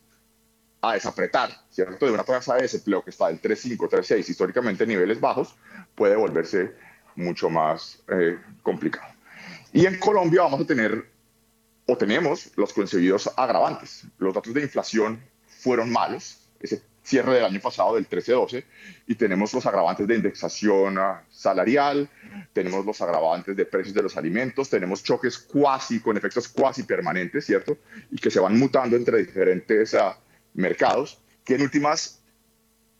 a 0.81 0.95
desapretar, 0.95 1.51
¿cierto? 1.71 2.07
De 2.07 2.13
una 2.13 2.25
tasa 2.25 2.55
de 2.55 2.63
desempleo 2.63 3.03
que 3.03 3.11
está 3.11 3.29
del 3.29 3.41
3,5, 3.41 3.77
3,6, 3.89 4.29
históricamente 4.29 4.85
en 4.85 4.91
niveles 4.91 5.21
bajos, 5.21 5.55
puede 5.95 6.17
volverse 6.17 6.73
mucho 7.17 7.51
más 7.51 8.01
eh, 8.09 8.39
complicado. 8.63 9.13
Y 9.73 9.87
en 9.87 9.99
Colombia 9.99 10.43
vamos 10.43 10.61
a 10.61 10.67
tener, 10.67 11.11
o 11.87 11.97
tenemos, 11.97 12.53
los 12.57 12.73
concebidos 12.73 13.31
agravantes. 13.37 14.05
Los 14.19 14.35
datos 14.35 14.55
de 14.55 14.63
inflación 14.63 15.21
fueron 15.47 15.91
malos, 15.91 16.49
ese 16.61 16.83
cierre 17.03 17.35
del 17.35 17.45
año 17.47 17.61
pasado 17.61 17.95
del 17.95 18.09
13-12, 18.09 18.65
y 19.07 19.15
tenemos 19.15 19.53
los 19.55 19.65
agravantes 19.65 20.07
de 20.07 20.15
indexación 20.15 20.99
ah, 20.99 21.25
salarial, 21.31 22.09
tenemos 22.53 22.85
los 22.85 23.01
agravantes 23.01 23.57
de 23.57 23.65
precios 23.65 23.95
de 23.95 24.03
los 24.03 24.17
alimentos, 24.17 24.69
tenemos 24.69 25.03
choques 25.03 25.39
cuasi, 25.39 26.01
con 26.01 26.17
efectos 26.17 26.49
cuasi 26.49 26.83
permanentes, 26.83 27.47
¿cierto? 27.47 27.79
Y 28.11 28.19
que 28.19 28.31
se 28.31 28.41
van 28.41 28.59
mutando 28.59 28.95
entre 28.95 29.19
diferentes 29.19 29.95
uh, 29.95 30.13
mercados, 30.59 31.21
que 31.45 31.55
en 31.55 31.63
últimas 31.63 32.21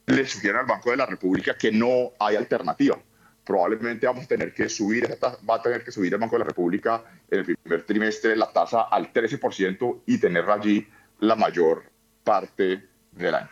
le 0.07 0.27
sugieren 0.27 0.61
al 0.61 0.67
Banco 0.67 0.91
de 0.91 0.97
la 0.97 1.07
República 1.07 1.57
que 1.59 1.71
no 1.71 2.13
hay 2.19 2.37
alternativa. 2.37 2.99
Probablemente 3.45 4.07
vamos 4.07 4.25
a 4.25 4.29
tener 4.29 4.55
que 4.55 4.69
subir, 4.69 5.19
va 5.49 5.55
a 5.57 5.63
tener 5.63 5.85
que 5.85 5.91
subir 5.91 6.13
el 6.15 6.21
Banco 6.21 6.37
de 6.37 6.41
la 6.41 6.45
República 6.45 7.03
en 7.31 7.41
el 7.41 7.45
primer 7.45 7.83
trimestre 7.85 8.37
la 8.37 8.51
tasa 8.53 8.83
al 8.83 9.13
13% 9.13 10.03
y 10.07 10.19
tener 10.19 10.49
allí 10.49 10.87
la 11.21 11.35
mayor 11.35 11.85
parte 12.25 12.87
del 13.13 13.35
año. 13.35 13.51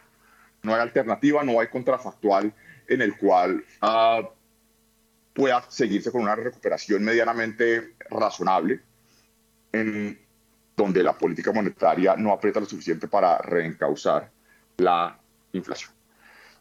No 0.62 0.74
hay 0.74 0.80
alternativa, 0.80 1.42
no 1.42 1.60
hay 1.60 1.68
contrafactual 1.68 2.52
en 2.88 3.02
el 3.02 3.16
cual 3.16 3.64
uh, 3.82 4.26
pueda 5.34 5.64
seguirse 5.68 6.12
con 6.12 6.22
una 6.22 6.36
recuperación 6.36 7.04
medianamente 7.04 7.94
razonable, 8.10 8.80
en 9.72 10.25
donde 10.76 11.02
la 11.02 11.16
política 11.16 11.52
monetaria 11.52 12.16
no 12.16 12.32
aprieta 12.32 12.60
lo 12.60 12.66
suficiente 12.66 13.08
para 13.08 13.38
reencauzar 13.38 14.30
la 14.76 15.18
inflación. 15.52 15.90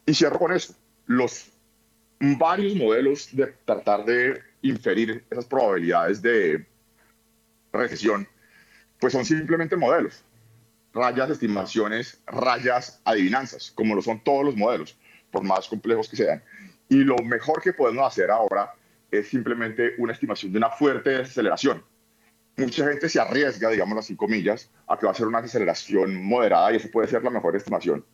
Y 0.06 0.14
cierro 0.14 0.40
con 0.40 0.54
eso. 0.54 0.74
Los 1.06 1.52
varios 2.20 2.76
modelos 2.76 3.36
de 3.36 3.48
tratar 3.66 4.06
de 4.06 4.42
inferir 4.62 5.26
esas 5.30 5.46
probabilidades 5.46 6.22
de 6.22 6.66
recesión, 7.74 8.28
pues 9.00 9.14
son 9.14 9.26
simplemente 9.26 9.76
modelos, 9.76 10.24
rayas, 10.94 11.30
estimaciones, 11.30 12.22
rayas, 12.26 13.02
adivinanzas, 13.04 13.72
como 13.72 13.96
lo 13.96 14.02
son 14.02 14.24
todos 14.24 14.46
los 14.46 14.56
modelos, 14.56 14.98
por 15.30 15.44
más 15.44 15.68
complejos 15.68 16.08
que 16.08 16.16
sean. 16.16 16.42
Y 16.88 17.04
lo 17.04 17.18
mejor 17.18 17.62
que 17.62 17.74
podemos 17.74 18.08
hacer 18.08 18.32
ahora 18.32 18.74
es 19.12 19.28
simplemente 19.28 19.96
una 19.98 20.14
estimación 20.14 20.54
de 20.54 20.58
una 20.58 20.70
fuerte 20.70 21.10
desaceleración. 21.10 21.84
Mucha 22.58 22.88
gente 22.88 23.10
se 23.10 23.20
arriesga, 23.20 23.70
digamos 23.70 23.98
así 23.98 24.16
comillas, 24.16 24.70
a 24.88 24.98
que 24.98 25.06
va 25.06 25.12
a 25.12 25.16
ser 25.16 25.28
una 25.28 25.42
desaceleración 25.42 26.24
moderada 26.24 26.72
y 26.72 26.78
eso 26.78 26.90
puede 26.90 27.08
ser 27.08 27.24
la 27.24 27.30
mejor 27.30 27.56
estimación. 27.56 28.06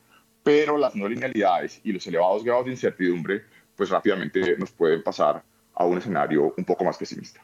Pero 0.43 0.77
las 0.77 0.95
no 0.95 1.07
linealidades 1.07 1.79
y 1.83 1.91
los 1.91 2.05
elevados 2.07 2.43
grados 2.43 2.65
de 2.65 2.71
incertidumbre, 2.71 3.43
pues 3.75 3.89
rápidamente 3.89 4.57
nos 4.57 4.71
pueden 4.71 5.03
pasar 5.03 5.43
a 5.75 5.85
un 5.85 5.97
escenario 5.99 6.53
un 6.57 6.65
poco 6.65 6.83
más 6.83 6.97
pesimista. 6.97 7.41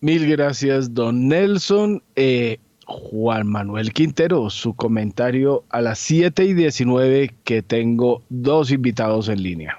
Mil 0.00 0.26
gracias, 0.30 0.94
don 0.94 1.28
Nelson. 1.28 2.02
Eh, 2.16 2.58
Juan 2.86 3.46
Manuel 3.46 3.92
Quintero, 3.92 4.50
su 4.50 4.74
comentario 4.74 5.64
a 5.68 5.80
las 5.80 5.98
7 6.00 6.44
y 6.44 6.54
19 6.54 7.34
que 7.44 7.62
tengo 7.62 8.22
dos 8.30 8.72
invitados 8.72 9.28
en 9.28 9.42
línea. 9.42 9.78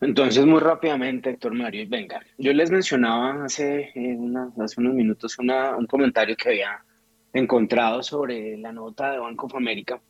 Entonces, 0.00 0.44
muy 0.44 0.60
rápidamente, 0.60 1.30
Héctor 1.30 1.54
Mario, 1.54 1.86
venga, 1.88 2.20
yo 2.36 2.52
les 2.52 2.70
mencionaba 2.70 3.44
hace, 3.44 3.90
eh, 3.94 4.18
hace 4.62 4.80
unos 4.80 4.94
minutos 4.94 5.36
un 5.38 5.86
comentario 5.86 6.36
que 6.36 6.50
había 6.50 6.84
encontrado 7.32 8.02
sobre 8.02 8.58
la 8.58 8.72
nota 8.72 9.12
de 9.12 9.18
Banco 9.18 9.46
of 9.46 9.54
America, 9.54 10.00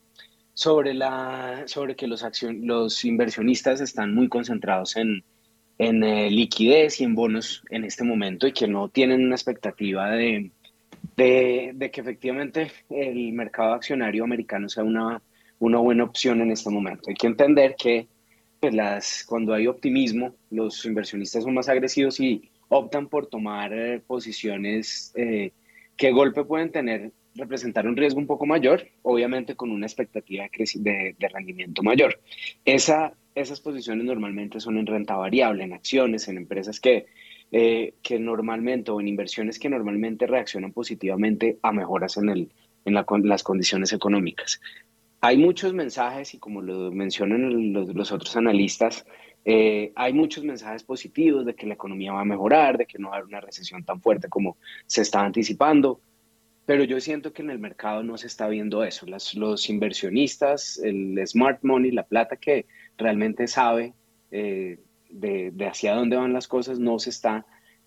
sobre, 0.53 0.93
la, 0.93 1.63
sobre 1.67 1.95
que 1.95 2.07
los, 2.07 2.25
los 2.61 3.05
inversionistas 3.05 3.79
están 3.79 4.13
muy 4.13 4.27
concentrados 4.27 4.97
en, 4.97 5.23
en 5.77 6.03
eh, 6.03 6.31
liquidez 6.31 6.99
y 6.99 7.03
en 7.03 7.15
bonos 7.15 7.63
en 7.69 7.83
este 7.83 8.03
momento 8.03 8.47
y 8.47 8.53
que 8.53 8.67
no 8.67 8.89
tienen 8.89 9.25
una 9.25 9.35
expectativa 9.35 10.09
de, 10.11 10.51
de, 11.15 11.91
que 11.91 12.01
efectivamente 12.01 12.71
el 12.89 13.33
mercado 13.33 13.73
accionario 13.73 14.23
americano 14.23 14.67
sea 14.67 14.83
una, 14.83 15.21
una 15.59 15.77
buena 15.79 16.03
opción 16.03 16.41
en 16.41 16.51
este 16.51 16.69
momento. 16.69 17.09
Hay 17.09 17.15
que 17.15 17.27
entender 17.27 17.75
que 17.77 18.07
pues 18.59 18.73
las, 18.73 19.23
cuando 19.27 19.53
hay 19.53 19.67
optimismo, 19.67 20.35
los 20.49 20.85
inversionistas 20.85 21.43
son 21.43 21.53
más 21.53 21.69
agresivos 21.69 22.19
y 22.19 22.49
optan 22.69 23.07
por 23.07 23.27
tomar 23.27 23.73
eh, 23.73 24.01
posiciones 24.05 25.13
eh, 25.15 25.51
que 25.95 26.11
golpe 26.11 26.43
pueden 26.43 26.71
tener, 26.71 27.11
representar 27.35 27.87
un 27.87 27.95
riesgo 27.95 28.19
un 28.19 28.27
poco 28.27 28.45
mayor, 28.45 28.87
obviamente 29.03 29.55
con 29.55 29.71
una 29.71 29.85
expectativa 29.85 30.45
de, 30.75 31.15
de 31.17 31.27
rendimiento 31.29 31.83
mayor. 31.83 32.19
Esa, 32.65 33.13
esas 33.35 33.61
posiciones 33.61 34.05
normalmente 34.05 34.59
son 34.59 34.77
en 34.77 34.85
renta 34.85 35.15
variable, 35.15 35.63
en 35.63 35.73
acciones, 35.73 36.27
en 36.27 36.37
empresas 36.37 36.79
que 36.79 37.05
eh, 37.49 37.93
que 38.01 38.19
normalmente 38.19 38.91
o 38.91 38.99
en 38.99 39.07
inversiones 39.07 39.57
que 39.57 39.69
normalmente 39.69 40.27
reaccionan 40.27 40.73
positivamente 40.73 41.57
a 41.61 41.71
mejoras 41.71 42.17
en, 42.17 42.27
el, 42.27 42.51
en 42.83 42.93
las 42.93 43.43
condiciones 43.43 43.93
económicas. 43.93 44.59
Hay 45.21 45.37
muchos 45.37 45.73
mensajes 45.73 46.33
y 46.33 46.39
como 46.39 46.61
lo 46.61 46.91
mencionan 46.91 47.73
los, 47.73 48.11
otros 48.11 48.35
analistas, 48.35 49.05
eh, 49.45 49.91
hay 49.95 50.13
muchos 50.13 50.43
mensajes 50.43 50.83
positivos 50.83 51.45
de 51.45 51.55
que 51.55 51.65
la 51.65 51.73
economía 51.73 52.13
va 52.13 52.21
a 52.21 52.25
mejorar, 52.25 52.77
de 52.77 52.85
que 52.85 52.99
no 52.99 53.09
va 53.09 53.15
a 53.15 53.17
haber 53.17 53.27
una 53.27 53.41
recesión 53.41 53.83
tan 53.83 54.01
fuerte 54.01 54.27
como 54.29 54.57
se 54.85 55.01
está 55.01 55.21
anticipando, 55.21 56.01
pero 56.67 56.83
yo 56.83 56.99
siento 56.99 57.31
que 57.31 57.41
en 57.41 57.49
el 57.49 57.59
mercado 57.59 58.03
no 58.03 58.17
se 58.17 58.27
está 58.27 58.49
viendo 58.49 58.83
eso. 58.83 59.05
los 59.07 59.69
inversionistas, 59.69 60.77
el 60.83 61.17
smart 61.25 61.63
money, 61.63 61.91
la 61.91 62.03
plata 62.03 62.35
que 62.35 62.65
realmente 62.97 63.47
sabe 63.47 63.93
eh, 64.31 64.77
de, 65.09 65.53
hacia 65.65 65.95
dónde 65.95 66.17
van 66.17 66.33
las 66.33 66.47
cosas, 66.47 66.77
no 66.77 66.99
se 66.99 67.09
está 67.09 67.45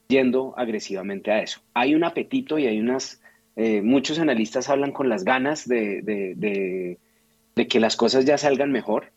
yendo 0.08 0.54
agresivamente 0.56 1.30
a 1.30 1.42
eso. 1.42 1.60
Hay 1.74 1.94
un 1.94 2.04
apetito 2.04 2.58
y 2.58 2.66
hay 2.66 2.80
unas, 2.80 3.20
eh, 3.54 3.82
muchos 3.82 4.18
analistas 4.18 4.70
hablan 4.70 4.92
con 4.92 5.10
las 5.10 5.24
ganas 5.24 5.68
de, 5.68 6.00
de, 6.02 6.98
que 7.54 7.80
las 7.80 7.96
cosas 7.96 8.24
ya 8.24 8.38
salgan 8.38 8.72
mejor, 8.72 9.12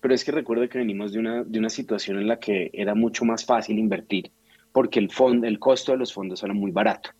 pero 0.00 0.14
es 0.14 0.24
que 0.24 0.32
recuerdo 0.32 0.68
que 0.68 0.78
venimos 0.78 1.12
de 1.12 1.18
una, 1.18 1.44
de 1.44 1.58
una 1.58 1.70
situación 1.70 2.18
en 2.18 2.28
la 2.28 2.38
que 2.38 2.70
era 2.72 2.94
mucho 2.94 3.24
más 3.24 3.44
fácil 3.44 3.78
invertir 3.78 4.30
porque 4.72 4.98
el, 4.98 5.10
fondo, 5.10 5.46
el 5.46 5.58
costo 5.58 5.92
de 5.92 5.98
los 5.98 6.12
fondos 6.12 6.42
era 6.42 6.54
muy 6.54 6.70
barato. 6.70 7.10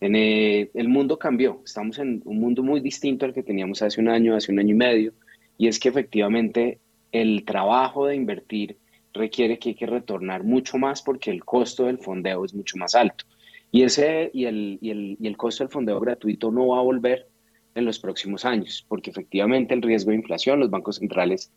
En 0.00 0.16
eh, 0.16 0.70
el 0.74 0.88
mundo 0.88 1.18
cambió, 1.18 1.60
estamos 1.64 1.98
en 1.98 2.22
un 2.24 2.40
mundo 2.40 2.62
muy 2.62 2.80
distinto 2.80 3.26
al 3.26 3.34
que 3.34 3.42
teníamos 3.42 3.82
hace 3.82 4.00
un 4.00 4.08
año, 4.08 4.34
hace 4.34 4.52
un 4.52 4.58
año 4.58 4.74
y 4.74 4.78
medio, 4.78 5.12
y 5.58 5.68
es 5.68 5.78
que 5.78 5.90
efectivamente 5.90 6.78
el 7.12 7.44
trabajo 7.44 8.06
de 8.06 8.16
invertir 8.16 8.78
requiere 9.12 9.58
que 9.58 9.70
hay 9.70 9.74
que 9.74 9.86
retornar 9.86 10.44
mucho 10.44 10.78
más 10.78 11.02
porque 11.02 11.30
el 11.30 11.44
costo 11.44 11.84
del 11.84 11.98
fondeo 11.98 12.44
es 12.44 12.54
mucho 12.54 12.78
más 12.78 12.94
alto. 12.94 13.24
Y, 13.72 13.82
ese, 13.82 14.30
y, 14.32 14.46
el, 14.46 14.78
y, 14.80 14.90
el, 14.90 15.16
y 15.20 15.26
el 15.26 15.36
costo 15.36 15.64
del 15.64 15.70
fondeo 15.70 16.00
gratuito 16.00 16.50
no 16.50 16.68
va 16.68 16.78
a 16.78 16.82
volver 16.82 17.28
en 17.74 17.84
los 17.84 17.98
próximos 17.98 18.44
años, 18.44 18.84
porque 18.88 19.10
efectivamente 19.10 19.74
el 19.74 19.82
riesgo 19.82 20.10
de 20.10 20.16
inflación, 20.16 20.60
los 20.60 20.70
bancos 20.70 20.96
centrales 20.96 21.52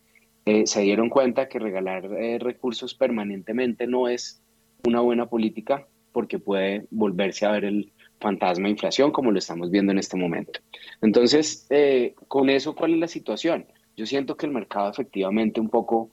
eh, 0.45 0.68
se 0.68 0.81
dieron 0.81 1.10
cuenta 1.10 1.48
que 1.48 1.60
regalar 1.60 2.06
eh, 2.06 2.38
recursos 2.40 2.94
permanentemente 2.94 3.88
no 3.88 4.07
es 4.07 4.41
una 4.85 4.99
buena 4.99 5.27
política 5.27 5.88
porque 6.11 6.40
puede 6.40 6.85
volverse 6.91 7.45
a 7.45 7.52
ver 7.52 7.65
el 7.65 7.91
fantasma 8.19 8.65
de 8.65 8.72
inflación 8.72 9.11
como 9.11 9.31
lo 9.31 9.40
estamos 9.40 9.72
viendo 9.72 9.91
en 9.91 9.99
este 9.99 10.18
momento. 10.18 10.60
Entonces, 11.02 11.65
eh, 11.69 12.14
con 12.27 12.49
eso, 12.49 12.76
¿cuál 12.76 12.94
es 12.94 12.99
la 12.99 13.07
situación? 13.07 13.65
Yo 13.98 14.06
siento 14.06 14.38
que 14.38 14.45
el 14.45 14.52
mercado 14.52 14.90
efectivamente 14.90 15.60
un 15.60 15.69
poco 15.69 16.11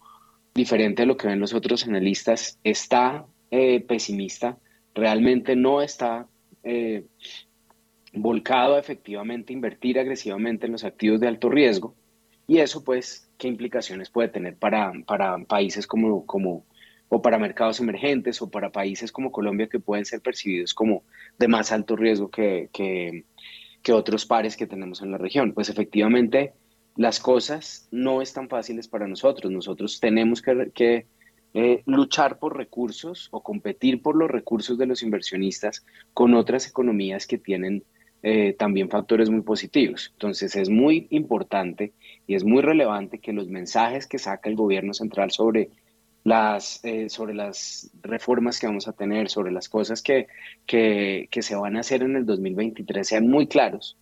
diferente 0.54 1.02
a 1.02 1.06
lo 1.06 1.16
que 1.16 1.28
ven 1.28 1.40
los 1.40 1.54
otros 1.54 1.86
analistas, 1.86 2.58
está 2.64 3.26
eh, 3.50 3.80
pesimista, 3.80 4.58
realmente 4.94 5.54
no 5.56 5.80
está 5.82 6.26
volcado 8.12 8.76
a 8.76 8.80
efectivamente 8.80 9.52
invertir 9.52 9.98
agresivamente 9.98 10.66
en 10.66 10.72
los 10.72 10.84
activos 10.84 11.20
de 11.20 11.28
alto 11.28 11.48
riesgo. 11.48 11.94
Y 12.50 12.58
eso, 12.58 12.82
pues, 12.82 13.30
¿qué 13.38 13.46
implicaciones 13.46 14.10
puede 14.10 14.28
tener 14.28 14.56
para, 14.56 14.92
para 15.06 15.38
países 15.44 15.86
como, 15.86 16.26
como, 16.26 16.64
o 17.08 17.22
para 17.22 17.38
mercados 17.38 17.78
emergentes, 17.78 18.42
o 18.42 18.50
para 18.50 18.72
países 18.72 19.12
como 19.12 19.30
Colombia 19.30 19.68
que 19.68 19.78
pueden 19.78 20.04
ser 20.04 20.20
percibidos 20.20 20.74
como 20.74 21.04
de 21.38 21.46
más 21.46 21.70
alto 21.70 21.94
riesgo 21.94 22.28
que, 22.28 22.68
que, 22.72 23.24
otros 23.92 24.26
pares 24.26 24.56
que 24.56 24.66
tenemos 24.66 25.00
en 25.00 25.12
la 25.12 25.18
región? 25.18 25.52
Pues 25.52 25.68
efectivamente 25.68 26.52
las 26.96 27.20
cosas 27.20 27.88
no 27.92 28.20
están 28.20 28.48
fáciles 28.48 28.88
para 28.88 29.06
nosotros. 29.06 29.52
Nosotros 29.52 30.00
tenemos 30.00 30.42
que, 30.42 31.06
eh, 31.54 31.82
luchar 31.86 32.40
por 32.40 32.56
recursos 32.56 33.28
o 33.30 33.42
competir 33.42 34.02
por 34.02 34.16
los 34.16 34.28
recursos 34.28 34.76
de 34.76 34.86
los 34.86 35.04
inversionistas 35.04 35.84
con 36.14 36.34
otras 36.34 36.68
economías 36.68 37.28
que 37.28 37.38
tienen 37.38 37.84
eh, 38.22 38.54
también 38.58 38.90
factores 38.90 39.30
muy 39.30 39.42
positivos. 39.42 40.10
Entonces 40.12 40.56
es 40.56 40.68
muy 40.68 41.06
importante 41.10 41.92
y 42.26 42.34
es 42.34 42.44
muy 42.44 42.62
relevante 42.62 43.18
que 43.18 43.32
los 43.32 43.48
mensajes 43.48 44.06
que 44.06 44.18
saca 44.18 44.48
el 44.48 44.56
gobierno 44.56 44.94
central 44.94 45.30
sobre 45.30 45.70
las, 46.24 46.84
eh, 46.84 47.08
sobre 47.08 47.34
las 47.34 47.90
reformas 48.02 48.60
que 48.60 48.66
vamos 48.66 48.88
a 48.88 48.92
tener, 48.92 49.30
sobre 49.30 49.52
las 49.52 49.68
cosas 49.68 50.02
que, 50.02 50.26
que, 50.66 51.28
que 51.30 51.42
se 51.42 51.56
van 51.56 51.76
a 51.76 51.80
hacer 51.80 52.02
en 52.02 52.16
el 52.16 52.26
2023 52.26 53.06
sean 53.06 53.28
muy 53.28 53.46
claros 53.46 53.96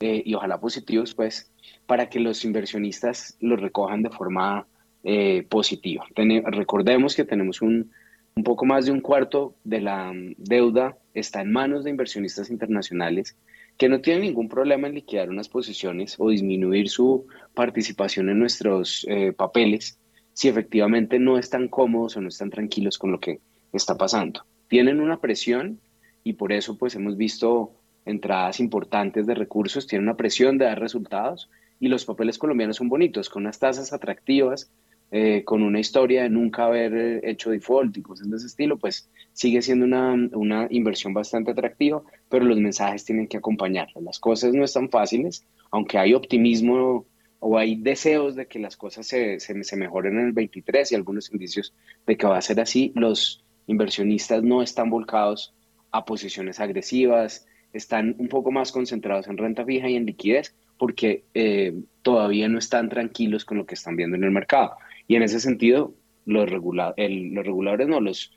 y 0.00 0.32
ojalá 0.34 0.58
positivos, 0.58 1.14
pues, 1.14 1.50
para 1.86 2.08
que 2.08 2.20
los 2.20 2.44
inversionistas 2.46 3.36
los 3.40 3.60
recojan 3.60 4.02
de 4.02 4.08
forma 4.08 4.66
eh, 5.04 5.46
positiva. 5.48 6.06
recordemos 6.14 7.14
que 7.14 7.24
tenemos 7.24 7.60
un, 7.60 7.90
un 8.34 8.44
poco 8.44 8.64
más 8.64 8.86
de 8.86 8.92
un 8.92 9.00
cuarto 9.00 9.54
de 9.64 9.80
la 9.80 10.12
mm, 10.12 10.34
deuda 10.38 10.96
está 11.14 11.42
en 11.42 11.52
manos 11.52 11.84
de 11.84 11.90
inversionistas 11.90 12.50
internacionales 12.50 13.36
que 13.80 13.88
no 13.88 14.02
tienen 14.02 14.24
ningún 14.24 14.50
problema 14.50 14.88
en 14.88 14.94
liquidar 14.94 15.30
unas 15.30 15.48
posiciones 15.48 16.16
o 16.18 16.28
disminuir 16.28 16.90
su 16.90 17.26
participación 17.54 18.28
en 18.28 18.38
nuestros 18.38 19.06
eh, 19.08 19.32
papeles 19.32 19.98
si 20.34 20.48
efectivamente 20.48 21.18
no 21.18 21.38
están 21.38 21.66
cómodos 21.66 22.14
o 22.14 22.20
no 22.20 22.28
están 22.28 22.50
tranquilos 22.50 22.98
con 22.98 23.10
lo 23.10 23.20
que 23.20 23.40
está 23.72 23.96
pasando. 23.96 24.44
Tienen 24.68 25.00
una 25.00 25.18
presión 25.22 25.80
y 26.22 26.34
por 26.34 26.52
eso 26.52 26.76
pues 26.76 26.94
hemos 26.94 27.16
visto 27.16 27.72
entradas 28.04 28.60
importantes 28.60 29.26
de 29.26 29.34
recursos, 29.34 29.86
tienen 29.86 30.08
una 30.08 30.16
presión 30.18 30.58
de 30.58 30.66
dar 30.66 30.78
resultados 30.78 31.48
y 31.78 31.88
los 31.88 32.04
papeles 32.04 32.36
colombianos 32.36 32.76
son 32.76 32.90
bonitos, 32.90 33.30
con 33.30 33.44
unas 33.44 33.60
tasas 33.60 33.94
atractivas, 33.94 34.70
eh, 35.12 35.42
con 35.44 35.62
una 35.62 35.80
historia 35.80 36.22
de 36.22 36.30
nunca 36.30 36.66
haber 36.66 36.94
eh, 36.94 37.20
hecho 37.24 37.50
default 37.50 37.96
y 37.96 38.02
cosas 38.02 38.30
de 38.30 38.36
ese 38.36 38.46
estilo, 38.46 38.78
pues 38.78 39.10
sigue 39.32 39.60
siendo 39.60 39.84
una, 39.84 40.14
una 40.32 40.68
inversión 40.70 41.12
bastante 41.12 41.50
atractiva, 41.50 42.02
pero 42.28 42.44
los 42.44 42.58
mensajes 42.58 43.04
tienen 43.04 43.26
que 43.26 43.36
acompañarlas. 43.36 44.02
Las 44.04 44.18
cosas 44.18 44.54
no 44.54 44.64
están 44.64 44.88
fáciles, 44.88 45.44
aunque 45.70 45.98
hay 45.98 46.14
optimismo 46.14 47.06
o 47.40 47.58
hay 47.58 47.76
deseos 47.76 48.36
de 48.36 48.46
que 48.46 48.58
las 48.58 48.76
cosas 48.76 49.06
se, 49.06 49.40
se, 49.40 49.64
se 49.64 49.76
mejoren 49.76 50.18
en 50.18 50.26
el 50.26 50.32
23 50.32 50.92
y 50.92 50.94
algunos 50.94 51.32
indicios 51.32 51.74
de 52.06 52.16
que 52.16 52.26
va 52.26 52.38
a 52.38 52.42
ser 52.42 52.60
así, 52.60 52.92
los 52.94 53.44
inversionistas 53.66 54.42
no 54.42 54.62
están 54.62 54.90
volcados 54.90 55.54
a 55.90 56.04
posiciones 56.04 56.60
agresivas, 56.60 57.46
están 57.72 58.14
un 58.18 58.28
poco 58.28 58.50
más 58.50 58.72
concentrados 58.72 59.26
en 59.28 59.38
renta 59.38 59.64
fija 59.64 59.88
y 59.88 59.96
en 59.96 60.06
liquidez 60.06 60.54
porque 60.80 61.24
eh, 61.34 61.74
todavía 62.02 62.48
no 62.48 62.58
están 62.58 62.88
tranquilos 62.88 63.44
con 63.44 63.58
lo 63.58 63.66
que 63.66 63.74
están 63.74 63.96
viendo 63.96 64.16
en 64.16 64.24
el 64.24 64.30
mercado. 64.30 64.76
Y 65.10 65.16
en 65.16 65.24
ese 65.24 65.40
sentido, 65.40 65.92
los, 66.24 66.48
regula 66.48 66.94
los 66.96 67.44
reguladores, 67.44 67.88
no, 67.88 67.98
los 67.98 68.30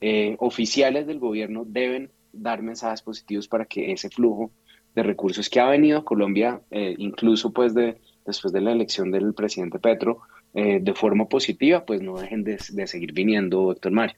eh, 0.00 0.36
oficiales 0.38 1.08
del 1.08 1.18
gobierno 1.18 1.64
deben 1.66 2.08
dar 2.32 2.62
mensajes 2.62 3.02
positivos 3.02 3.48
para 3.48 3.64
que 3.64 3.90
ese 3.90 4.10
flujo 4.10 4.52
de 4.94 5.02
recursos 5.02 5.50
que 5.50 5.58
ha 5.58 5.68
venido 5.68 5.98
a 5.98 6.04
Colombia, 6.04 6.60
eh, 6.70 6.94
incluso 6.98 7.52
pues 7.52 7.74
de, 7.74 7.96
después 8.24 8.52
de 8.52 8.60
la 8.60 8.70
elección 8.70 9.10
del 9.10 9.34
presidente 9.34 9.80
Petro, 9.80 10.20
eh, 10.54 10.78
de 10.80 10.94
forma 10.94 11.28
positiva, 11.28 11.84
pues 11.84 12.00
no 12.00 12.16
dejen 12.16 12.44
de, 12.44 12.58
de 12.74 12.86
seguir 12.86 13.12
viniendo, 13.12 13.62
doctor 13.62 13.90
Mario. 13.90 14.16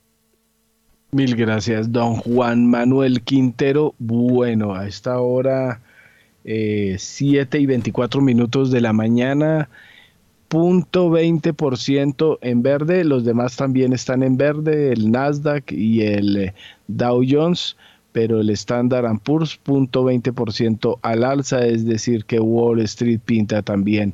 Mil 1.12 1.34
gracias, 1.34 1.90
don 1.92 2.16
Juan 2.16 2.66
Manuel 2.66 3.22
Quintero. 3.22 3.94
Bueno, 3.98 4.74
a 4.74 4.86
esta 4.86 5.18
hora, 5.18 5.80
eh, 6.44 6.96
7 6.98 7.58
y 7.58 7.64
24 7.64 8.20
minutos 8.20 8.70
de 8.70 8.82
la 8.82 8.92
mañana, 8.92 9.70
0.20% 10.52 12.38
en 12.42 12.62
verde, 12.62 13.04
los 13.04 13.24
demás 13.24 13.56
también 13.56 13.94
están 13.94 14.22
en 14.22 14.36
verde, 14.36 14.92
el 14.92 15.10
Nasdaq 15.10 15.72
y 15.72 16.02
el 16.02 16.36
eh, 16.36 16.54
Dow 16.88 17.22
Jones, 17.26 17.78
pero 18.12 18.40
el 18.40 18.50
Standard 18.50 19.18
Poor's 19.20 19.58
0.20% 19.64 20.98
al 21.00 21.24
alza, 21.24 21.64
es 21.66 21.86
decir, 21.86 22.26
que 22.26 22.38
Wall 22.38 22.80
Street 22.80 23.20
pinta 23.24 23.62
también 23.62 24.12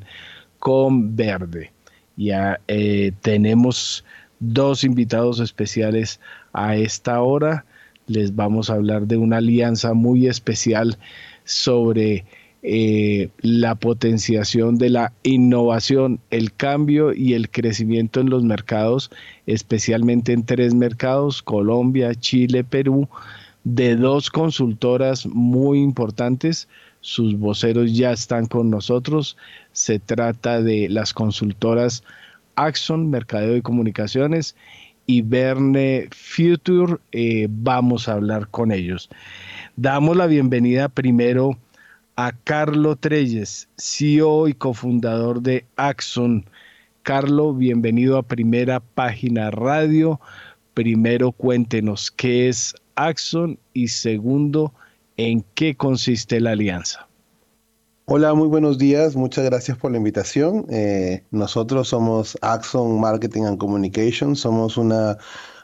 con 0.60 1.16
verde. 1.16 1.72
Ya 2.16 2.60
eh, 2.68 3.10
tenemos 3.20 4.04
dos 4.38 4.84
invitados 4.84 5.40
especiales 5.40 6.20
a 6.52 6.76
esta 6.76 7.20
hora. 7.20 7.64
Les 8.06 8.36
vamos 8.36 8.70
a 8.70 8.74
hablar 8.74 9.08
de 9.08 9.16
una 9.16 9.38
alianza 9.38 9.92
muy 9.92 10.28
especial 10.28 10.96
sobre 11.44 12.24
eh, 12.62 13.28
la 13.40 13.76
potenciación 13.76 14.78
de 14.78 14.90
la 14.90 15.12
innovación, 15.22 16.18
el 16.30 16.52
cambio 16.52 17.12
y 17.12 17.34
el 17.34 17.50
crecimiento 17.50 18.20
en 18.20 18.30
los 18.30 18.42
mercados, 18.42 19.10
especialmente 19.46 20.32
en 20.32 20.44
tres 20.44 20.74
mercados, 20.74 21.40
Colombia, 21.42 22.14
Chile, 22.16 22.64
Perú, 22.64 23.08
de 23.62 23.94
dos 23.94 24.30
consultoras 24.30 25.26
muy 25.26 25.78
importantes. 25.78 26.68
Sus 27.00 27.38
voceros 27.38 27.96
ya 27.96 28.10
están 28.10 28.46
con 28.46 28.70
nosotros. 28.70 29.36
Se 29.72 30.00
trata 30.00 30.60
de 30.60 30.88
las 30.88 31.14
consultoras 31.14 32.02
Axon, 32.56 33.08
Mercadeo 33.08 33.56
y 33.56 33.62
Comunicaciones, 33.62 34.56
y 35.06 35.22
Verne 35.22 36.08
Future. 36.10 36.96
Eh, 37.12 37.46
vamos 37.48 38.08
a 38.08 38.14
hablar 38.14 38.48
con 38.48 38.72
ellos. 38.72 39.08
Damos 39.76 40.16
la 40.16 40.26
bienvenida 40.26 40.88
primero 40.88 41.56
a 42.18 42.32
Carlo 42.42 42.96
Treyes, 42.96 43.68
CEO 43.76 44.48
y 44.48 44.54
cofundador 44.54 45.40
de 45.40 45.64
Axon. 45.76 46.44
Carlo, 47.04 47.54
bienvenido 47.54 48.18
a 48.18 48.24
Primera 48.24 48.80
Página 48.80 49.52
Radio. 49.52 50.20
Primero, 50.74 51.30
cuéntenos 51.30 52.10
qué 52.10 52.48
es 52.48 52.74
Axon 52.96 53.56
y 53.72 53.86
segundo, 53.86 54.74
en 55.16 55.44
qué 55.54 55.76
consiste 55.76 56.40
la 56.40 56.50
alianza. 56.50 57.06
Hola, 58.06 58.34
muy 58.34 58.48
buenos 58.48 58.78
días. 58.78 59.14
Muchas 59.14 59.44
gracias 59.44 59.78
por 59.78 59.92
la 59.92 59.98
invitación. 59.98 60.66
Eh, 60.70 61.22
nosotros 61.30 61.86
somos 61.86 62.36
Axon 62.42 63.00
Marketing 63.00 63.42
and 63.42 63.58
Communication. 63.58 64.34
Somos 64.34 64.76
una 64.76 65.18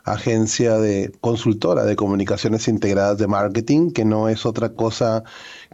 agencia 0.05 0.77
de 0.77 1.13
consultora 1.21 1.85
de 1.85 1.97
comunicaciones 1.97 2.69
integradas 2.69 3.19
de 3.19 3.27
marketing, 3.27 3.91
que 3.91 4.05
no 4.05 4.29
es 4.29 4.45
otra 4.45 4.75
cosa 4.75 5.25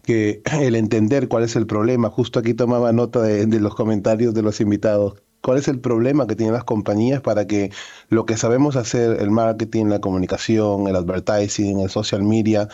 que 0.03 0.43
el 0.61 0.77
entender 0.77 1.29
cuál 1.29 1.45
es 1.45 1.57
el 1.57 1.67
problema. 1.67 2.11
Justo 2.11 2.39
aquí 2.39 2.55
tomaba 2.55 2.93
nota 2.93 3.23
de, 3.23 3.47
los 3.61 3.75
comentarios 3.75 4.35
de 4.35 4.43
los 4.43 4.61
invitados. 4.61 5.23
¿Cuál 5.43 5.59
es 5.59 5.69
el 5.69 5.81
problema 5.81 6.27
que 6.27 6.37
tienen 6.37 6.53
las 6.53 6.65
compañías 6.65 7.23
para 7.23 7.47
que 7.47 7.71
lo 8.11 8.27
que 8.27 8.37
sabemos 8.37 8.77
hacer, 8.77 9.21
el 9.21 9.31
marketing, 9.31 9.87
la 9.87 10.01
comunicación, 10.01 10.87
el 10.87 10.97
advertising, 10.97 11.81
el 11.81 11.89
social 11.89 12.23
media, 12.23 12.69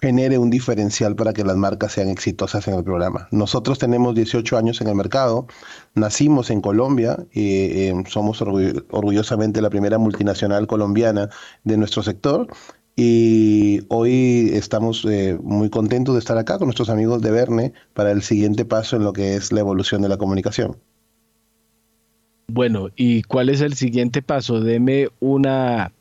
genere 0.00 0.38
un 0.38 0.50
diferencial 0.50 1.16
para 1.16 1.32
que 1.32 1.44
las 1.44 1.56
marcas 1.56 1.92
sean 1.92 2.08
exitosas 2.08 2.66
en 2.68 2.74
el 2.74 2.84
programa. 2.84 3.28
Nosotros 3.30 3.78
tenemos 3.78 4.14
18 4.14 4.56
años 4.56 4.80
en 4.80 4.88
el 4.88 4.94
mercado, 4.94 5.46
nacimos 5.94 6.50
en 6.50 6.60
Colombia 6.60 7.18
y 7.32 7.88
eh, 7.88 7.94
somos 8.06 8.40
orgullosamente 8.40 9.60
la 9.60 9.70
primera 9.70 9.98
multinacional 9.98 10.66
colombiana 10.66 11.28
de 11.64 11.76
nuestro 11.76 12.02
sector 12.02 12.48
y 13.00 13.82
hoy 13.90 14.50
estamos 14.54 15.04
eh, 15.04 15.38
muy 15.40 15.70
contentos 15.70 16.16
de 16.16 16.18
estar 16.18 16.36
acá 16.36 16.58
con 16.58 16.66
nuestros 16.66 16.90
amigos 16.90 17.22
de 17.22 17.30
Verne 17.30 17.72
para 17.94 18.10
el 18.10 18.22
siguiente 18.22 18.64
paso 18.64 18.96
en 18.96 19.04
lo 19.04 19.12
que 19.12 19.36
es 19.36 19.52
la 19.52 19.60
evolución 19.60 20.02
de 20.02 20.08
la 20.08 20.16
comunicación. 20.16 20.76
Bueno, 22.48 22.88
¿y 22.96 23.22
cuál 23.22 23.50
es 23.50 23.60
el 23.60 23.74
siguiente 23.74 24.20
paso? 24.20 24.60
Deme 24.60 25.10
una 25.20 25.92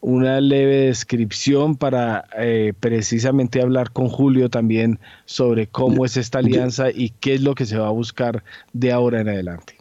una 0.00 0.40
leve 0.40 0.86
descripción 0.86 1.76
para 1.76 2.24
eh, 2.38 2.72
precisamente 2.80 3.60
hablar 3.60 3.90
con 3.90 4.08
Julio 4.08 4.48
también 4.48 4.98
sobre 5.26 5.66
cómo 5.66 6.06
es 6.06 6.16
esta 6.16 6.38
alianza 6.38 6.90
y 6.90 7.10
qué 7.20 7.34
es 7.34 7.42
lo 7.42 7.54
que 7.54 7.66
se 7.66 7.76
va 7.76 7.88
a 7.88 7.90
buscar 7.90 8.44
de 8.72 8.92
ahora 8.92 9.20
en 9.20 9.28
adelante. 9.28 9.75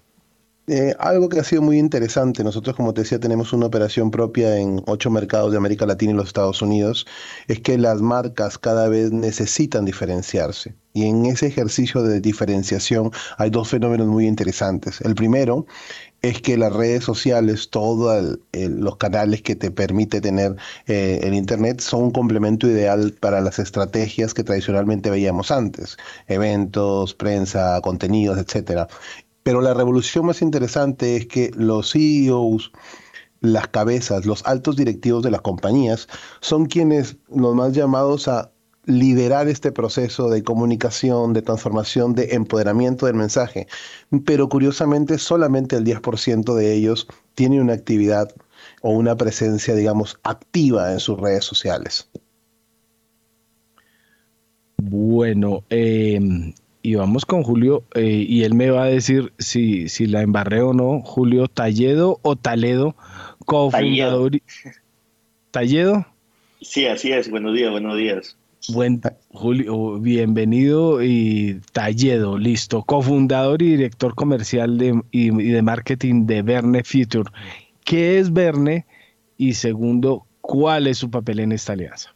Eh, 0.67 0.95
algo 0.97 1.29
que 1.29 1.39
ha 1.39 1.43
sido 1.43 1.61
muy 1.61 1.77
interesante, 1.77 2.43
nosotros 2.43 2.75
como 2.75 2.91
te 2.93 3.01
decía 3.01 3.19
tenemos 3.19 3.53
una 3.53 3.67
operación 3.67 4.09
propia 4.09 4.57
en 4.57 4.81
ocho 4.87 5.11
mercados 5.11 5.51
de 5.51 5.57
América 5.57 5.85
Latina 5.85 6.13
y 6.13 6.15
los 6.15 6.27
Estados 6.27 6.59
Unidos, 6.63 7.05
es 7.47 7.59
que 7.59 7.77
las 7.77 8.01
marcas 8.01 8.57
cada 8.57 8.89
vez 8.89 9.11
necesitan 9.11 9.85
diferenciarse. 9.85 10.73
Y 10.93 11.05
en 11.05 11.25
ese 11.25 11.47
ejercicio 11.47 12.01
de 12.03 12.19
diferenciación 12.21 13.11
hay 13.37 13.49
dos 13.49 13.67
fenómenos 13.69 14.07
muy 14.07 14.25
interesantes. 14.27 15.01
El 15.01 15.13
primero 15.13 15.67
es 16.21 16.41
que 16.41 16.57
las 16.57 16.73
redes 16.73 17.03
sociales, 17.03 17.69
todos 17.69 18.39
los 18.53 18.97
canales 18.97 19.41
que 19.43 19.55
te 19.55 19.71
permite 19.71 20.21
tener 20.21 20.55
eh, 20.87 21.19
el 21.21 21.33
Internet 21.35 21.81
son 21.81 22.03
un 22.05 22.11
complemento 22.11 22.67
ideal 22.67 23.13
para 23.19 23.41
las 23.41 23.59
estrategias 23.59 24.33
que 24.33 24.43
tradicionalmente 24.43 25.09
veíamos 25.11 25.51
antes, 25.51 25.97
eventos, 26.27 27.13
prensa, 27.13 27.79
contenidos, 27.81 28.39
etc. 28.39 28.87
Pero 29.45 29.61
la 29.61 29.75
revolución 29.75 30.25
más 30.25 30.41
interesante 30.41 31.17
es 31.17 31.27
que 31.27 31.51
los 31.55 31.91
CEOs, 31.91 32.71
las 33.41 33.67
cabezas, 33.67 34.25
los 34.25 34.43
altos 34.43 34.75
directivos 34.75 35.21
de 35.21 35.29
las 35.29 35.41
compañías 35.41 36.07
son 36.41 36.65
quienes 36.65 37.17
los 37.29 37.53
más 37.53 37.73
llamados 37.73 38.27
a 38.27 38.51
liderar 38.85 39.47
este 39.47 39.71
proceso 39.71 40.31
de 40.31 40.43
comunicación, 40.43 41.33
de 41.33 41.43
transformación, 41.43 42.15
de 42.15 42.33
empoderamiento 42.33 43.05
del 43.05 43.17
mensaje. 43.17 43.67
Pero 44.25 44.49
curiosamente 44.49 45.19
solamente 45.19 45.75
el 45.75 45.83
10% 45.83 46.55
de 46.55 46.73
ellos 46.73 47.07
tiene 47.35 47.61
una 47.61 47.73
actividad 47.73 48.33
o 48.81 48.89
una 48.93 49.15
presencia, 49.15 49.75
digamos, 49.75 50.19
activa 50.23 50.91
en 50.91 50.99
sus 50.99 51.19
redes 51.19 51.45
sociales. 51.45 52.09
Bueno, 54.77 55.63
em, 55.69 56.51
y 56.85 56.93
vamos 56.93 57.25
con 57.25 57.41
Julio 57.41 57.83
eh, 57.95 58.27
y 58.29 58.43
él 58.43 58.53
me 58.53 58.69
va 58.69 58.83
a 58.83 58.87
decir 58.87 59.33
si, 59.39 59.89
si 59.89 60.05
la 60.05 60.21
embarré 60.21 60.61
o 60.61 60.71
no. 60.71 61.01
Julio 61.01 61.47
Talledo 61.47 62.19
o 62.21 62.35
Taledo, 62.35 62.95
cofundador. 63.39 64.33
¿Talledo? 65.49 66.05
Sí, 66.61 66.85
así 66.85 67.11
es. 67.11 67.31
Buenos 67.31 67.55
días, 67.55 67.71
buenos 67.71 67.97
días. 67.97 68.37
Buen 68.67 69.01
Julio, 69.29 69.99
bienvenido 69.99 71.01
y 71.03 71.59
Talledo, 71.71 72.37
listo, 72.37 72.83
cofundador 72.83 73.63
y 73.63 73.77
director 73.77 74.13
comercial 74.13 74.77
de, 74.77 75.01
y, 75.09 75.31
de 75.31 75.61
marketing 75.63 76.27
de 76.27 76.43
Verne 76.43 76.83
Future. 76.83 77.31
¿Qué 77.83 78.19
es 78.19 78.31
Verne? 78.31 78.85
Y 79.39 79.55
segundo, 79.55 80.27
¿cuál 80.39 80.85
es 80.85 80.99
su 80.99 81.09
papel 81.09 81.39
en 81.39 81.51
esta 81.51 81.73
alianza? 81.73 82.13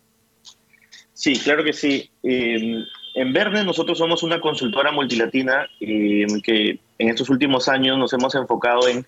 Sí, 1.14 1.34
claro 1.38 1.64
que 1.64 1.74
sí. 1.74 2.12
Eh, 2.22 2.84
en 3.20 3.34
Verde 3.34 3.66
nosotros 3.66 3.98
somos 3.98 4.24
una 4.24 4.40
consultora 4.40 4.94
multilatina 4.94 5.68
eh, 5.82 6.26
que 6.42 6.80
en 6.98 7.10
estos 7.10 7.30
últimos 7.30 7.68
años 7.68 7.98
nos 7.98 8.14
hemos 8.14 8.34
enfocado 8.34 8.88
en 8.88 9.06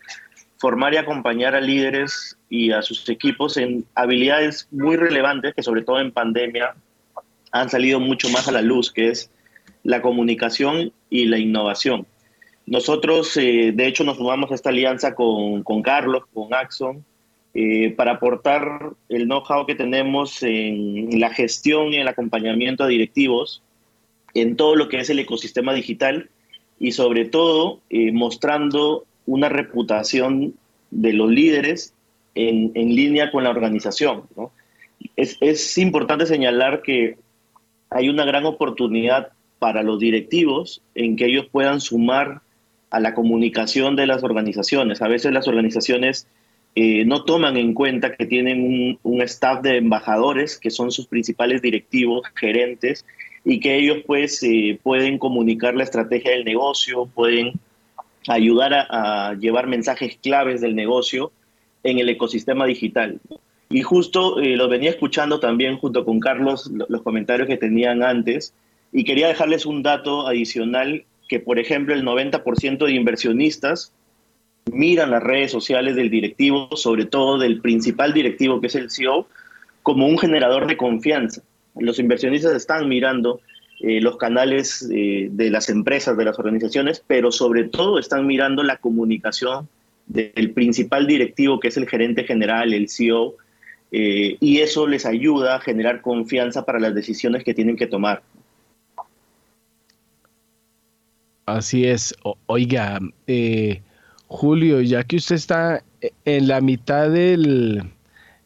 formar 0.58 0.94
y 0.94 0.98
acompañar 0.98 1.56
a 1.56 1.62
líderes 1.62 2.38
y 2.50 2.72
a 2.72 2.82
sus 2.82 3.08
equipos 3.08 3.56
en 3.56 3.86
habilidades 3.96 4.68
muy 4.70 4.98
relevantes 4.98 5.54
que 5.56 5.64
sobre 5.64 5.84
todo 5.84 6.02
en 6.02 6.12
pandemia 6.12 6.76
han 7.54 7.70
salido 7.70 8.02
mucho 8.02 8.30
más 8.30 8.50
a 8.50 8.52
la 8.52 8.62
luz, 8.62 8.92
que 8.92 9.08
es 9.08 9.32
la 9.84 10.02
comunicación 10.02 10.92
y 11.10 11.28
la 11.28 11.38
innovación. 11.38 12.06
Nosotros, 12.66 13.38
eh, 13.38 13.72
de 13.74 13.88
hecho, 13.88 14.04
nos 14.04 14.18
sumamos 14.18 14.52
a 14.52 14.56
esta 14.56 14.70
alianza 14.70 15.16
con, 15.16 15.64
con 15.64 15.82
Carlos, 15.82 16.24
con 16.34 16.54
Axon, 16.54 17.06
eh, 17.54 17.94
para 17.96 18.14
aportar 18.14 18.92
el 19.08 19.24
know-how 19.24 19.66
que 19.66 19.76
tenemos 19.76 20.44
en 20.44 21.18
la 21.20 21.30
gestión 21.30 21.94
y 21.94 21.98
el 21.98 22.08
acompañamiento 22.10 22.84
a 22.84 22.88
directivos 22.88 23.64
en 24.34 24.56
todo 24.56 24.76
lo 24.76 24.90
que 24.90 25.00
es 25.00 25.10
el 25.10 25.20
ecosistema 25.20 25.74
digital 25.74 26.30
y 26.80 26.94
sobre 26.94 27.26
todo 27.26 27.80
eh, 27.90 28.12
mostrando 28.12 29.06
una 29.26 29.50
reputación 29.50 30.56
de 30.90 31.14
los 31.14 31.30
líderes 31.30 31.94
en, 32.36 32.72
en 32.76 32.96
línea 32.96 33.32
con 33.32 33.44
la 33.44 33.50
organización. 33.50 34.24
Es, 35.16 35.38
es, 35.42 35.78
importante 35.78 36.26
señalar 36.26 36.82
que 36.82 37.18
hay 37.90 38.10
una 38.10 38.26
gran 38.26 38.46
oportunidad 38.46 39.30
para 39.60 39.84
los 39.84 40.00
directivos 40.00 40.82
en 40.96 41.16
que 41.16 41.26
ellos 41.26 41.48
puedan 41.52 41.82
sumar 41.82 42.42
a 42.90 43.00
la 43.00 43.14
comunicación 43.14 43.96
de 43.96 44.08
las 44.08 44.24
organizaciones. 44.24 45.02
A 45.02 45.08
veces 45.08 45.32
las 45.32 45.48
organizaciones 45.48 46.28
eh, 46.76 47.06
no 47.06 47.26
toman 47.26 47.58
en 47.58 47.74
cuenta 47.74 48.16
que 48.16 48.26
tienen 48.26 48.64
un, 48.64 49.00
un, 49.04 49.22
staff 49.22 49.62
de 49.62 49.78
embajadores 49.78 50.58
que 50.58 50.70
son 50.70 50.92
sus 50.92 51.08
principales 51.08 51.62
directivos, 51.62 52.24
gerentes, 52.36 53.06
y 53.44 53.60
que 53.60 53.78
ellos 53.78 54.00
pues 54.06 54.42
eh, 54.44 54.80
pueden 54.82 55.18
comunicar 55.18 55.76
la 55.76 55.84
estrategia 55.84 56.32
del 56.32 56.46
negocio, 56.46 57.08
pueden 57.08 57.54
ayudar 58.28 58.74
a, 58.74 59.34
llevar 59.40 59.68
mensajes 59.68 60.18
claves 60.22 60.62
del 60.62 60.76
negocio 60.76 61.32
en 61.84 61.98
el 62.00 62.10
ecosistema 62.10 62.66
digital. 62.66 63.20
Y 63.70 63.82
justo 63.82 64.40
eh, 64.40 64.56
lo 64.58 64.68
venía 64.68 64.92
escuchando 64.92 65.40
también 65.40 65.78
junto 65.78 66.06
con 66.06 66.20
Carlos 66.20 66.70
los 66.88 67.02
comentarios 67.02 67.48
que 67.48 67.58
tenían 67.58 68.04
antes 68.04 68.54
y 68.92 69.06
quería 69.06 69.28
dejarles 69.28 69.66
un 69.66 69.82
dato 69.82 70.28
adicional 70.28 71.06
que 71.28 71.40
por 71.40 71.58
ejemplo 71.58 71.96
el 71.96 72.04
90% 72.04 72.86
de 72.86 72.92
inversionistas 72.92 73.94
miran 74.72 75.10
las 75.10 75.24
redes 75.24 75.52
sociales 75.52 75.96
del 75.96 76.10
directivo, 76.10 76.70
sobre 76.76 77.06
todo 77.06 77.40
del 77.40 77.62
principal 77.62 78.14
directivo 78.14 78.60
que 78.60 78.68
es 78.68 78.76
el 78.76 78.92
CEO, 78.92 79.28
como 79.82 80.06
un 80.06 80.20
generador 80.20 80.68
de 80.68 80.78
confianza 80.78 81.42
los 81.76 82.00
inversionistas 82.00 82.54
están 82.54 82.88
mirando 82.88 83.42
eh, 83.84 84.00
los 84.00 84.18
canales 84.18 84.88
eh, 84.94 85.30
de 85.32 85.50
las 85.50 85.68
empresas, 85.70 86.16
de 86.16 86.26
las 86.26 86.38
organizaciones, 86.38 87.04
pero 87.08 87.32
sobre 87.32 87.64
todo 87.64 87.98
están 87.98 88.28
mirando 88.28 88.62
la 88.62 88.78
comunicación 88.78 89.68
del 90.06 90.52
principal 90.52 91.08
directivo, 91.08 91.60
que 91.60 91.70
es 91.70 91.78
el 91.78 91.90
gerente 91.90 92.24
general, 92.24 92.74
el 92.74 92.90
CEO, 92.90 93.38
eh, 93.92 94.38
y 94.40 94.60
eso 94.60 94.86
les 94.86 95.08
ayuda 95.08 95.56
a 95.56 95.62
generar 95.62 96.02
confianza 96.02 96.64
para 96.64 96.80
las 96.80 96.94
decisiones 96.94 97.44
que 97.44 97.56
tienen 97.56 97.76
que 97.76 97.88
tomar. 97.88 98.22
Así 101.48 101.86
es. 101.86 102.14
oiga, 102.46 103.00
Julio, 104.28 104.82
ya 104.82 105.04
que 105.04 105.16
usted 105.16 105.36
está 105.36 105.84
en 106.24 106.48
la 106.48 106.62
mitad 106.62 107.10
del, 107.10 107.82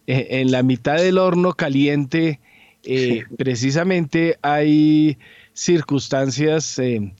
en 0.07 0.51
la 0.51 0.63
mitad 0.63 0.95
del 0.95 1.17
horno 1.17 1.53
caliente, 1.53 2.39
eh, 2.85 3.23
precisamente 3.37 4.37
hay 4.41 5.17
circunstancias 5.53 6.77
eh, 6.79 7.13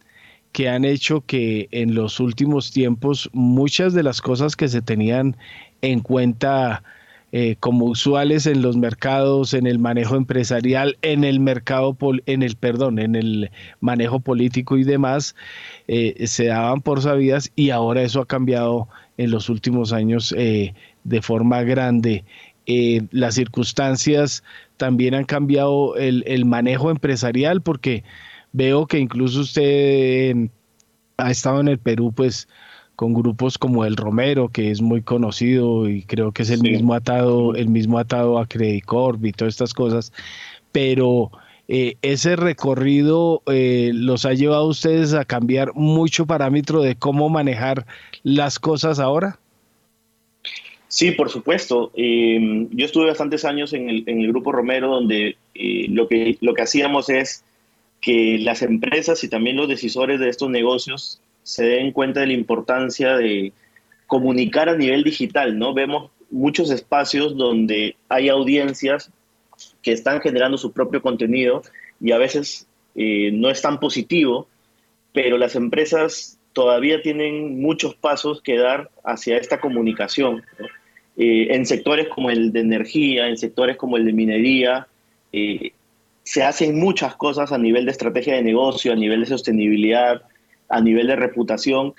que 0.52 0.70
han 0.70 0.86
hecho 0.86 1.22
que 1.22 1.68
en 1.72 1.96
los 1.96 2.20
últimos 2.20 2.72
tiempos 2.72 3.30
muchas 3.34 3.94
de 3.94 4.04
las 4.04 4.22
cosas 4.22 4.56
que 4.56 4.68
se 4.68 4.82
tenían 4.82 5.36
en 5.82 6.02
cuenta 6.02 6.84
eh, 7.32 7.58
como 7.60 7.86
usuales 7.86 8.46
en 8.46 8.62
los 8.62 8.78
mercados, 8.78 9.54
en 9.54 9.66
el 9.68 9.80
manejo 9.80 10.16
empresarial, 10.16 10.98
en 11.02 11.24
el 11.24 11.40
mercado, 11.40 11.98
en 12.26 12.44
el 12.44 12.56
perdón, 12.56 13.00
en 13.00 13.16
el 13.16 13.52
manejo 13.82 14.20
político 14.20 14.78
y 14.78 14.84
demás, 14.84 15.36
se 15.88 16.46
daban 16.46 16.82
por 16.82 17.02
sabidas 17.02 17.52
y 17.56 17.72
ahora 17.72 18.04
eso 18.04 18.22
ha 18.22 18.26
cambiado 18.26 18.88
en 19.18 19.32
los 19.32 19.50
últimos 19.50 19.92
años 19.92 20.34
de 20.34 21.22
forma 21.22 21.64
grande. 21.64 22.24
las 23.12 23.36
circunstancias 23.36 24.44
también 24.78 25.14
han 25.14 25.26
cambiado 25.26 25.96
el, 25.96 26.46
manejo 26.46 26.92
empresarial 26.92 27.62
porque 27.62 28.04
veo 28.54 28.88
que 28.88 29.00
incluso 29.00 29.42
usted 29.42 30.50
ha 31.18 31.32
estado 31.32 31.62
en 31.62 31.68
el 31.68 31.80
Perú 31.80 32.14
pues 32.16 32.48
con 32.96 33.14
grupos 33.14 33.58
como 33.58 33.84
el 33.86 33.98
Romero, 33.98 34.50
que 34.50 34.72
es 34.72 34.82
muy 34.82 35.02
conocido 35.02 35.90
y 35.90 36.04
creo 36.04 36.32
que 36.32 36.44
es 36.44 36.50
el 36.50 36.62
mismo 36.62 36.94
atado, 36.94 37.56
el 37.56 37.68
mismo 37.68 38.00
atado 38.00 38.40
a 38.40 38.48
Credit 38.48 38.86
Corp 38.86 39.26
y 39.26 39.34
todas 39.34 39.54
estas 39.54 39.74
cosas, 39.74 40.14
pero 40.72 41.32
eh, 41.68 41.98
ese 42.02 42.36
recorrido 42.36 43.42
eh, 43.48 43.92
los 43.94 44.26
ha 44.26 44.34
llevado 44.34 44.64
a 44.64 44.68
ustedes 44.68 45.14
a 45.14 45.26
cambiar 45.26 45.74
mucho 45.74 46.26
parámetro 46.26 46.82
de 46.82 46.96
cómo 46.96 47.30
manejar 47.30 47.86
las 48.24 48.60
cosas 48.60 49.00
ahora. 49.00 49.40
Sí, 50.88 51.12
por 51.12 51.30
supuesto. 51.30 51.92
Eh, 51.96 52.68
yo 52.72 52.86
estuve 52.86 53.08
bastantes 53.08 53.44
años 53.46 53.74
en 53.74 53.90
el, 53.90 54.28
Grupo 54.28 54.52
Romero 54.52 54.88
donde 54.88 55.38
eh, 55.54 55.88
lo, 55.90 56.08
que, 56.08 56.38
lo 56.42 56.54
que 56.54 56.62
hacíamos 56.62 57.10
es 57.10 57.44
que 58.02 58.38
las 58.40 58.62
empresas 58.62 59.24
y 59.24 59.30
también 59.30 59.58
los 59.58 59.68
decisores 59.68 60.20
de 60.20 60.30
estos 60.30 60.50
negocios 60.50 61.22
se 61.44 61.66
den 61.66 61.92
cuenta 61.92 62.20
de 62.20 62.28
la 62.28 62.34
importancia 62.34 63.18
de 63.18 63.52
comunicar 64.08 64.70
a 64.70 64.78
nivel 64.78 65.04
digital, 65.04 65.58
¿no? 65.58 65.74
Vemos 65.74 66.12
muchos 66.30 66.70
espacios 66.70 67.36
donde 67.38 67.96
hay 68.10 68.30
audiencias 68.30 69.12
que 69.82 69.92
están 69.92 70.22
generando 70.22 70.58
su 70.58 70.72
propio 70.72 71.02
contenido 71.02 71.62
y 72.00 72.12
a 72.12 72.18
veces 72.18 72.68
eh, 72.96 73.32
no 73.32 73.50
es 73.50 73.62
tan 73.62 73.80
positivo, 73.80 74.48
pero 75.14 75.38
las 75.38 75.56
empresas 75.56 76.35
todavía 76.56 77.02
tienen 77.02 77.62
muchos 77.62 77.96
pasos 77.96 78.42
que 78.42 78.58
dar 78.58 78.90
hacia 79.04 79.38
esta 79.38 79.60
comunicación. 79.60 80.42
Eh, 81.18 81.48
en 81.54 81.66
sectores 81.66 82.08
como 82.08 82.30
el 82.30 82.54
de 82.54 82.62
energía, 82.62 83.28
en 83.28 83.38
sectores 83.38 83.76
como 83.76 83.98
el 83.98 84.06
de 84.06 84.14
minería, 84.14 84.88
eh, 85.34 85.74
se 86.24 86.44
hacen 86.44 86.80
muchas 86.80 87.18
cosas 87.18 87.52
a 87.52 87.58
nivel 87.58 87.84
de 87.84 87.92
estrategia 87.92 88.36
de 88.36 88.42
negocio, 88.42 88.94
a 88.94 88.96
nivel 88.96 89.20
de 89.20 89.26
sostenibilidad, 89.26 90.22
a 90.70 90.80
nivel 90.80 91.08
de 91.08 91.18
reputación, 91.18 91.94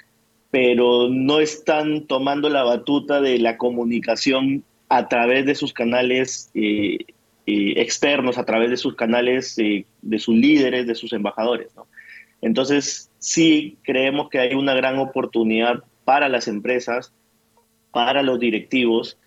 pero 0.51 1.11
no 1.11 1.41
están 1.41 2.07
tomando 2.07 2.49
la 2.49 2.65
batuta 2.65 3.21
de 3.21 3.39
la 3.39 3.59
comunicación 3.59 4.65
a 4.89 5.07
través 5.09 5.45
de 5.45 5.55
sus 5.55 5.75
canales 5.75 6.51
eh, 6.55 7.05
externos, 7.45 8.39
a 8.39 8.47
través 8.47 8.71
de 8.71 8.79
sus 8.79 8.95
canales 8.95 9.55
de 9.57 10.19
sus 10.19 10.35
líderes, 10.35 10.87
de 10.87 10.95
sus 10.95 11.13
embajadores. 11.13 11.69
Entonces, 12.41 13.06
sí 13.27 13.77
creemos 13.83 14.29
que 14.29 14.39
hay 14.39 14.55
una 14.55 14.73
gran 14.73 15.01
oportunidad 15.01 15.83
para 16.05 16.29
las 16.29 16.47
empresas 16.47 17.13
para 17.91 18.23
los 18.23 18.39
directivos 18.39 19.19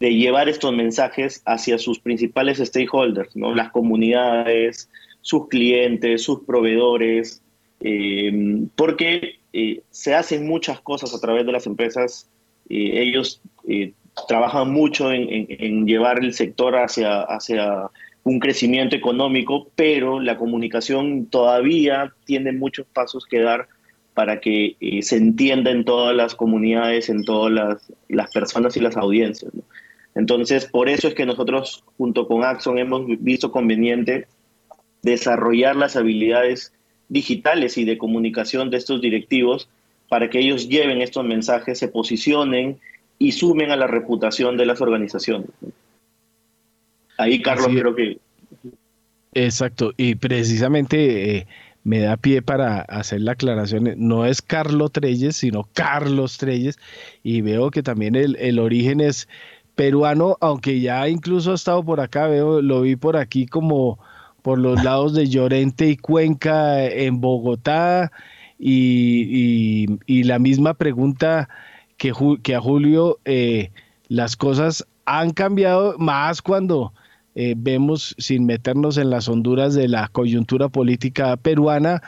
de 0.00 0.14
llevar 0.14 0.48
estos 0.48 0.74
mensajes 0.74 1.42
hacia 1.44 1.76
sus 1.76 1.98
principales 1.98 2.58
stakeholders, 2.58 3.36
¿no? 3.36 3.54
las 3.54 3.70
comunidades, 3.70 4.88
sus 5.20 5.48
clientes, 5.48 6.22
sus 6.22 6.44
proveedores, 6.44 7.42
eh, 7.80 8.64
porque 8.74 9.40
eh, 9.52 9.82
se 9.90 10.14
hacen 10.14 10.46
muchas 10.46 10.80
cosas 10.80 11.14
a 11.14 11.20
través 11.20 11.44
de 11.44 11.52
las 11.52 11.66
empresas. 11.66 12.30
Eh, 12.70 13.02
ellos 13.02 13.42
trabajan 14.28 14.72
mucho 14.72 15.12
en, 15.12 15.86
llevar 15.86 16.24
el 16.24 16.32
sector 16.32 16.74
hacia, 16.76 17.20
hacia 17.20 17.90
un 18.24 18.38
crecimiento 18.38 18.94
económico, 18.94 19.68
pero 19.74 20.20
la 20.20 20.38
comunicación 20.38 21.26
todavía 21.26 22.12
tiene 22.24 22.52
muchos 22.52 22.86
pasos 22.86 23.26
que 23.26 23.40
dar 23.40 23.68
para 24.14 24.40
que 24.40 24.76
eh, 24.80 25.02
se 25.02 25.16
entienda 25.16 25.70
en 25.70 25.84
todas 25.84 26.14
las 26.14 26.34
comunidades, 26.34 27.08
en 27.08 27.24
todas 27.24 27.52
las, 27.52 27.92
las 28.08 28.30
personas 28.30 28.76
y 28.76 28.80
las 28.80 28.96
audiencias. 28.96 29.50
Entonces, 30.14 30.66
por 30.66 30.88
eso 30.88 31.08
es 31.08 31.14
que 31.14 31.26
nosotros, 31.26 31.84
junto 31.96 32.28
con 32.28 32.44
Axon, 32.44 32.78
hemos 32.78 33.06
visto 33.20 33.50
conveniente 33.50 34.26
desarrollar 35.02 35.74
las 35.76 35.96
habilidades 35.96 36.72
digitales 37.08 37.78
y 37.78 37.84
de 37.84 37.98
comunicación 37.98 38.70
de 38.70 38.76
estos 38.76 39.00
directivos 39.00 39.68
para 40.08 40.28
que 40.28 40.40
ellos 40.40 40.68
lleven 40.68 41.00
estos 41.00 41.24
mensajes, 41.24 41.78
se 41.78 41.88
posicionen 41.88 42.78
y 43.18 43.32
sumen 43.32 43.70
a 43.70 43.76
la 43.76 43.86
reputación 43.86 44.56
de 44.56 44.66
las 44.66 44.80
organizaciones. 44.80 45.48
Ahí, 47.18 47.40
Carlos, 47.42 47.68
creo 47.68 47.94
que... 47.94 48.18
Exacto, 49.34 49.92
y 49.96 50.14
precisamente 50.14 51.36
eh, 51.36 51.46
me 51.84 52.00
da 52.00 52.16
pie 52.16 52.42
para 52.42 52.82
hacer 52.82 53.22
la 53.22 53.32
aclaración, 53.32 53.94
no 53.96 54.26
es 54.26 54.42
Carlos 54.42 54.92
Treyes, 54.92 55.36
sino 55.36 55.68
Carlos 55.72 56.36
Treyes, 56.36 56.78
y 57.22 57.40
veo 57.40 57.70
que 57.70 57.82
también 57.82 58.14
el, 58.14 58.36
el 58.36 58.58
origen 58.58 59.00
es 59.00 59.28
peruano, 59.74 60.36
aunque 60.40 60.80
ya 60.80 61.08
incluso 61.08 61.52
ha 61.52 61.54
estado 61.54 61.82
por 61.82 62.00
acá, 62.00 62.26
veo, 62.26 62.60
lo 62.60 62.82
vi 62.82 62.96
por 62.96 63.16
aquí 63.16 63.46
como 63.46 63.98
por 64.42 64.58
los 64.58 64.82
lados 64.84 65.14
de 65.14 65.28
Llorente 65.28 65.88
y 65.88 65.96
Cuenca 65.96 66.84
en 66.84 67.20
Bogotá, 67.20 68.12
y, 68.64 70.22
la 70.24 70.38
misma 70.38 70.74
pregunta 70.74 71.48
que, 71.96 72.12
que 72.42 72.54
a 72.54 72.60
Julio, 72.60 73.18
eh, 73.24 73.70
las 74.08 74.36
cosas 74.36 74.86
han 75.04 75.32
cambiado 75.32 75.96
más 75.98 76.42
cuando 76.42 76.92
eh, 77.34 77.54
vemos, 77.56 78.14
sin 78.18 78.44
meternos 78.46 78.96
en 78.98 79.10
las 79.10 79.28
honduras 79.28 79.74
de 79.74 79.88
la 79.88 80.08
coyuntura 80.08 80.68
política 80.68 81.36
peruana, 81.36 82.02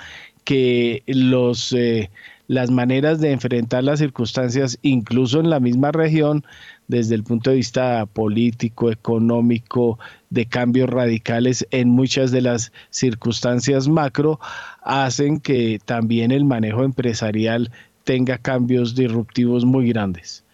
que 0.45 1.03
los, 1.07 1.73
eh, 1.73 2.11
las 2.49 2.71
maneras 2.71 3.21
de 3.21 3.33
enfrentar 3.33 3.85
las 3.85 3.99
circunstancias, 4.01 4.79
incluso 4.83 5.41
en 5.41 5.51
la 5.51 5.61
misma 5.61 5.93
región, 5.93 6.45
desde 6.89 7.15
el 7.15 7.25
punto 7.25 7.51
de 7.51 7.57
vista 7.57 8.05
político, 8.07 8.91
económico, 8.91 9.99
de 10.29 10.47
cambios 10.47 10.91
radicales 10.91 11.67
en 11.71 11.89
muchas 11.89 12.31
de 12.31 12.43
las 12.43 12.73
circunstancias 12.91 13.89
macro, 13.89 14.39
hacen 14.83 15.41
que 15.41 15.79
también 15.85 16.31
el 16.31 16.45
manejo 16.45 16.85
empresarial 16.85 17.71
tenga 18.05 18.37
cambios 18.39 18.95
disruptivos 18.95 19.65
muy 19.65 19.89
grandes. 19.89 20.45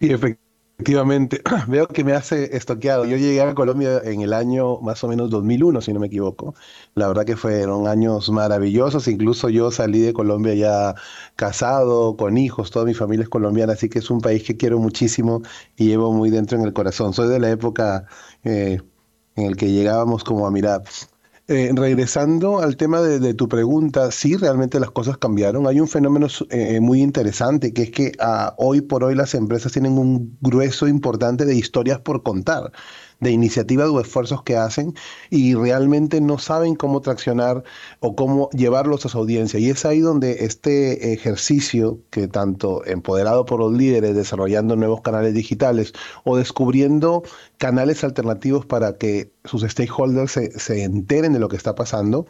Y 0.00 0.12
Efectivamente, 0.12 0.43
veo 1.68 1.86
que 1.88 2.02
me 2.04 2.14
hace 2.14 2.56
estoqueado. 2.56 3.04
Yo 3.04 3.16
llegué 3.16 3.40
a 3.40 3.54
Colombia 3.54 4.00
en 4.04 4.22
el 4.22 4.32
año 4.32 4.80
más 4.80 5.04
o 5.04 5.08
menos 5.08 5.30
2001, 5.30 5.80
si 5.80 5.92
no 5.92 6.00
me 6.00 6.08
equivoco. 6.08 6.54
La 6.94 7.06
verdad 7.08 7.24
que 7.24 7.36
fueron 7.36 7.86
años 7.86 8.28
maravillosos. 8.30 9.06
Incluso 9.08 9.48
yo 9.48 9.70
salí 9.70 10.00
de 10.00 10.12
Colombia 10.12 10.54
ya 10.54 10.94
casado, 11.36 12.16
con 12.16 12.36
hijos, 12.38 12.70
toda 12.72 12.84
mi 12.86 12.94
familia 12.94 13.22
es 13.24 13.28
colombiana, 13.28 13.74
así 13.74 13.88
que 13.88 14.00
es 14.00 14.10
un 14.10 14.20
país 14.20 14.42
que 14.42 14.56
quiero 14.56 14.78
muchísimo 14.80 15.42
y 15.76 15.86
llevo 15.88 16.12
muy 16.12 16.30
dentro 16.30 16.58
en 16.58 16.64
el 16.64 16.72
corazón. 16.72 17.12
Soy 17.14 17.28
de 17.28 17.38
la 17.40 17.50
época 17.50 18.06
eh, 18.42 18.80
en 19.36 19.46
el 19.46 19.56
que 19.56 19.70
llegábamos 19.70 20.24
como 20.24 20.46
a 20.46 20.50
mirar 20.50 20.82
eh, 21.46 21.70
regresando 21.74 22.60
al 22.60 22.76
tema 22.76 23.02
de, 23.02 23.34
tu 23.34 23.48
pregunta, 23.48 24.10
sí, 24.10 24.36
realmente 24.36 24.80
las 24.80 24.90
cosas 24.90 25.18
cambiaron. 25.18 25.66
Hay 25.66 25.78
un 25.78 25.88
fenómeno 25.88 26.26
eh, 26.50 26.80
muy 26.80 27.02
interesante, 27.02 27.74
que 27.74 27.82
es 27.82 27.90
que 27.90 28.12
ah, 28.18 28.54
hoy 28.56 28.80
por 28.80 29.04
hoy 29.04 29.14
las 29.14 29.34
empresas 29.34 29.72
tienen 29.72 29.98
un 29.98 30.38
grueso 30.40 30.88
importante 30.88 31.44
de 31.44 31.54
historias 31.54 32.00
por 32.00 32.22
contar 32.22 32.72
de 33.24 33.32
iniciativas 33.32 33.88
o 33.88 34.00
esfuerzos 34.00 34.44
que 34.44 34.56
hacen 34.56 34.94
y 35.30 35.54
realmente 35.54 36.20
no 36.20 36.38
saben 36.38 36.76
cómo 36.76 37.00
traccionar 37.00 37.64
o 37.98 38.14
cómo 38.14 38.48
llevarlos 38.50 39.04
a 39.04 39.08
su 39.08 39.18
audiencia. 39.18 39.58
Y 39.58 39.70
es 39.70 39.84
ahí 39.84 39.98
donde 39.98 40.44
este 40.44 41.12
ejercicio 41.12 41.98
que 42.10 42.28
tanto 42.28 42.84
empoderado 42.86 43.44
por 43.44 43.58
los 43.58 43.72
líderes, 43.72 44.14
desarrollando 44.14 44.76
nuevos 44.76 45.00
canales 45.00 45.34
digitales 45.34 45.92
o 46.22 46.36
descubriendo 46.36 47.24
canales 47.58 48.04
alternativos 48.04 48.66
para 48.66 48.96
que 48.96 49.32
sus 49.44 49.62
stakeholders 49.62 50.32
se, 50.32 50.58
se 50.58 50.84
enteren 50.84 51.32
de 51.32 51.40
lo 51.40 51.48
que 51.48 51.56
está 51.56 51.74
pasando, 51.74 52.26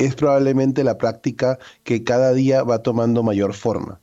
es 0.00 0.14
probablemente 0.14 0.82
la 0.82 0.96
práctica 0.96 1.58
que 1.84 2.04
cada 2.04 2.32
día 2.32 2.62
va 2.62 2.82
tomando 2.82 3.22
mayor 3.22 3.52
forma. 3.54 4.00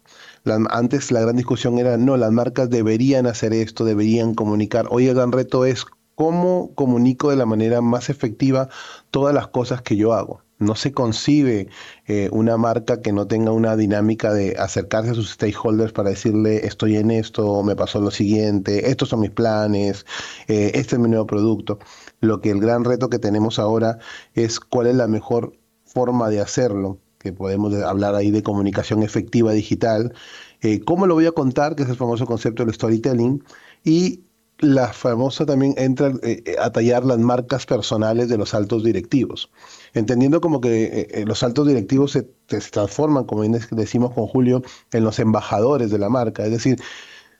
antes 0.70 1.12
la 1.12 1.22
gran 1.22 1.36
discusión 1.36 1.80
era, 1.80 1.98
no, 1.98 2.16
las 2.18 2.32
marcas 2.32 2.70
deberían 2.70 3.26
hacer 3.26 3.52
esto, 3.54 3.84
deberían 3.84 4.36
comunicar. 4.36 4.86
Hoy 4.92 5.08
el 5.08 5.16
gran 5.16 5.32
reto 5.32 5.66
es 5.66 5.86
cómo 6.18 6.73
comunico 6.73 7.30
de 7.30 7.35
la 7.35 7.45
manera 7.45 7.80
más 7.81 8.10
efectiva 8.10 8.69
todas 9.11 9.35
las 9.35 9.49
cosas 9.49 9.84
que 9.84 9.95
yo 9.95 10.14
hago. 10.14 10.41
No 10.57 10.73
se 10.73 10.91
concibe 10.91 11.69
eh, 12.07 12.30
una 12.31 12.57
marca 12.57 13.02
que 13.02 13.14
no 13.14 13.27
tenga 13.27 13.52
una 13.52 13.76
dinámica 13.76 14.34
de 14.34 14.56
acercarse 14.57 15.11
a 15.11 15.14
sus 15.14 15.34
stakeholders 15.34 15.94
para 15.94 16.10
decirle 16.10 16.65
estoy 16.65 16.98
en 16.98 17.11
esto, 17.11 17.61
me 17.61 17.76
pasó 17.76 18.02
lo 18.02 18.10
siguiente, 18.10 18.89
estos 18.89 19.10
son 19.10 19.19
mis 19.19 19.30
planes, 19.30 20.07
eh, 20.48 20.72
este 20.73 20.95
es 20.95 20.99
mi 20.99 21.07
nuevo 21.07 21.27
producto. 21.27 21.77
Lo 22.19 22.41
que 22.41 22.49
el 22.49 22.61
gran 22.61 22.84
reto 22.84 23.11
que 23.11 23.19
tenemos 23.19 23.60
ahora 23.60 23.99
es 24.34 24.60
cuál 24.60 24.88
es 24.88 24.95
la 24.95 25.07
mejor 25.07 25.53
forma 25.85 26.30
de 26.30 26.41
hacerlo, 26.41 26.99
que 27.19 27.31
podemos 27.31 27.76
hablar 27.84 28.15
ahí 28.15 28.31
de 28.31 28.41
comunicación 28.41 29.03
efectiva 29.03 29.52
digital, 29.53 30.15
eh, 30.61 30.80
cómo 30.80 31.06
lo 31.06 31.14
voy 31.14 31.27
a 31.27 31.31
contar, 31.31 31.76
que 31.76 31.84
es 31.84 31.89
el 31.89 31.95
famoso 31.95 32.26
concepto 32.26 32.65
del 32.65 32.73
storytelling, 32.73 33.44
y 33.84 34.23
la 34.60 34.92
famosa 34.92 35.46
también 35.46 35.76
entra 35.78 36.14
eh, 36.24 36.44
eh, 36.46 36.56
a 36.60 36.72
tallar 36.72 37.06
las 37.06 37.20
marcas 37.20 37.66
personales 37.66 38.30
de 38.30 38.38
los 38.38 38.54
altos 38.54 38.84
directivos, 38.84 39.52
entendiendo 39.94 40.42
como 40.42 40.62
que 40.62 41.08
eh, 41.12 41.26
los 41.26 41.44
altos 41.44 41.68
directivos 41.68 42.12
se, 42.12 42.24
transforman, 42.72 43.26
como 43.26 43.44
decimos 43.44 44.14
con 44.14 44.28
Julio, 44.28 44.62
en 44.92 45.04
los 45.04 45.20
embajadores 45.20 45.92
de 45.92 46.00
la 46.00 46.10
marca, 46.10 46.46
es 46.46 46.52
decir, 46.52 46.80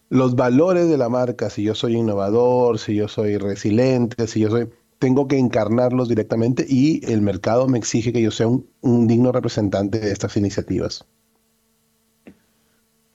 los 0.10 0.36
valores 0.36 0.90
de 0.90 0.98
la 0.98 1.10
marca, 1.10 1.50
si 1.50 1.64
yo 1.64 1.76
soy 1.76 1.98
innovador, 1.98 2.80
si 2.80 2.96
yo 2.96 3.08
soy 3.08 3.38
resiliente, 3.38 4.28
si 4.28 4.42
yo 4.42 4.50
soy, 4.50 4.70
tengo 5.00 5.28
que 5.28 5.38
encarnarlos 5.38 6.10
directamente 6.10 6.66
y 6.68 7.02
el 7.12 7.22
mercado 7.22 7.68
me 7.68 7.78
exige 7.78 8.14
que 8.14 8.22
yo 8.22 8.32
sea 8.32 8.48
un 8.48 9.08
digno 9.08 9.32
representante 9.32 10.00
de 10.00 10.12
estas 10.12 10.38
iniciativas. 10.38 11.06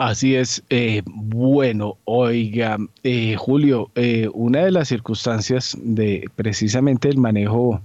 Así 0.05 0.35
es. 0.35 0.65
Eh, 0.69 1.03
bueno, 1.07 1.97
oiga, 2.07 2.77
eh, 3.05 3.37
Julio, 3.39 3.89
eh, 3.95 4.29
una 4.35 4.65
de 4.65 4.73
las 4.73 4.89
circunstancias 4.89 5.79
de 5.81 6.29
precisamente 6.35 7.09
el 7.09 7.19
manejo 7.19 7.81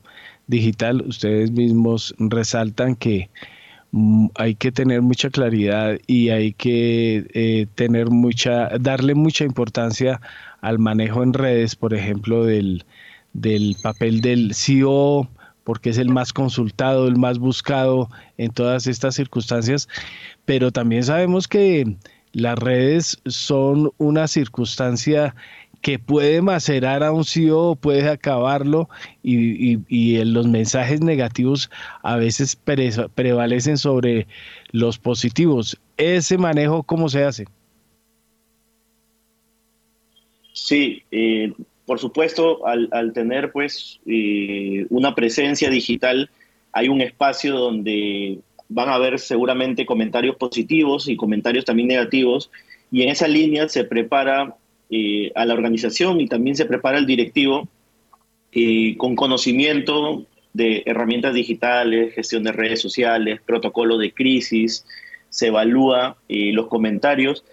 digital, 0.48 1.03
ustedes 1.03 1.52
mismos 1.52 2.15
resaltan 2.18 2.95
que 2.95 3.30
mm, 3.91 4.30
hay 4.34 4.56
que 4.56 4.72
tener 4.72 5.03
mucha 5.03 5.30
claridad 5.30 5.99
y 6.07 6.30
hay 6.30 6.53
que 6.53 7.68
tener 7.76 8.10
mucha, 8.10 8.69
darle 8.80 9.14
mucha 9.14 9.45
importancia 9.45 10.19
al 10.61 10.80
manejo 10.80 11.22
en 11.22 11.34
redes, 11.34 11.76
por 11.76 11.94
ejemplo, 11.94 12.45
del, 12.45 12.84
del 13.34 13.76
papel 13.84 14.22
del 14.22 14.56
CEO, 14.56 15.30
porque 15.68 15.89
es 15.89 15.98
el 15.98 16.07
más 16.07 16.31
consultado, 16.31 17.10
el 17.10 17.18
más 17.18 17.39
buscado 17.39 18.10
en 18.38 18.52
todas 18.52 18.88
estas 18.88 19.15
circunstancias, 19.15 19.89
pero 20.45 20.72
también 20.72 21.03
sabemos 21.03 21.45
que 21.45 21.98
las 22.31 22.57
redes 22.57 23.22
son 23.26 23.91
una 23.98 24.30
circunstancia 24.30 25.35
que 25.81 25.99
puede 25.99 26.41
macerar 26.41 27.03
a 27.03 27.11
un 27.11 27.26
CEO, 27.26 27.76
puede 27.76 28.10
acabarlo 28.10 28.88
y, 29.23 30.23
los 30.23 30.48
mensajes 30.48 31.02
negativos 31.02 31.69
a 32.02 32.15
veces 32.15 32.56
prevalecen 32.56 33.77
sobre 33.77 34.26
los 34.72 34.98
positivos. 34.98 35.77
¿Ese 35.98 36.38
manejo 36.38 36.81
cómo 36.81 37.10
se 37.10 37.26
hace? 37.26 37.45
Sí, 40.53 41.03
eh, 41.11 41.52
por 41.88 41.99
supuesto, 41.99 42.68
al, 42.68 43.14
tener 43.14 43.53
pues 43.53 44.01
eh, 44.05 44.85
una 44.89 45.15
presencia 45.15 45.69
digital, 45.69 46.30
hay 46.73 46.89
un 46.89 46.99
espacio 46.99 47.57
donde 47.57 48.39
van 48.68 48.89
a 48.89 48.95
haber 48.95 49.19
seguramente 49.19 49.85
comentarios 49.85 50.35
positivos 50.35 51.07
y 51.07 51.15
comentarios 51.15 51.64
también 51.64 51.88
negativos, 51.88 52.51
y 52.91 53.03
en 53.03 53.09
esa 53.09 53.30
línea 53.30 53.69
se 53.69 53.85
prepara 53.85 54.57
eh, 54.89 55.31
a 55.34 55.45
la 55.45 55.53
organización 55.53 56.19
y 56.19 56.27
también 56.27 56.57
se 56.57 56.65
prepara 56.65 56.97
el 56.97 57.05
directivo 57.05 57.69
eh, 58.51 58.97
con 58.97 59.15
conocimiento 59.15 60.26
de 60.51 60.84
herramientas 60.85 61.34
digitales, 61.34 62.14
gestión 62.14 62.43
de 62.43 62.51
redes 62.51 62.81
sociales, 62.81 63.39
protocolo 63.45 63.97
de 63.97 64.11
crisis, 64.11 64.85
se 65.30 65.47
evalúa 65.47 66.18
los 66.27 66.68
comentarios 66.68 67.45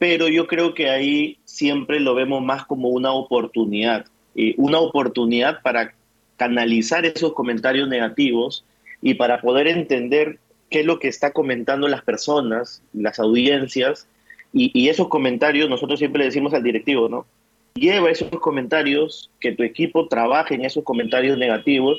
pero 0.00 0.28
yo 0.28 0.46
creo 0.46 0.72
que 0.72 0.88
ahí 0.88 1.36
siempre 1.44 2.00
lo 2.00 2.14
vemos 2.14 2.42
más 2.42 2.64
como 2.64 2.88
una 2.88 3.12
oportunidad, 3.12 4.06
eh, 4.34 4.54
una 4.56 4.78
oportunidad 4.80 5.60
para 5.60 5.92
canalizar 6.38 7.04
esos 7.04 7.34
comentarios 7.34 7.86
negativos 7.86 8.64
y 9.02 9.12
para 9.12 9.42
poder 9.42 9.68
entender 9.68 10.38
qué 10.70 10.80
es 10.80 10.86
lo 10.86 10.98
que 10.98 11.08
está 11.08 11.32
comentando 11.32 11.86
las 11.86 12.02
personas, 12.02 12.82
las 12.94 13.18
audiencias, 13.20 14.08
y, 14.54 14.88
esos 14.88 15.08
comentarios 15.08 15.68
nosotros 15.68 15.98
siempre 15.98 16.20
le 16.20 16.24
decimos 16.24 16.54
al 16.54 16.62
directivo, 16.62 17.10
¿no? 17.10 17.26
lleva 17.74 18.10
esos 18.10 18.30
comentarios, 18.30 19.30
que 19.38 19.52
tu 19.52 19.62
equipo 19.62 20.08
trabaje 20.08 20.54
en 20.54 20.64
esos 20.64 20.82
comentarios 20.82 21.36
negativos 21.36 21.98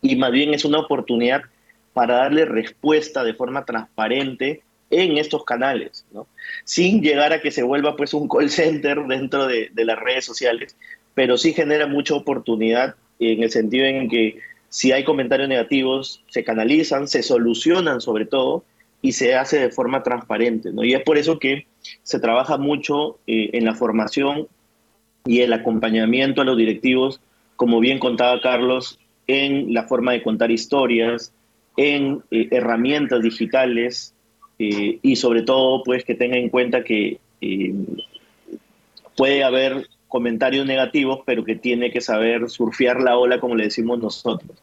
y 0.00 0.14
más 0.14 0.30
bien 0.30 0.54
es 0.54 0.64
una 0.64 0.78
oportunidad 0.78 1.42
para 1.92 2.18
darle 2.18 2.44
respuesta 2.44 3.24
de 3.24 3.34
forma 3.34 3.64
transparente 3.64 4.62
en 4.90 5.18
estos 5.18 5.44
canales, 5.44 6.04
¿no? 6.12 6.26
sin 6.64 7.02
llegar 7.02 7.32
a 7.32 7.40
que 7.40 7.50
se 7.50 7.62
vuelva 7.62 7.96
pues 7.96 8.14
un 8.14 8.28
call 8.28 8.50
center 8.50 9.04
dentro 9.06 9.46
de, 9.46 9.70
de 9.72 9.84
las 9.84 9.98
redes 9.98 10.24
sociales, 10.24 10.76
pero 11.14 11.36
sí 11.36 11.52
genera 11.52 11.86
mucha 11.86 12.14
oportunidad 12.14 12.94
en 13.18 13.42
el 13.42 13.50
sentido 13.50 13.86
en 13.86 14.08
que 14.08 14.38
si 14.68 14.92
hay 14.92 15.04
comentarios 15.04 15.48
negativos, 15.48 16.22
se 16.28 16.44
canalizan, 16.44 17.08
se 17.08 17.22
solucionan 17.22 18.00
sobre 18.00 18.26
todo 18.26 18.64
y 19.02 19.12
se 19.12 19.34
hace 19.34 19.58
de 19.60 19.70
forma 19.70 20.02
transparente. 20.02 20.72
¿no? 20.72 20.84
Y 20.84 20.94
es 20.94 21.02
por 21.02 21.18
eso 21.18 21.38
que 21.38 21.66
se 22.02 22.20
trabaja 22.20 22.58
mucho 22.58 23.18
eh, 23.26 23.50
en 23.52 23.64
la 23.64 23.74
formación 23.74 24.48
y 25.24 25.40
el 25.40 25.52
acompañamiento 25.52 26.42
a 26.42 26.44
los 26.44 26.56
directivos, 26.56 27.20
como 27.56 27.80
bien 27.80 27.98
contaba 27.98 28.40
Carlos, 28.40 28.98
en 29.26 29.72
la 29.72 29.84
forma 29.84 30.12
de 30.12 30.22
contar 30.22 30.50
historias, 30.50 31.32
en 31.76 32.22
eh, 32.30 32.48
herramientas 32.50 33.22
digitales 33.22 34.14
eh, 34.58 34.98
y 35.02 35.16
sobre 35.16 35.42
todo 35.42 35.82
pues 35.84 36.04
que 36.04 36.14
tenga 36.14 36.36
en 36.36 36.48
cuenta 36.48 36.84
que 36.84 37.18
puede 39.16 39.44
haber 39.44 39.88
comentarios 40.08 40.66
negativos, 40.66 41.20
pero 41.26 41.44
que 41.44 41.56
tiene 41.56 41.90
que 41.90 42.00
saber 42.00 42.48
surfear 42.48 43.00
la 43.00 43.18
ola, 43.18 43.40
como 43.40 43.54
le 43.54 43.64
decimos 43.64 43.98
nosotros. 43.98 44.56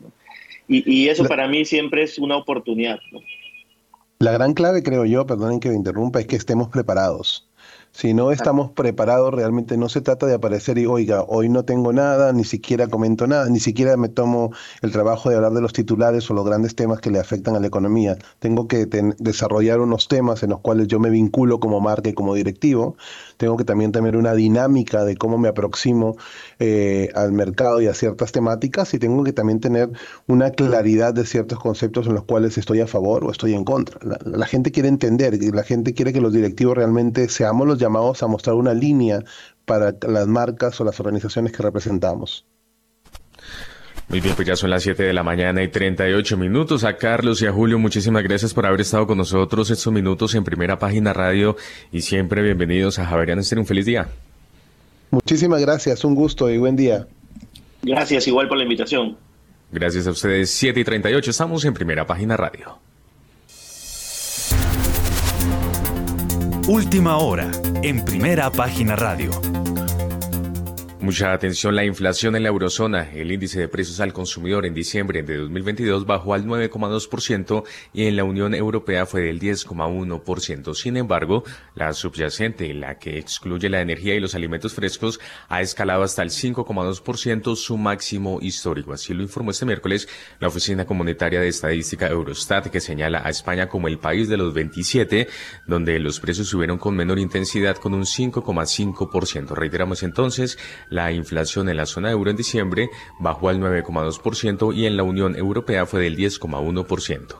Y, 0.67 1.09
eso 1.09 1.25
para 1.25 1.47
mí 1.47 1.65
siempre 1.65 2.03
es 2.03 2.17
una 2.17 2.37
oportunidad. 2.37 2.97
La 4.19 4.31
gran 4.31 4.53
clave, 4.53 4.81
creo 4.81 5.05
yo, 5.05 5.25
perdonen 5.25 5.59
que 5.59 5.69
me 5.69 5.75
interrumpa, 5.75 6.21
es 6.21 6.27
que 6.27 6.37
estemos 6.37 6.69
preparados. 6.69 7.47
Si 7.95 8.15
no 8.15 8.31
estamos 8.31 8.71
preparados, 8.71 9.31
realmente 9.31 9.77
no 9.77 9.87
se 9.87 10.01
trata 10.01 10.25
de 10.25 10.33
aparecer 10.33 10.79
y, 10.79 10.87
oiga, 10.87 11.23
hoy 11.27 11.47
no 11.47 11.63
tengo 11.63 11.93
nada, 11.93 12.33
ni 12.33 12.43
siquiera 12.43 12.87
comento 12.87 13.27
nada, 13.27 13.47
ni 13.49 13.59
siquiera 13.59 13.95
me 13.97 14.09
tomo 14.09 14.51
el 14.81 14.91
trabajo 14.91 15.29
de 15.29 15.35
hablar 15.35 15.51
de 15.51 15.61
los 15.61 15.73
titulares 15.73 16.29
o 16.29 16.33
los 16.33 16.43
grandes 16.43 16.73
temas 16.73 16.99
que 17.01 17.11
le 17.11 17.19
afectan 17.19 17.55
a 17.55 17.59
la 17.59 17.67
economía. 17.67 18.17
Tengo 18.39 18.67
que 18.67 18.87
desarrollar 19.19 19.79
unos 19.79 20.07
temas 20.07 20.41
en 20.41 20.49
los 20.49 20.61
cuales 20.61 20.87
yo 20.87 20.99
me 20.99 21.11
vinculo 21.11 21.59
como 21.59 21.81
marca 21.81 22.09
y 22.09 22.13
como 22.13 22.33
directivo. 22.33 22.97
Tengo 23.37 23.57
que 23.57 23.63
también 23.63 23.91
tener 23.91 24.17
una 24.17 24.33
dinámica 24.33 25.05
de 25.05 25.15
cómo 25.15 25.37
me 25.37 25.47
aproximo 25.47 26.17
eh, 26.57 27.09
al 27.13 27.31
mercado 27.31 27.79
y 27.79 27.85
a 27.87 27.93
ciertas 27.93 28.31
temáticas 28.31 28.91
y 28.95 28.99
tengo 28.99 29.23
que 29.23 29.33
también 29.33 29.59
tener 29.59 29.91
una 30.27 30.49
claridad 30.49 31.13
de 31.13 31.27
ciertos 31.27 31.59
conceptos 31.59 32.07
en 32.07 32.15
los 32.15 32.23
cuales 32.23 32.57
estoy 32.57 32.81
a 32.81 32.87
favor 32.87 33.23
o 33.23 33.29
estoy 33.29 33.53
en 33.53 33.63
contra. 33.65 33.99
La, 34.01 34.17
la 34.25 34.47
gente 34.47 34.71
quiere 34.71 34.89
entender 34.89 35.37
la 35.53 35.63
gente 35.63 35.93
quiere 35.93 36.11
que 36.11 36.21
los 36.21 36.33
directivos 36.33 36.75
realmente 36.75 37.29
seamos 37.29 37.67
los 37.67 37.82
llamados 37.84 38.23
a 38.23 38.27
mostrar 38.27 38.55
una 38.55 38.73
línea 38.73 39.23
para 39.65 39.93
las 40.07 40.27
marcas 40.27 40.80
o 40.81 40.84
las 40.84 40.99
organizaciones 40.99 41.51
que 41.51 41.64
representamos. 41.64 42.45
Muy 44.10 44.19
bien, 44.19 44.35
pues 44.35 44.47
ya 44.47 44.55
son 44.55 44.69
las 44.69 44.84
7 44.84 45.01
de 45.01 45.14
la 45.14 45.23
mañana 45.23 45.64
y 45.64 45.69
38 45.69 46.38
minutos. 46.38 46.84
A 46.84 46.97
Carlos 46.97 47.41
y 47.41 47.47
a 47.47 47.51
Julio, 47.51 47.80
muchísimas 47.80 48.23
gracias 48.23 48.53
por 48.53 48.65
haber 48.65 48.81
estado 48.81 49.07
con 49.07 49.18
nosotros 49.18 49.69
estos 49.72 49.91
minutos 49.91 50.35
en 50.35 50.43
Primera 50.43 50.77
Página 50.77 51.14
Radio 51.14 51.55
y 51.91 52.01
siempre 52.01 52.41
bienvenidos 52.41 52.99
a 52.99 53.05
Javeriano 53.05 53.41
Estén 53.41 53.60
Un 53.60 53.65
feliz 53.65 53.85
día. 53.85 54.07
Muchísimas 55.10 55.61
gracias, 55.61 56.03
un 56.03 56.15
gusto 56.15 56.49
y 56.49 56.57
buen 56.57 56.76
día. 56.76 57.07
Gracias, 57.81 58.27
igual 58.27 58.47
por 58.47 58.57
la 58.57 58.64
invitación. 58.64 59.18
Gracias 59.72 60.05
a 60.05 60.11
ustedes, 60.11 60.51
7 60.51 60.80
y 60.80 60.84
38, 60.84 61.31
estamos 61.31 61.65
en 61.65 61.73
Primera 61.73 62.05
Página 62.05 62.38
Radio. 62.38 62.77
Última 66.68 67.18
hora, 67.18 67.52
en 67.81 68.06
Primera 68.06 68.49
Página 68.49 68.95
Radio. 68.95 69.52
Mucha 71.03 71.34
atención, 71.34 71.75
la 71.75 71.84
inflación 71.84 72.38
en 72.38 72.43
la 72.43 72.47
eurozona. 72.47 73.11
El 73.11 73.30
índice 73.30 73.59
de 73.59 73.67
precios 73.67 73.99
al 73.99 74.13
consumidor 74.13 74.65
en 74.65 74.73
diciembre 74.73 75.21
de 75.21 75.35
2022 75.35 76.05
bajó 76.05 76.34
al 76.34 76.45
9,2% 76.45 77.65
y 77.91 78.05
en 78.05 78.15
la 78.15 78.23
Unión 78.23 78.55
Europea 78.55 79.05
fue 79.05 79.23
del 79.23 79.38
10,1%. 79.38 80.73
Sin 80.73 80.95
embargo, 80.95 81.43
la 81.75 81.91
subyacente, 81.91 82.73
la 82.73 82.99
que 82.99 83.17
excluye 83.17 83.67
la 83.67 83.81
energía 83.81 84.15
y 84.15 84.21
los 84.21 84.34
alimentos 84.34 84.75
frescos, 84.75 85.19
ha 85.49 85.59
escalado 85.59 86.03
hasta 86.03 86.23
el 86.23 86.30
5,2%, 86.30 87.53
su 87.57 87.77
máximo 87.77 88.39
histórico. 88.41 88.93
Así 88.93 89.13
lo 89.13 89.23
informó 89.23 89.51
este 89.51 89.65
miércoles 89.65 90.07
la 90.39 90.47
Oficina 90.47 90.85
Comunitaria 90.85 91.41
de 91.41 91.49
Estadística 91.49 92.07
Eurostat, 92.07 92.67
que 92.67 92.80
señala 92.80 93.21
a 93.25 93.30
España 93.30 93.67
como 93.67 93.89
el 93.89 93.99
país 93.99 94.30
de 94.30 94.38
los 94.38 94.53
27, 94.53 95.27
donde 95.67 95.99
los 95.99 96.21
precios 96.21 96.47
subieron 96.47 96.77
con 96.77 96.95
menor 96.95 97.19
intensidad 97.19 97.75
con 97.75 97.93
un 97.93 98.03
5,5%. 98.03 99.53
Reiteramos 99.53 100.01
entonces, 100.03 100.57
la 100.93 101.11
inflación 101.11 101.69
en 101.69 101.77
la 101.77 101.85
zona 101.85 102.11
euro 102.11 102.29
en 102.29 102.37
diciembre 102.37 102.89
bajó 103.19 103.49
al 103.49 103.59
9,2% 103.59 104.75
y 104.75 104.85
en 104.85 104.95
la 104.95 105.03
Unión 105.03 105.35
Europea 105.35 105.85
fue 105.85 106.01
del 106.01 106.15
10,1%. 106.15 107.35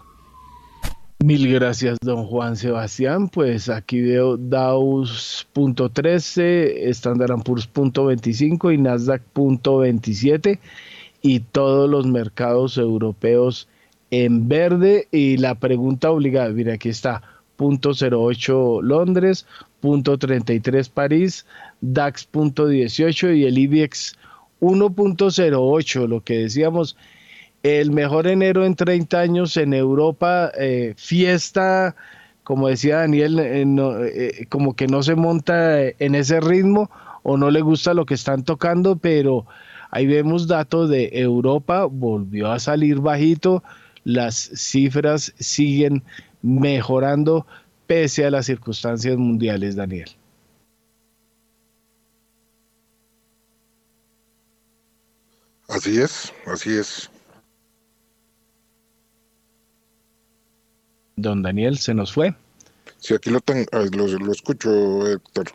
Mil 1.24 1.54
gracias, 1.54 2.00
don 2.02 2.26
Juan 2.26 2.58
Sebastián. 2.58 3.30
Pues 3.30 3.70
aquí 3.70 4.02
veo 4.02 4.36
Dow.13, 4.36 6.90
Standard 6.90 7.44
Poor's 7.44 7.72
.25 7.72 8.74
y 8.74 8.78
Nasdaq.27 8.78 10.60
y 11.22 11.40
todos 11.40 11.90
los 11.90 12.06
mercados 12.08 12.78
europeos 12.78 13.70
en 14.12 14.50
verde. 14.50 15.08
Y 15.12 15.38
la 15.38 15.56
pregunta 15.56 16.12
obligada, 16.12 16.50
mira, 16.50 16.74
aquí 16.74 16.90
está, 16.90 17.22
.08 17.58 18.82
Londres, 18.82 19.46
.33 19.84 20.90
París, 20.90 21.46
DAX.18 21.82 23.38
y 23.38 23.46
el 23.46 23.58
IBEX 23.58 24.18
1.08, 24.62 26.08
lo 26.08 26.24
que 26.24 26.40
decíamos, 26.40 26.96
el 27.64 27.92
mejor 27.92 28.28
enero 28.28 28.66
en 28.66 28.76
30 28.76 29.20
años 29.20 29.58
en 29.58 29.74
Europa, 29.74 30.52
eh, 30.58 30.94
fiesta, 30.98 31.96
como 32.44 32.68
decía 32.68 32.98
Daniel, 32.98 33.40
eh, 33.40 33.64
eh, 33.64 34.46
como 34.50 34.76
que 34.76 34.88
no 34.88 35.04
se 35.04 35.16
monta 35.16 35.82
en 35.82 36.16
ese 36.16 36.40
ritmo 36.40 36.90
o 37.24 37.38
no 37.38 37.52
le 37.52 37.62
gusta 37.62 37.94
lo 37.94 38.06
que 38.06 38.14
están 38.14 38.44
tocando, 38.44 38.98
pero 38.98 39.46
ahí 39.92 40.08
vemos 40.08 40.48
datos 40.48 40.90
de 40.90 41.10
Europa, 41.14 41.86
volvió 41.86 42.52
a 42.52 42.60
salir 42.60 43.00
bajito, 43.00 43.64
las 44.04 44.36
cifras 44.36 45.34
siguen 45.40 46.04
mejorando 46.42 47.48
pese 47.88 48.26
a 48.26 48.32
las 48.32 48.46
circunstancias 48.46 49.18
mundiales, 49.18 49.76
Daniel. 49.76 50.10
Así 55.68 56.00
es, 56.00 56.32
así 56.46 56.78
es. 56.78 57.10
Don 61.16 61.42
Daniel, 61.42 61.78
¿se 61.78 61.94
nos 61.94 62.14
fue? 62.14 62.36
Sí, 62.98 63.14
aquí 63.14 63.30
lo, 63.30 63.40
tengo, 63.42 63.66
lo, 63.72 64.32
escucho, 64.32 65.08
Héctor. 65.08 65.52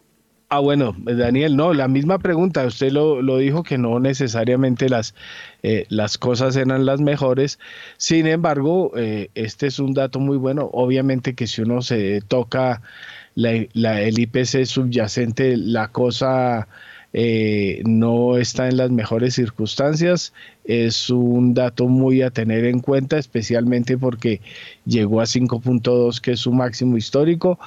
Ah, 0.50 0.60
bueno, 0.60 0.96
Daniel, 0.98 1.56
no, 1.56 1.74
la 1.74 1.88
misma 1.88 2.18
pregunta. 2.18 2.64
Usted 2.64 2.90
lo, 2.90 3.20
lo 3.20 3.36
dijo 3.36 3.62
que 3.62 3.76
no 3.76 4.00
necesariamente 4.00 4.88
las, 4.88 5.14
eh, 5.62 5.84
las 5.90 6.16
cosas 6.16 6.56
eran 6.56 6.86
las 6.86 7.00
mejores. 7.02 7.58
Sin 7.98 8.26
embargo, 8.26 8.92
eh, 8.96 9.28
este 9.34 9.66
es 9.66 9.78
un 9.78 9.92
dato 9.92 10.20
muy 10.20 10.38
bueno. 10.38 10.70
Obviamente 10.72 11.34
que 11.34 11.46
si 11.46 11.60
uno 11.60 11.82
se 11.82 12.22
toca 12.22 12.80
la, 13.34 13.66
la, 13.74 14.00
el 14.00 14.18
IPC 14.18 14.64
subyacente, 14.64 15.58
la 15.58 15.88
cosa 15.88 16.66
eh, 17.12 17.82
no 17.86 18.36
está 18.38 18.68
en 18.68 18.76
las 18.78 18.90
mejores 18.90 19.34
circunstancias. 19.34 20.32
Es 20.64 21.10
un 21.10 21.54
dato 21.54 21.88
muy 21.88 22.22
a 22.22 22.30
tener 22.30 22.64
en 22.64 22.80
cuenta, 22.80 23.18
especialmente 23.18 23.98
porque 23.98 24.40
llegó 24.86 25.20
a 25.20 25.26
5.2, 25.26 26.20
que 26.20 26.32
es 26.32 26.40
su 26.40 26.52
máximo 26.52 26.96
histórico, 26.96 27.58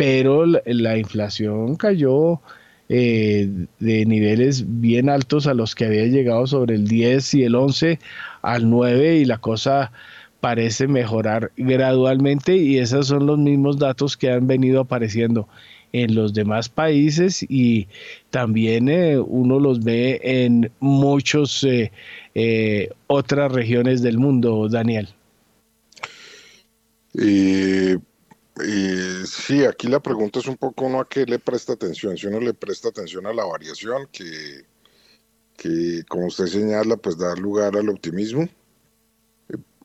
pero 0.00 0.46
la, 0.46 0.96
inflación 0.96 1.76
cayó 1.76 2.40
eh, 2.88 3.50
de 3.80 4.06
niveles 4.06 4.64
bien 4.80 5.10
altos 5.10 5.46
a 5.46 5.52
los 5.52 5.74
que 5.74 5.84
había 5.84 6.06
llegado 6.06 6.46
sobre 6.46 6.76
el 6.76 6.88
10 6.88 7.34
y 7.34 7.42
el 7.44 7.54
11 7.54 7.98
al 8.40 8.70
9 8.70 9.16
y 9.16 9.26
la 9.26 9.36
cosa 9.36 9.92
parece 10.40 10.88
mejorar 10.88 11.52
gradualmente 11.58 12.56
y 12.56 12.78
esos 12.78 13.08
son 13.08 13.26
los 13.26 13.38
mismos 13.38 13.78
datos 13.78 14.16
que 14.16 14.30
han 14.30 14.46
venido 14.46 14.80
apareciendo 14.80 15.46
en 15.92 16.14
los 16.14 16.32
demás 16.32 16.70
países 16.70 17.44
y 17.46 17.86
también 18.30 18.88
eh, 18.88 19.18
uno 19.18 19.60
los 19.60 19.84
ve 19.84 20.18
en 20.22 20.72
muchas 20.80 21.62
eh, 22.34 22.88
otras 23.06 23.52
regiones 23.52 24.00
del 24.00 24.16
mundo, 24.16 24.66
Daniel. 24.66 25.10
Sí, 29.26 29.64
aquí 29.64 29.88
la 29.88 30.00
pregunta 30.00 30.38
es 30.38 30.46
un 30.46 30.56
poco 30.56 30.86
uno 30.86 31.00
a 31.00 31.08
qué 31.08 31.24
le 31.26 31.38
presta 31.38 31.74
atención. 31.74 32.16
Si 32.16 32.26
uno 32.26 32.40
le 32.40 32.54
presta 32.54 32.88
atención 32.88 33.26
a 33.26 33.32
la 33.32 33.44
variación, 33.44 34.08
que, 34.12 34.64
que 35.56 36.04
como 36.08 36.26
usted 36.26 36.46
señala, 36.46 36.96
pues 36.96 37.18
da 37.18 37.34
lugar 37.36 37.76
al 37.76 37.88
optimismo, 37.88 38.48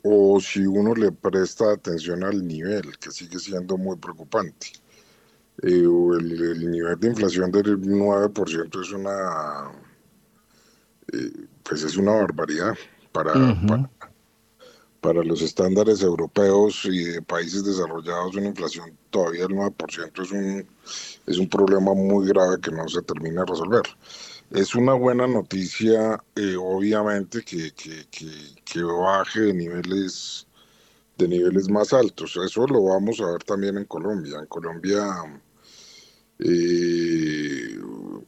o 0.03 0.39
si 0.39 0.65
uno 0.65 0.93
le 0.93 1.11
presta 1.11 1.71
atención 1.71 2.23
al 2.23 2.45
nivel, 2.45 2.97
que 2.99 3.11
sigue 3.11 3.39
siendo 3.39 3.75
muy 3.77 3.97
preocupante. 3.97 4.67
eh, 5.63 5.81
el, 6.19 6.71
nivel 6.71 6.99
de 6.99 7.07
inflación 7.07 7.51
del 7.51 7.79
9% 7.79 8.81
es 8.81 8.91
una, 8.91 9.71
eh, 11.11 11.47
pues 11.63 11.83
es 11.83 11.97
una 11.97 12.11
barbaridad 12.11 12.75
para, 13.11 13.33
para, 13.33 13.89
los 15.13 15.41
estándares 15.41 16.01
europeos 16.01 16.85
y 16.85 17.03
de 17.03 17.21
países 17.21 17.63
desarrollados, 17.63 18.35
una 18.35 18.47
inflación 18.47 18.97
todavía 19.09 19.47
del 19.47 19.57
9% 19.57 20.21
es 20.23 20.31
un, 20.31 20.67
es 21.27 21.37
un 21.37 21.49
problema 21.49 21.93
muy 21.93 22.27
grave 22.27 22.59
que 22.61 22.71
no 22.71 22.87
se 22.87 23.01
termina 23.01 23.41
de 23.41 23.47
resolver. 23.47 23.83
Es 24.51 24.75
una 24.75 24.93
buena 24.93 25.27
noticia, 25.27 26.23
eh, 26.35 26.55
obviamente, 26.57 27.43
que, 27.43 27.71
que, 27.73 28.05
que, 28.09 28.29
que 28.63 28.83
baje 28.83 29.41
de 29.41 29.53
niveles 29.53 30.47
de 31.17 31.27
niveles 31.27 31.69
más 31.69 31.93
altos. 31.93 32.37
Eso 32.45 32.67
lo 32.67 32.83
vamos 32.83 33.21
a 33.21 33.31
ver 33.31 33.43
también 33.43 33.77
en 33.77 33.85
Colombia. 33.85 34.37
En 34.39 34.47
Colombia 34.47 35.07
eh, 36.39 37.79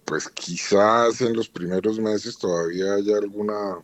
pues 0.06 0.30
quizás 0.30 1.22
en 1.22 1.34
los 1.36 1.50
primeros 1.50 2.00
meses 2.00 2.38
todavía 2.38 2.94
haya 2.94 3.18
alguna 3.18 3.84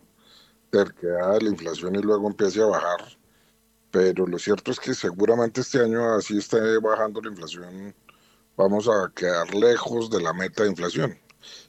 terquedad 0.74 1.34
de 1.34 1.44
la 1.44 1.50
inflación 1.50 1.94
y 1.94 2.02
luego 2.02 2.28
empiece 2.28 2.60
a 2.60 2.66
bajar, 2.66 3.16
pero 3.92 4.26
lo 4.26 4.38
cierto 4.38 4.72
es 4.72 4.80
que 4.80 4.92
seguramente 4.92 5.60
este 5.60 5.80
año 5.80 6.14
así 6.14 6.38
esté 6.38 6.78
bajando 6.78 7.20
la 7.20 7.30
inflación, 7.30 7.94
vamos 8.56 8.88
a 8.88 9.12
quedar 9.14 9.54
lejos 9.54 10.10
de 10.10 10.20
la 10.20 10.32
meta 10.32 10.64
de 10.64 10.70
inflación. 10.70 11.16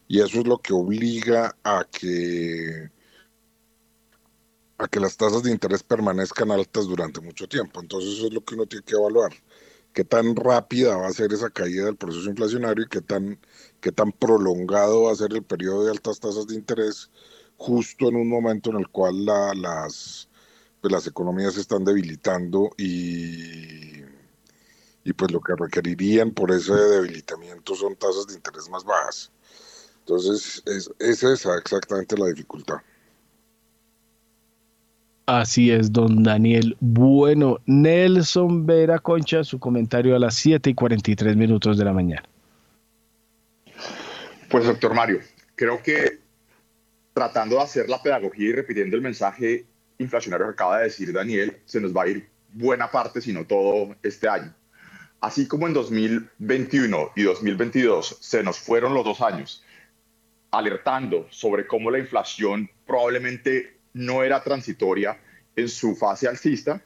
Y 0.08 0.22
eso 0.22 0.40
es 0.40 0.48
lo 0.48 0.58
que 0.58 0.74
obliga 0.74 1.56
a 1.64 1.86
que 1.92 2.90
a 4.78 4.88
que 4.88 5.00
las 5.00 5.16
tasas 5.16 5.44
de 5.44 5.52
interés 5.52 5.84
permanezcan 5.84 6.52
altas 6.52 6.86
durante 6.86 7.22
mucho 7.22 7.48
tiempo. 7.48 7.80
Entonces 7.80 8.18
eso 8.18 8.28
es 8.28 8.34
lo 8.34 8.44
que 8.44 8.56
uno 8.56 8.66
tiene 8.66 8.84
que 8.86 8.96
evaluar 8.96 9.32
qué 9.96 10.04
tan 10.04 10.36
rápida 10.36 10.98
va 10.98 11.08
a 11.08 11.14
ser 11.14 11.32
esa 11.34 11.50
caída 11.50 11.86
del 11.86 11.96
proceso 11.96 12.30
inflacionario 12.30 12.84
y 12.86 12.90
qué 12.90 13.02
tan, 13.02 13.40
qué 13.80 13.92
tan 13.94 14.12
prolongado 14.12 15.04
va 15.04 15.14
a 15.14 15.16
ser 15.16 15.34
el 15.34 15.44
periodo 15.44 15.86
de 15.86 15.92
altas 15.92 16.20
tasas 16.20 16.48
de 16.48 16.56
interés 16.56 17.10
justo 17.58 18.10
en 18.10 18.16
un 18.16 18.30
momento 18.30 18.70
en 18.70 18.78
el 18.78 18.90
cual 18.90 19.26
las, 19.26 20.28
pues 20.82 20.92
las 20.92 21.08
economías 21.08 21.56
se 21.56 21.62
están 21.62 21.84
debilitando 21.84 22.70
y, 22.78 24.02
y 25.04 25.14
pues 25.16 25.32
lo 25.32 25.42
que 25.42 25.54
requerirían 25.58 26.32
por 26.32 26.52
ese 26.52 26.74
debilitamiento 26.74 27.76
son 27.76 27.96
tasas 27.96 28.28
de 28.28 28.36
interés 28.36 28.70
más 28.70 28.84
bajas. 28.84 29.32
Entonces, 30.00 30.62
es, 30.68 30.92
es 31.00 31.24
esa 31.24 31.58
exactamente 31.58 32.18
la 32.18 32.28
dificultad. 32.28 32.78
Así 35.26 35.72
es, 35.72 35.92
don 35.92 36.22
Daniel. 36.22 36.78
Bueno, 36.80 37.60
Nelson 37.66 38.68
Vera 38.68 39.00
Concha, 39.00 39.44
su 39.44 39.58
comentario 39.58 40.16
a 40.16 40.20
las 40.20 40.36
7 40.36 40.70
y 40.70 40.76
43 40.76 41.36
minutos 41.36 41.80
de 41.80 41.86
la 41.86 41.94
mañana. 41.94 42.24
Pues, 44.52 44.66
doctor 44.66 44.94
Mario, 44.94 45.22
creo 45.56 45.82
que 45.82 46.20
tratando 47.16 47.56
de 47.56 47.62
hacer 47.62 47.88
la 47.88 48.04
pedagogía 48.04 48.50
y 48.50 48.52
repitiendo 48.52 48.98
el 48.98 49.02
mensaje 49.02 49.66
inflacionario 50.00 50.48
que 50.48 50.52
acaba 50.52 50.80
de 50.80 50.84
decir 50.84 51.14
Daniel, 51.14 51.62
se 51.64 51.80
nos 51.80 51.96
va 51.96 52.04
a 52.04 52.08
ir 52.08 52.28
buena 52.52 52.92
parte, 52.92 53.22
si 53.22 53.32
no 53.32 53.46
todo, 53.46 53.96
este 54.04 54.28
año. 54.28 54.54
Así 55.22 55.48
como 55.48 55.66
en 55.66 55.74
2021 55.74 57.12
y 57.16 57.24
2022 57.24 58.18
se 58.20 58.44
nos 58.44 58.60
fueron 58.60 58.94
los 58.94 59.06
dos 59.06 59.22
años 59.22 59.64
alertando 60.52 61.26
sobre 61.30 61.66
cómo 61.66 61.90
la 61.90 62.00
inflación 62.00 62.70
probablemente 62.86 63.78
no 63.94 64.22
era 64.22 64.44
transitoria 64.44 65.18
en 65.56 65.70
su 65.70 65.96
fase 65.96 66.28
alcista, 66.28 66.84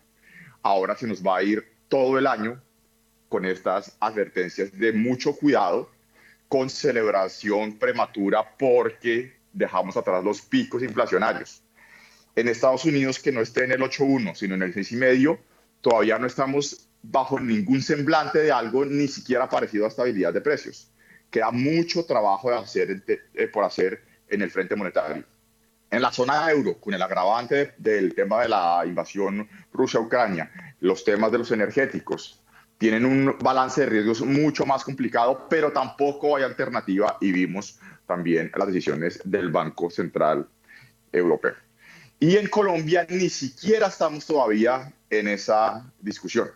ahora 0.61 0.95
se 0.95 1.07
nos 1.07 1.25
va 1.25 1.37
a 1.37 1.43
ir 1.43 1.73
todo 1.87 2.19
el 2.19 2.27
año 2.27 2.61
con 3.29 3.45
estas 3.45 3.97
advertencias 3.99 4.77
de 4.77 4.93
mucho 4.93 5.35
cuidado, 5.35 5.89
con 6.47 6.69
celebración 6.69 7.79
prematura 7.79 8.55
porque 8.59 9.38
dejamos 9.53 9.97
atrás 9.97 10.23
los 10.23 10.41
picos 10.41 10.83
inflacionarios. 10.83 11.63
En 12.35 12.47
Estados 12.47 12.85
Unidos, 12.85 13.19
que 13.19 13.31
no 13.31 13.41
esté 13.41 13.65
en 13.65 13.73
el 13.73 13.81
8.1, 13.81 14.35
sino 14.35 14.55
en 14.55 14.63
el 14.63 14.73
6.5, 14.73 15.39
todavía 15.81 16.17
no 16.19 16.27
estamos 16.27 16.87
bajo 17.01 17.39
ningún 17.39 17.81
semblante 17.81 18.39
de 18.39 18.51
algo 18.51 18.85
ni 18.85 19.07
siquiera 19.07 19.49
parecido 19.49 19.85
a 19.85 19.89
estabilidad 19.89 20.33
de 20.33 20.41
precios. 20.41 20.91
Queda 21.29 21.51
mucho 21.51 22.05
trabajo 22.05 22.49
de 22.49 22.57
hacer, 22.57 23.03
eh, 23.07 23.47
por 23.47 23.63
hacer 23.63 24.03
en 24.27 24.41
el 24.41 24.51
frente 24.51 24.75
monetario. 24.75 25.23
En 25.91 26.01
la 26.01 26.11
zona 26.11 26.49
euro, 26.51 26.79
con 26.79 26.93
el 26.93 27.01
agravante 27.01 27.73
del 27.77 28.13
tema 28.13 28.43
de 28.43 28.49
la 28.49 28.83
invasión 28.85 29.49
Rusia-Ucrania, 29.73 30.75
los 30.81 31.03
temas 31.03 31.31
de 31.31 31.39
los 31.39 31.51
energéticos, 31.51 32.43
tienen 32.77 33.05
un 33.05 33.35
balance 33.41 33.81
de 33.81 33.87
riesgos 33.87 34.21
mucho 34.21 34.65
más 34.65 34.83
complicado, 34.83 35.47
pero 35.49 35.71
tampoco 35.71 36.37
hay 36.37 36.43
alternativa 36.43 37.17
y 37.19 37.31
vimos 37.31 37.79
también 38.09 38.51
las 38.57 38.67
decisiones 38.67 39.21
del 39.23 39.51
Banco 39.51 39.91
Central 39.91 40.49
Europeo. 41.11 41.53
Y 42.19 42.37
en 42.37 42.47
Colombia 42.47 43.05
ni 43.07 43.29
siquiera 43.29 43.85
estamos 43.85 44.25
todavía 44.25 44.91
en 45.11 45.27
esa 45.27 45.85
discusión. 46.01 46.49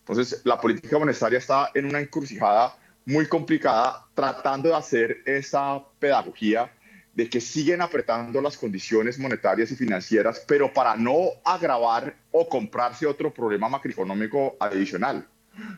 Entonces, 0.00 0.42
la 0.44 0.60
política 0.60 0.98
monetaria 0.98 1.38
está 1.38 1.70
en 1.74 1.86
una 1.86 2.00
encrucijada 2.00 2.76
muy 3.06 3.26
complicada 3.26 4.06
tratando 4.12 4.68
de 4.68 4.76
hacer 4.76 5.22
esa 5.24 5.82
pedagogía 5.98 6.70
de 7.14 7.28
que 7.30 7.40
siguen 7.40 7.80
apretando 7.80 8.42
las 8.42 8.58
condiciones 8.58 9.18
monetarias 9.18 9.72
y 9.72 9.76
financieras, 9.76 10.44
pero 10.46 10.72
para 10.72 10.94
no 10.94 11.30
agravar 11.42 12.14
o 12.30 12.46
comprarse 12.48 13.06
otro 13.06 13.32
problema 13.32 13.68
macroeconómico 13.70 14.56
adicional. 14.60 15.26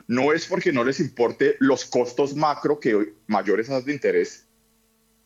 No 0.09 0.32
es 0.32 0.47
porque 0.47 0.73
no 0.73 0.82
les 0.82 0.98
importe 0.98 1.57
los 1.61 1.85
costos 1.85 2.35
macro 2.35 2.81
que 2.81 3.15
mayores 3.28 3.69
tasas 3.69 3.85
de 3.85 3.93
interés 3.93 4.49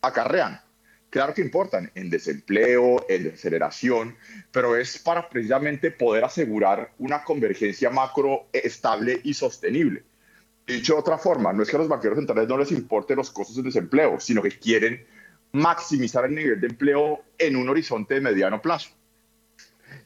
acarrean. 0.06 0.60
Claro 1.10 1.32
que 1.32 1.42
importan 1.42 1.90
en 1.94 2.10
desempleo, 2.10 3.06
en 3.08 3.24
desaceleración, 3.24 4.16
pero 4.50 4.76
es 4.76 4.98
para 4.98 5.28
precisamente 5.28 5.92
poder 5.92 6.24
asegurar 6.24 6.92
una 6.98 7.22
convergencia 7.22 7.88
macro 7.88 8.48
estable 8.52 9.20
y 9.22 9.32
sostenible. 9.32 10.02
Dicho 10.66 10.94
de 10.94 11.00
otra 11.00 11.18
forma, 11.18 11.52
no 11.52 11.62
es 11.62 11.70
que 11.70 11.76
a 11.76 11.78
los 11.78 11.88
banqueros 11.88 12.18
centrales 12.18 12.48
no 12.48 12.58
les 12.58 12.72
importe 12.72 13.14
los 13.14 13.30
costos 13.30 13.56
del 13.56 13.66
desempleo, 13.66 14.18
sino 14.18 14.42
que 14.42 14.58
quieren 14.58 15.06
maximizar 15.52 16.24
el 16.24 16.34
nivel 16.34 16.60
de 16.60 16.66
empleo 16.66 17.22
en 17.38 17.54
un 17.54 17.68
horizonte 17.68 18.14
de 18.14 18.20
mediano 18.20 18.60
plazo. 18.60 18.90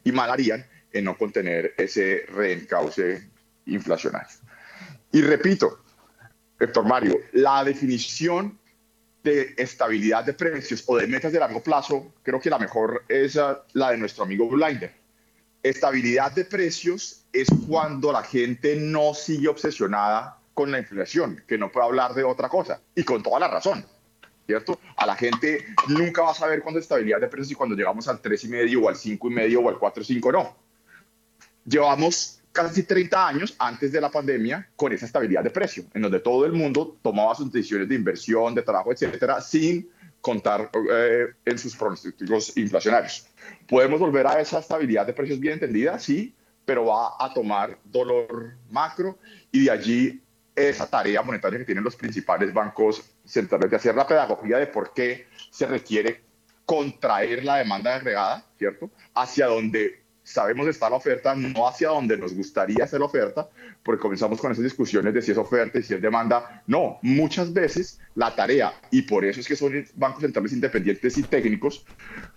Y 0.04 0.12
mal 0.12 0.30
harían 0.30 0.66
en 0.92 1.04
no 1.04 1.16
contener 1.16 1.74
ese 1.78 2.24
reencauce 2.28 3.30
inflacionario. 3.64 4.36
Y 5.12 5.22
repito, 5.22 5.82
Héctor 6.60 6.86
Mario, 6.86 7.18
la 7.32 7.64
definición 7.64 8.58
de 9.22 9.54
estabilidad 9.56 10.24
de 10.24 10.34
precios 10.34 10.84
o 10.86 10.96
de 10.96 11.06
metas 11.06 11.32
de 11.32 11.40
largo 11.40 11.62
plazo, 11.62 12.12
creo 12.22 12.40
que 12.40 12.50
la 12.50 12.58
mejor 12.58 13.04
es 13.08 13.38
la 13.72 13.90
de 13.90 13.98
nuestro 13.98 14.24
amigo 14.24 14.48
Blinder. 14.48 14.92
Estabilidad 15.62 16.32
de 16.32 16.44
precios 16.44 17.24
es 17.32 17.48
cuando 17.68 18.12
la 18.12 18.22
gente 18.22 18.76
no 18.76 19.12
sigue 19.14 19.48
obsesionada 19.48 20.38
con 20.54 20.70
la 20.70 20.78
inflación, 20.78 21.42
que 21.46 21.58
no 21.58 21.70
puede 21.70 21.86
hablar 21.86 22.14
de 22.14 22.24
otra 22.24 22.48
cosa, 22.48 22.80
y 22.94 23.04
con 23.04 23.22
toda 23.22 23.40
la 23.40 23.48
razón. 23.48 23.84
¿cierto? 24.48 24.80
A 24.96 25.04
la 25.04 25.14
gente 25.14 25.66
nunca 25.88 26.22
va 26.22 26.30
a 26.30 26.34
saber 26.34 26.62
cuándo 26.62 26.80
es 26.80 26.84
estabilidad 26.86 27.20
de 27.20 27.28
precios 27.28 27.52
y 27.52 27.54
cuando 27.54 27.76
llegamos 27.76 28.08
al 28.08 28.22
3,5 28.22 28.82
o 28.82 28.88
al 28.88 28.94
5,5 28.94 29.62
o 29.62 29.68
al 29.68 29.76
4,5 29.76 30.32
no. 30.32 30.56
Llevamos 31.66 32.37
casi 32.52 32.82
30 32.82 33.28
años 33.28 33.54
antes 33.58 33.92
de 33.92 34.00
la 34.00 34.10
pandemia 34.10 34.68
con 34.76 34.92
esa 34.92 35.06
estabilidad 35.06 35.42
de 35.42 35.50
precio, 35.50 35.84
en 35.94 36.02
donde 36.02 36.20
todo 36.20 36.44
el 36.44 36.52
mundo 36.52 36.98
tomaba 37.02 37.34
sus 37.34 37.52
decisiones 37.52 37.88
de 37.88 37.94
inversión, 37.94 38.54
de 38.54 38.62
trabajo, 38.62 38.92
etcétera, 38.92 39.40
sin 39.40 39.88
contar 40.20 40.70
eh, 40.92 41.28
en 41.44 41.58
sus 41.58 41.76
pronósticos 41.76 42.56
inflacionarios. 42.56 43.26
¿Podemos 43.68 44.00
volver 44.00 44.26
a 44.26 44.40
esa 44.40 44.58
estabilidad 44.58 45.06
de 45.06 45.12
precios 45.12 45.38
bien 45.38 45.54
entendida? 45.54 45.98
Sí, 45.98 46.34
pero 46.64 46.86
va 46.86 47.14
a 47.18 47.32
tomar 47.32 47.78
dolor 47.84 48.56
macro 48.70 49.18
y 49.52 49.64
de 49.64 49.70
allí 49.70 50.22
esa 50.54 50.86
tarea 50.86 51.22
monetaria 51.22 51.58
que 51.58 51.64
tienen 51.64 51.84
los 51.84 51.96
principales 51.96 52.52
bancos 52.52 53.02
centrales 53.24 53.70
de 53.70 53.76
hacer 53.76 53.94
la 53.94 54.06
pedagogía 54.06 54.58
de 54.58 54.66
por 54.66 54.92
qué 54.92 55.26
se 55.50 55.66
requiere 55.66 56.22
contraer 56.64 57.44
la 57.44 57.56
demanda 57.56 57.94
agregada, 57.94 58.44
¿cierto? 58.58 58.90
Hacia 59.14 59.46
donde 59.46 60.02
sabemos 60.28 60.68
está 60.68 60.90
la 60.90 60.96
oferta, 60.96 61.34
no 61.34 61.66
hacia 61.66 61.88
donde 61.88 62.16
nos 62.16 62.34
gustaría 62.34 62.84
hacer 62.84 63.00
la 63.00 63.06
oferta, 63.06 63.48
porque 63.82 64.02
comenzamos 64.02 64.38
con 64.40 64.52
esas 64.52 64.64
discusiones 64.64 65.14
de 65.14 65.22
si 65.22 65.32
es 65.32 65.38
oferta 65.38 65.78
y 65.78 65.82
si 65.82 65.94
es 65.94 66.02
demanda. 66.02 66.62
No, 66.66 66.98
muchas 67.00 67.52
veces 67.52 67.98
la 68.14 68.34
tarea, 68.34 68.74
y 68.90 69.02
por 69.02 69.24
eso 69.24 69.40
es 69.40 69.48
que 69.48 69.56
son 69.56 69.86
bancos 69.94 70.22
centrales 70.22 70.52
independientes 70.52 71.16
y 71.16 71.22
técnicos, 71.22 71.86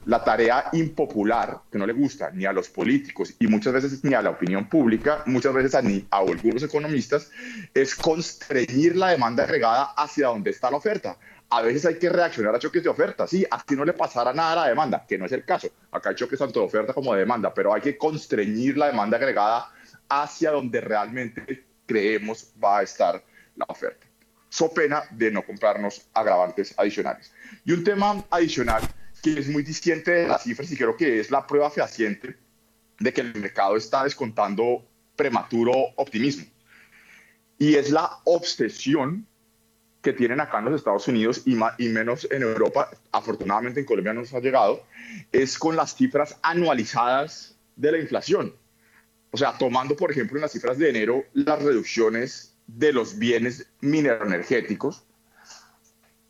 la 0.05 0.23
tarea 0.23 0.69
impopular, 0.72 1.59
que 1.69 1.77
no 1.77 1.85
le 1.85 1.93
gusta 1.93 2.31
ni 2.31 2.45
a 2.45 2.53
los 2.53 2.69
políticos 2.69 3.35
y 3.39 3.47
muchas 3.47 3.73
veces 3.73 4.03
ni 4.03 4.13
a 4.13 4.22
la 4.22 4.30
opinión 4.30 4.69
pública, 4.69 5.23
muchas 5.26 5.53
veces 5.53 5.76
a, 5.76 5.81
ni 5.81 6.05
a 6.11 6.19
algunos 6.19 6.63
economistas, 6.63 7.30
es 7.73 7.93
constreñir 7.95 8.95
la 8.95 9.09
demanda 9.09 9.43
agregada 9.43 9.93
hacia 9.97 10.27
donde 10.27 10.51
está 10.51 10.72
la 10.72 10.77
oferta 10.77 11.18
a 11.53 11.61
veces 11.61 11.86
hay 11.86 11.99
que 11.99 12.10
reaccionar 12.10 12.56
a 12.56 12.60
choques 12.60 12.82
de 12.82 12.88
oferta, 12.88 13.28
sí, 13.28 13.45
así 13.52 13.76
no 13.76 13.84
le 13.84 13.91
pasará 13.91 14.34
nada 14.34 14.53
a 14.53 14.56
la 14.56 14.68
demanda, 14.69 15.06
que 15.06 15.18
no 15.18 15.26
es 15.26 15.34
el 15.34 15.44
caso. 15.44 15.68
Acá 15.91 16.10
hay 16.10 16.15
choques 16.15 16.40
tanto 16.40 16.61
de 16.61 16.65
oferta 16.65 16.94
como 16.94 17.14
de 17.14 17.19
demanda, 17.19 17.53
pero 17.53 17.73
hay 17.73 17.82
que 17.82 17.98
constreñir 17.98 18.78
la 18.78 18.88
demanda 18.88 19.18
agregada 19.18 19.69
hacia 20.07 20.52
donde 20.52 20.80
realmente 20.80 21.65
creemos 21.86 22.53
va 22.64 22.80
a 22.80 22.84
estar 22.84 23.22
la 23.57 23.65
oferta. 23.68 24.07
so 24.48 24.73
pena 24.73 25.03
de 25.11 25.30
no 25.30 25.45
comprarnos 25.45 26.07
agravantes 26.14 26.73
adicionales. 26.78 27.34
Y 27.65 27.73
un 27.73 27.84
tema 27.84 28.23
adicional 28.30 28.82
que 29.22 29.40
es 29.40 29.49
muy 29.49 29.64
distinto 29.64 30.10
de 30.10 30.28
las 30.28 30.44
cifras 30.44 30.72
y 30.72 30.78
creo 30.78 30.95
que 30.95 31.19
es 31.19 31.32
la 31.32 31.45
prueba 31.45 31.69
fehaciente 31.69 32.38
de 32.98 33.14
que 33.14 33.22
el 33.22 33.36
mercado 33.36 33.76
está 33.76 34.06
descontando 34.06 34.88
prematuro 35.18 35.73
optimismo. 35.98 36.45
Y 37.57 37.76
es 37.76 37.91
la 37.91 38.10
obsesión 38.23 39.28
que 40.02 40.14
tienen 40.14 40.40
acá 40.40 40.60
en 40.60 40.65
los 40.65 40.76
Estados 40.76 41.07
Unidos 41.07 41.44
y, 41.45 41.57
y 41.78 41.90
menos 41.90 42.28
en 42.32 42.41
Europa, 42.41 42.90
afortunadamente 43.11 43.80
en 43.80 43.86
Colombia 43.86 44.14
no 44.14 44.22
nos 44.22 44.34
ha 44.34 44.40
llegado, 44.40 44.84
es 45.32 45.57
con 45.57 45.76
las 45.76 45.95
cifras 45.95 46.38
anualizadas 46.41 47.57
de 47.76 47.91
la 47.91 47.98
inflación. 47.99 48.56
O 49.32 49.38
sea, 49.38 49.57
tomando, 49.57 49.95
por 49.95 50.11
ejemplo, 50.11 50.38
en 50.38 50.41
las 50.41 50.52
cifras 50.52 50.78
de 50.78 50.90
enero 50.90 51.23
las 51.34 51.61
reducciones 51.61 52.56
de 52.68 52.94
los 52.94 53.18
bienes 53.18 53.68
mineroenergéticos 53.82 55.06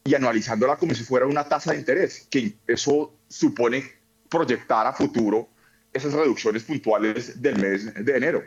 y 0.04 0.16
anualizándola 0.16 0.78
como 0.78 0.94
si 0.94 1.04
fuera 1.04 1.26
una 1.26 1.48
tasa 1.48 1.72
de 1.72 1.80
interés, 1.80 2.28
que 2.30 2.56
eso 2.68 3.14
supone 3.28 3.92
proyectar 4.30 4.88
a 4.88 4.94
futuro 4.94 5.50
esas 5.94 6.14
reducciones 6.14 6.64
puntuales 6.64 7.42
del 7.42 7.58
mes 7.58 7.94
de 7.94 8.18
enero. 8.18 8.44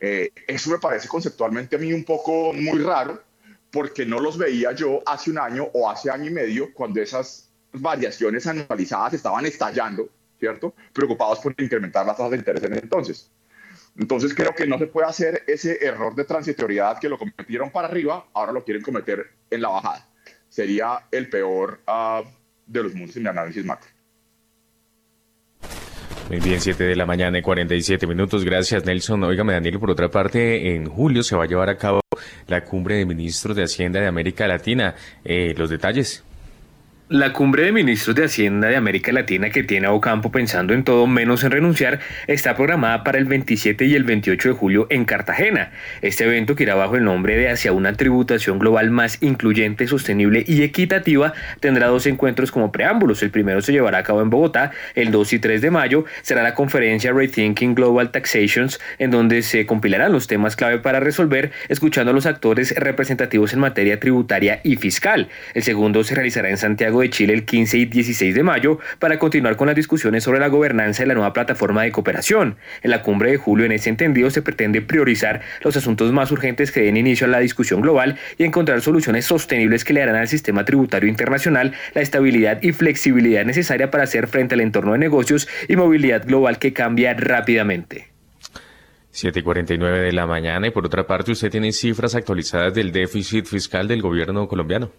Eh, 0.00 0.32
eso 0.46 0.70
me 0.70 0.78
parece 0.78 1.08
conceptualmente 1.08 1.76
a 1.76 1.78
mí 1.78 1.92
un 1.92 2.04
poco 2.04 2.52
muy 2.52 2.78
raro, 2.78 3.22
porque 3.70 4.04
no 4.04 4.20
los 4.20 4.36
veía 4.36 4.72
yo 4.72 5.00
hace 5.06 5.30
un 5.30 5.38
año 5.38 5.68
o 5.72 5.88
hace 5.88 6.10
año 6.10 6.26
y 6.26 6.34
medio, 6.34 6.72
cuando 6.74 7.00
esas 7.00 7.50
variaciones 7.72 8.46
anualizadas 8.46 9.14
estaban 9.14 9.46
estallando, 9.46 10.08
¿cierto? 10.38 10.74
Preocupados 10.92 11.38
por 11.38 11.54
incrementar 11.58 12.06
las 12.06 12.16
tasas 12.16 12.32
de 12.32 12.38
interés 12.38 12.62
en 12.64 12.72
ese 12.72 12.82
entonces. 12.82 13.30
Entonces 13.96 14.34
creo 14.34 14.54
que 14.54 14.66
no 14.66 14.78
se 14.78 14.86
puede 14.86 15.08
hacer 15.08 15.42
ese 15.46 15.84
error 15.84 16.14
de 16.14 16.24
transitoriedad 16.24 16.98
que 16.98 17.08
lo 17.08 17.18
cometieron 17.18 17.70
para 17.70 17.88
arriba, 17.88 18.26
ahora 18.32 18.52
lo 18.52 18.64
quieren 18.64 18.82
cometer 18.82 19.30
en 19.50 19.62
la 19.62 19.68
bajada. 19.68 20.08
Sería 20.48 21.06
el 21.10 21.28
peor 21.28 21.80
uh, 21.86 22.26
de 22.66 22.82
los 22.82 22.94
mundos 22.94 23.16
en 23.16 23.22
mi 23.24 23.28
análisis 23.28 23.64
macro. 23.64 23.88
Muy 26.28 26.38
bien, 26.38 26.60
7 26.60 26.84
de 26.84 26.94
la 26.94 27.06
mañana 27.06 27.38
y 27.38 27.42
47 27.42 28.06
minutos. 28.06 28.44
Gracias, 28.44 28.84
Nelson. 28.84 29.24
Óigame, 29.24 29.52
Daniel, 29.52 29.80
por 29.80 29.90
otra 29.90 30.08
parte, 30.08 30.74
en 30.74 30.86
julio 30.86 31.24
se 31.24 31.34
va 31.34 31.44
a 31.44 31.46
llevar 31.46 31.68
a 31.68 31.76
cabo 31.76 32.00
la 32.46 32.64
cumbre 32.64 32.96
de 32.96 33.06
ministros 33.06 33.56
de 33.56 33.64
Hacienda 33.64 34.00
de 34.00 34.06
América 34.06 34.46
Latina. 34.46 34.94
Eh, 35.24 35.54
los 35.56 35.70
detalles. 35.70 36.24
La 37.12 37.32
cumbre 37.32 37.64
de 37.64 37.72
ministros 37.72 38.14
de 38.14 38.26
Hacienda 38.26 38.68
de 38.68 38.76
América 38.76 39.10
Latina 39.10 39.50
que 39.50 39.64
tiene 39.64 39.88
a 39.88 39.92
Ocampo 39.92 40.30
pensando 40.30 40.74
en 40.74 40.84
todo 40.84 41.08
menos 41.08 41.42
en 41.42 41.50
renunciar 41.50 41.98
está 42.28 42.54
programada 42.54 43.02
para 43.02 43.18
el 43.18 43.24
27 43.24 43.84
y 43.86 43.96
el 43.96 44.04
28 44.04 44.50
de 44.50 44.54
julio 44.54 44.86
en 44.90 45.04
Cartagena. 45.04 45.72
Este 46.02 46.22
evento 46.22 46.54
que 46.54 46.62
irá 46.62 46.76
bajo 46.76 46.94
el 46.94 47.02
nombre 47.02 47.36
de 47.36 47.50
Hacia 47.50 47.72
una 47.72 47.94
tributación 47.94 48.60
global 48.60 48.92
más 48.92 49.20
incluyente, 49.22 49.88
sostenible 49.88 50.44
y 50.46 50.62
equitativa 50.62 51.32
tendrá 51.58 51.88
dos 51.88 52.06
encuentros 52.06 52.52
como 52.52 52.70
preámbulos. 52.70 53.24
El 53.24 53.32
primero 53.32 53.60
se 53.60 53.72
llevará 53.72 53.98
a 53.98 54.02
cabo 54.04 54.22
en 54.22 54.30
Bogotá 54.30 54.70
el 54.94 55.10
2 55.10 55.32
y 55.32 55.38
3 55.40 55.62
de 55.62 55.70
mayo. 55.72 56.04
Será 56.22 56.44
la 56.44 56.54
conferencia 56.54 57.12
Rethinking 57.12 57.74
Global 57.74 58.12
Taxations 58.12 58.78
en 59.00 59.10
donde 59.10 59.42
se 59.42 59.66
compilarán 59.66 60.12
los 60.12 60.28
temas 60.28 60.54
clave 60.54 60.78
para 60.78 61.00
resolver 61.00 61.50
escuchando 61.68 62.12
a 62.12 62.14
los 62.14 62.26
actores 62.26 62.72
representativos 62.76 63.52
en 63.52 63.58
materia 63.58 63.98
tributaria 63.98 64.60
y 64.62 64.76
fiscal. 64.76 65.28
El 65.54 65.64
segundo 65.64 66.04
se 66.04 66.14
realizará 66.14 66.50
en 66.50 66.56
Santiago 66.56 66.99
de 67.00 67.10
Chile 67.10 67.34
el 67.34 67.44
15 67.44 67.78
y 67.78 67.84
16 67.86 68.34
de 68.34 68.42
mayo 68.42 68.78
para 68.98 69.18
continuar 69.18 69.56
con 69.56 69.66
las 69.66 69.76
discusiones 69.76 70.24
sobre 70.24 70.40
la 70.40 70.48
gobernanza 70.48 71.02
de 71.02 71.08
la 71.08 71.14
nueva 71.14 71.32
plataforma 71.32 71.82
de 71.82 71.92
cooperación. 71.92 72.56
En 72.82 72.90
la 72.90 73.02
cumbre 73.02 73.30
de 73.30 73.36
julio, 73.36 73.66
en 73.66 73.72
ese 73.72 73.90
entendido, 73.90 74.30
se 74.30 74.42
pretende 74.42 74.82
priorizar 74.82 75.40
los 75.62 75.76
asuntos 75.76 76.12
más 76.12 76.30
urgentes 76.32 76.72
que 76.72 76.82
den 76.82 76.96
inicio 76.96 77.26
a 77.26 77.30
la 77.30 77.40
discusión 77.40 77.80
global 77.80 78.16
y 78.38 78.44
encontrar 78.44 78.80
soluciones 78.80 79.24
sostenibles 79.24 79.84
que 79.84 79.92
le 79.92 80.00
darán 80.00 80.16
al 80.16 80.28
sistema 80.28 80.64
tributario 80.64 81.08
internacional 81.08 81.72
la 81.94 82.02
estabilidad 82.02 82.62
y 82.62 82.72
flexibilidad 82.72 83.44
necesaria 83.44 83.90
para 83.90 84.04
hacer 84.04 84.26
frente 84.26 84.54
al 84.54 84.60
entorno 84.60 84.92
de 84.92 84.98
negocios 84.98 85.48
y 85.68 85.76
movilidad 85.76 86.26
global 86.26 86.58
que 86.58 86.72
cambia 86.72 87.14
rápidamente. 87.14 88.08
7 89.12 89.40
y 89.40 89.42
49 89.42 90.00
de 90.00 90.12
la 90.12 90.26
mañana 90.26 90.68
y 90.68 90.70
por 90.70 90.86
otra 90.86 91.06
parte 91.06 91.32
usted 91.32 91.50
tiene 91.50 91.72
cifras 91.72 92.14
actualizadas 92.14 92.72
del 92.74 92.92
déficit 92.92 93.46
fiscal 93.46 93.88
del 93.88 94.02
gobierno 94.02 94.46
colombiano. 94.46 94.92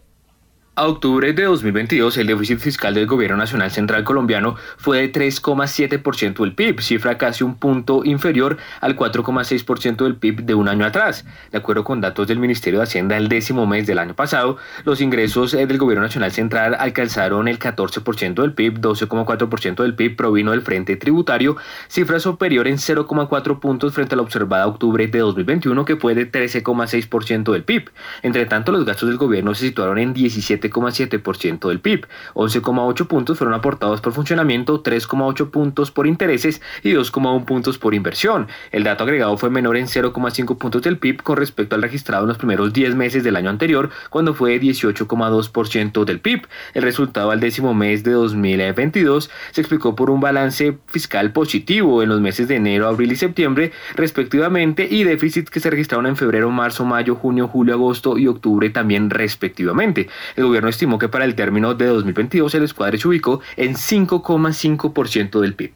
A 0.73 0.88
octubre 0.88 1.34
de 1.34 1.43
2022, 1.43 2.15
el 2.15 2.27
déficit 2.27 2.60
fiscal 2.60 2.93
del 2.93 3.06
Gobierno 3.06 3.35
Nacional 3.35 3.72
Central 3.72 4.06
Colombiano 4.06 4.56
fue 4.77 5.02
de 5.02 5.11
3,7% 5.11 6.43
del 6.43 6.56
PIB, 6.56 6.80
cifra 6.80 7.18
casi 7.18 7.43
un 7.43 7.56
punto 7.56 8.06
inferior 8.06 8.56
al 8.80 8.95
4,6% 8.95 10.06
del 10.06 10.15
PIB 10.15 10.43
de 10.43 10.53
un 10.53 10.69
año 10.69 10.85
atrás. 10.85 11.26
De 11.52 11.57
acuerdo 11.57 11.84
con 11.84 11.99
datos 11.99 12.26
del 12.26 12.39
Ministerio 12.39 12.80
de 12.80 12.84
Hacienda 12.84 13.18
el 13.18 13.27
décimo 13.27 13.68
mes 13.68 13.85
del 13.85 13.99
año 13.99 14.15
pasado, 14.15 14.56
los 14.85 15.02
ingresos 15.02 15.53
eh, 15.56 15.68
del 15.68 15.77
Gobierno 15.77 16.06
Nacional 16.06 16.31
Central 16.31 16.77
alcanzaron 16.80 17.49
el 17.49 17.60
14% 17.60 18.35
del 18.35 18.53
PIB, 18.53 18.80
12,4% 18.80 19.84
del 19.84 19.95
PIB 19.95 20.15
provino 20.15 20.52
del 20.52 20.61
frente 20.61 20.95
tributario, 20.95 21.57
cifra 21.89 22.22
superior 22.22 22.69
en 22.69 22.77
0,4 22.77 23.60
puntos 23.60 23.93
frente 23.93 24.15
a 24.15 24.18
la 24.18 24.22
observada 24.22 24.68
octubre 24.68 25.06
de 25.06 25.19
2021, 25.19 25.84
que 25.84 25.98
fue 25.98 26.15
de 26.15 26.31
13,6% 26.31 27.52
del 27.52 27.65
PIB. 27.65 27.89
Entre 28.22 28.45
tanto, 28.45 28.72
los 28.72 28.85
gastos 28.85 29.10
del 29.10 29.18
gobierno 29.18 29.53
se 29.53 29.68
situaron 29.68 29.98
en 29.98 30.14
17 30.14 30.61
7,7% 30.62 31.68
del 31.70 31.80
PIB. 31.80 32.06
11,8 32.34 33.08
puntos 33.08 33.38
fueron 33.38 33.54
aportados 33.54 34.02
por 34.02 34.14
funcionamiento, 34.14 34.84
3,8 34.84 35.50
puntos 35.50 35.92
por 35.92 36.08
intereses 36.08 36.62
y 36.84 36.92
2,1 36.92 37.46
puntos 37.46 37.78
por 37.78 37.94
inversión. 37.94 38.48
El 38.72 38.84
dato 38.84 39.04
agregado 39.04 39.38
fue 39.38 39.50
menor 39.50 39.78
en 39.78 39.88
0,5 39.88 40.58
puntos 40.58 40.82
del 40.82 40.98
PIB 40.98 41.24
con 41.24 41.38
respecto 41.38 41.76
al 41.76 41.82
registrado 41.82 42.24
en 42.24 42.30
los 42.30 42.38
primeros 42.38 42.74
10 42.74 42.96
meses 42.96 43.24
del 43.24 43.36
año 43.36 43.50
anterior, 43.50 43.90
cuando 44.10 44.34
fue 44.34 44.60
18,2% 44.60 46.06
del 46.06 46.20
PIB. 46.20 46.48
El 46.74 46.84
resultado 46.84 47.32
al 47.32 47.40
décimo 47.40 47.74
mes 47.74 48.04
de 48.04 48.12
2022 48.12 49.30
se 49.52 49.62
explicó 49.62 49.96
por 49.96 50.10
un 50.10 50.20
balance 50.20 50.78
fiscal 50.88 51.32
positivo 51.32 52.04
en 52.04 52.10
los 52.10 52.22
meses 52.22 52.48
de 52.48 52.56
enero, 52.56 52.88
abril 52.88 53.12
y 53.12 53.16
septiembre, 53.16 53.72
respectivamente, 53.96 54.88
y 54.90 55.04
déficits 55.04 55.50
que 55.50 55.60
se 55.60 55.70
registraron 55.70 56.08
en 56.08 56.16
febrero, 56.16 56.50
marzo, 56.52 56.86
mayo, 56.86 57.16
junio, 57.16 57.48
julio, 57.48 57.74
agosto 57.74 58.18
y 58.18 58.28
octubre 58.28 58.70
también 58.70 59.10
respectivamente. 59.10 60.10
El 60.36 60.44
gobierno 60.52 60.69
estimó 60.69 60.99
que 60.99 61.07
para 61.07 61.26
el 61.26 61.34
término 61.36 61.73
de 61.73 61.86
2022 61.86 62.53
el 62.56 62.64
escuadre 62.64 62.98
se 62.98 63.07
ubicó 63.07 63.41
en 63.56 63.76
5,5% 63.76 65.40
del 65.40 65.56
PIB. 65.56 65.72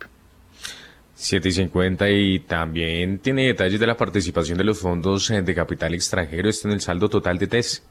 7 1.14 1.48
y 1.48 1.52
50 1.52 2.10
y 2.10 2.40
también 2.40 3.20
tiene 3.20 3.48
detalles 3.48 3.80
de 3.80 3.88
la 3.88 3.96
participación 3.96 4.58
de 4.58 4.66
los 4.66 4.80
fondos 4.80 5.32
eh, 5.32 5.42
de 5.42 5.56
capital 5.56 5.94
extranjero. 5.94 6.50
Está 6.50 6.68
en 6.68 6.74
el 6.74 6.82
saldo 6.82 7.08
total 7.08 7.38
de 7.38 7.48
TES. 7.48 7.84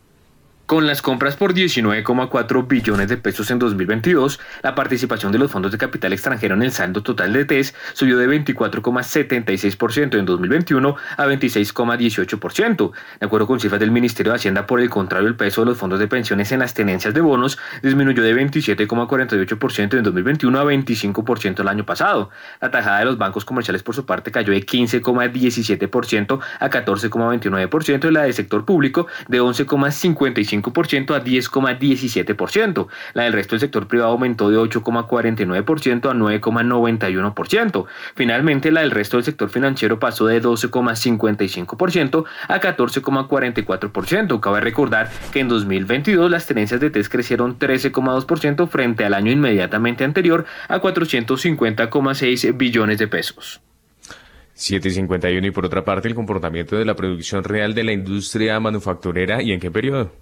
Con 0.67 0.87
las 0.87 1.03
compras 1.03 1.37
por 1.37 1.53
19,4 1.53 2.67
billones 2.67 3.09
de 3.11 3.19
pesos 3.19 3.51
en 3.51 3.59
2022, 3.59 4.41
la 4.63 4.75
participación 4.75 5.31
de 5.31 5.37
los 5.39 5.51
fondos 5.51 5.71
de 5.73 5.77
capital 5.77 6.15
extranjero 6.15 6.55
en 6.55 6.63
el 6.63 6.73
saldo 6.73 7.03
total 7.03 7.35
de 7.35 7.45
TES 7.45 7.75
subió 7.93 8.17
de 8.17 8.27
24,76% 8.27 10.19
en 10.19 10.25
2021 10.25 10.97
a 11.19 11.27
26,18%. 11.27 12.93
De 13.21 13.27
acuerdo 13.27 13.47
con 13.47 13.61
cifras 13.61 13.79
del 13.79 13.91
Ministerio 13.91 14.33
de 14.33 14.37
Hacienda, 14.37 14.67
por 14.67 14.81
el 14.81 14.89
contrario, 14.89 15.29
el 15.29 15.37
peso 15.37 15.61
de 15.61 15.67
los 15.67 15.77
fondos 15.77 15.99
de 15.99 16.09
pensiones 16.09 16.51
en 16.51 16.61
las 16.61 16.73
tenencias 16.73 17.13
de 17.13 17.21
bonos 17.21 17.59
disminuyó 17.83 18.23
de 18.23 18.35
27,48% 18.35 19.99
en 19.99 20.03
2021 20.03 20.59
a 20.59 20.65
25% 20.65 21.61
el 21.61 21.69
año 21.69 21.85
pasado. 21.85 22.31
La 22.63 22.71
tajada 22.71 23.01
de 23.01 23.05
los 23.05 23.19
bancos 23.19 23.45
comerciales, 23.45 23.83
por 23.83 23.95
su 23.95 24.07
parte, 24.07 24.33
cayó 24.33 24.55
de 24.55 24.65
15,17% 24.65 26.41
a 26.59 26.71
14,29% 26.71 28.09
y 28.09 28.11
la 28.11 28.23
del 28.23 28.33
sector 28.33 28.65
público 28.65 29.09
de 29.29 29.43
11,55% 29.43 30.54
a 30.59 31.25
10,17%. 31.25 32.87
La 33.15 33.25
del 33.25 33.33
resto 33.33 33.55
del 33.55 33.61
sector 33.61 33.89
privado 33.89 34.13
aumentó 34.13 34.51
de 34.51 34.59
8,49% 34.59 36.11
a 36.11 36.15
9,91%. 36.15 37.87
Finalmente, 38.15 38.71
la 38.71 38.83
del 38.83 38.91
resto 38.91 39.17
del 39.17 39.25
sector 39.25 39.51
financiero 39.51 39.99
pasó 39.99 40.27
de 40.27 40.43
12,55% 40.43 42.25
a 42.49 42.61
14,44%. 42.61 44.41
Cabe 44.41 44.61
recordar 44.61 45.11
que 45.33 45.41
en 45.41 45.49
2022 45.49 46.31
las 46.31 46.47
tenencias 46.47 46.81
de 46.81 46.91
TES 46.91 47.09
crecieron 47.09 47.59
13,2% 47.59 48.69
frente 48.69 49.05
al 49.05 49.15
año 49.15 49.33
inmediatamente 49.33 50.05
anterior 50.05 50.45
a 50.69 50.81
450,6 50.81 52.57
billones 52.57 52.99
de 52.99 53.09
pesos. 53.09 53.61
7.51 54.57 55.47
y 55.47 55.51
por 55.51 55.67
otra 55.67 55.85
parte 55.85 56.09
el 56.09 56.15
comportamiento 56.15 56.77
de 56.77 56.85
la 56.85 56.95
producción 56.95 57.43
real 57.43 57.75
de 57.75 57.85
la 57.85 57.93
industria 57.93 58.61
manufacturera 58.61 59.43
y 59.43 59.53
en 59.53 59.59
qué 59.59 59.71
periodo? 59.71 60.13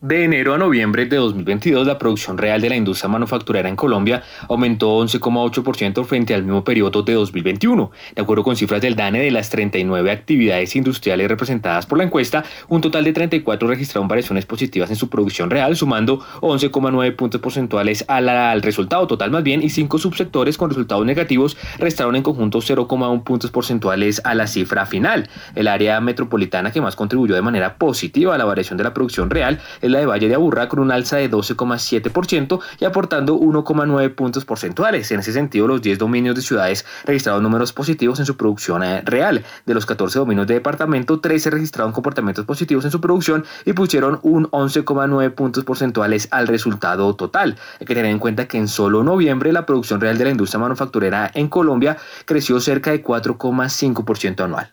De 0.00 0.22
enero 0.22 0.54
a 0.54 0.58
noviembre 0.58 1.06
de 1.06 1.16
2022, 1.16 1.84
la 1.84 1.98
producción 1.98 2.38
real 2.38 2.60
de 2.60 2.68
la 2.68 2.76
industria 2.76 3.08
manufacturera 3.08 3.68
en 3.68 3.74
Colombia 3.74 4.22
aumentó 4.48 4.96
11,8% 5.04 6.04
frente 6.04 6.34
al 6.34 6.44
mismo 6.44 6.62
periodo 6.62 7.02
de 7.02 7.14
2021. 7.14 7.90
De 8.14 8.22
acuerdo 8.22 8.44
con 8.44 8.54
cifras 8.54 8.80
del 8.80 8.94
DANE 8.94 9.18
de 9.18 9.32
las 9.32 9.50
39 9.50 10.12
actividades 10.12 10.76
industriales 10.76 11.26
representadas 11.26 11.84
por 11.84 11.98
la 11.98 12.04
encuesta, 12.04 12.44
un 12.68 12.80
total 12.80 13.02
de 13.02 13.12
34 13.12 13.66
registraron 13.66 14.06
variaciones 14.06 14.46
positivas 14.46 14.88
en 14.90 14.94
su 14.94 15.10
producción 15.10 15.50
real, 15.50 15.74
sumando 15.74 16.20
11,9 16.42 17.16
puntos 17.16 17.40
porcentuales 17.40 18.04
al, 18.06 18.62
resultado 18.62 19.08
total 19.08 19.32
más 19.32 19.42
bien, 19.42 19.64
y 19.64 19.68
cinco 19.68 19.98
subsectores 19.98 20.56
con 20.56 20.70
resultados 20.70 21.04
negativos 21.04 21.56
restaron 21.80 22.14
en 22.14 22.22
conjunto 22.22 22.60
0,1 22.60 23.24
puntos 23.24 23.50
porcentuales 23.50 24.20
a 24.24 24.36
la 24.36 24.46
cifra 24.46 24.86
final. 24.86 25.28
El 25.56 25.66
área 25.66 26.00
metropolitana 26.00 26.70
que 26.70 26.80
más 26.80 26.94
contribuyó 26.94 27.34
de 27.34 27.42
manera 27.42 27.74
positiva 27.78 28.36
a 28.36 28.38
la 28.38 28.44
variación 28.44 28.78
de 28.78 28.84
la 28.84 28.94
producción 28.94 29.28
real 29.28 29.58
la 29.92 30.00
de 30.00 30.06
Valle 30.06 30.28
de 30.28 30.34
Aburrá 30.34 30.68
con 30.68 30.78
un 30.80 30.90
alza 30.90 31.16
de 31.16 31.30
12,7% 31.30 32.60
y 32.80 32.84
aportando 32.84 33.38
1,9 33.38 34.14
puntos 34.14 34.44
porcentuales. 34.44 35.10
En 35.10 35.20
ese 35.20 35.32
sentido, 35.32 35.66
los 35.66 35.82
10 35.82 35.98
dominios 35.98 36.36
de 36.36 36.42
ciudades 36.42 36.84
registraron 37.04 37.42
números 37.42 37.72
positivos 37.72 38.18
en 38.20 38.26
su 38.26 38.36
producción 38.36 38.82
eh, 38.82 39.02
real. 39.04 39.44
De 39.66 39.74
los 39.74 39.86
14 39.86 40.18
dominios 40.18 40.46
de 40.46 40.54
departamento, 40.54 41.20
13 41.20 41.50
registraron 41.50 41.92
comportamientos 41.92 42.44
positivos 42.44 42.84
en 42.84 42.90
su 42.90 43.00
producción 43.00 43.44
y 43.64 43.72
pusieron 43.72 44.20
un 44.22 44.46
11,9 44.50 45.30
puntos 45.34 45.64
porcentuales 45.64 46.28
al 46.30 46.46
resultado 46.46 47.14
total. 47.14 47.56
Hay 47.80 47.86
que 47.86 47.94
tener 47.94 48.10
en 48.10 48.18
cuenta 48.18 48.46
que 48.46 48.58
en 48.58 48.68
solo 48.68 49.02
noviembre 49.02 49.52
la 49.52 49.66
producción 49.66 50.00
real 50.00 50.18
de 50.18 50.24
la 50.24 50.30
industria 50.30 50.60
manufacturera 50.60 51.30
en 51.34 51.48
Colombia 51.48 51.96
creció 52.24 52.60
cerca 52.60 52.90
de 52.90 53.02
4,5% 53.02 54.44
anual. 54.44 54.72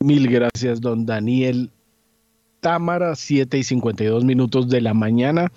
Mil 0.00 0.26
gracias, 0.28 0.80
don 0.80 1.06
Daniel 1.06 1.70
Támara, 2.62 3.16
7 3.16 3.58
y 3.58 3.64
52 3.64 4.24
minutos 4.24 4.68
de 4.68 4.80
la 4.80 4.94
mañana. 4.94 5.52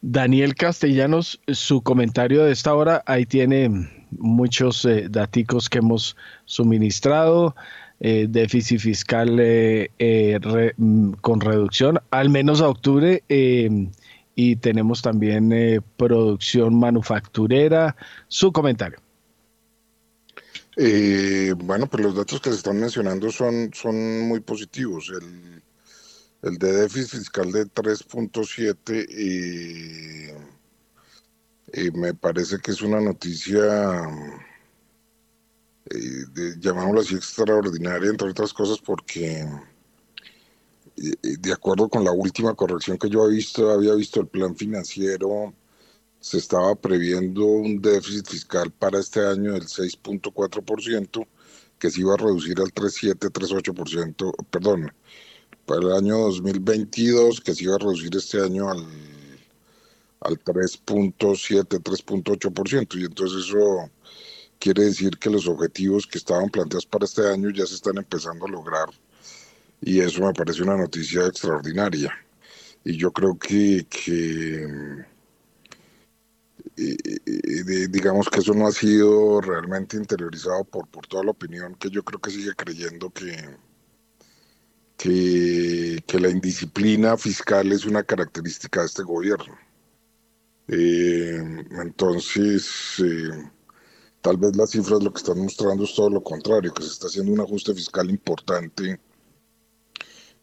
Daniel 0.00 0.54
Castellanos, 0.54 1.40
su 1.48 1.82
comentario 1.82 2.44
de 2.44 2.52
esta 2.52 2.72
hora, 2.72 3.02
ahí 3.04 3.26
tiene 3.26 3.68
muchos 4.12 4.84
eh, 4.84 5.08
datos 5.10 5.68
que 5.68 5.78
hemos 5.78 6.16
suministrado, 6.44 7.54
eh, 7.98 8.26
déficit 8.30 8.78
fiscal 8.78 9.36
eh, 9.40 10.70
mm, 10.76 11.12
con 11.20 11.40
reducción, 11.40 11.98
al 12.10 12.30
menos 12.30 12.62
a 12.62 12.68
octubre, 12.68 13.22
y 13.28 14.56
tenemos 14.56 15.02
también 15.02 15.82
producción 15.96 16.78
manufacturera. 16.78 17.96
Su 18.28 18.52
comentario. 18.52 19.00
bueno, 21.56 21.86
pues 21.88 22.02
los 22.04 22.14
datos 22.14 22.40
que 22.40 22.50
se 22.50 22.56
están 22.56 22.78
mencionando 22.80 23.30
son, 23.30 23.70
son 23.74 24.28
muy 24.28 24.40
positivos. 24.40 25.10
El, 25.10 25.59
el 26.42 26.58
de 26.58 26.72
déficit 26.72 27.18
fiscal 27.18 27.52
de 27.52 27.66
3.7 27.66 29.06
y, 29.08 30.30
y, 31.80 31.90
me 31.92 32.14
parece 32.14 32.58
que 32.58 32.70
es 32.70 32.82
una 32.82 33.00
noticia, 33.00 34.02
eh, 35.90 36.24
llamámoslo 36.58 37.00
así, 37.00 37.14
extraordinaria, 37.14 38.10
entre 38.10 38.30
otras 38.30 38.52
cosas, 38.52 38.78
porque 38.78 39.46
de 40.96 41.52
acuerdo 41.52 41.88
con 41.88 42.04
la 42.04 42.12
última 42.12 42.54
corrección 42.54 42.98
que 42.98 43.08
yo 43.08 43.22
había 43.22 43.36
visto, 43.36 43.70
había 43.70 43.94
visto 43.94 44.20
el 44.20 44.28
plan 44.28 44.54
financiero, 44.54 45.54
se 46.20 46.38
estaba 46.38 46.74
previendo 46.74 47.46
un 47.46 47.80
déficit 47.80 48.26
fiscal 48.26 48.70
para 48.70 48.98
este 49.00 49.26
año 49.26 49.52
del 49.54 49.66
6.4%, 49.66 51.26
que 51.78 51.90
se 51.90 52.00
iba 52.00 52.12
a 52.14 52.18
reducir 52.18 52.60
al 52.60 52.72
3.7, 52.74 53.30
3.8%, 53.30 54.46
perdón, 54.50 54.92
para 55.70 55.82
el 55.82 55.92
año 55.92 56.18
2022, 56.18 57.40
que 57.40 57.54
se 57.54 57.62
iba 57.62 57.76
a 57.76 57.78
reducir 57.78 58.10
este 58.16 58.42
año 58.42 58.68
al, 58.68 58.84
al 60.20 60.36
3.7, 60.42 61.80
3.8%. 61.80 63.00
Y 63.00 63.04
entonces 63.04 63.46
eso 63.46 63.88
quiere 64.58 64.86
decir 64.86 65.16
que 65.16 65.30
los 65.30 65.46
objetivos 65.46 66.08
que 66.08 66.18
estaban 66.18 66.48
planteados 66.48 66.86
para 66.86 67.04
este 67.04 67.24
año 67.24 67.50
ya 67.50 67.64
se 67.66 67.76
están 67.76 67.98
empezando 67.98 68.46
a 68.46 68.50
lograr. 68.50 68.88
Y 69.80 70.00
eso 70.00 70.22
me 70.22 70.32
parece 70.32 70.64
una 70.64 70.76
noticia 70.76 71.24
extraordinaria. 71.24 72.12
Y 72.84 72.96
yo 72.96 73.12
creo 73.12 73.38
que, 73.38 73.86
que 73.88 74.66
digamos 77.90 78.28
que 78.28 78.40
eso 78.40 78.54
no 78.54 78.66
ha 78.66 78.72
sido 78.72 79.40
realmente 79.40 79.96
interiorizado 79.96 80.64
por, 80.64 80.88
por 80.88 81.06
toda 81.06 81.22
la 81.22 81.30
opinión 81.30 81.76
que 81.76 81.90
yo 81.90 82.02
creo 82.02 82.20
que 82.20 82.32
sigue 82.32 82.54
creyendo 82.56 83.10
que, 83.10 83.36
que, 85.00 86.18
la 86.18 86.28
indisciplina 86.28 87.16
fiscal 87.16 87.72
es 87.72 87.86
una 87.86 88.02
característica 88.02 88.80
de 88.80 88.86
este 88.86 89.02
gobierno. 89.02 89.56
Eh, 90.68 91.38
entonces, 91.82 93.00
eh, 93.02 93.50
tal 94.20 94.36
vez 94.36 94.54
las 94.56 94.70
cifras 94.70 95.02
lo 95.02 95.10
que 95.12 95.18
están 95.18 95.38
mostrando 95.38 95.84
es 95.84 95.94
todo 95.94 96.10
lo 96.10 96.22
contrario, 96.22 96.74
que 96.74 96.82
se 96.82 96.90
está 96.90 97.06
haciendo 97.06 97.32
un 97.32 97.40
ajuste 97.40 97.74
fiscal 97.74 98.10
importante 98.10 99.00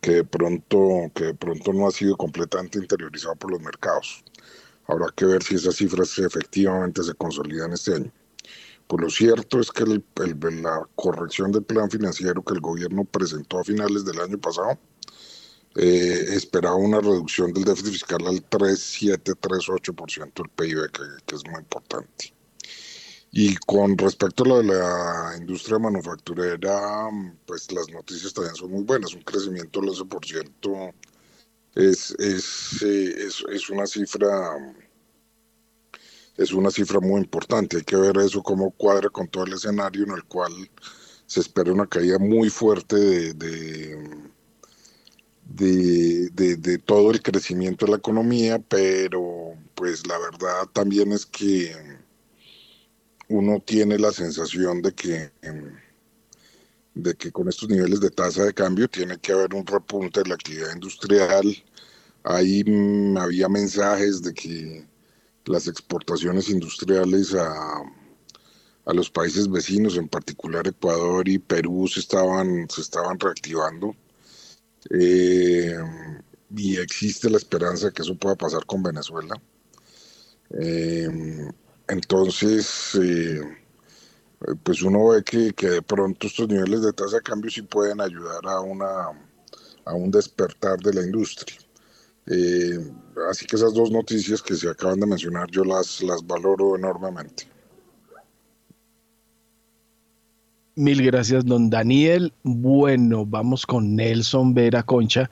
que 0.01 0.11
de 0.11 0.23
pronto, 0.23 1.11
que 1.13 1.25
de 1.25 1.33
pronto 1.35 1.73
no 1.73 1.87
ha 1.87 1.91
sido 1.91 2.17
completamente 2.17 2.79
interiorizado 2.79 3.35
por 3.35 3.51
los 3.51 3.61
mercados. 3.61 4.23
Habrá 4.87 5.07
que 5.15 5.25
ver 5.25 5.43
si 5.43 5.55
esas 5.55 5.75
cifras 5.75 6.17
efectivamente 6.17 7.03
se 7.03 7.13
consolidan 7.13 7.73
este 7.73 7.93
año. 7.95 8.11
Pues 8.87 9.01
lo 9.01 9.09
cierto 9.09 9.59
es 9.59 9.69
que 9.71 9.83
la 9.85 10.87
corrección 10.95 11.51
del 11.51 11.63
plan 11.63 11.91
financiero 11.91 12.41
que 12.41 12.53
el 12.53 12.61
gobierno 12.61 13.03
presentó 13.03 13.59
a 13.59 13.63
finales 13.63 14.05
del 14.05 14.21
año 14.21 14.37
pasado 14.37 14.79
eh, 15.75 16.33
esperaba 16.33 16.75
una 16.75 16.99
reducción 16.99 17.53
del 17.53 17.65
déficit 17.65 17.91
fiscal 17.91 18.25
al 18.25 18.49
3,7-3,8% 18.49 20.33
del 20.33 20.49
PIB, 20.49 20.91
que, 20.91 21.35
es 21.35 21.45
muy 21.51 21.59
importante. 21.59 22.33
Y 23.31 23.55
con 23.57 23.95
respecto 23.97 24.43
a 24.43 24.47
lo 24.47 24.57
de 24.57 24.63
la 24.63 25.35
industria 25.37 25.77
manufacturera, 25.77 27.09
pues 27.45 27.71
las 27.73 27.89
noticias 27.89 28.33
también 28.33 28.55
son 28.55 28.71
muy 28.71 28.83
buenas. 28.85 29.13
Un 29.13 29.21
crecimiento 29.21 29.81
del 29.81 29.89
11% 29.89 30.93
es, 31.75 32.15
es, 32.17 32.81
eh, 32.81 33.15
es, 33.27 33.43
es 33.51 33.69
una 33.69 33.85
cifra 33.85 34.57
es 36.37 36.53
una 36.53 36.71
cifra 36.71 36.99
muy 36.99 37.21
importante. 37.21 37.77
Hay 37.77 37.83
que 37.83 37.95
ver 37.95 38.17
eso 38.17 38.43
cómo 38.43 38.71
cuadra 38.71 39.09
con 39.09 39.27
todo 39.27 39.45
el 39.45 39.53
escenario 39.53 40.03
en 40.03 40.11
el 40.11 40.23
cual 40.25 40.53
se 41.25 41.41
espera 41.41 41.73
una 41.73 41.87
caída 41.87 42.19
muy 42.19 42.49
fuerte 42.49 42.95
de, 43.33 43.97
de, 45.45 46.77
todo 46.85 47.11
el 47.11 47.21
crecimiento 47.21 47.85
de 47.85 47.91
la 47.91 47.97
economía, 47.97 48.59
pero 48.59 49.53
pues 49.75 50.07
la 50.07 50.17
verdad 50.19 50.67
también 50.71 51.11
es 51.11 51.25
que 51.25 51.73
uno 53.29 53.59
tiene 53.59 53.97
la 53.97 54.11
sensación 54.11 54.81
de 54.81 54.93
que 54.93 55.31
de 56.93 57.13
que 57.15 57.31
con 57.31 57.47
estos 57.47 57.69
niveles 57.69 57.99
de 57.99 58.09
tasa 58.09 58.43
de 58.43 58.53
cambio 58.53 58.87
tiene 58.87 59.19
que 59.19 59.31
haber 59.31 59.53
un 59.53 59.65
repunte 59.65 60.21
de 60.21 60.29
la 60.29 60.35
actividad 60.35 60.73
industrial. 60.73 61.45
Ahí 62.23 62.63
mm, 62.63 63.17
había 63.17 63.47
mensajes 63.47 64.21
de 64.23 64.33
que 64.33 64.87
las 65.47 65.67
exportaciones 65.67 66.49
industriales 66.49 67.33
a, 67.33 67.81
a 68.85 68.93
los 68.93 69.09
países 69.09 69.49
vecinos, 69.49 69.97
en 69.97 70.07
particular 70.07 70.65
Ecuador 70.67 71.27
y 71.27 71.39
Perú, 71.39 71.87
se 71.87 71.99
estaban, 71.99 72.69
se 72.69 72.81
estaban 72.81 73.19
reactivando. 73.19 73.95
Eh, 74.89 75.75
y 76.55 76.77
existe 76.77 77.29
la 77.29 77.37
esperanza 77.37 77.87
de 77.87 77.93
que 77.93 78.03
eso 78.03 78.15
pueda 78.15 78.35
pasar 78.35 78.65
con 78.65 78.81
Venezuela. 78.81 79.35
Eh, 80.51 81.51
entonces, 81.89 82.97
eh, 83.01 83.41
pues 84.63 84.81
uno 84.81 85.09
ve 85.09 85.23
que, 85.23 85.53
que, 85.53 85.69
de 85.69 85.81
pronto 85.81 86.27
estos 86.27 86.47
niveles 86.47 86.81
de 86.81 86.93
tasa 86.93 87.17
de 87.17 87.23
cambio 87.23 87.51
sí 87.51 87.63
pueden 87.63 87.99
ayudar 87.99 88.45
a, 88.45 88.61
una, 88.61 89.07
a 89.83 89.93
un 89.93 90.11
despertar 90.11 90.79
de 90.79 90.93
la 90.93 91.01
industria. 91.01 91.57
Eh, 92.29 92.79
así 93.29 93.45
que 93.45 93.55
esas 93.55 93.73
dos 93.73 93.89
noticias 93.91 94.41
que 94.41 94.55
se 94.55 94.69
acaban 94.69 94.99
de 94.99 95.07
mencionar 95.07 95.49
yo 95.49 95.63
las, 95.63 96.01
las 96.03 96.25
valoro 96.25 96.75
enormemente. 96.75 97.47
Mil 100.75 101.01
gracias, 101.01 101.43
don 101.45 101.69
Daniel. 101.69 102.31
Bueno, 102.43 103.25
vamos 103.25 103.65
con 103.65 103.95
Nelson 103.95 104.53
Vera 104.53 104.83
Concha. 104.83 105.29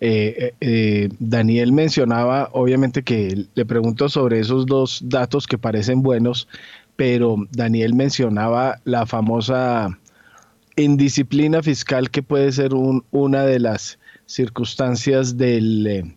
Eh, 0.00 0.52
eh, 0.60 1.08
Daniel 1.18 1.72
mencionaba, 1.72 2.50
obviamente 2.52 3.02
que 3.02 3.46
le 3.54 3.64
pregunto 3.64 4.10
sobre 4.10 4.40
esos 4.40 4.66
dos 4.66 5.00
datos 5.04 5.46
que 5.46 5.56
parecen 5.56 6.02
buenos, 6.02 6.48
pero 6.96 7.36
Daniel 7.52 7.94
mencionaba 7.94 8.78
la 8.84 9.06
famosa 9.06 9.98
indisciplina 10.76 11.62
fiscal 11.62 12.10
que 12.10 12.22
puede 12.22 12.52
ser 12.52 12.74
un, 12.74 13.04
una 13.10 13.44
de 13.44 13.60
las 13.60 13.98
circunstancias 14.26 15.38
del, 15.38 16.14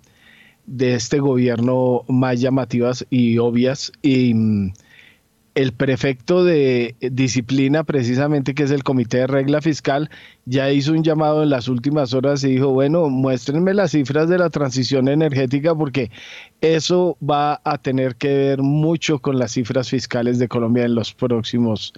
de 0.67 0.93
este 0.93 1.19
gobierno 1.19 2.03
más 2.07 2.39
llamativas 2.39 3.05
y 3.09 3.39
obvias. 3.39 3.91
Y 4.01 4.33
mm, 4.33 4.73
el 5.55 5.73
prefecto 5.73 6.43
de 6.43 6.95
disciplina, 6.99 7.83
precisamente 7.83 8.53
que 8.53 8.61
es 8.61 8.69
el 8.69 8.83
Comité 8.83 9.17
de 9.17 9.27
Regla 9.27 9.59
Fiscal, 9.59 10.11
ya 10.45 10.69
hizo 10.71 10.91
un 10.91 11.03
llamado 11.03 11.41
en 11.41 11.49
las 11.49 11.67
últimas 11.67 12.13
horas 12.13 12.43
y 12.43 12.51
dijo, 12.51 12.69
bueno, 12.69 13.09
muéstrenme 13.09 13.73
las 13.73 13.91
cifras 13.91 14.29
de 14.29 14.37
la 14.37 14.51
transición 14.51 15.07
energética 15.07 15.73
porque 15.73 16.11
eso 16.61 17.17
va 17.27 17.59
a 17.63 17.79
tener 17.79 18.17
que 18.17 18.27
ver 18.27 18.61
mucho 18.61 19.17
con 19.17 19.39
las 19.39 19.53
cifras 19.53 19.89
fiscales 19.89 20.37
de 20.37 20.47
Colombia 20.47 20.85
en 20.85 20.93
los 20.93 21.11
próximos 21.15 21.91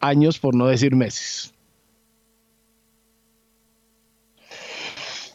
años, 0.00 0.38
por 0.38 0.54
no 0.54 0.66
decir 0.66 0.96
meses. 0.96 1.52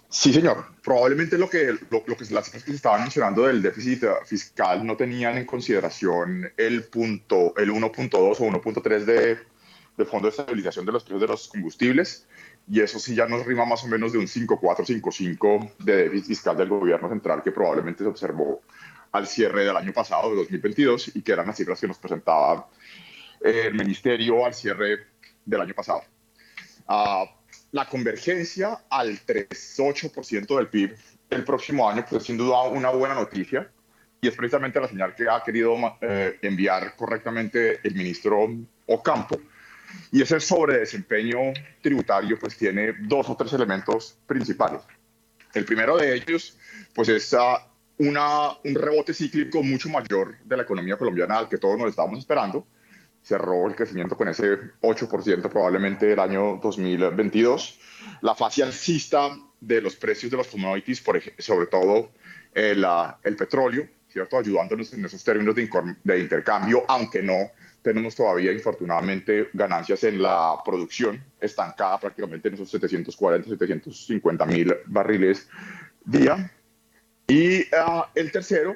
Sí, 0.10 0.34
señor. 0.34 0.66
Probablemente 0.90 1.38
lo 1.38 1.48
que, 1.48 1.78
lo, 1.91 2.03
que 2.03 2.16
las 2.32 2.45
cifras 2.45 2.64
que 2.64 2.72
se 2.72 2.78
estaban 2.78 3.02
mencionando 3.02 3.45
del 3.45 3.61
déficit 3.61 4.06
fiscal 4.26 4.84
no 4.84 4.98
tenían 4.98 5.38
en 5.38 5.45
consideración 5.45 6.52
el 6.57 6.86
punto, 6.86 7.53
el 7.57 7.70
1.2 7.70 8.16
o 8.16 8.34
1.3 8.34 8.99
de, 9.06 9.38
de 9.98 10.06
Fondo 10.06 10.26
de 10.26 10.30
Estabilización 10.32 10.88
de 10.88 10.91
los 10.91 11.03
Precios 11.03 11.22
de 11.22 11.28
los 11.28 11.48
Combustibles. 11.49 12.28
Y 12.68 12.80
eso 12.82 12.98
sí 12.98 13.14
ya 13.14 13.28
nos 13.28 13.45
rima 13.45 13.66
más 13.66 13.84
o 13.84 13.88
menos 13.88 14.14
de 14.14 14.18
un 14.18 14.26
5.455 14.26 15.74
de 15.78 15.95
déficit 15.95 16.26
fiscal 16.26 16.57
del 16.57 16.70
gobierno 16.70 17.07
central 17.07 17.44
que 17.44 17.52
probablemente 17.52 18.03
se 18.03 18.10
observó 18.10 18.61
al 19.11 19.28
cierre 19.28 19.66
del 19.66 19.78
año 19.78 19.94
pasado, 19.94 20.32
de 20.32 20.38
2022, 20.38 21.16
y 21.16 21.22
que 21.22 21.34
eran 21.34 21.45
las 21.45 21.57
cifras 21.57 21.80
que 21.80 21.88
nos 21.88 21.99
presentaba 21.99 22.68
el 23.41 23.76
ministerio 23.76 24.44
al 24.44 24.56
cierre 24.56 25.06
del 25.45 25.61
año 25.61 25.76
pasado. 25.76 26.02
Uh, 26.88 27.39
la 27.72 27.86
convergencia 27.88 28.86
al 28.90 29.20
3,8% 29.26 30.58
del 30.58 30.68
PIB 30.68 30.96
el 31.30 31.44
próximo 31.44 31.90
año, 31.90 32.06
pues 32.10 32.24
sin 32.24 32.38
duda 32.38 32.64
una 32.64 32.90
buena 32.90 33.14
noticia 33.16 33.70
y 34.22 34.28
es 34.28 34.36
precisamente 34.36 34.80
la 34.80 34.88
señal 34.88 35.16
que 35.16 35.30
ha 35.30 35.41
querido 35.44 35.76
eh, 36.02 36.40
enviar 36.41 36.96
correctamente 36.96 37.80
el 37.84 37.96
ministro 37.96 38.48
Ocampo. 38.88 39.40
Y 40.12 40.22
ese 40.22 40.40
sobredesempeño 40.40 41.54
tributario 41.82 42.38
pues 42.38 42.58
tiene 42.58 42.94
dos 43.02 43.30
o 43.30 43.36
tres 43.36 43.54
elementos 43.54 44.18
principales. 44.28 44.82
El 45.54 45.66
primero 45.66 45.98
de 45.98 46.16
ellos 46.16 46.58
pues 46.94 47.10
es 47.10 47.34
uh, 47.34 47.58
una, 47.98 48.52
un 48.64 48.76
rebote 48.76 49.14
cíclico 49.14 49.64
mucho 49.64 49.90
mayor 49.90 50.38
de 50.44 50.58
la 50.58 50.64
economía 50.64 50.98
colombiana 50.98 51.38
al 51.38 51.50
que 51.50 51.58
todos 51.58 51.78
nos 51.78 51.90
estábamos 51.90 52.20
esperando 52.20 52.68
cerró 53.22 53.68
el 53.68 53.76
crecimiento 53.76 54.16
con 54.18 54.28
ese 54.28 54.58
8% 54.82 55.50
probablemente 55.50 56.14
el 56.14 56.20
año 56.20 56.60
2022. 56.62 57.80
La 58.22 58.36
fase 58.36 58.64
alcista 58.64 59.30
de 59.60 59.82
los 59.82 59.96
precios 59.96 60.32
de 60.32 60.38
los 60.38 60.48
commodities, 60.48 61.02
por 61.02 61.18
ejemplo, 61.18 61.44
sobre 61.44 61.68
todo 61.68 62.12
el, 62.54 62.86
el 63.24 63.36
petróleo, 63.36 63.88
¿cierto? 64.08 64.38
ayudándonos 64.38 64.94
en 64.94 65.06
esos 65.06 65.24
términos 65.24 65.56
de, 65.56 65.70
de, 66.04 66.20
intercambio, 66.20 66.84
aunque 66.88 67.22
no 67.22 67.52
tenemos 67.82 68.16
todavía, 68.16 68.52
infortunadamente, 68.52 69.50
ganancias 69.54 70.04
en 70.04 70.22
la 70.22 70.56
producción, 70.66 71.24
estancada 71.40 72.00
prácticamente 72.00 72.50
en 72.50 72.56
esos 72.56 72.70
740, 72.70 73.50
750 73.50 74.46
mil 74.46 74.76
barriles 74.88 75.48
día. 76.04 76.52
Y 77.28 77.62
uh, 77.62 78.04
el 78.16 78.32
tercero, 78.32 78.76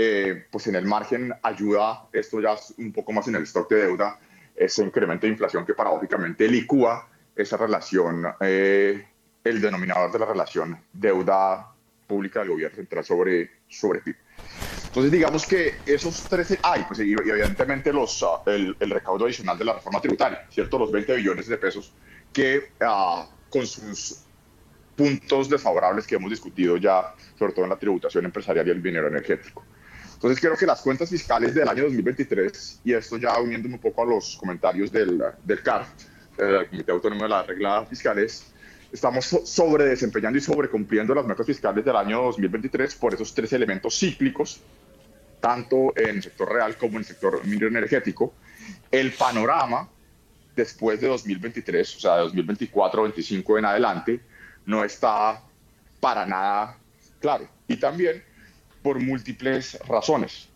eh, 0.00 0.46
pues 0.48 0.68
en 0.68 0.76
el 0.76 0.86
margen 0.86 1.34
ayuda, 1.42 2.06
esto 2.12 2.40
ya 2.40 2.52
es 2.52 2.72
un 2.78 2.92
poco 2.92 3.12
más 3.12 3.26
en 3.26 3.34
el 3.34 3.42
stock 3.42 3.68
de 3.68 3.86
deuda, 3.86 4.20
ese 4.54 4.84
incremento 4.84 5.26
de 5.26 5.32
inflación 5.32 5.66
que 5.66 5.74
paradójicamente 5.74 6.46
licúa 6.46 7.08
esa 7.34 7.56
relación, 7.56 8.24
eh, 8.40 9.08
el 9.42 9.60
denominador 9.60 10.12
de 10.12 10.20
la 10.20 10.26
relación 10.26 10.80
deuda 10.92 11.72
pública 12.06 12.38
del 12.38 12.50
gobierno 12.50 12.76
central 12.76 13.04
sobre, 13.04 13.50
sobre 13.66 14.00
PIB. 14.02 14.14
Entonces, 14.86 15.10
digamos 15.10 15.44
que 15.44 15.74
esos 15.84 16.22
13, 16.22 16.60
hay, 16.62 16.84
pues 16.84 17.00
y 17.00 17.14
evidentemente 17.14 17.92
los, 17.92 18.22
ah, 18.22 18.42
el, 18.46 18.76
el, 18.78 18.90
recaudo 18.90 19.24
adicional 19.24 19.58
de 19.58 19.64
la 19.64 19.72
reforma 19.72 20.00
tributaria, 20.00 20.46
¿cierto? 20.48 20.78
Los 20.78 20.92
20 20.92 21.16
billones 21.16 21.48
de 21.48 21.58
pesos 21.58 21.92
que 22.32 22.70
uh, 22.80 23.24
con 23.50 23.66
sus 23.66 24.20
puntos 24.94 25.48
desfavorables 25.48 26.06
que 26.06 26.14
hemos 26.14 26.30
discutido 26.30 26.76
ya, 26.76 27.14
sobre 27.36 27.52
todo 27.52 27.64
en 27.64 27.70
la 27.70 27.78
tributación 27.78 28.24
empresarial 28.26 28.68
y 28.68 28.70
el 28.70 28.80
dinero 28.80 29.08
energético. 29.08 29.64
Entonces 30.18 30.40
creo 30.40 30.56
que 30.56 30.66
las 30.66 30.80
cuentas 30.80 31.08
fiscales 31.08 31.54
del 31.54 31.68
año 31.68 31.84
2023, 31.84 32.80
y 32.82 32.92
esto 32.92 33.18
ya 33.18 33.38
uniéndome 33.38 33.76
un 33.76 33.80
poco 33.80 34.02
a 34.02 34.04
los 34.04 34.36
comentarios 34.36 34.90
del, 34.90 35.22
del 35.44 35.62
CAR, 35.62 35.86
el 36.36 36.68
Comité 36.68 36.90
Autónomo 36.90 37.22
de 37.22 37.28
las 37.28 37.46
Reglas 37.46 37.88
Fiscales, 37.88 38.46
estamos 38.90 39.26
sobre 39.26 39.84
desempeñando 39.84 40.36
y 40.36 40.40
sobrecumpliendo 40.40 41.14
las 41.14 41.24
metas 41.24 41.46
fiscales 41.46 41.84
del 41.84 41.94
año 41.94 42.20
2023 42.22 42.96
por 42.96 43.14
esos 43.14 43.32
tres 43.32 43.52
elementos 43.52 43.96
cíclicos, 43.96 44.60
tanto 45.38 45.92
en 45.94 46.16
el 46.16 46.22
sector 46.24 46.52
real 46.52 46.76
como 46.76 46.94
en 46.94 46.98
el 46.98 47.04
sector 47.04 47.46
minero 47.46 47.68
energético. 47.68 48.34
El 48.90 49.12
panorama 49.12 49.88
después 50.56 51.00
de 51.00 51.06
2023, 51.06 51.94
o 51.94 52.00
sea, 52.00 52.16
de 52.16 52.22
2024-2025 52.24 53.58
en 53.60 53.64
adelante, 53.66 54.20
no 54.66 54.82
está 54.82 55.40
para 56.00 56.26
nada 56.26 56.76
claro. 57.20 57.48
Y 57.68 57.76
también 57.76 58.24
por 58.82 59.00
múltiples 59.00 59.78
razones. 59.86 60.48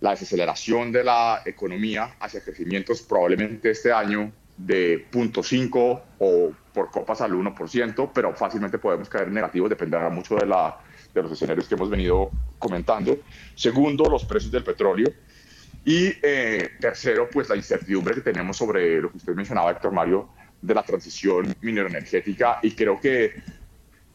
La 0.00 0.10
desaceleración 0.10 0.92
de 0.92 1.04
la 1.04 1.42
economía 1.44 2.16
hacia 2.20 2.42
crecimientos 2.42 3.02
probablemente 3.02 3.70
este 3.70 3.92
año 3.92 4.32
de 4.56 5.06
0.5 5.10 6.02
o 6.18 6.52
por 6.72 6.90
copas 6.90 7.20
al 7.20 7.32
1%, 7.32 8.10
pero 8.14 8.34
fácilmente 8.34 8.78
podemos 8.78 9.08
caer 9.08 9.28
en 9.28 9.34
negativos, 9.34 9.70
dependerá 9.70 10.08
mucho 10.08 10.36
de, 10.36 10.46
la, 10.46 10.78
de 11.14 11.22
los 11.22 11.32
escenarios 11.32 11.66
que 11.66 11.74
hemos 11.74 11.90
venido 11.90 12.30
comentando. 12.58 13.18
Segundo, 13.54 14.08
los 14.08 14.24
precios 14.24 14.52
del 14.52 14.64
petróleo. 14.64 15.12
Y 15.84 16.12
eh, 16.22 16.72
tercero, 16.78 17.28
pues 17.30 17.48
la 17.48 17.56
incertidumbre 17.56 18.14
que 18.14 18.20
tenemos 18.20 18.56
sobre 18.56 19.00
lo 19.00 19.10
que 19.10 19.16
usted 19.16 19.34
mencionaba, 19.34 19.70
Héctor 19.70 19.92
Mario, 19.92 20.28
de 20.60 20.74
la 20.74 20.82
transición 20.82 21.54
minero-energética. 21.62 22.60
Y 22.62 22.72
creo 22.72 23.00
que 23.00 23.42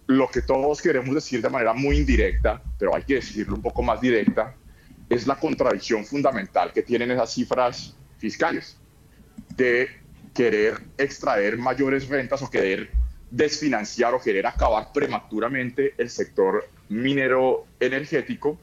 lo 0.08 0.30
que 0.30 0.42
todos 0.42 0.82
queremos 0.82 1.16
decir 1.16 1.42
de 1.42 1.50
manera 1.50 1.74
muy 1.74 1.98
indirecta, 1.98 2.62
pero 2.78 2.96
hay 2.96 3.04
que 3.04 3.16
decirlo 3.16 3.56
un 3.56 3.62
poco 3.62 3.82
más 3.82 4.00
directa, 4.00 4.56
es 5.10 5.28
la 5.28 5.36
contradicción 5.36 6.06
fundamental 6.06 6.72
que 6.74 6.84
tienen 6.84 7.12
esas 7.12 7.34
cifras 7.34 7.96
fiscales 8.18 8.78
de 9.56 9.88
querer 10.34 10.80
extraer 10.98 11.58
mayores 11.58 12.08
rentas 12.08 12.42
o 12.42 12.50
querer 12.50 12.90
desfinanciar 13.32 14.14
o 14.14 14.22
querer 14.22 14.46
acabar 14.46 14.92
prematuramente 14.94 15.94
el 15.98 16.10
sector 16.10 16.68
minero 16.90 17.66
energético, 17.80 18.58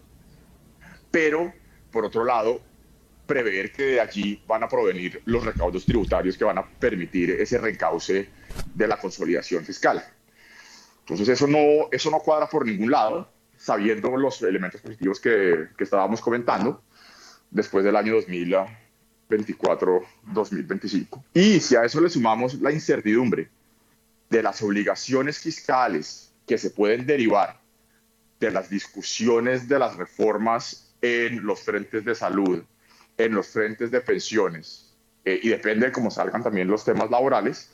pero 1.11 1.53
por 1.91 2.07
otro 2.07 2.25
lado, 2.25 2.61
prever 3.27 3.71
que 3.73 3.83
de 3.85 4.01
allí 4.01 4.43
van 4.47 4.65
a 4.65 4.69
provenir 4.69 5.23
los 5.27 5.45
recaudos 5.45 5.85
tributarios 5.85 6.37
que 6.37 6.45
van 6.45 6.59
a 6.59 6.67
permitir 6.67 7.31
ese 7.31 7.59
reencauce 7.59 8.29
de 8.75 8.89
la 8.89 8.97
consolidación 8.97 9.65
fiscal. 9.65 10.03
Entonces 11.03 11.29
eso 11.29 11.47
no, 11.47 11.89
eso 11.91 12.11
no 12.11 12.21
cuadra 12.21 12.49
por 12.49 12.65
ningún 12.67 12.91
lado, 12.91 13.29
sabiendo 13.57 14.17
los 14.17 14.41
elementos 14.43 14.81
positivos 14.81 15.21
que, 15.21 15.69
que 15.77 15.85
estábamos 15.85 16.21
comentando 16.21 16.83
después 17.51 17.85
del 17.85 17.97
año 17.97 18.15
2024-2025. 19.29 21.23
Y 21.35 21.61
si 21.61 21.77
a 21.77 21.85
eso 21.85 22.01
le 22.01 22.09
sumamos 22.09 22.55
la 22.55 22.73
incertidumbre 22.73 23.51
de 24.31 24.43
las 24.43 24.63
obligaciones 24.63 25.39
fiscales 25.39 26.33
que 26.47 26.57
se 26.57 26.71
pueden 26.71 27.07
derivar 27.07 27.61
de 28.41 28.51
las 28.51 28.71
discusiones 28.71 29.69
de 29.69 29.79
las 29.79 29.97
reformas 29.97 30.95
en 31.01 31.45
los 31.45 31.61
frentes 31.61 32.05
de 32.05 32.15
salud, 32.15 32.63
en 33.19 33.35
los 33.35 33.49
frentes 33.49 33.91
de 33.91 34.01
pensiones, 34.01 34.97
eh, 35.25 35.39
y 35.43 35.51
depende 35.51 35.87
de 35.87 35.93
cómo 35.93 36.11
salgan 36.11 36.43
también 36.43 36.69
los 36.69 36.85
temas 36.85 37.11
laborales, 37.11 37.71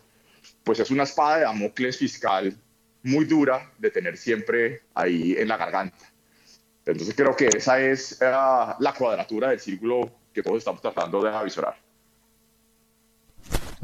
pues 0.65 0.81
es 0.81 0.91
una 0.91 1.05
espada 1.05 1.37
de 1.39 1.43
Damocles 1.45 1.97
fiscal 1.97 2.59
muy 3.03 3.25
dura 3.25 3.73
de 3.79 3.91
tener 3.91 4.17
siempre 4.17 4.83
ahí 4.95 5.35
en 5.39 5.49
la 5.49 5.57
garganta. 5.57 6.13
Entonces 6.85 7.15
creo 7.15 7.37
que 7.37 7.47
esa 7.47 7.81
es 7.81 8.19
uh, 8.21 8.83
la 8.83 8.95
cuadratura 8.97 9.51
del 9.51 9.61
círculo 9.61 10.11
que 10.33 10.43
todos 10.43 10.59
estamos 10.59 10.81
tratando 10.81 11.23
de 11.23 11.31
avisorar. 11.31 11.77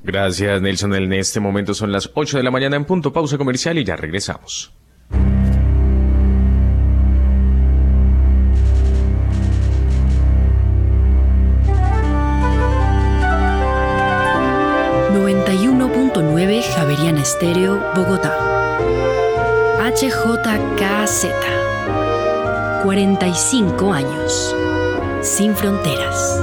Gracias, 0.03 0.61
Nelson. 0.61 0.95
En 0.95 1.13
este 1.13 1.41
momento 1.41 1.75
son 1.75 1.93
las 1.93 2.11
8 2.15 2.39
de 2.39 2.43
la 2.43 2.51
mañana 2.51 2.77
en 2.77 2.85
punto, 2.85 3.13
pausa 3.13 3.39
comercial 3.39 3.79
y 3.79 3.85
ya 3.85 3.97
regresamos. 3.97 4.73
Javeriana 16.75 17.23
Estéreo, 17.23 17.81
Bogotá. 17.95 18.54
HJKZ. 19.95 21.27
45 22.83 23.93
años. 23.93 24.57
Sin 25.23 25.55
fronteras. 25.55 26.41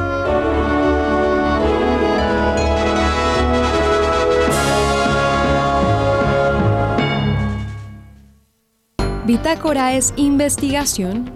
Bitácora 9.25 9.95
es 9.95 10.13
investigación, 10.15 11.29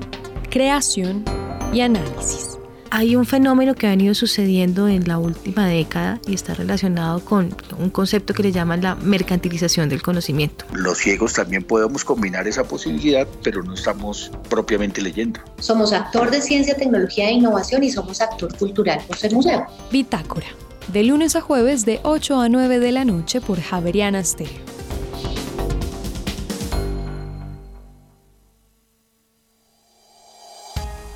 creación 0.49 1.25
y 1.73 1.81
análisis 1.81 2.57
hay 2.95 3.17
un 3.17 3.25
fenómeno 3.25 3.75
que 3.75 3.87
ha 3.87 3.89
venido 3.89 4.13
sucediendo 4.13 4.87
en 4.87 5.05
la 5.05 5.17
última 5.17 5.67
década 5.67 6.21
y 6.25 6.33
está 6.33 6.53
relacionado 6.53 7.19
con 7.19 7.53
un 7.77 7.89
concepto 7.89 8.33
que 8.33 8.41
le 8.41 8.53
llaman 8.53 8.81
la 8.81 8.95
mercantilización 8.95 9.89
del 9.89 10.01
conocimiento. 10.01 10.63
Los 10.71 10.99
ciegos 10.99 11.33
también 11.33 11.61
podemos 11.61 12.05
combinar 12.05 12.47
esa 12.47 12.63
posibilidad, 12.63 13.27
pero 13.43 13.61
no 13.63 13.73
estamos 13.73 14.31
propiamente 14.49 15.01
leyendo. 15.01 15.41
Somos 15.59 15.91
actor 15.91 16.31
de 16.31 16.41
ciencia, 16.41 16.77
tecnología 16.77 17.27
e 17.27 17.33
innovación 17.33 17.83
y 17.83 17.91
somos 17.91 18.21
actor 18.21 18.57
cultural 18.57 19.01
por 19.05 19.17
ser 19.17 19.33
museo. 19.33 19.65
Bitácora, 19.91 20.47
de 20.87 21.03
lunes 21.03 21.35
a 21.35 21.41
jueves 21.41 21.83
de 21.83 21.99
8 22.03 22.39
a 22.39 22.47
9 22.47 22.79
de 22.79 22.91
la 22.93 23.03
noche 23.03 23.41
por 23.41 23.59
Javeriana 23.59 24.23
Stereo. 24.23 24.74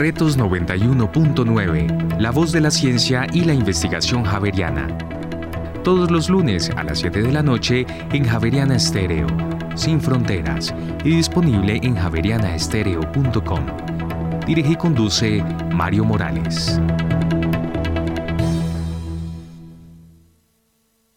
Retos 0.00 0.38
91.9, 0.38 2.18
la 2.18 2.30
voz 2.30 2.52
de 2.52 2.62
la 2.62 2.70
ciencia 2.70 3.26
y 3.34 3.44
la 3.44 3.52
investigación 3.52 4.24
javeriana. 4.24 4.88
Todos 5.84 6.10
los 6.10 6.30
lunes 6.30 6.70
a 6.74 6.84
las 6.84 7.00
7 7.00 7.20
de 7.20 7.30
la 7.30 7.42
noche 7.42 7.84
en 8.10 8.24
Javeriana 8.24 8.76
Estéreo, 8.76 9.26
sin 9.74 10.00
fronteras, 10.00 10.74
y 11.04 11.16
disponible 11.16 11.80
en 11.82 11.96
javerianaestereo.com. 11.96 13.66
Dirige 14.46 14.72
y 14.72 14.76
conduce 14.76 15.44
Mario 15.70 16.06
Morales. 16.06 16.80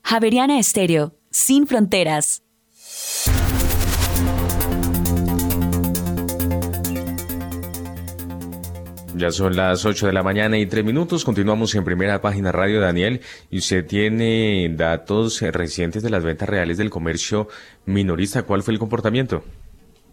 Javeriana 0.04 0.60
Estéreo, 0.60 1.16
sin 1.32 1.68
fronteras. 1.68 2.43
Ya 9.15 9.31
son 9.31 9.56
las 9.56 9.85
8 9.85 10.07
de 10.07 10.14
la 10.14 10.23
mañana 10.23 10.57
y 10.57 10.65
3 10.65 10.84
minutos. 10.84 11.23
Continuamos 11.23 11.76
en 11.76 11.84
primera 11.84 12.19
página 12.19 12.52
radio, 12.52 12.81
Daniel. 12.81 13.22
Y 13.52 13.60
usted 13.60 13.85
tiene 13.85 14.73
datos 14.76 15.41
recientes 15.41 16.02
de 16.02 16.10
las 16.10 16.23
ventas 16.23 16.49
reales 16.49 16.77
del 16.77 16.90
comercio 16.90 17.48
minorista. 17.85 18.44
¿Cuál 18.44 18.64
fue 18.64 18.73
el 18.73 18.80
comportamiento? 18.80 19.44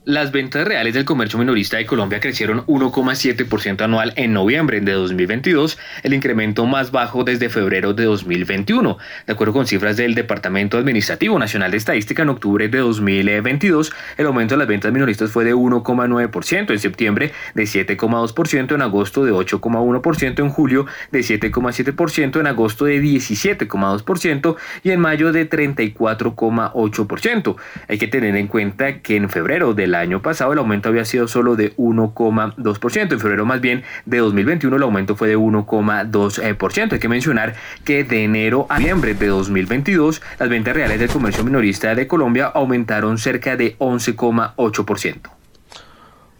Las 0.06 0.32
ventas 0.32 0.66
reales 0.66 0.94
del 0.94 1.05
comercio 1.05 1.39
minorista 1.39 1.77
de 1.77 1.85
Colombia 1.85 2.20
crecieron 2.20 2.64
1,7% 2.64 3.82
anual 3.82 4.14
en 4.16 4.32
noviembre 4.32 4.81
de 4.81 4.93
2022, 4.93 5.78
el 6.02 6.14
incremento 6.14 6.64
más 6.64 6.90
bajo 6.90 7.22
desde 7.22 7.51
febrero 7.51 7.93
de 7.93 8.05
2021. 8.05 8.97
De 9.27 9.32
acuerdo 9.35 9.52
con 9.52 9.66
cifras 9.66 9.98
del 9.98 10.14
Departamento 10.14 10.78
Administrativo 10.78 11.39
Nacional 11.39 11.70
de 11.70 11.77
Estadística 11.77 12.22
en 12.22 12.31
octubre 12.31 12.68
de 12.68 12.78
2022, 12.78 13.93
el 14.16 14.27
aumento 14.27 14.55
de 14.55 14.60
las 14.60 14.68
ventas 14.68 14.90
minoristas 14.90 15.32
fue 15.32 15.44
de 15.44 15.55
1,9% 15.55 16.70
en 16.70 16.78
septiembre, 16.78 17.32
de 17.55 17.64
7,2% 17.64 18.74
en 18.74 18.81
agosto, 18.81 19.27
de 19.27 19.32
8,1% 19.32 20.39
en 20.39 20.48
julio, 20.48 20.86
de 21.12 21.20
7,7% 21.20 22.40
en 22.40 22.47
agosto, 22.47 22.86
de 22.86 23.02
17,2% 23.02 24.56
y 24.82 24.93
en 24.93 25.01
mayo 25.01 25.31
de 25.31 25.51
34,8%. 25.51 27.56
Hay 27.86 27.98
que 27.98 28.09
tener 28.09 28.35
en 28.36 28.47
cuenta 28.47 29.01
que 29.01 29.16
en 29.16 29.28
febrero 29.28 29.74
del 29.74 29.90
el 29.91 29.97
año 29.97 30.23
pasado 30.23 30.53
el 30.53 30.59
aumento 30.59 30.89
había 30.89 31.05
sido 31.05 31.29
solo 31.29 31.57
de 31.57 31.77
1,2%. 31.77 33.12
En 33.12 33.21
febrero 33.21 33.45
más 33.45 33.61
bien 33.61 33.83
de 34.07 34.19
2021 34.19 34.77
el 34.77 34.83
aumento 34.83 35.17
fue 35.17 35.29
de 35.29 35.37
1,2%. 35.37 36.93
Hay 36.93 36.99
que 36.99 37.09
mencionar 37.09 37.55
que 37.85 38.05
de 38.05 38.25
enero 38.25 38.67
a 38.69 38.79
noviembre 38.79 39.15
de 39.15 39.27
2022 39.27 40.23
las 40.39 40.49
ventas 40.49 40.75
reales 40.75 40.99
del 41.01 41.09
comercio 41.09 41.45
minorista 41.45 41.95
de 41.95 42.07
Colombia 42.07 42.47
aumentaron 42.47 43.19
cerca 43.19 43.57
de 43.57 43.77
11,8%. 43.79 45.31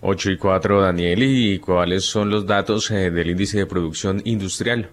8 0.03 0.31
y 0.31 0.37
4, 0.39 0.81
Daniel, 0.81 1.23
¿y 1.23 1.59
cuáles 1.59 2.05
son 2.05 2.31
los 2.31 2.47
datos 2.47 2.91
eh, 2.91 3.11
del 3.11 3.31
índice 3.31 3.59
de 3.59 3.67
producción 3.67 4.23
industrial? 4.25 4.89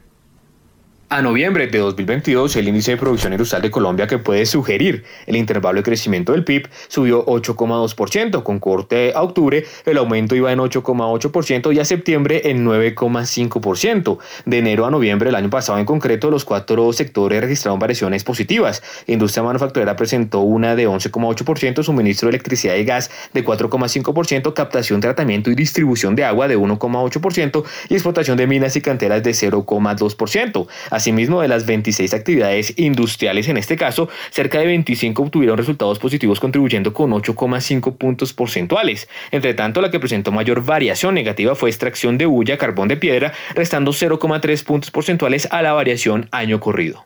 A 1.10 1.22
noviembre 1.22 1.68
de 1.68 1.80
2022, 1.80 2.58
el 2.58 2.68
índice 2.68 2.92
de 2.92 2.98
producción 2.98 3.32
industrial 3.32 3.62
de 3.62 3.72
Colombia 3.72 4.08
que 4.08 4.18
puede 4.18 4.46
sugerir 4.46 5.06
el 5.26 5.38
intervalo 5.38 5.78
de 5.78 5.84
crecimiento 5.84 6.34
del 6.34 6.44
PIB 6.44 6.68
subió 6.90 7.26
8,2%. 7.26 8.44
Con 8.44 8.60
corte 8.60 9.14
a 9.16 9.22
octubre, 9.22 9.66
el 9.86 9.98
aumento 10.00 10.36
iba 10.36 10.52
en 10.52 10.60
8,8% 10.60 11.74
y 11.74 11.80
a 11.80 11.86
septiembre 11.86 12.42
en 12.52 12.66
9,5%. 12.66 14.18
De 14.44 14.58
enero 14.58 14.86
a 14.86 14.92
noviembre 14.92 15.30
del 15.30 15.36
año 15.36 15.50
pasado 15.50 15.80
en 15.80 15.86
concreto, 15.86 16.30
los 16.30 16.44
cuatro 16.44 16.92
sectores 16.92 17.40
registraron 17.40 17.80
variaciones 17.80 18.26
positivas. 18.26 18.84
Industria 19.08 19.44
manufacturera 19.44 19.96
presentó 19.96 20.42
una 20.42 20.76
de 20.76 20.90
11,8%, 20.90 21.84
suministro 21.84 22.28
de 22.28 22.32
electricidad 22.32 22.76
y 22.76 22.84
gas 22.84 23.10
de 23.34 23.46
4,5%, 23.46 24.54
captación, 24.54 25.00
tratamiento 25.00 25.52
y 25.52 25.56
distribución 25.56 26.18
de 26.18 26.26
agua 26.26 26.50
de 26.50 26.58
1,8% 26.58 27.64
y 27.88 27.94
explotación 27.94 28.36
de 28.36 28.46
minas 28.46 28.76
y 28.76 28.82
canteras 28.82 29.24
de 29.24 29.32
0,2%. 29.32 30.68
Asimismo, 30.98 31.42
de 31.42 31.48
las 31.48 31.68
26 31.68 32.12
actividades 32.16 32.74
industriales 32.76 33.48
en 33.50 33.58
este 33.58 33.76
caso, 33.76 34.10
cerca 34.32 34.58
de 34.58 34.66
25 34.66 35.22
obtuvieron 35.22 35.56
resultados 35.56 36.00
positivos 36.00 36.40
contribuyendo 36.40 36.92
con 36.92 37.12
8,5 37.12 37.98
puntos 37.98 38.34
porcentuales. 38.34 39.08
Entre 39.30 39.54
tanto, 39.54 39.80
la 39.80 39.92
que 39.92 40.00
presentó 40.00 40.32
mayor 40.32 40.66
variación 40.66 41.14
negativa 41.14 41.54
fue 41.54 41.70
extracción 41.70 42.18
de 42.18 42.26
bulla, 42.26 42.58
carbón 42.58 42.88
de 42.88 42.98
piedra, 42.98 43.32
restando 43.54 43.92
0,3 43.92 44.64
puntos 44.66 44.90
porcentuales 44.90 45.48
a 45.52 45.62
la 45.62 45.74
variación 45.74 46.28
año 46.32 46.60
corrido. 46.60 47.06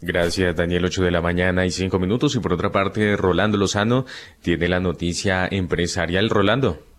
Gracias, 0.00 0.56
Daniel. 0.56 0.84
8 0.84 1.04
de 1.04 1.10
la 1.12 1.22
mañana 1.22 1.64
y 1.64 1.70
5 1.70 1.96
minutos. 2.00 2.34
Y 2.34 2.40
por 2.40 2.52
otra 2.52 2.72
parte, 2.72 3.16
Rolando 3.16 3.56
Lozano 3.56 4.04
tiene 4.42 4.66
la 4.66 4.80
noticia 4.80 5.46
empresarial. 5.48 6.28
Rolando. 6.28 6.93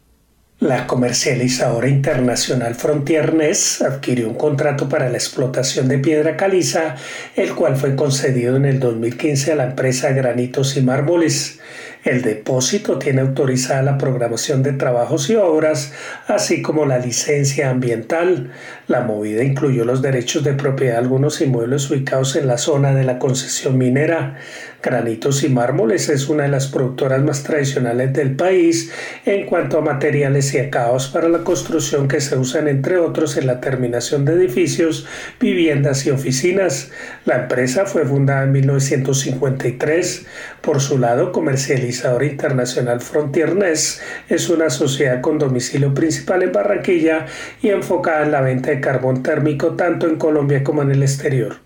La 0.62 0.88
comercializadora 0.88 1.90
internacional 1.90 2.76
Frontiernes 2.76 3.82
adquirió 3.82 4.30
un 4.30 4.36
contrato 4.36 4.88
para 4.88 5.10
la 5.10 5.18
explotación 5.18 5.90
de 5.90 6.00
piedra 6.00 6.38
caliza, 6.38 6.96
el 7.36 7.54
cual 7.54 7.76
fue 7.76 7.98
concedido 7.98 8.56
en 8.56 8.64
el 8.64 8.80
2015 8.80 9.52
a 9.52 9.56
la 9.56 9.66
empresa 9.66 10.14
Granitos 10.14 10.78
y 10.78 10.82
Mármoles. 10.82 11.60
El 12.06 12.22
depósito 12.22 13.00
tiene 13.00 13.22
autorizada 13.22 13.82
la 13.82 13.98
programación 13.98 14.62
de 14.62 14.74
trabajos 14.74 15.30
y 15.32 15.36
obras, 15.36 15.92
así 16.28 16.62
como 16.62 16.86
la 16.86 17.00
licencia 17.00 17.72
ambiental. 17.72 18.52
La 18.88 19.02
movida 19.02 19.44
incluyó 19.44 19.84
los 19.84 20.04
derechos 20.04 20.44
de 20.44 20.54
propiedad 20.54 20.94
de 20.94 21.00
algunos 21.00 21.42
inmuebles 21.42 21.90
ubicados 21.90 22.36
en 22.36 22.46
la 22.46 22.60
zona 22.60 22.94
de 22.94 23.04
la 23.04 23.18
concesión 23.18 23.80
minera. 23.80 24.38
Granitos 24.86 25.44
y 25.44 25.50
Mármoles 25.50 26.10
es 26.10 26.30
una 26.30 26.44
de 26.44 26.50
las 26.50 26.68
productoras 26.68 27.20
más 27.24 27.42
tradicionales 27.42 28.14
del 28.14 28.36
país 28.36 28.92
en 29.26 29.48
cuanto 29.48 29.80
a 29.80 29.82
materiales 29.82 30.54
y 30.54 30.60
acabados 30.60 31.08
para 31.08 31.28
la 31.28 31.40
construcción 31.40 32.08
que 32.08 32.22
se 32.22 32.38
usan 32.38 32.68
entre 32.68 33.00
otros 33.00 33.36
en 33.36 33.48
la 33.48 33.60
terminación 33.60 34.26
de 34.26 34.34
edificios, 34.34 35.08
viviendas 35.40 36.06
y 36.06 36.12
oficinas. 36.12 36.92
La 37.26 37.42
empresa 37.42 37.88
fue 37.88 38.06
fundada 38.06 38.44
en 38.44 38.52
1953. 38.52 40.28
Por 40.62 40.80
su 40.80 41.00
lado, 41.00 41.32
Comercializadora 41.32 42.26
Internacional 42.28 43.02
Frontiernes 43.02 44.02
es 44.30 44.50
una 44.50 44.70
sociedad 44.70 45.20
con 45.20 45.40
domicilio 45.40 45.96
principal 45.96 46.44
en 46.44 46.52
Barranquilla 46.52 47.26
y 47.60 47.70
enfocada 47.70 48.24
en 48.24 48.32
la 48.32 48.42
venta 48.42 48.70
de 48.70 48.82
carbón 48.82 49.24
térmico 49.24 49.76
tanto 49.76 50.08
en 50.08 50.18
Colombia 50.18 50.64
como 50.64 50.84
en 50.84 50.92
el 50.92 51.02
exterior. 51.02 51.65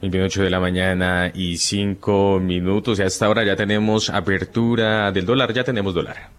28 0.00 0.42
de 0.42 0.50
la 0.50 0.60
mañana 0.60 1.30
y 1.34 1.56
5 1.56 2.40
minutos. 2.40 2.98
Y 2.98 3.02
a 3.02 3.06
esta 3.06 3.28
hora 3.28 3.44
ya 3.44 3.56
tenemos 3.56 4.10
apertura 4.10 5.10
del 5.12 5.26
dólar, 5.26 5.52
ya 5.52 5.64
tenemos 5.64 5.94
dólar. 5.94 6.30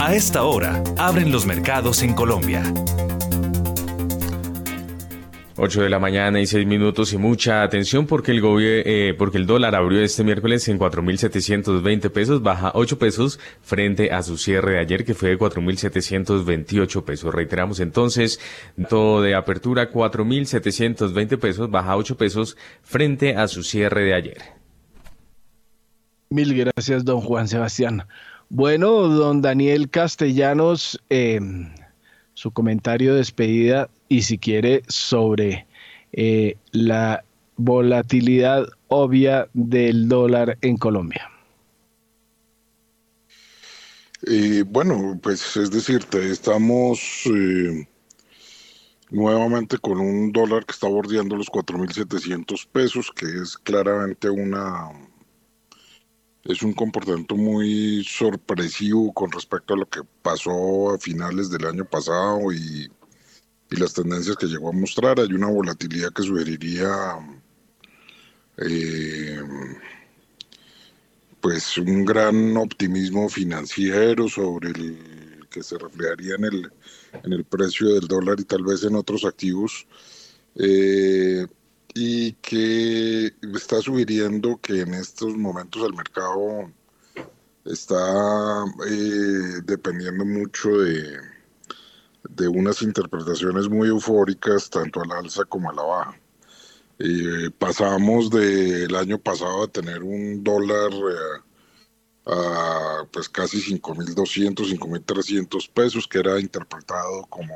A 0.00 0.14
esta 0.14 0.44
hora, 0.44 0.82
abren 0.96 1.30
los 1.30 1.46
mercados 1.46 2.02
en 2.02 2.14
Colombia. 2.14 2.62
8 5.62 5.82
de 5.82 5.90
la 5.90 5.98
mañana 5.98 6.40
y 6.40 6.46
6 6.46 6.66
minutos 6.66 7.12
y 7.12 7.18
mucha 7.18 7.62
atención 7.62 8.06
porque 8.06 8.32
el, 8.32 8.42
eh, 8.42 9.14
porque 9.18 9.36
el 9.36 9.46
dólar 9.46 9.74
abrió 9.74 10.00
este 10.00 10.24
miércoles 10.24 10.66
en 10.68 10.78
4.720 10.78 12.10
pesos, 12.10 12.42
baja 12.42 12.72
8 12.74 12.98
pesos 12.98 13.38
frente 13.60 14.10
a 14.10 14.22
su 14.22 14.38
cierre 14.38 14.72
de 14.72 14.78
ayer 14.78 15.04
que 15.04 15.12
fue 15.12 15.28
de 15.28 15.38
4.728 15.38 17.04
pesos. 17.04 17.34
Reiteramos 17.34 17.78
entonces, 17.80 18.40
todo 18.88 19.20
de 19.20 19.34
apertura 19.34 19.92
4.720 19.92 21.38
pesos, 21.38 21.70
baja 21.70 21.94
8 21.94 22.16
pesos 22.16 22.56
frente 22.82 23.36
a 23.36 23.46
su 23.46 23.62
cierre 23.62 24.04
de 24.04 24.14
ayer. 24.14 24.38
Mil 26.30 26.54
gracias, 26.54 27.04
don 27.04 27.20
Juan 27.20 27.48
Sebastián. 27.48 28.04
Bueno, 28.48 29.08
don 29.08 29.42
Daniel 29.42 29.90
Castellanos, 29.90 31.00
eh, 31.10 31.38
su 32.40 32.52
comentario 32.52 33.12
de 33.12 33.18
despedida 33.18 33.90
y 34.08 34.22
si 34.22 34.38
quiere 34.38 34.82
sobre 34.88 35.66
eh, 36.14 36.56
la 36.72 37.22
volatilidad 37.58 38.66
obvia 38.88 39.50
del 39.52 40.08
dólar 40.08 40.56
en 40.62 40.78
Colombia. 40.78 41.30
Eh, 44.26 44.64
bueno, 44.66 45.20
pues 45.22 45.54
es 45.58 45.70
decir, 45.70 46.00
estamos 46.14 47.24
eh, 47.26 47.86
nuevamente 49.10 49.76
con 49.76 50.00
un 50.00 50.32
dólar 50.32 50.64
que 50.64 50.72
está 50.72 50.88
bordeando 50.88 51.36
los 51.36 51.48
4.700 51.48 52.66
pesos, 52.72 53.10
que 53.14 53.26
es 53.26 53.58
claramente 53.58 54.30
una 54.30 54.88
es 56.44 56.62
un 56.62 56.72
comportamiento 56.72 57.36
muy 57.36 58.04
sorpresivo 58.04 59.12
con 59.12 59.30
respecto 59.30 59.74
a 59.74 59.76
lo 59.76 59.88
que 59.88 60.00
pasó 60.22 60.94
a 60.94 60.98
finales 60.98 61.50
del 61.50 61.66
año 61.66 61.84
pasado 61.84 62.52
y, 62.52 62.90
las 63.70 63.94
tendencias 63.94 64.36
que 64.36 64.46
llegó 64.46 64.70
a 64.70 64.72
mostrar. 64.72 65.20
Hay 65.20 65.32
una 65.32 65.46
volatilidad 65.46 66.12
que 66.12 66.24
sugeriría 66.24 66.90
eh, 68.56 69.40
pues 71.40 71.78
un 71.78 72.04
gran 72.04 72.56
optimismo 72.56 73.28
financiero 73.28 74.28
sobre 74.28 74.70
el 74.70 75.46
que 75.48 75.62
se 75.62 75.78
reflejaría 75.78 76.34
en 76.34 76.44
el, 76.44 76.72
en 77.22 77.32
el 77.32 77.44
precio 77.44 77.94
del 77.94 78.08
dólar 78.08 78.40
y 78.40 78.44
tal 78.44 78.64
vez 78.64 78.82
en 78.82 78.96
otros 78.96 79.24
activos. 79.24 79.86
Eh, 80.56 81.46
y 81.94 82.32
que 82.34 83.34
está 83.54 83.80
sugiriendo 83.80 84.58
que 84.60 84.80
en 84.80 84.94
estos 84.94 85.36
momentos 85.36 85.82
el 85.84 85.94
mercado 85.94 86.70
está 87.64 88.64
eh, 88.88 89.60
dependiendo 89.64 90.24
mucho 90.24 90.70
de, 90.70 91.18
de 92.28 92.48
unas 92.48 92.82
interpretaciones 92.82 93.68
muy 93.68 93.88
eufóricas 93.88 94.70
tanto 94.70 95.02
a 95.02 95.06
la 95.06 95.18
alza 95.18 95.44
como 95.44 95.70
a 95.70 95.74
la 95.74 95.82
baja. 95.82 96.20
Eh, 96.98 97.50
pasamos 97.58 98.30
del 98.30 98.94
año 98.94 99.18
pasado 99.18 99.64
a 99.64 99.68
tener 99.68 100.02
un 100.02 100.44
dólar 100.44 100.92
eh, 100.92 101.42
a 102.26 103.04
pues 103.10 103.28
casi 103.28 103.58
5.200, 103.58 104.54
5.300 104.78 105.70
pesos, 105.72 106.06
que 106.06 106.18
era 106.18 106.38
interpretado 106.38 107.22
como 107.30 107.54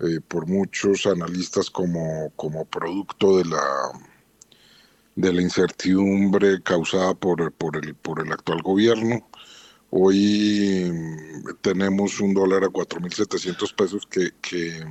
eh, 0.00 0.20
por 0.26 0.46
muchos 0.46 1.06
analistas 1.06 1.70
como, 1.70 2.30
como 2.36 2.66
producto 2.66 3.38
de 3.38 3.46
la, 3.46 3.62
de 5.14 5.32
la 5.32 5.40
incertidumbre 5.40 6.62
causada 6.62 7.14
por, 7.14 7.50
por, 7.52 7.76
el, 7.76 7.94
por 7.94 8.20
el 8.20 8.30
actual 8.30 8.60
gobierno. 8.62 9.26
Hoy 9.88 10.90
mm, 10.92 11.62
tenemos 11.62 12.20
un 12.20 12.34
dólar 12.34 12.64
a 12.64 12.68
4.700 12.68 13.74
pesos 13.74 14.06
que, 14.06 14.32
que, 14.42 14.84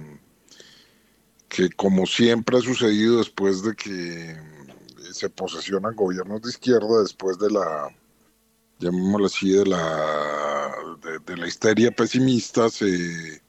que, 1.49 1.69
como 1.69 2.07
siempre 2.07 2.57
ha 2.57 2.61
sucedido 2.61 3.19
después 3.19 3.61
de 3.61 3.75
que 3.75 4.35
se 5.11 5.29
posesionan 5.29 5.95
gobiernos 5.95 6.41
de 6.41 6.49
izquierda, 6.49 7.03
después 7.03 7.37
de 7.37 7.51
la, 7.51 7.95
llamémoslo 8.79 9.27
así, 9.27 9.51
de 9.51 9.65
la, 9.67 10.73
de 11.27 11.37
la 11.37 11.47
histeria 11.47 11.91
pesimista, 11.91 12.69
se 12.71 13.44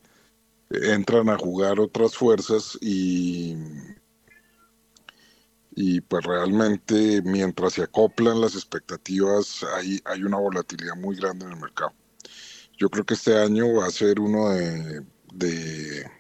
entran 0.82 1.28
a 1.28 1.38
jugar 1.38 1.80
otras 1.80 2.14
fuerzas 2.14 2.78
y, 2.80 3.56
y 5.74 6.00
pues 6.00 6.24
realmente 6.24 7.22
mientras 7.22 7.74
se 7.74 7.82
acoplan 7.82 8.40
las 8.40 8.54
expectativas 8.54 9.64
hay, 9.74 10.00
hay 10.04 10.22
una 10.22 10.38
volatilidad 10.38 10.96
muy 10.96 11.16
grande 11.16 11.46
en 11.46 11.52
el 11.52 11.60
mercado. 11.60 11.92
Yo 12.78 12.88
creo 12.90 13.04
que 13.04 13.14
este 13.14 13.38
año 13.38 13.74
va 13.74 13.86
a 13.86 13.90
ser 13.90 14.20
uno 14.20 14.50
de, 14.50 15.02
de, 15.32 16.10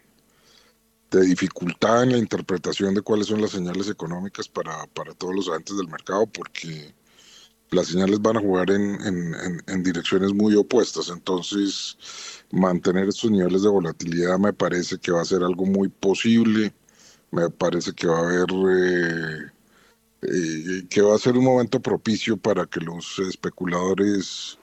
dificultad 1.10 2.02
en 2.02 2.12
la 2.12 2.18
interpretación 2.18 2.94
de 2.94 3.00
cuáles 3.00 3.28
son 3.28 3.40
las 3.40 3.52
señales 3.52 3.88
económicas 3.88 4.48
para, 4.48 4.86
para 4.88 5.14
todos 5.14 5.34
los 5.34 5.48
agentes 5.48 5.76
del 5.78 5.88
mercado 5.88 6.26
porque 6.26 6.94
las 7.70 7.86
señales 7.88 8.20
van 8.20 8.36
a 8.36 8.40
jugar 8.40 8.70
en, 8.70 9.00
en, 9.00 9.62
en 9.66 9.82
direcciones 9.82 10.34
muy 10.34 10.54
opuestas. 10.54 11.08
Entonces, 11.08 11.96
mantener 12.56 13.08
estos 13.08 13.30
niveles 13.30 13.62
de 13.62 13.68
volatilidad 13.68 14.38
me 14.38 14.52
parece 14.52 14.98
que 14.98 15.12
va 15.12 15.22
a 15.22 15.24
ser 15.24 15.42
algo 15.42 15.66
muy 15.66 15.88
posible, 15.88 16.72
me 17.30 17.50
parece 17.50 17.92
que 17.92 18.06
va 18.06 18.18
a 18.18 18.22
haber, 18.22 18.46
eh, 18.70 19.50
eh, 20.22 20.86
que 20.88 21.02
va 21.02 21.14
a 21.14 21.18
ser 21.18 21.36
un 21.36 21.44
momento 21.44 21.80
propicio 21.80 22.36
para 22.36 22.66
que 22.66 22.80
los 22.80 23.18
especuladores 23.18 24.58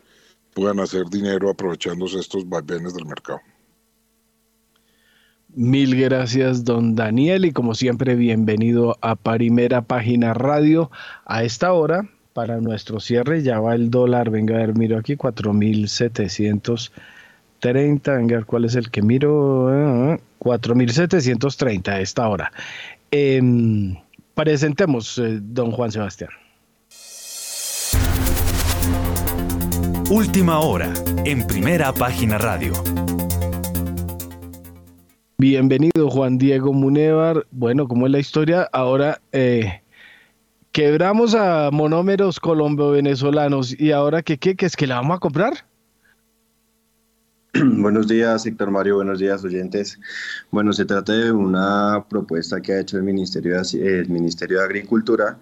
puedan 0.54 0.80
hacer 0.80 1.06
dinero 1.10 1.50
aprovechándose 1.50 2.20
estos 2.20 2.48
vaivenes 2.48 2.94
del 2.94 3.06
mercado. 3.06 3.40
Mil 5.56 5.96
gracias, 5.96 6.64
don 6.64 6.96
Daniel, 6.96 7.46
y 7.46 7.52
como 7.52 7.76
siempre, 7.76 8.16
bienvenido 8.16 8.98
a 9.02 9.16
Primera 9.16 9.84
Página 9.84 10.34
Radio 10.34 10.90
a 11.26 11.44
esta 11.44 11.74
hora. 11.74 12.10
Para 12.34 12.60
nuestro 12.60 13.00
cierre 13.00 13.44
ya 13.44 13.60
va 13.60 13.76
el 13.76 13.92
dólar, 13.92 14.32
venga 14.32 14.56
a 14.56 14.58
ver, 14.60 14.76
miro 14.76 14.98
aquí, 14.98 15.16
4.700 15.16 16.92
30, 17.64 18.18
venga, 18.18 18.44
¿cuál 18.44 18.66
es 18.66 18.76
el 18.76 18.92
que 18.92 19.02
miro? 19.02 19.70
4.730 20.40 21.88
a 21.88 22.02
esta 22.02 22.28
hora. 22.28 22.52
Em, 23.10 23.96
presentemos, 24.36 25.18
eh, 25.18 25.40
don 25.42 25.72
Juan 25.72 25.90
Sebastián. 25.90 26.30
Última 30.10 30.60
hora, 30.60 30.94
en 31.24 31.48
primera 31.48 31.94
página 31.94 32.38
radio. 32.38 32.74
Bienvenido, 35.38 36.10
Juan 36.10 36.38
Diego 36.38 36.74
Munevar. 36.74 37.48
Bueno, 37.52 37.88
¿cómo 37.88 38.08
es 38.08 38.12
la 38.12 38.20
historia? 38.20 38.68
Ahora 38.74 39.22
eh, 39.32 39.82
quebramos 40.74 41.34
a 41.34 41.70
monómeros 41.72 42.42
colombo-venezolanos 42.42 43.80
y 43.80 43.94
ahora 43.94 44.22
¿qué, 44.22 44.38
qué, 44.38 44.58
qué 44.58 44.66
es 44.66 44.76
que 44.76 44.86
la 44.86 44.96
vamos 44.96 45.16
a 45.16 45.20
comprar? 45.22 45.66
Buenos 47.78 48.08
días, 48.08 48.48
Héctor 48.48 48.72
Mario. 48.72 48.96
Buenos 48.96 49.20
días, 49.20 49.44
oyentes. 49.44 50.00
Bueno, 50.50 50.74
se 50.74 50.86
trata 50.86 51.14
de 51.14 51.32
una 51.32 52.04
propuesta 52.10 52.60
que 52.60 52.74
ha 52.74 52.80
hecho 52.80 52.98
el 52.98 53.04
Ministerio 53.04 53.62
de, 53.62 54.06
Ministerio 54.06 54.58
de 54.58 54.66
Agricultura 54.66 55.38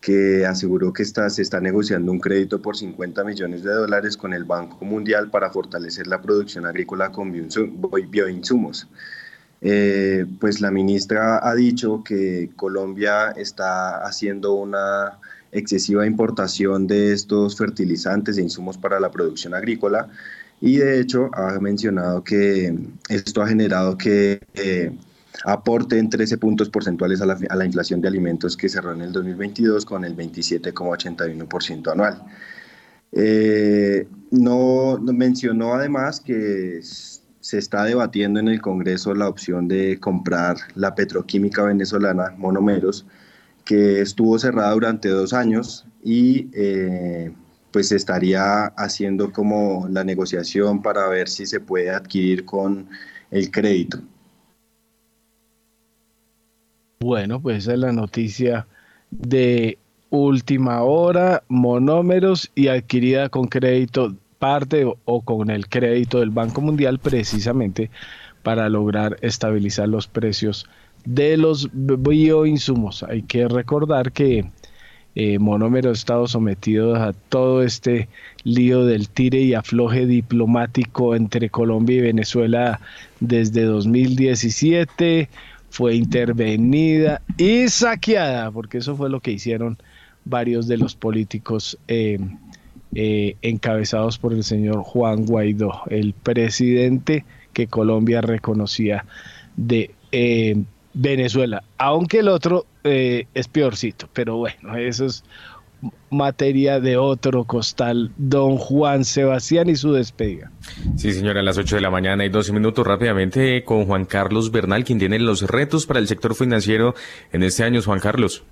que 0.00 0.44
aseguró 0.44 0.92
que 0.92 1.04
se 1.04 1.42
está 1.42 1.60
negociando 1.60 2.10
un 2.10 2.18
crédito 2.18 2.60
por 2.60 2.76
50 2.76 3.22
millones 3.22 3.62
de 3.62 3.70
dólares 3.70 4.16
con 4.16 4.34
el 4.34 4.42
Banco 4.42 4.84
Mundial 4.84 5.30
para 5.30 5.48
fortalecer 5.50 6.08
la 6.08 6.20
producción 6.20 6.66
agrícola 6.66 7.12
con 7.12 7.30
bioinsumos. 7.30 8.88
Eh, 9.60 10.26
pues 10.40 10.60
la 10.60 10.72
ministra 10.72 11.48
ha 11.48 11.54
dicho 11.54 12.02
que 12.04 12.50
Colombia 12.56 13.30
está 13.30 14.04
haciendo 14.04 14.54
una 14.54 15.20
excesiva 15.52 16.04
importación 16.04 16.88
de 16.88 17.12
estos 17.12 17.56
fertilizantes 17.56 18.38
e 18.38 18.42
insumos 18.42 18.76
para 18.76 18.98
la 18.98 19.12
producción 19.12 19.54
agrícola 19.54 20.08
y 20.64 20.78
de 20.78 20.98
hecho 20.98 21.30
ha 21.34 21.60
mencionado 21.60 22.24
que 22.24 22.74
esto 23.10 23.42
ha 23.42 23.48
generado 23.48 23.98
que 23.98 24.40
eh, 24.54 24.96
aporte 25.44 25.98
en 25.98 26.08
13 26.08 26.38
puntos 26.38 26.70
porcentuales 26.70 27.20
a 27.20 27.26
la, 27.26 27.38
a 27.50 27.54
la, 27.54 27.66
inflación 27.66 28.00
de 28.00 28.08
alimentos 28.08 28.56
que 28.56 28.70
cerró 28.70 28.92
en 28.92 29.02
el 29.02 29.12
2022 29.12 29.84
con 29.84 30.06
el 30.06 30.16
27,81% 30.16 31.92
anual. 31.92 32.22
Eh, 33.12 34.08
no, 34.30 34.98
mencionó 35.00 35.74
además 35.74 36.20
que 36.20 36.80
se 36.80 37.58
está 37.58 37.84
debatiendo 37.84 38.40
en 38.40 38.48
el 38.48 38.62
Congreso 38.62 39.14
la 39.14 39.28
opción 39.28 39.68
de 39.68 40.00
comprar 40.00 40.56
la 40.76 40.94
petroquímica 40.94 41.62
venezolana 41.62 42.32
Monomeros, 42.38 43.04
que 43.66 44.00
estuvo 44.00 44.38
cerrada 44.38 44.72
durante 44.72 45.10
dos 45.10 45.34
años 45.34 45.86
y 46.02 46.48
eh, 46.54 47.34
pues 47.74 47.90
estaría 47.90 48.66
haciendo 48.76 49.32
como 49.32 49.88
la 49.90 50.04
negociación 50.04 50.80
para 50.80 51.08
ver 51.08 51.28
si 51.28 51.44
se 51.44 51.58
puede 51.58 51.90
adquirir 51.90 52.44
con 52.44 52.88
el 53.32 53.50
crédito. 53.50 53.98
Bueno, 57.00 57.42
pues 57.42 57.64
esa 57.64 57.72
es 57.72 57.80
la 57.80 57.90
noticia 57.90 58.68
de 59.10 59.76
última 60.10 60.84
hora, 60.84 61.42
monómeros 61.48 62.48
y 62.54 62.68
adquirida 62.68 63.28
con 63.28 63.48
crédito 63.48 64.14
parte 64.38 64.86
o, 65.04 65.20
con 65.22 65.50
el 65.50 65.68
crédito 65.68 66.20
del 66.20 66.30
Banco 66.30 66.60
Mundial 66.60 67.00
precisamente 67.00 67.90
para 68.44 68.68
lograr 68.68 69.16
estabilizar 69.20 69.88
los 69.88 70.06
precios 70.06 70.68
de 71.04 71.36
los 71.36 71.70
bioinsumos. 71.72 73.02
Hay 73.02 73.22
que 73.22 73.48
recordar 73.48 74.12
que 74.12 74.44
eh, 75.16 75.38
Monómero 75.38 75.90
ha 75.90 75.92
estado 75.92 76.26
sometido 76.26 76.96
a 76.96 77.12
todo 77.12 77.62
este 77.62 78.08
lío 78.42 78.84
del 78.84 79.08
tire 79.08 79.40
y 79.40 79.54
afloje 79.54 80.06
diplomático 80.06 81.14
entre 81.14 81.50
Colombia 81.50 81.98
y 81.98 82.00
Venezuela 82.00 82.80
desde 83.20 83.62
2017. 83.62 85.28
Fue 85.70 85.94
intervenida 85.94 87.22
y 87.36 87.68
saqueada, 87.68 88.50
porque 88.50 88.78
eso 88.78 88.96
fue 88.96 89.08
lo 89.08 89.20
que 89.20 89.32
hicieron 89.32 89.78
varios 90.24 90.66
de 90.66 90.78
los 90.78 90.96
políticos 90.96 91.78
eh, 91.86 92.18
eh, 92.94 93.36
encabezados 93.42 94.18
por 94.18 94.32
el 94.32 94.42
señor 94.42 94.82
Juan 94.82 95.26
Guaidó, 95.26 95.82
el 95.90 96.12
presidente 96.12 97.24
que 97.52 97.68
Colombia 97.68 98.20
reconocía 98.20 99.04
de 99.56 99.90
Venezuela, 100.92 101.62
aunque 101.78 102.20
el 102.20 102.28
otro 102.28 102.66
es 102.84 103.48
peorcito, 103.48 104.08
pero 104.12 104.36
bueno, 104.36 104.76
eso 104.76 105.06
es 105.06 105.24
materia 106.10 106.80
de 106.80 106.96
otro 106.96 107.44
costal, 107.44 108.12
don 108.16 108.56
Juan 108.56 109.04
Sebastián 109.04 109.68
y 109.68 109.76
su 109.76 109.92
despedida. 109.92 110.50
Sí, 110.96 111.12
señora, 111.12 111.40
a 111.40 111.42
las 111.42 111.58
8 111.58 111.76
de 111.76 111.82
la 111.82 111.90
mañana 111.90 112.24
y 112.24 112.28
12 112.28 112.52
minutos 112.52 112.86
rápidamente 112.86 113.64
con 113.64 113.86
Juan 113.86 114.04
Carlos 114.04 114.50
Bernal, 114.50 114.84
quien 114.84 114.98
tiene 114.98 115.18
los 115.18 115.42
retos 115.42 115.86
para 115.86 116.00
el 116.00 116.08
sector 116.08 116.34
financiero 116.34 116.94
en 117.32 117.42
este 117.42 117.64
año. 117.64 117.82
Juan 117.82 118.00
Carlos. 118.00 118.44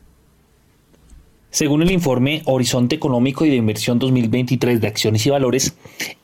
Según 1.53 1.83
el 1.83 1.91
informe 1.91 2.41
Horizonte 2.47 2.97
Económico 2.97 3.45
y 3.45 3.51
de 3.51 3.57
Inversión 3.57 3.99
2023 3.99 4.81
de 4.81 4.87
Acciones 4.87 5.27
y 5.27 5.29
Valores, 5.31 5.74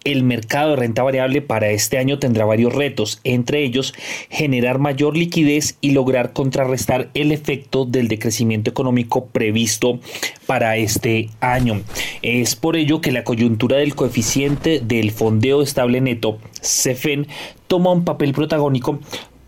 el 0.04 0.22
mercado 0.22 0.70
de 0.70 0.76
renta 0.76 1.02
variable 1.02 1.42
para 1.42 1.68
este 1.68 1.98
año 1.98 2.18
tendrá 2.18 2.46
varios 2.46 2.74
retos, 2.74 3.20
entre 3.24 3.62
ellos 3.62 3.92
generar 4.30 4.78
mayor 4.78 5.18
liquidez 5.18 5.76
y 5.82 5.90
lograr 5.90 6.32
contrarrestar 6.32 7.10
el 7.12 7.30
efecto 7.30 7.84
del 7.84 8.08
decrecimiento 8.08 8.70
económico 8.70 9.26
previsto 9.26 10.00
para 10.46 10.78
este 10.78 11.28
año. 11.40 11.82
Es 12.22 12.56
por 12.56 12.76
ello 12.76 13.02
que 13.02 13.12
la 13.12 13.24
coyuntura 13.24 13.76
del 13.76 13.94
coeficiente 13.94 14.80
del 14.80 15.10
fondeo 15.10 15.60
estable 15.60 16.00
neto, 16.00 16.38
CEFEN, 16.62 17.26
toma 17.66 17.92
un 17.92 18.06
papel 18.06 18.32
protagónico 18.32 18.98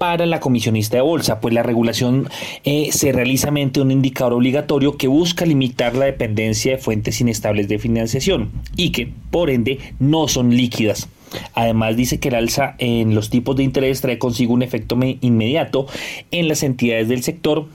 para 0.01 0.24
la 0.24 0.40
comisionista 0.40 0.97
de 0.97 1.02
bolsa, 1.02 1.40
pues 1.40 1.52
la 1.52 1.62
regulación 1.62 2.31
eh, 2.64 2.89
se 2.90 3.12
realiza 3.12 3.51
mediante 3.51 3.82
un 3.82 3.90
indicador 3.90 4.32
obligatorio 4.32 4.97
que 4.97 5.09
busca 5.09 5.44
limitar 5.44 5.94
la 5.94 6.06
dependencia 6.06 6.72
de 6.72 6.78
fuentes 6.78 7.20
inestables 7.20 7.68
de 7.68 7.78
financiación 7.78 8.51
y 8.78 8.93
que, 8.93 9.12
por 9.31 9.51
ende, 9.51 9.78
no 9.98 10.27
son 10.27 10.56
líquidas. 10.56 11.10
Además 11.52 11.98
dice 11.98 12.18
que 12.18 12.28
el 12.28 12.36
alza 12.36 12.77
en 12.78 13.14
los 13.14 13.28
tipos 13.28 13.56
de 13.56 13.62
interés 13.62 14.01
trae 14.01 14.18
consigo 14.18 14.55
un 14.55 14.62
efecto 14.62 14.98
inmediato 15.20 15.86
en 16.31 16.48
las 16.48 16.62
entidades 16.62 17.10
del 17.10 17.22
sector, 17.22 17.66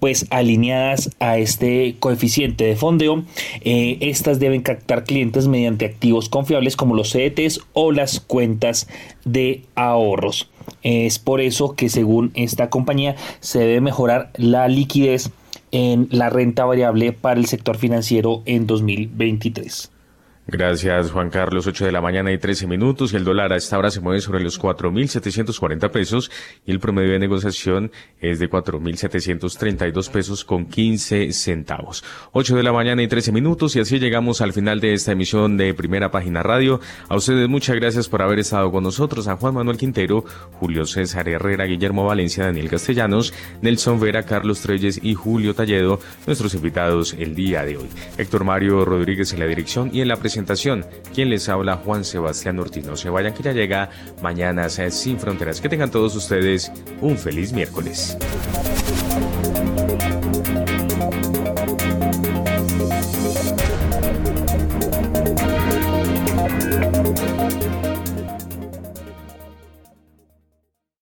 pues 0.00 0.26
alineadas 0.30 1.10
a 1.20 1.36
este 1.36 1.96
coeficiente 2.00 2.64
de 2.64 2.76
fondeo, 2.76 3.24
eh, 3.60 3.98
estas 4.00 4.40
deben 4.40 4.62
captar 4.62 5.04
clientes 5.04 5.48
mediante 5.48 5.84
activos 5.84 6.30
confiables 6.30 6.76
como 6.76 6.94
los 6.94 7.12
CDTs 7.12 7.60
o 7.74 7.92
las 7.92 8.20
cuentas 8.20 8.88
de 9.26 9.64
ahorros. 9.74 10.48
Es 10.82 11.18
por 11.18 11.40
eso 11.40 11.74
que 11.74 11.88
según 11.88 12.30
esta 12.34 12.70
compañía 12.70 13.16
se 13.40 13.60
debe 13.60 13.80
mejorar 13.80 14.30
la 14.36 14.68
liquidez 14.68 15.30
en 15.72 16.08
la 16.10 16.30
renta 16.30 16.64
variable 16.64 17.12
para 17.12 17.40
el 17.40 17.46
sector 17.46 17.76
financiero 17.76 18.42
en 18.46 18.66
2023. 18.66 19.90
Gracias, 20.46 21.10
Juan 21.10 21.30
Carlos. 21.30 21.66
8 21.66 21.86
de 21.86 21.92
la 21.92 22.02
mañana 22.02 22.30
y 22.30 22.36
13 22.36 22.66
minutos 22.66 23.14
el 23.14 23.24
dólar 23.24 23.54
a 23.54 23.56
esta 23.56 23.78
hora 23.78 23.90
se 23.90 24.02
mueve 24.02 24.20
sobre 24.20 24.42
los 24.42 24.60
4.740 24.60 25.90
pesos 25.90 26.30
y 26.66 26.70
el 26.70 26.80
promedio 26.80 27.12
de 27.12 27.18
negociación 27.18 27.90
es 28.20 28.40
de 28.40 28.50
4.732 28.50 30.10
pesos 30.10 30.44
con 30.44 30.66
15 30.66 31.32
centavos. 31.32 32.04
8 32.32 32.56
de 32.56 32.62
la 32.62 32.74
mañana 32.74 33.02
y 33.02 33.08
13 33.08 33.32
minutos 33.32 33.74
y 33.74 33.80
así 33.80 33.98
llegamos 33.98 34.42
al 34.42 34.52
final 34.52 34.80
de 34.80 34.92
esta 34.92 35.12
emisión 35.12 35.56
de 35.56 35.72
Primera 35.72 36.10
Página 36.10 36.42
Radio. 36.42 36.78
A 37.08 37.16
ustedes 37.16 37.48
muchas 37.48 37.76
gracias 37.76 38.10
por 38.10 38.20
haber 38.20 38.38
estado 38.38 38.70
con 38.70 38.84
nosotros. 38.84 39.28
A 39.28 39.36
Juan 39.36 39.54
Manuel 39.54 39.78
Quintero, 39.78 40.26
Julio 40.60 40.84
César 40.84 41.26
Herrera, 41.26 41.64
Guillermo 41.64 42.04
Valencia, 42.04 42.44
Daniel 42.44 42.68
Castellanos, 42.68 43.32
Nelson 43.62 43.98
Vera, 43.98 44.24
Carlos 44.24 44.60
Treyes 44.60 45.00
y 45.02 45.14
Julio 45.14 45.54
Talledo, 45.54 46.00
nuestros 46.26 46.52
invitados 46.54 47.14
el 47.14 47.34
día 47.34 47.64
de 47.64 47.78
hoy. 47.78 47.88
Héctor 48.18 48.44
Mario 48.44 48.84
Rodríguez 48.84 49.32
en 49.32 49.40
la 49.40 49.46
dirección 49.46 49.90
y 49.90 50.02
en 50.02 50.08
la 50.08 50.16
presentación 50.16 50.33
presentación. 50.34 50.84
Quien 51.14 51.30
les 51.30 51.48
habla, 51.48 51.76
Juan 51.76 52.04
Sebastián 52.04 52.58
Ortiz. 52.58 52.84
Se 52.94 53.08
vayan 53.08 53.34
que 53.34 53.44
ya 53.44 53.52
llega 53.52 53.90
Mañana 54.20 54.68
Sin 54.68 55.16
Fronteras. 55.16 55.60
Que 55.60 55.68
tengan 55.68 55.92
todos 55.92 56.16
ustedes 56.16 56.72
un 57.00 57.16
feliz 57.16 57.52
miércoles. 57.52 58.18